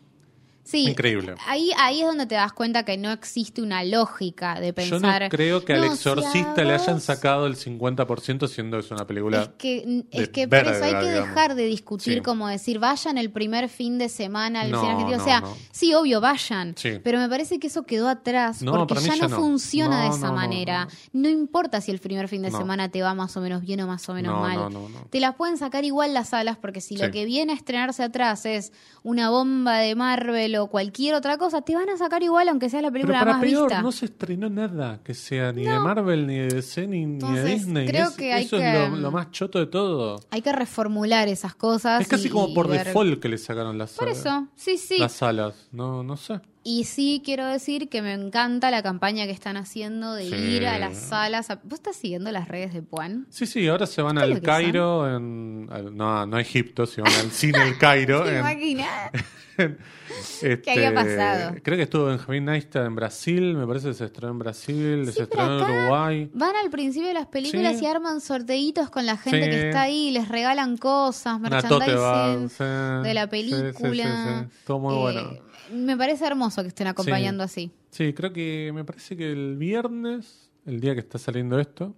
Sí. 0.66 0.88
Increíble. 0.88 1.36
Ahí, 1.46 1.70
ahí 1.78 2.00
es 2.00 2.06
donde 2.08 2.26
te 2.26 2.34
das 2.34 2.52
cuenta 2.52 2.84
que 2.84 2.96
no 2.98 3.12
existe 3.12 3.62
una 3.62 3.84
lógica 3.84 4.58
de 4.58 4.66
Yo 4.68 4.74
pensar. 4.74 5.22
no 5.22 5.28
creo 5.28 5.64
que 5.64 5.74
al 5.74 5.80
"No, 5.80 5.84
si 5.86 5.90
a 5.90 5.94
exorcista 6.12 6.64
le 6.64 6.74
hayan 6.74 6.96
vos-". 6.96 7.04
sacado 7.04 7.46
el 7.46 7.54
50% 7.56 8.48
siendo 8.48 8.76
es 8.80 8.90
una 8.90 9.06
película... 9.06 9.42
Es 9.42 9.48
que, 9.58 10.04
es 10.10 10.28
que 10.30 10.48
por 10.48 10.58
eso 10.58 10.84
hay 10.84 10.94
que 10.94 11.08
digamos. 11.10 11.28
dejar 11.28 11.54
de 11.54 11.64
discutir 11.66 12.14
Sí. 12.14 12.20
como 12.20 12.48
decir, 12.48 12.80
vayan 12.80 13.16
el 13.16 13.30
primer 13.30 13.68
fin 13.68 13.96
de 13.98 14.08
semana 14.08 14.62
al 14.62 14.72
No, 14.72 14.80
cine 14.80 14.92
argentino. 14.92 15.16
no, 15.18 15.22
o 15.22 15.26
sea, 15.26 15.42
sí, 15.70 15.94
obvio, 15.94 16.20
vayan. 16.20 16.74
Sí. 16.76 16.98
Pero 17.02 17.18
me 17.20 17.28
parece 17.28 17.60
que 17.60 17.68
eso 17.68 17.84
quedó 17.84 18.08
atrás 18.08 18.58
porque 18.64 18.94
ya, 18.96 19.14
ya 19.14 19.28
no, 19.28 19.36
funciona 19.36 20.02
de 20.02 20.08
esa 20.16 20.32
manera. 20.32 20.88
no. 21.12 21.28
Importa 21.28 21.80
si 21.80 21.92
el 21.92 22.00
primer 22.00 22.26
fin 22.28 22.42
de 22.42 22.50
semana 22.50 22.88
te 22.90 23.02
va 23.02 23.14
más 23.14 23.36
o 23.36 23.40
menos 23.40 23.62
bien 23.62 23.80
o 23.82 23.86
más 23.86 24.08
o 24.08 24.14
menos 24.14 24.34
No, 24.34 24.40
mal. 24.40 24.56
no, 24.56 24.70
no, 24.70 24.88
no. 24.88 24.98
Te 25.10 25.20
las 25.20 25.36
pueden 25.36 25.58
sacar 25.58 25.84
igual 25.84 26.12
las 26.12 26.30
salas 26.30 26.56
porque 26.56 26.80
si 26.80 26.96
Sí. 26.96 27.02
lo 27.02 27.10
que 27.12 27.24
viene 27.24 27.52
a 27.52 27.56
estrenarse 27.56 28.02
atrás 28.02 28.44
es 28.46 28.72
una 29.04 29.30
bomba 29.30 29.78
de 29.78 29.94
Marvel 29.94 30.55
o 30.58 30.68
cualquier 30.68 31.14
otra 31.14 31.38
cosa, 31.38 31.62
te 31.62 31.74
van 31.74 31.88
a 31.90 31.96
sacar 31.96 32.22
igual 32.22 32.48
aunque 32.48 32.68
sea 32.70 32.80
la 32.82 32.88
Pero 32.90 32.92
película 33.06 33.18
para 33.20 33.32
más 33.34 33.40
peor, 33.42 33.68
vista. 33.68 33.82
no 33.82 33.92
se 33.92 34.04
estrenó 34.06 34.48
nada 34.50 35.00
que 35.04 35.14
sea 35.14 35.52
ni 35.52 35.64
de 35.64 35.78
Marvel, 35.78 36.26
ni 36.26 36.36
de 36.38 36.48
DC, 36.48 36.86
ni, 36.86 37.06
ni 37.06 37.18
de 37.34 37.44
Disney. 37.44 37.86
creo 37.86 38.08
Es- 38.08 38.14
que 38.16 38.32
hay 38.32 38.44
eso 38.44 38.56
que- 38.56 38.84
es 38.84 38.90
lo, 38.90 38.96
lo 38.96 39.10
más 39.10 39.30
choto 39.30 39.58
de 39.58 39.66
todo. 39.66 40.20
Hay 40.30 40.42
que 40.42 40.52
reformular 40.52 41.28
esas 41.28 41.54
cosas. 41.54 42.00
Es 42.00 42.08
casi 42.08 42.28
y- 42.28 42.30
como 42.30 42.52
por 42.54 42.68
ver- 42.68 42.86
default 42.86 43.20
que 43.20 43.28
le 43.28 43.38
sacaron 43.38 43.78
las 43.78 43.92
Por 43.92 44.08
eso, 44.08 44.46
sí, 44.56 44.76
sí. 44.78 44.98
Las 44.98 45.12
salas, 45.12 45.68
no, 45.72 46.02
no 46.02 46.16
sé. 46.16 46.40
Y 46.68 46.82
sí 46.82 47.22
quiero 47.24 47.46
decir 47.46 47.88
que 47.88 48.02
me 48.02 48.12
encanta 48.12 48.72
la 48.72 48.82
campaña 48.82 49.24
que 49.26 49.30
están 49.30 49.56
haciendo 49.56 50.14
de 50.14 50.28
Sí. 50.28 50.34
ir 50.34 50.66
a 50.66 50.80
las 50.80 50.96
salas. 50.98 51.48
a- 51.50 51.60
¿Vos 51.62 51.74
estás 51.74 51.94
siguiendo 51.94 52.32
las 52.32 52.48
redes 52.48 52.74
de 52.74 52.82
Puan? 52.82 53.24
Sí, 53.30 53.46
sí, 53.46 53.68
ahora 53.68 53.86
se 53.86 54.02
van 54.02 54.16
¿Qué 54.16 54.24
es 54.24 54.28
lo 54.30 54.34
al 54.34 54.42
Cairo, 54.42 55.16
en, 55.16 55.66
no, 55.96 56.26
no 56.26 56.36
a 56.36 56.40
Egipto, 56.40 56.84
se 56.86 57.02
van 57.02 57.12
al 57.12 57.30
cine 57.30 57.62
El 57.62 57.78
Cairo. 57.78 58.24
¿Te 58.24 58.38
en- 58.38 58.46
este, 60.42 60.60
¿Qué 60.62 60.70
había 60.72 60.92
pasado? 60.92 61.54
Creo 61.62 61.76
que 61.76 61.84
estuvo 61.84 62.06
Benjamín 62.06 62.44
Neistat 62.46 62.84
en 62.84 62.94
Brasil, 62.96 63.54
me 63.54 63.66
parece 63.66 63.88
que 63.88 63.94
se 63.94 64.04
estrenó 64.06 64.32
en 64.32 64.38
Brasil, 64.40 65.04
Sí, 65.06 65.12
se 65.12 65.22
estrenó 65.22 65.58
en 65.58 65.70
Uruguay. 65.70 66.30
Van 66.34 66.56
al 66.56 66.68
principio 66.70 67.08
de 67.08 67.14
las 67.14 67.26
películas 67.26 67.78
Sí. 67.78 67.84
y 67.84 67.86
arman 67.86 68.20
sorteitos 68.20 68.90
con 68.90 69.06
la 69.06 69.16
gente 69.16 69.48
que 69.48 69.68
está 69.68 69.82
ahí, 69.82 70.10
les 70.10 70.28
regalan 70.28 70.76
cosas, 70.76 71.38
merchandising 71.40 73.02
de 73.04 73.14
la 73.14 73.28
película. 73.28 73.72
sí, 73.72 74.48
sí. 74.50 74.56
Todo 74.66 74.78
muy 74.80 74.94
Eh, 74.94 74.98
bueno. 74.98 75.45
Me 75.72 75.96
parece 75.96 76.26
hermoso 76.26 76.62
que 76.62 76.68
estén 76.68 76.86
acompañando 76.86 77.42
así. 77.42 77.72
Sí, 77.90 78.12
creo 78.12 78.32
que 78.32 78.70
me 78.74 78.84
parece 78.84 79.16
que 79.16 79.30
el 79.30 79.56
viernes, 79.56 80.50
el 80.64 80.80
día 80.80 80.94
que 80.94 81.00
está 81.00 81.18
saliendo 81.18 81.58
esto, 81.58 81.94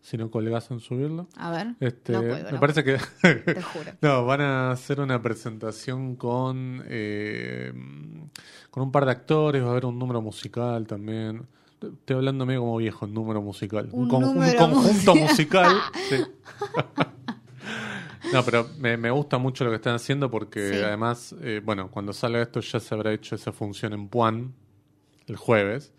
si 0.00 0.16
no 0.16 0.30
colgás 0.30 0.70
en 0.70 0.80
subirlo, 0.80 1.28
A 1.36 1.50
ver. 1.50 1.74
este, 1.80 2.12
no 2.12 2.20
puedo, 2.20 2.44
me 2.44 2.52
no 2.52 2.60
parece 2.60 2.84
que 2.84 2.98
Te 3.22 3.62
juro. 3.62 3.92
no, 4.00 4.24
van 4.24 4.40
a 4.40 4.70
hacer 4.70 5.00
una 5.00 5.20
presentación 5.20 6.16
con 6.16 6.82
eh, 6.86 7.72
con 8.70 8.82
un 8.82 8.92
par 8.92 9.04
de 9.04 9.10
actores, 9.10 9.62
va 9.62 9.68
a 9.68 9.70
haber 9.72 9.84
un 9.84 9.98
número 9.98 10.22
musical 10.22 10.86
también. 10.86 11.46
Estoy 11.82 12.16
hablando 12.16 12.44
medio 12.44 12.60
como 12.60 12.76
viejo, 12.76 13.06
un 13.06 13.14
número 13.14 13.40
musical. 13.40 13.88
Un 13.92 14.08
conjunto 14.08 14.68
musical. 14.68 15.16
musical. 15.16 15.76
sí. 16.08 16.16
No, 18.32 18.44
pero 18.44 18.70
me, 18.78 18.96
me 18.96 19.10
gusta 19.10 19.38
mucho 19.38 19.64
lo 19.64 19.70
que 19.70 19.76
están 19.76 19.94
haciendo 19.94 20.30
porque 20.30 20.68
Sí. 20.68 20.74
además, 20.76 21.34
eh, 21.42 21.60
bueno, 21.64 21.90
cuando 21.90 22.12
salga 22.12 22.40
esto 22.42 22.60
ya 22.60 22.80
se 22.80 22.94
habrá 22.94 23.12
hecho 23.12 23.34
esa 23.34 23.52
función 23.52 23.92
en 23.92 24.08
Puan 24.08 24.54
el 25.26 25.36
jueves, 25.36 25.92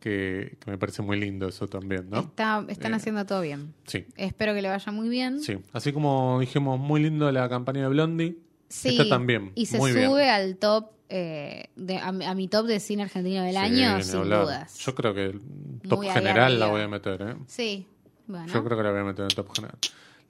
que, 0.00 0.56
que 0.60 0.70
me 0.70 0.78
parece 0.78 1.02
muy 1.02 1.18
lindo 1.18 1.48
eso 1.48 1.66
también, 1.66 2.08
¿no? 2.10 2.20
Está- 2.20 2.64
están 2.68 2.92
Eh, 2.92 2.96
haciendo 2.96 3.26
todo 3.26 3.40
bien. 3.40 3.74
Sí, 3.86 4.06
Espero 4.16 4.54
que 4.54 4.62
le 4.62 4.68
vaya 4.68 4.92
muy 4.92 5.08
bien. 5.08 5.40
sí. 5.40 5.58
Así 5.72 5.92
como 5.92 6.38
dijimos, 6.40 6.78
muy 6.78 7.02
lindo 7.02 7.30
la 7.32 7.48
campaña 7.48 7.82
de 7.82 7.88
Blondie, 7.88 8.38
Sí, 8.68 8.88
Está 8.90 9.08
también, 9.08 9.52
Y 9.54 9.66
se 9.66 9.78
muy 9.78 9.92
sube 9.92 10.00
bien. 10.00 10.28
al 10.28 10.56
top, 10.56 10.90
eh, 11.08 11.70
de, 11.76 11.98
a, 11.98 12.10
mi- 12.10 12.24
a 12.24 12.34
mi 12.34 12.48
top 12.48 12.66
de 12.66 12.80
cine 12.80 13.04
argentino 13.04 13.42
del 13.44 13.52
Sí, 13.52 13.58
año, 13.58 14.02
sin 14.02 14.16
hablar. 14.16 14.42
dudas. 14.42 14.78
Yo 14.78 14.94
creo 14.96 15.14
que 15.14 15.24
el 15.26 15.40
top 15.88 15.98
Muy 16.00 16.08
general 16.08 16.58
la 16.58 16.66
voy 16.66 16.82
a 16.82 16.88
meter, 16.88 17.22
¿eh? 17.22 17.36
Sí, 17.46 17.86
bueno. 18.26 18.52
Yo 18.52 18.64
creo 18.64 18.76
que 18.76 18.82
la 18.82 18.90
voy 18.90 19.00
a 19.00 19.04
meter 19.04 19.20
en 19.20 19.26
el 19.30 19.34
top 19.36 19.54
general. 19.54 19.78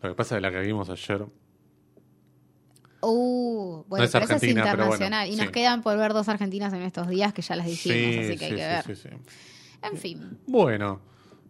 Lo 0.07 0.13
que 0.13 0.17
pasa 0.17 0.37
es 0.37 0.39
que 0.43 0.43
la 0.43 0.51
que 0.51 0.67
vimos 0.67 0.89
ayer. 0.91 1.27
Uh, 3.03 3.85
bueno, 3.89 4.03
No 4.03 4.05
es 4.05 4.11
pero 4.13 4.25
esa 4.25 4.37
es 4.37 4.43
internacional. 4.43 4.99
bueno, 4.99 5.27
y 5.27 5.37
nos 5.37 5.47
sí. 5.47 5.53
quedan 5.53 5.83
por 5.83 5.97
ver 5.97 6.13
dos 6.13 6.29
argentinas 6.29 6.73
en 6.73 6.83
estos 6.83 7.09
días 7.09 7.33
que 7.33 7.43
ya 7.43 7.55
las 7.57 7.67
dijimos, 7.67 8.25
así 8.27 8.37
que 8.39 8.45
hay 8.47 8.51
que 8.51 8.57
ver. 8.57 8.85
sí, 8.85 8.97
sí. 8.97 9.09
En 9.83 9.97
fin, 9.97 10.39
Bueno, 10.47 11.01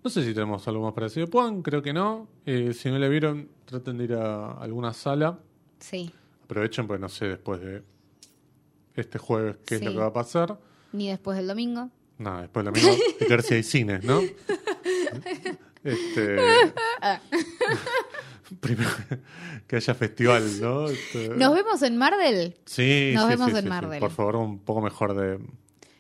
no 0.03 0.11
sé 0.11 0.23
si 0.25 0.35
tenemos 0.35 0.67
algo 0.69 0.83
más 0.83 0.93
parecido. 0.93 1.27
Puan, 1.29 1.63
creo 1.63 1.81
que 1.83 1.93
no. 1.93 2.29
Eh, 2.45 2.75
si 2.75 2.91
no 2.91 2.99
le 2.99 3.09
vieron, 3.09 3.49
traten 3.65 3.97
de 3.99 4.05
ir 4.05 4.15
a 4.15 4.53
alguna 4.53 4.93
sala. 4.93 5.39
sí. 5.79 6.13
Aprovechen, 6.45 6.87
pues 6.87 7.01
no 7.01 7.09
sé 7.09 7.27
después 7.27 7.61
de 7.61 7.83
este 8.95 9.19
jueves 9.19 9.57
qué 9.67 9.77
es 9.77 9.83
lo 9.83 9.91
que 9.91 9.99
va 9.99 10.07
a 10.07 10.13
pasar. 10.13 10.57
Ni 10.93 11.09
después 11.09 11.37
del 11.37 11.49
domingo. 11.49 11.91
No, 12.19 12.41
después 12.41 12.65
lo 12.65 12.71
mismo, 12.71 12.93
hay 12.93 13.27
que 13.27 13.29
ver 13.29 13.43
si 13.43 13.55
hay 13.55 13.63
cines, 13.65 14.05
¿no? 14.05 14.21
Este. 15.83 16.37
Primero 18.61 18.91
que 19.67 19.77
haya 19.77 19.95
festival, 19.95 20.45
¿no? 20.61 20.87
Este, 20.89 21.31
Nos 21.31 21.55
vemos 21.55 21.83
en 21.83 21.97
Mardel. 21.97 22.57
Sí, 22.65 23.13
Nos 23.15 23.25
sí, 23.25 23.29
vemos 23.31 23.51
sí, 23.51 23.57
en 23.57 23.63
sí, 23.65 23.69
Mar 23.69 23.85
sí. 23.85 23.91
del. 23.91 24.01
Por 24.01 24.11
favor, 24.11 24.37
un 24.37 24.59
poco 24.61 24.81
mejor 24.81 25.15
de. 25.15 25.39
de 25.39 25.45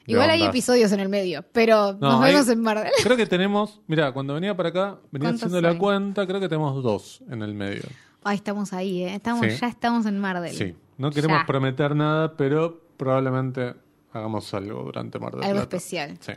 Igual 0.06 0.30
hay 0.30 0.42
episodios 0.44 0.92
en 0.92 1.00
el 1.00 1.08
medio, 1.08 1.44
pero 1.52 1.94
No, 1.94 2.12
nos 2.12 2.22
hay- 2.22 2.32
vemos 2.34 2.48
en 2.48 2.60
Mardel. 2.60 2.92
Creo 3.02 3.16
que 3.16 3.26
tenemos. 3.26 3.80
Mira, 3.88 4.12
cuando 4.12 4.34
venía 4.34 4.56
para 4.56 4.68
acá, 4.68 4.98
venía 5.10 5.28
¿Cuántos 5.30 5.42
haciendo 5.42 5.60
la 5.60 5.70
hay? 5.70 5.78
cuenta, 5.78 6.26
creo 6.26 6.40
que 6.40 6.48
tenemos 6.48 6.82
dos 6.82 7.22
en 7.30 7.42
el 7.42 7.54
medio. 7.54 7.82
Ay, 8.22 8.36
estamos 8.36 8.72
ahí, 8.72 9.02
¿eh? 9.04 9.14
Estamos, 9.14 9.44
Sí. 9.46 9.56
Ya 9.60 9.68
estamos 9.68 10.06
en 10.06 10.18
Mardel. 10.18 10.54
Sí. 10.54 10.74
No 10.98 11.10
queremos 11.10 11.38
Ya. 11.40 11.46
prometer 11.46 11.94
nada, 11.94 12.36
pero 12.36 12.80
probablemente 12.96 13.74
hagamos 14.12 14.52
algo 14.54 14.82
durante 14.84 15.18
Mar 15.18 15.32
del 15.34 15.42
Algo 15.44 15.54
Plata. 15.56 15.76
especial. 15.76 16.16
Sí. 16.20 16.32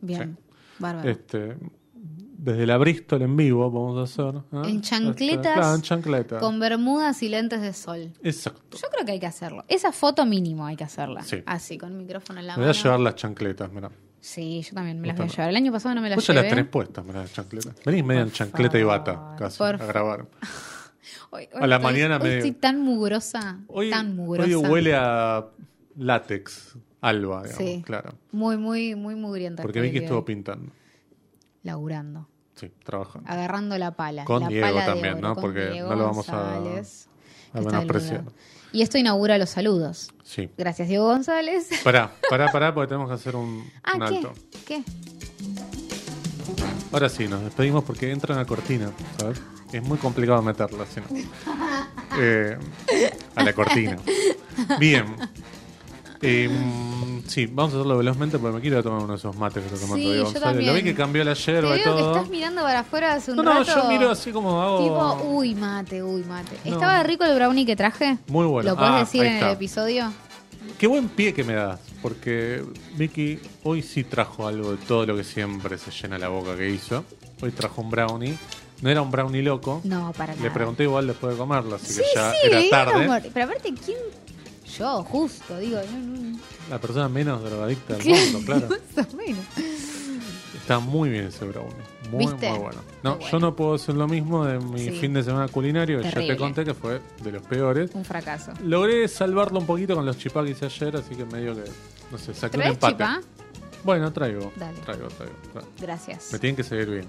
Bien, 0.00 0.36
bárbaro. 0.78 1.08
Este, 1.08 1.56
desde 2.44 2.66
la 2.66 2.76
Bristol 2.76 3.22
en 3.22 3.36
vivo 3.36 3.70
vamos 3.70 3.98
a 3.98 4.02
hacer. 4.02 4.42
¿eh? 4.52 4.68
En 4.70 4.82
chancletas, 4.82 5.54
claro, 5.54 5.74
en 5.76 5.82
chancletas. 5.82 6.40
Con 6.40 6.60
bermudas 6.60 7.22
y 7.22 7.28
lentes 7.30 7.62
de 7.62 7.72
sol. 7.72 8.12
Exacto. 8.22 8.76
Yo 8.76 8.88
creo 8.92 9.06
que 9.06 9.12
hay 9.12 9.20
que 9.20 9.26
hacerlo. 9.26 9.64
Esa 9.68 9.92
foto 9.92 10.26
mínimo 10.26 10.66
hay 10.66 10.76
que 10.76 10.84
hacerla. 10.84 11.22
Sí. 11.22 11.42
Así, 11.46 11.78
con 11.78 11.92
el 11.92 11.98
micrófono 11.98 12.40
en 12.40 12.46
la 12.46 12.52
Me 12.56 12.64
voy 12.64 12.70
a 12.70 12.72
mano. 12.72 12.82
llevar 12.82 13.00
las 13.00 13.14
chancletas, 13.16 13.72
mira. 13.72 13.90
Sí, 14.20 14.62
yo 14.62 14.74
también 14.74 15.00
me 15.00 15.06
las 15.08 15.16
voy 15.16 15.26
a 15.26 15.28
llevar. 15.30 15.48
El 15.50 15.56
año 15.56 15.72
pasado 15.72 15.94
no 15.94 16.00
me 16.02 16.08
las 16.10 16.16
Vos 16.16 16.26
ya 16.26 16.34
las 16.34 16.42
llevé. 16.44 16.56
tenés 16.56 16.70
puestas, 16.70 17.04
mirá, 17.04 17.20
las 17.22 17.32
chancletas. 17.32 17.74
Venís 17.84 18.04
media 18.04 18.22
en 18.22 18.30
chancleta 18.32 18.78
y 18.78 18.82
bata, 18.82 19.34
casi, 19.38 19.58
por 19.58 19.74
a 19.82 19.86
grabar. 19.86 20.26
Hoy- 21.30 21.48
A 21.54 21.66
la 21.66 21.78
mañana 21.78 22.18
medio- 22.18 22.36
estoy 22.36 22.52
tan 22.52 22.80
mugrosa. 22.80 23.58
Hoy, 23.68 23.90
tan 23.90 24.14
mugrosa. 24.16 24.46
hoy 24.48 24.54
huele 24.54 24.94
a 24.94 25.46
látex, 25.96 26.76
alba, 27.00 27.42
digamos, 27.42 27.56
Sí. 27.56 27.82
claro. 27.84 28.14
Muy, 28.32 28.56
muy, 28.56 28.94
muy 28.94 29.14
mugrienta. 29.14 29.62
Porque 29.62 29.80
vi 29.80 29.90
que 29.92 29.98
estuvo 29.98 30.24
pintando. 30.24 30.70
Laburando. 31.62 32.28
Sí, 32.54 32.70
trabajando. 32.84 33.28
Agarrando 33.30 33.76
la 33.78 33.90
pala. 33.92 34.24
Con 34.24 34.42
la 34.42 34.48
Diego 34.48 34.66
pala 34.68 34.80
de 34.80 34.86
también, 34.86 35.14
oro, 35.14 35.28
¿no? 35.28 35.34
Porque 35.36 35.70
Diego 35.70 35.88
no 35.90 35.96
lo 35.96 36.04
vamos 36.04 36.28
a- 36.28 36.36
González, 36.58 37.08
A 37.52 37.58
del 37.58 37.66
menospreciar. 37.66 38.24
Y 38.72 38.82
esto 38.82 38.98
inaugura 38.98 39.38
los 39.38 39.50
saludos. 39.50 40.10
Sí. 40.24 40.50
Gracias, 40.56 40.88
Diego 40.88 41.06
González. 41.06 41.68
Pará, 41.84 42.12
pará, 42.28 42.50
pará, 42.50 42.74
porque 42.74 42.88
tenemos 42.88 43.08
que 43.08 43.14
hacer 43.14 43.36
un, 43.36 43.68
Ah, 43.84 43.92
un 43.94 44.00
¿qué? 44.00 44.16
alto. 44.16 44.32
¿Qué? 44.66 44.82
Ahora 46.92 47.08
sí, 47.08 47.26
nos 47.28 47.42
despedimos 47.42 47.82
porque 47.84 48.10
entra 48.12 48.34
una 48.34 48.44
cortina, 48.44 48.90
¿sabes? 49.18 49.40
Es 49.72 49.82
muy 49.82 49.98
complicado 49.98 50.40
meterla, 50.42 50.84
si 50.86 51.00
no. 51.00 51.06
Eh, 52.16 52.56
a 53.34 53.42
la 53.42 53.52
cortina. 53.52 53.96
Bien. 54.78 55.04
Eh, 56.22 56.48
sí, 57.26 57.46
vamos 57.46 57.74
a 57.74 57.76
hacerlo 57.78 57.98
velozmente 57.98 58.38
porque 58.38 58.56
me 58.56 58.60
quiero 58.62 58.82
tomar 58.82 59.00
uno 59.00 59.12
de 59.12 59.18
esos 59.18 59.36
mates 59.36 59.62
que 59.62 59.66
está 59.74 59.78
tomando 59.78 59.96
Sí, 59.96 60.02
Diego 60.12 60.26
yo 60.26 60.32
González. 60.32 60.66
Lo 60.66 60.74
vi 60.74 60.82
que 60.82 60.94
cambió 60.94 61.24
la 61.24 61.34
Te 61.34 61.40
yerba 61.40 61.68
y 61.76 61.82
veo 61.82 61.94
que 61.96 62.00
todo. 62.02 62.16
estás 62.16 62.30
mirando 62.30 62.62
para 62.62 62.80
afuera 62.80 63.12
hace 63.14 63.30
un 63.32 63.36
No, 63.38 63.42
no, 63.42 63.52
rato. 63.64 63.72
yo 63.74 63.88
miro 63.88 64.10
así 64.10 64.30
como 64.32 64.62
hago. 64.62 64.78
Tipo, 65.18 65.28
uy, 65.30 65.54
mate, 65.54 66.02
uy, 66.02 66.22
mate. 66.24 66.56
No. 66.64 66.72
¿Estaba 66.72 67.02
rico 67.02 67.24
el 67.24 67.34
brownie 67.34 67.66
que 67.66 67.76
traje? 67.76 68.18
Muy 68.28 68.46
bueno. 68.46 68.70
¿Lo 68.70 68.76
puedes 68.76 68.92
Ah, 68.94 68.98
decir 69.00 69.24
en 69.24 69.36
el 69.42 69.50
episodio? 69.50 70.12
Qué 70.78 70.86
buen 70.86 71.08
pie 71.08 71.34
que 71.34 71.44
me 71.44 71.54
das, 71.54 71.78
porque 72.02 72.64
Vicky 72.96 73.38
hoy 73.64 73.82
sí 73.82 74.02
trajo 74.04 74.46
algo 74.48 74.72
de 74.72 74.78
todo 74.78 75.04
lo 75.06 75.16
que 75.16 75.24
siempre 75.24 75.76
se 75.78 75.90
llena 75.90 76.18
la 76.18 76.28
boca 76.28 76.56
que 76.56 76.68
hizo. 76.70 77.04
Hoy 77.42 77.50
trajo 77.52 77.82
un 77.82 77.90
brownie. 77.90 78.34
No 78.82 78.90
era 78.90 79.00
un 79.02 79.10
brownie 79.10 79.42
loco. 79.42 79.80
No, 79.84 80.12
para 80.16 80.32
nada. 80.34 80.42
Le 80.42 80.50
pregunté 80.50 80.82
igual 80.82 81.06
después 81.06 81.34
de 81.34 81.38
comerlo, 81.38 81.76
así 81.76 81.92
Sí, 81.92 82.00
que 82.00 82.06
ya 82.18 82.30
sí, 82.32 82.36
era 82.44 82.62
tarde. 82.70 83.30
Pero 83.32 83.44
aparte, 83.46 83.72
¿quién? 83.84 83.96
Yo, 84.78 85.02
justo, 85.04 85.58
digo. 85.58 85.78
no, 85.92 85.98
no, 86.32 86.38
La 86.70 86.80
persona 86.80 87.08
menos 87.08 87.42
drogadicta 87.42 87.96
del 87.96 88.06
mundo, 88.32 88.40
claro. 88.46 88.68
Menos. 89.16 89.44
Está 90.54 90.78
muy 90.80 91.10
bien 91.10 91.24
ese 91.26 91.44
brownie. 91.44 91.74
Muy, 92.10 92.26
¿Viste? 92.26 92.48
muy 92.50 92.58
bueno. 92.58 92.80
No, 93.02 93.18
yo 93.18 93.38
no 93.38 93.54
puedo 93.54 93.74
hacer 93.74 93.94
lo 93.94 94.06
mismo 94.08 94.44
de 94.46 94.58
mi 94.58 94.78
Sí. 94.80 94.90
fin 94.92 95.12
de 95.12 95.22
semana 95.22 95.48
culinario, 95.48 95.98
que 95.98 96.04
ya 96.04 96.10
Terrible. 96.10 96.34
te 96.34 96.38
conté 96.40 96.64
que 96.64 96.72
fue 96.74 97.00
de 97.22 97.32
los 97.32 97.42
peores. 97.42 97.90
Un 97.94 98.04
fracaso. 98.04 98.52
Logré 98.62 99.06
salvarlo 99.08 99.58
un 99.58 99.66
poquito 99.66 99.94
con 99.94 100.06
los 100.06 100.16
hice 100.24 100.64
ayer, 100.66 100.96
así 100.96 101.14
que 101.14 101.24
medio 101.26 101.54
que, 101.54 101.64
no 102.10 102.16
sé, 102.18 102.32
saqué 102.32 102.56
un 102.56 102.62
¿Traes 102.62 102.74
empate. 102.74 102.94
chipá? 102.94 103.20
Bueno, 103.84 104.10
traigo. 104.12 104.50
Dale. 104.56 104.78
Traigo, 104.80 105.08
traigo. 105.08 105.34
traigo. 105.52 105.68
Gracias. 105.80 106.32
Me 106.32 106.38
tienen 106.38 106.56
que 106.56 106.62
seguir 106.64 106.88
bien. 106.88 107.04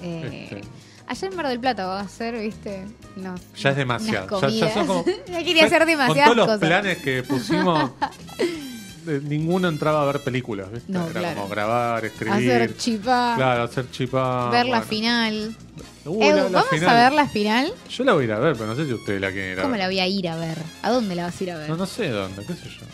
Eh, 0.00 0.48
Este. 0.50 0.60
Allá 1.06 1.28
en 1.28 1.36
Mar 1.36 1.48
del 1.48 1.60
Plata 1.60 1.86
va 1.86 2.00
a 2.00 2.08
ser, 2.08 2.38
viste, 2.38 2.84
no, 3.16 3.34
Ya 3.58 3.70
es 3.70 3.76
demasiado. 3.76 4.40
Ya, 4.40 4.48
ya 4.48 4.74
son 4.74 4.86
como. 4.86 5.04
comidas. 5.04 5.20
Ya 5.30 5.44
quería 5.44 5.66
hacer 5.66 5.78
Con 5.80 5.88
demasiadas 5.88 6.34
todos 6.34 6.48
los 6.48 6.58
planes 6.58 6.98
que 6.98 7.22
pusimos, 7.22 7.90
eh, 8.38 9.20
ninguno 9.24 9.68
entraba 9.68 10.02
a 10.02 10.04
ver 10.06 10.20
películas, 10.20 10.70
¿viste? 10.72 10.90
No, 10.92 11.04
Era 11.08 11.20
claro. 11.20 11.34
como 11.36 11.48
grabar, 11.48 12.04
escribir. 12.04 12.32
Hacer 12.34 12.76
chipá, 12.76 13.34
Claro, 13.36 13.62
hacer 13.64 13.90
chipá. 13.90 14.50
ver 14.50 14.66
la 14.66 14.82
final. 14.82 15.54
Uh, 16.04 16.22
Eh, 16.22 16.28
la- 16.30 16.36
la 16.36 16.48
¿Vamos 16.48 16.68
final. 16.70 16.88
a 16.88 16.94
ver 16.94 17.12
la 17.12 17.28
final? 17.28 17.72
Yo 17.90 18.04
la 18.04 18.12
voy 18.14 18.22
a 18.22 18.24
ir 18.26 18.32
a 18.32 18.38
ver, 18.38 18.54
pero 18.54 18.66
no 18.66 18.74
sé 18.76 18.86
si 18.86 18.92
ustedes 18.92 19.20
la 19.20 19.30
quieren 19.30 19.52
ir 19.52 19.58
a 19.58 19.62
¿Cómo 19.62 19.72
ver. 19.72 19.80
la 19.80 19.86
voy 19.86 20.00
a 20.00 20.06
ir 20.06 20.28
a 20.28 20.36
ver? 20.36 20.58
¿A 20.82 20.90
dónde 20.90 21.14
la 21.14 21.24
vas 21.24 21.40
a 21.40 21.44
ir 21.44 21.50
a 21.52 21.58
ver? 21.58 21.68
No, 21.70 21.76
no 21.76 21.86
sé 21.86 22.08
dónde, 22.08 22.44
qué 22.46 22.54
sé 22.54 22.64
yo. 22.68 22.86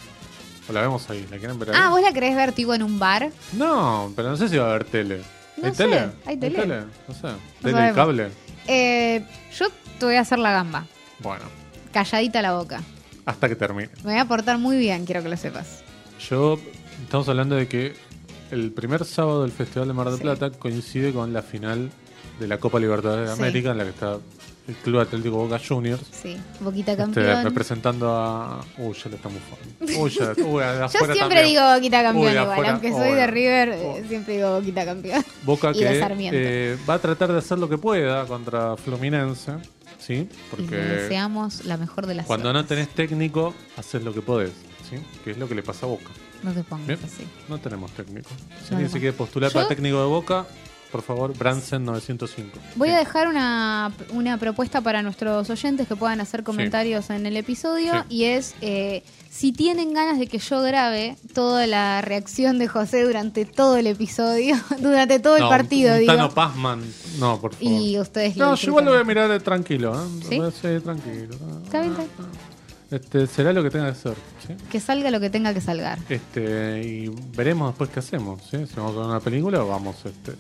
O 0.69 0.73
la 0.73 0.83
vemos 0.83 1.09
ahí, 1.09 1.27
¿la 1.31 1.39
quieren 1.39 1.59
ver 1.59 1.71
ahí? 1.71 1.77
ah, 1.79 1.89
¿vos 1.91 2.03
la 2.03 2.13
querés 2.13 2.37
ver 2.37 2.53
tipo 2.53 2.75
en 2.75 2.83
un 2.83 2.99
bar? 2.99 3.31
No, 3.55 4.13
pero 4.15 4.29
no 4.29 4.37
sé 4.37 4.49
si 4.51 4.57
va 4.59 4.67
a 4.67 4.71
haber 4.71 4.85
tele. 4.85 5.23
No 5.61 5.67
¿Hay 5.69 5.75
sé, 5.75 5.85
tele? 5.85 6.09
hay 6.25 6.37
tele. 6.37 6.67
No 7.09 7.15
sé. 7.15 7.29
¿Tele 7.63 7.91
y 7.91 7.95
cable? 7.95 8.29
Eh, 8.67 9.25
yo 9.59 9.67
te 9.99 10.07
voy 10.07 10.15
a 10.17 10.21
hacer 10.21 10.39
la 10.39 10.53
gamba. 10.53 10.87
Bueno, 11.21 11.45
Calladita 11.93 12.43
la 12.43 12.53
boca. 12.57 12.81
hasta 13.27 13.49
que 13.49 13.57
termine. 13.57 13.91
Me 14.05 14.13
voy 14.13 14.19
a 14.21 14.25
portar 14.27 14.59
muy 14.59 14.77
bien, 14.77 15.05
quiero 15.05 15.23
que 15.23 15.29
lo 15.29 15.37
sepas. 15.37 15.83
Yo, 16.29 16.59
estamos 17.03 17.29
hablando 17.29 17.57
de 17.57 17.67
que 17.69 17.95
el 18.51 18.73
primer 18.73 19.05
sábado 19.05 19.43
del 19.43 19.53
Festival 19.53 19.89
de 19.89 19.95
Mar 19.95 20.07
del 20.09 20.17
Sí. 20.17 20.23
Plata 20.23 20.51
coincide 20.51 21.13
con 21.13 21.33
la 21.33 21.43
final 21.43 21.91
de 22.41 22.47
la 22.47 22.59
Copa 22.59 22.79
Libertadores 22.79 23.29
de 23.29 23.35
Sí. 23.37 23.43
América, 23.43 23.71
en 23.73 23.79
la 23.79 23.85
que 23.85 23.91
está 23.91 24.19
el 24.69 24.75
Club 24.77 25.01
Atlético 25.01 25.37
Boca 25.39 25.59
Juniors. 25.67 26.03
Sí, 26.13 26.37
Boquita 26.61 26.93
este, 26.93 27.03
campeón. 27.05 27.45
representando 27.45 28.11
a. 28.15 28.61
Uy, 28.77 28.95
ya 28.95 29.11
le 29.11 29.17
bufando. 29.17 30.01
Uy, 30.03 30.11
ya. 30.11 30.33
Uy, 30.45 30.63
de 30.63 30.79
Yo 30.81 30.89
siempre 30.89 31.17
también. 31.19 31.47
digo 31.47 31.63
Boquita 31.75 32.03
campeón 32.03 32.25
Uy, 32.27 32.31
igual, 32.33 32.51
afuera, 32.51 32.71
aunque 32.73 32.93
soy 32.93 33.13
de 33.13 33.27
River, 33.27 33.69
eh, 33.71 33.83
Oh. 34.05 34.09
siempre 34.09 34.37
digo 34.37 34.55
Boquita 34.61 34.85
campeón. 34.85 35.25
Boca 35.45 35.71
y 35.75 35.81
de 35.83 35.89
que 35.93 35.99
Sarmiento. 36.01 36.39
eh, 36.41 36.79
va 36.89 36.95
a 36.95 36.99
tratar 36.99 37.33
de 37.33 37.39
hacer 37.39 37.59
lo 37.59 37.69
que 37.69 37.79
pueda 37.79 38.27
contra 38.27 38.77
Fluminense, 38.77 39.53
¿sí? 39.99 40.13
Y 40.15 40.17
le 40.19 40.29
Porque 40.51 40.77
deseamos 40.77 41.65
la 41.65 41.77
mejor 41.79 42.07
de 42.07 42.15
las 42.17 42.27
cuando 42.27 42.53
no 42.53 42.65
tenés 42.67 42.89
técnico, 42.91 43.55
haces 43.77 44.03
lo 44.05 44.13
que 44.13 44.21
podés, 44.21 44.53
¿sí? 44.89 44.97
Que 45.25 45.31
es 45.33 45.39
lo 45.39 45.49
que 45.49 45.55
le 45.55 45.63
pasa 45.63 45.87
a 45.87 45.89
Boca. 45.89 46.11
No 46.43 46.53
te 46.53 46.63
pongas 46.63 46.87
Bien. 46.87 47.01
así. 47.03 47.25
No 47.49 47.59
tenemos 47.59 47.91
técnico. 47.93 48.29
Si 48.29 48.71
No, 48.71 48.77
alguien 48.77 48.83
no. 48.85 48.91
se 48.93 48.99
quiere 49.01 49.13
postular 49.17 49.51
Yo- 49.51 49.55
para 49.55 49.67
técnico 49.69 49.99
de 50.01 50.07
Boca, 50.07 50.47
por 50.91 51.03
favor, 51.03 51.37
Bransen 51.37 51.85
905. 51.85 52.59
Voy 52.77 52.89
a 52.91 52.99
dejar 52.99 53.29
una, 53.29 53.93
una 54.13 54.39
propuesta 54.39 54.81
para 54.81 55.03
nuestros 55.03 55.49
oyentes 55.51 55.87
que 55.87 55.97
puedan 55.97 56.21
hacer 56.21 56.43
comentarios 56.43 57.11
en 57.11 57.27
el 57.27 57.37
episodio 57.37 57.93
Sí. 58.09 58.15
y 58.17 58.25
es 58.25 58.55
si 58.61 59.03
si 59.31 59.53
tienen 59.53 59.93
ganas 59.93 60.19
de 60.19 60.27
que 60.27 60.39
yo 60.39 60.61
grabe 60.63 61.17
toda 61.35 61.67
la 61.67 62.01
reacción 62.01 62.59
de 62.59 62.67
José 62.67 63.05
durante 63.05 63.45
todo 63.45 63.77
el 63.77 63.87
episodio, 63.87 64.57
durante 64.81 65.21
todo 65.21 65.37
el 65.37 65.49
partido, 65.49 65.95
un 65.95 66.01
digo. 66.01 66.13
Tano 66.13 66.31
Pazman. 66.31 66.83
No, 67.19 67.41
por 67.41 67.55
favor. 67.55 67.73
Y 67.81 67.99
ustedes 67.99 68.37
No, 68.37 68.55
yo 68.55 68.69
igual 68.69 68.85
lo 68.87 68.91
voy 68.93 69.01
a 69.01 69.05
mirar 69.05 69.31
eh, 69.31 69.39
tranquilo, 69.41 69.95
¿eh? 69.95 70.07
¿Sí? 70.29 70.41
Sí, 70.61 70.81
tranquilo. 70.83 71.35
Está 71.65 71.81
bien, 71.83 71.93
está 71.93 72.03
bien. 72.03 72.49
Este, 72.91 73.27
será 73.27 73.53
lo 73.53 73.63
que 73.63 73.71
tenga 73.71 73.93
que 73.93 73.99
ser, 73.99 74.15
¿sí? 74.47 74.55
Que 74.71 74.81
salga 74.81 75.11
lo 75.11 75.21
que 75.21 75.29
tenga 75.29 75.53
que 75.53 75.61
salgar. 75.61 75.99
Este, 76.09 76.83
y 76.83 77.09
veremos 77.37 77.69
después 77.69 77.91
qué 77.91 78.01
hacemos, 78.01 78.41
¿sí? 78.51 78.67
Si 78.67 78.75
vamos 78.77 78.95
a 78.97 79.01
ver 79.01 79.07
una 79.09 79.21
película 79.21 79.63
o 79.63 79.69
vamos 79.69 79.97
este, 80.07 80.33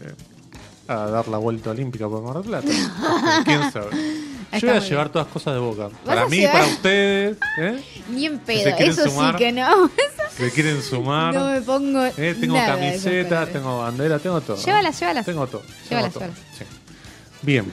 a 0.89 1.07
dar 1.11 1.29
la 1.29 1.39
vuelta 1.39 1.71
olímpica 1.71 2.09
por 2.09 2.23
Mar 2.23 2.35
del 2.37 2.45
Plata. 2.45 2.69
¿Quién 3.45 3.73
sabe? 3.73 3.91
Está 4.51 4.59
Yo 4.61 4.69
voy 4.69 4.77
a 4.77 4.81
llevar 4.81 5.09
todas 5.11 5.29
cosas 5.29 5.55
de 5.55 5.61
boca. 5.61 5.91
Para 6.07 6.27
mí, 6.27 6.39
llevar? 6.39 6.55
para 6.55 6.67
ustedes, 6.67 7.37
¿eh? 7.59 7.85
Ni 8.09 8.27
en 8.27 8.33
se 8.35 8.39
pedo, 8.39 8.77
quieren 8.77 8.91
eso 8.91 9.05
sumar, 9.05 9.33
sí 9.35 9.39
que 9.45 9.53
no. 9.53 9.91
Si 10.37 10.43
le 10.43 10.51
quieren 10.51 10.83
sumar. 10.83 11.35
no 11.35 11.51
me 11.51 11.61
pongo. 11.61 12.05
Eh, 12.17 12.35
tengo 12.41 12.55
nada 12.55 12.75
camisetas, 12.75 13.53
tengo 13.53 13.79
bandera, 13.79 14.19
tengo 14.19 14.41
todo. 14.41 14.57
Llévalas, 14.57 14.99
llévalas. 14.99 15.27
Tengo 15.27 15.47
todo. 15.47 15.63
Llévalas, 15.91 16.13
tengo 16.15 16.27
todo. 16.27 16.35
llévalas. 16.35 16.59
Sí. 16.59 16.65
Bien. 17.43 17.71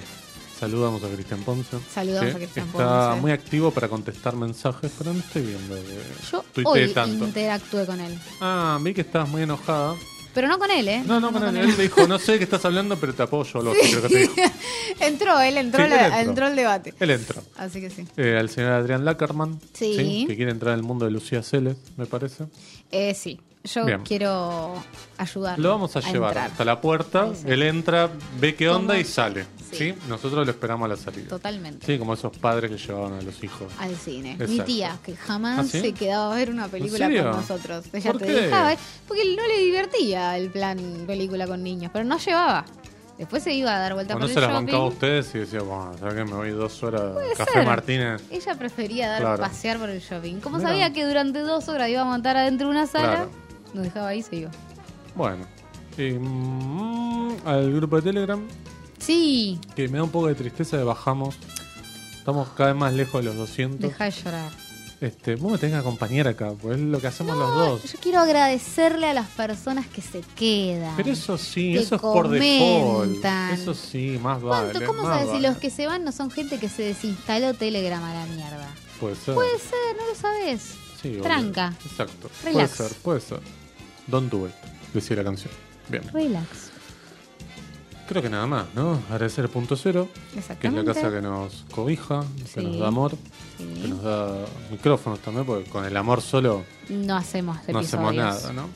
Saludamos 0.60 1.04
a 1.04 1.08
Cristian 1.10 1.42
Ponce. 1.44 1.78
Saludamos 1.94 2.34
a 2.34 2.38
Cristian 2.38 2.66
Está 2.68 3.08
Ponce. 3.10 3.22
muy 3.22 3.32
activo 3.32 3.72
para 3.72 3.88
contestar 3.88 4.36
mensajes, 4.36 4.92
pero 4.98 5.14
no 5.14 5.20
estoy 5.20 5.42
viendo. 5.44 5.76
que 5.76 6.62
Yo 6.64 6.70
hoy 6.70 6.94
tanto. 6.94 7.26
interactué 7.26 7.86
con 7.86 8.00
él. 8.00 8.18
Ah, 8.42 8.78
vi 8.82 8.94
que 8.94 9.02
estabas 9.02 9.30
muy 9.30 9.44
enojada. 9.44 9.96
Pero 10.36 10.48
no 10.50 10.60
con 10.60 10.70
él, 10.70 10.88
¿eh? 10.88 11.02
No, 11.06 11.20
no, 11.20 11.32
con 11.32 11.44
él. 11.44 11.56
Él 11.58 11.78
dijo, 11.78 12.06
no 12.08 12.20
sé 12.20 12.34
de 12.34 12.38
qué 12.40 12.44
estás 12.44 12.64
hablando, 12.66 12.98
pero 12.98 13.14
te 13.16 13.24
apoyo. 13.24 13.62
Lo 13.62 13.72
creo 13.74 14.02
que 14.04 14.08
te 14.10 14.18
dijo. 14.20 14.34
entró, 15.00 15.40
él 15.40 15.58
entró, 15.58 15.84
Sí, 15.84 15.90
la- 15.90 15.96
él 16.08 16.14
entró. 16.14 16.30
entró 16.30 16.48
el 16.48 16.56
debate. 16.56 16.94
Él 17.00 17.12
entró. 17.12 17.42
Así 17.58 17.80
que 17.82 17.90
sí. 17.90 18.06
Eh, 18.18 18.38
al 18.38 18.50
señor 18.50 18.74
Adrián 18.74 19.06
Lackerman. 19.06 19.60
Sí. 19.74 20.26
Que 20.28 20.36
quiere 20.36 20.52
entrar 20.52 20.74
en 20.74 20.80
el 20.82 20.86
mundo 20.86 21.06
de 21.06 21.12
Lucía 21.12 21.42
Celes, 21.42 21.78
me 21.98 22.06
parece. 22.06 22.44
Eh, 22.92 23.14
sí, 23.16 23.40
yo 23.64 23.86
Bien. 23.86 24.02
quiero 24.04 24.74
ayudarlo. 25.18 25.64
Lo 25.64 25.70
vamos 25.70 25.96
a, 25.96 26.02
llevar 26.02 26.32
entrar. 26.32 26.52
hasta 26.52 26.66
la 26.66 26.82
puerta. 26.82 27.34
Sí. 27.34 27.46
Él 27.48 27.64
entra, 27.64 28.10
ve 28.40 28.56
qué 28.56 28.70
onda 28.70 28.98
y 29.00 29.06
sale. 29.06 29.46
Sí. 29.78 29.94
Nosotros 30.08 30.46
lo 30.46 30.52
esperamos 30.52 30.86
a 30.86 30.90
la 30.90 30.98
salida. 30.98 31.28
Totalmente. 31.28 31.86
Sí, 31.86 31.98
como 32.00 32.14
esos 32.14 32.36
padres 32.38 32.72
que 32.72 32.78
llevaban 32.78 33.14
a 33.14 33.22
los 33.22 33.44
hijos. 33.44 33.72
Al 33.80 33.96
cine. 33.96 34.32
Exacto. 34.34 34.52
Mi 34.54 34.60
tía, 34.62 34.98
que 35.04 35.16
jamás 35.16 35.60
¿Ah, 35.60 35.64
sí? 35.64 35.80
se 35.82 35.94
quedaba 35.94 36.34
a 36.34 36.36
ver 36.38 36.50
una 36.50 36.68
película 36.68 37.08
con 37.08 37.32
nosotros. 37.42 37.86
Ella 37.94 38.12
¿Por 38.12 38.22
te 38.22 38.28
qué? 38.28 38.34
dejaba, 38.34 38.74
¿eh? 38.74 38.78
porque 39.08 39.24
no 39.36 39.48
le 39.48 39.60
divertía 39.60 40.38
el 40.38 40.50
plan 40.50 40.78
película 41.08 41.48
con 41.48 41.62
niños, 41.64 41.92
pero 41.94 42.06
no 42.06 42.18
llevaba. 42.18 42.66
Después 43.18 43.44
se 43.44 43.54
iba 43.54 43.74
a 43.74 43.80
dar 43.80 43.94
vuelta 43.94 44.14
Cuando 44.14 44.28
por 44.28 44.34
se 44.34 44.40
el 44.40 44.42
las 44.42 44.52
shopping. 44.52 44.66
bancaba 44.66 44.84
a 44.84 44.88
ustedes 44.88 45.36
y 45.36 45.38
decía, 45.40 45.62
bueno, 45.62 45.94
¿sabes 45.98 46.16
que 46.16 46.26
me 46.26 46.34
voy 46.34 46.50
dos 46.50 46.84
horas 46.84 47.02
a 47.02 47.38
Café 47.38 47.52
ser. 47.54 47.66
Martínez? 47.66 48.22
Ella 48.30 48.56
prefería 48.56 49.10
dar 49.10 49.22
Claro. 49.22 49.42
pasear 49.42 49.78
por 49.80 49.90
el 49.90 50.02
shopping. 50.02 50.42
Como 50.42 50.58
Mira. 50.58 50.70
sabía 50.70 50.92
que 50.92 51.06
durante 51.06 51.40
dos 51.40 51.70
horas 51.70 51.88
iba 51.90 52.02
a 52.02 52.06
montar 52.06 52.36
adentro 52.36 52.68
de 52.68 52.72
una 52.72 52.88
sala, 52.88 53.08
Claro. 53.16 53.30
nos 53.74 53.84
dejaba 53.86 54.10
ahí 54.10 54.20
y 54.20 54.24
se 54.24 54.36
iba. 54.36 54.52
Bueno. 55.16 55.46
Y, 55.98 56.12
mm, 56.12 57.38
al 57.46 57.72
grupo 57.74 57.96
de 57.96 58.02
Telegram, 58.02 58.46
Sí, 59.06 59.60
que 59.76 59.88
me 59.88 59.98
da 59.98 60.04
un 60.04 60.10
poco 60.10 60.28
de 60.28 60.36
tristeza 60.36 60.78
de 60.78 60.84
bajamos. 60.84 61.36
Estamos 62.18 62.50
cada 62.50 62.74
vez 62.74 62.80
más 62.80 62.94
lejos 62.94 63.22
de 63.22 63.26
los 63.26 63.36
200. 63.36 63.80
deja 63.80 64.06
de 64.06 64.12
llorar. 64.12 64.52
Este, 65.02 65.36
vos 65.36 65.52
me 65.52 65.58
tenés 65.60 65.76
que 65.76 65.80
acompañar 65.82 66.28
acá, 66.28 66.54
pues 66.60 66.78
es 66.78 66.84
lo 66.84 67.00
que 67.00 67.08
hacemos 67.08 67.38
los 67.38 67.54
dos. 67.54 67.92
Yo 67.92 68.00
quiero 68.00 68.20
agradecerle 68.20 69.08
a 69.08 69.14
las 69.14 69.28
personas 69.28 69.86
que 69.88 70.02
se 70.02 70.22
quedan. 70.36 70.96
Pero 70.96 71.12
eso 71.12 71.38
sí, 71.38 71.74
que 71.74 71.80
eso 71.80 71.96
es 71.96 72.02
por 72.02 72.30
default. 72.30 73.24
Eso 73.54 73.76
sí, 73.76 74.18
más 74.22 74.42
vale. 74.42 74.84
¿Cómo 74.86 75.04
más 75.04 75.18
sabes 75.18 75.28
si 75.28 75.34
vale. 75.34 75.48
los 75.50 75.58
que 75.58 75.70
se 75.70 75.86
van 75.86 76.04
no 76.04 76.12
son 76.12 76.32
gente 76.32 76.58
que 76.58 76.70
se 76.70 76.82
desinstaló 76.82 77.54
Telegram 77.54 78.04
a 78.04 78.14
la 78.14 78.26
mierda? 78.26 78.70
Puede 79.00 79.16
ser. 79.16 79.36
Puede 79.36 79.60
ser, 79.60 79.98
no 79.98 80.08
lo 80.08 80.16
sabes. 80.16 80.62
Sí. 81.02 81.20
Tranca. 81.22 81.74
Exacto. 81.86 82.32
Relax. 82.44 82.78
Puede 82.78 82.90
ser, 82.90 82.98
puede 83.02 83.22
ser. 83.22 83.40
Don't 84.08 84.32
do 84.32 84.48
it, 84.48 84.54
decía 84.94 85.18
la 85.18 85.26
canción. 85.26 85.52
Bien. 85.90 86.04
Relax. 86.12 86.75
Creo 88.08 88.22
que 88.22 88.30
nada 88.30 88.46
más, 88.46 88.68
¿no? 88.76 89.00
Agradecer 89.10 89.50
Punto 89.50 89.76
Cero, 89.76 90.08
que 90.62 90.68
es 90.68 90.74
la 90.74 90.84
casa 90.86 91.10
que 91.12 91.22
nos 91.22 91.66
cobija, 91.72 92.24
que 92.38 92.62
Sí. 92.62 92.66
nos 92.66 92.78
da 92.78 92.88
amor, 92.88 93.12
Sí. 93.58 93.82
que 93.82 93.88
nos 93.88 94.04
da 94.04 94.46
micrófonos 94.70 95.20
también, 95.20 95.46
porque 95.46 95.68
con 95.70 95.86
el 95.86 95.98
amor 95.98 96.22
solo 96.22 96.64
No 96.90 97.16
hacemos 97.18 97.56
no 97.56 97.62
episodios. 97.80 97.88
hacemos 97.88 98.16
nada, 98.16 98.54
¿no? 98.54 98.70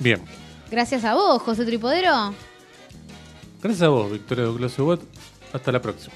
Bien. 0.00 0.22
Gracias 0.70 1.04
a 1.04 1.14
vos, 1.14 1.40
José 1.42 1.64
Tripodero. 1.64 2.34
Gracias 3.62 3.82
a 3.82 3.88
vos, 3.90 4.10
Victoria 4.10 4.44
Douglas 4.44 4.76
Hugot. 4.76 5.00
Hasta 5.52 5.70
la 5.70 5.80
próxima. 5.80 6.14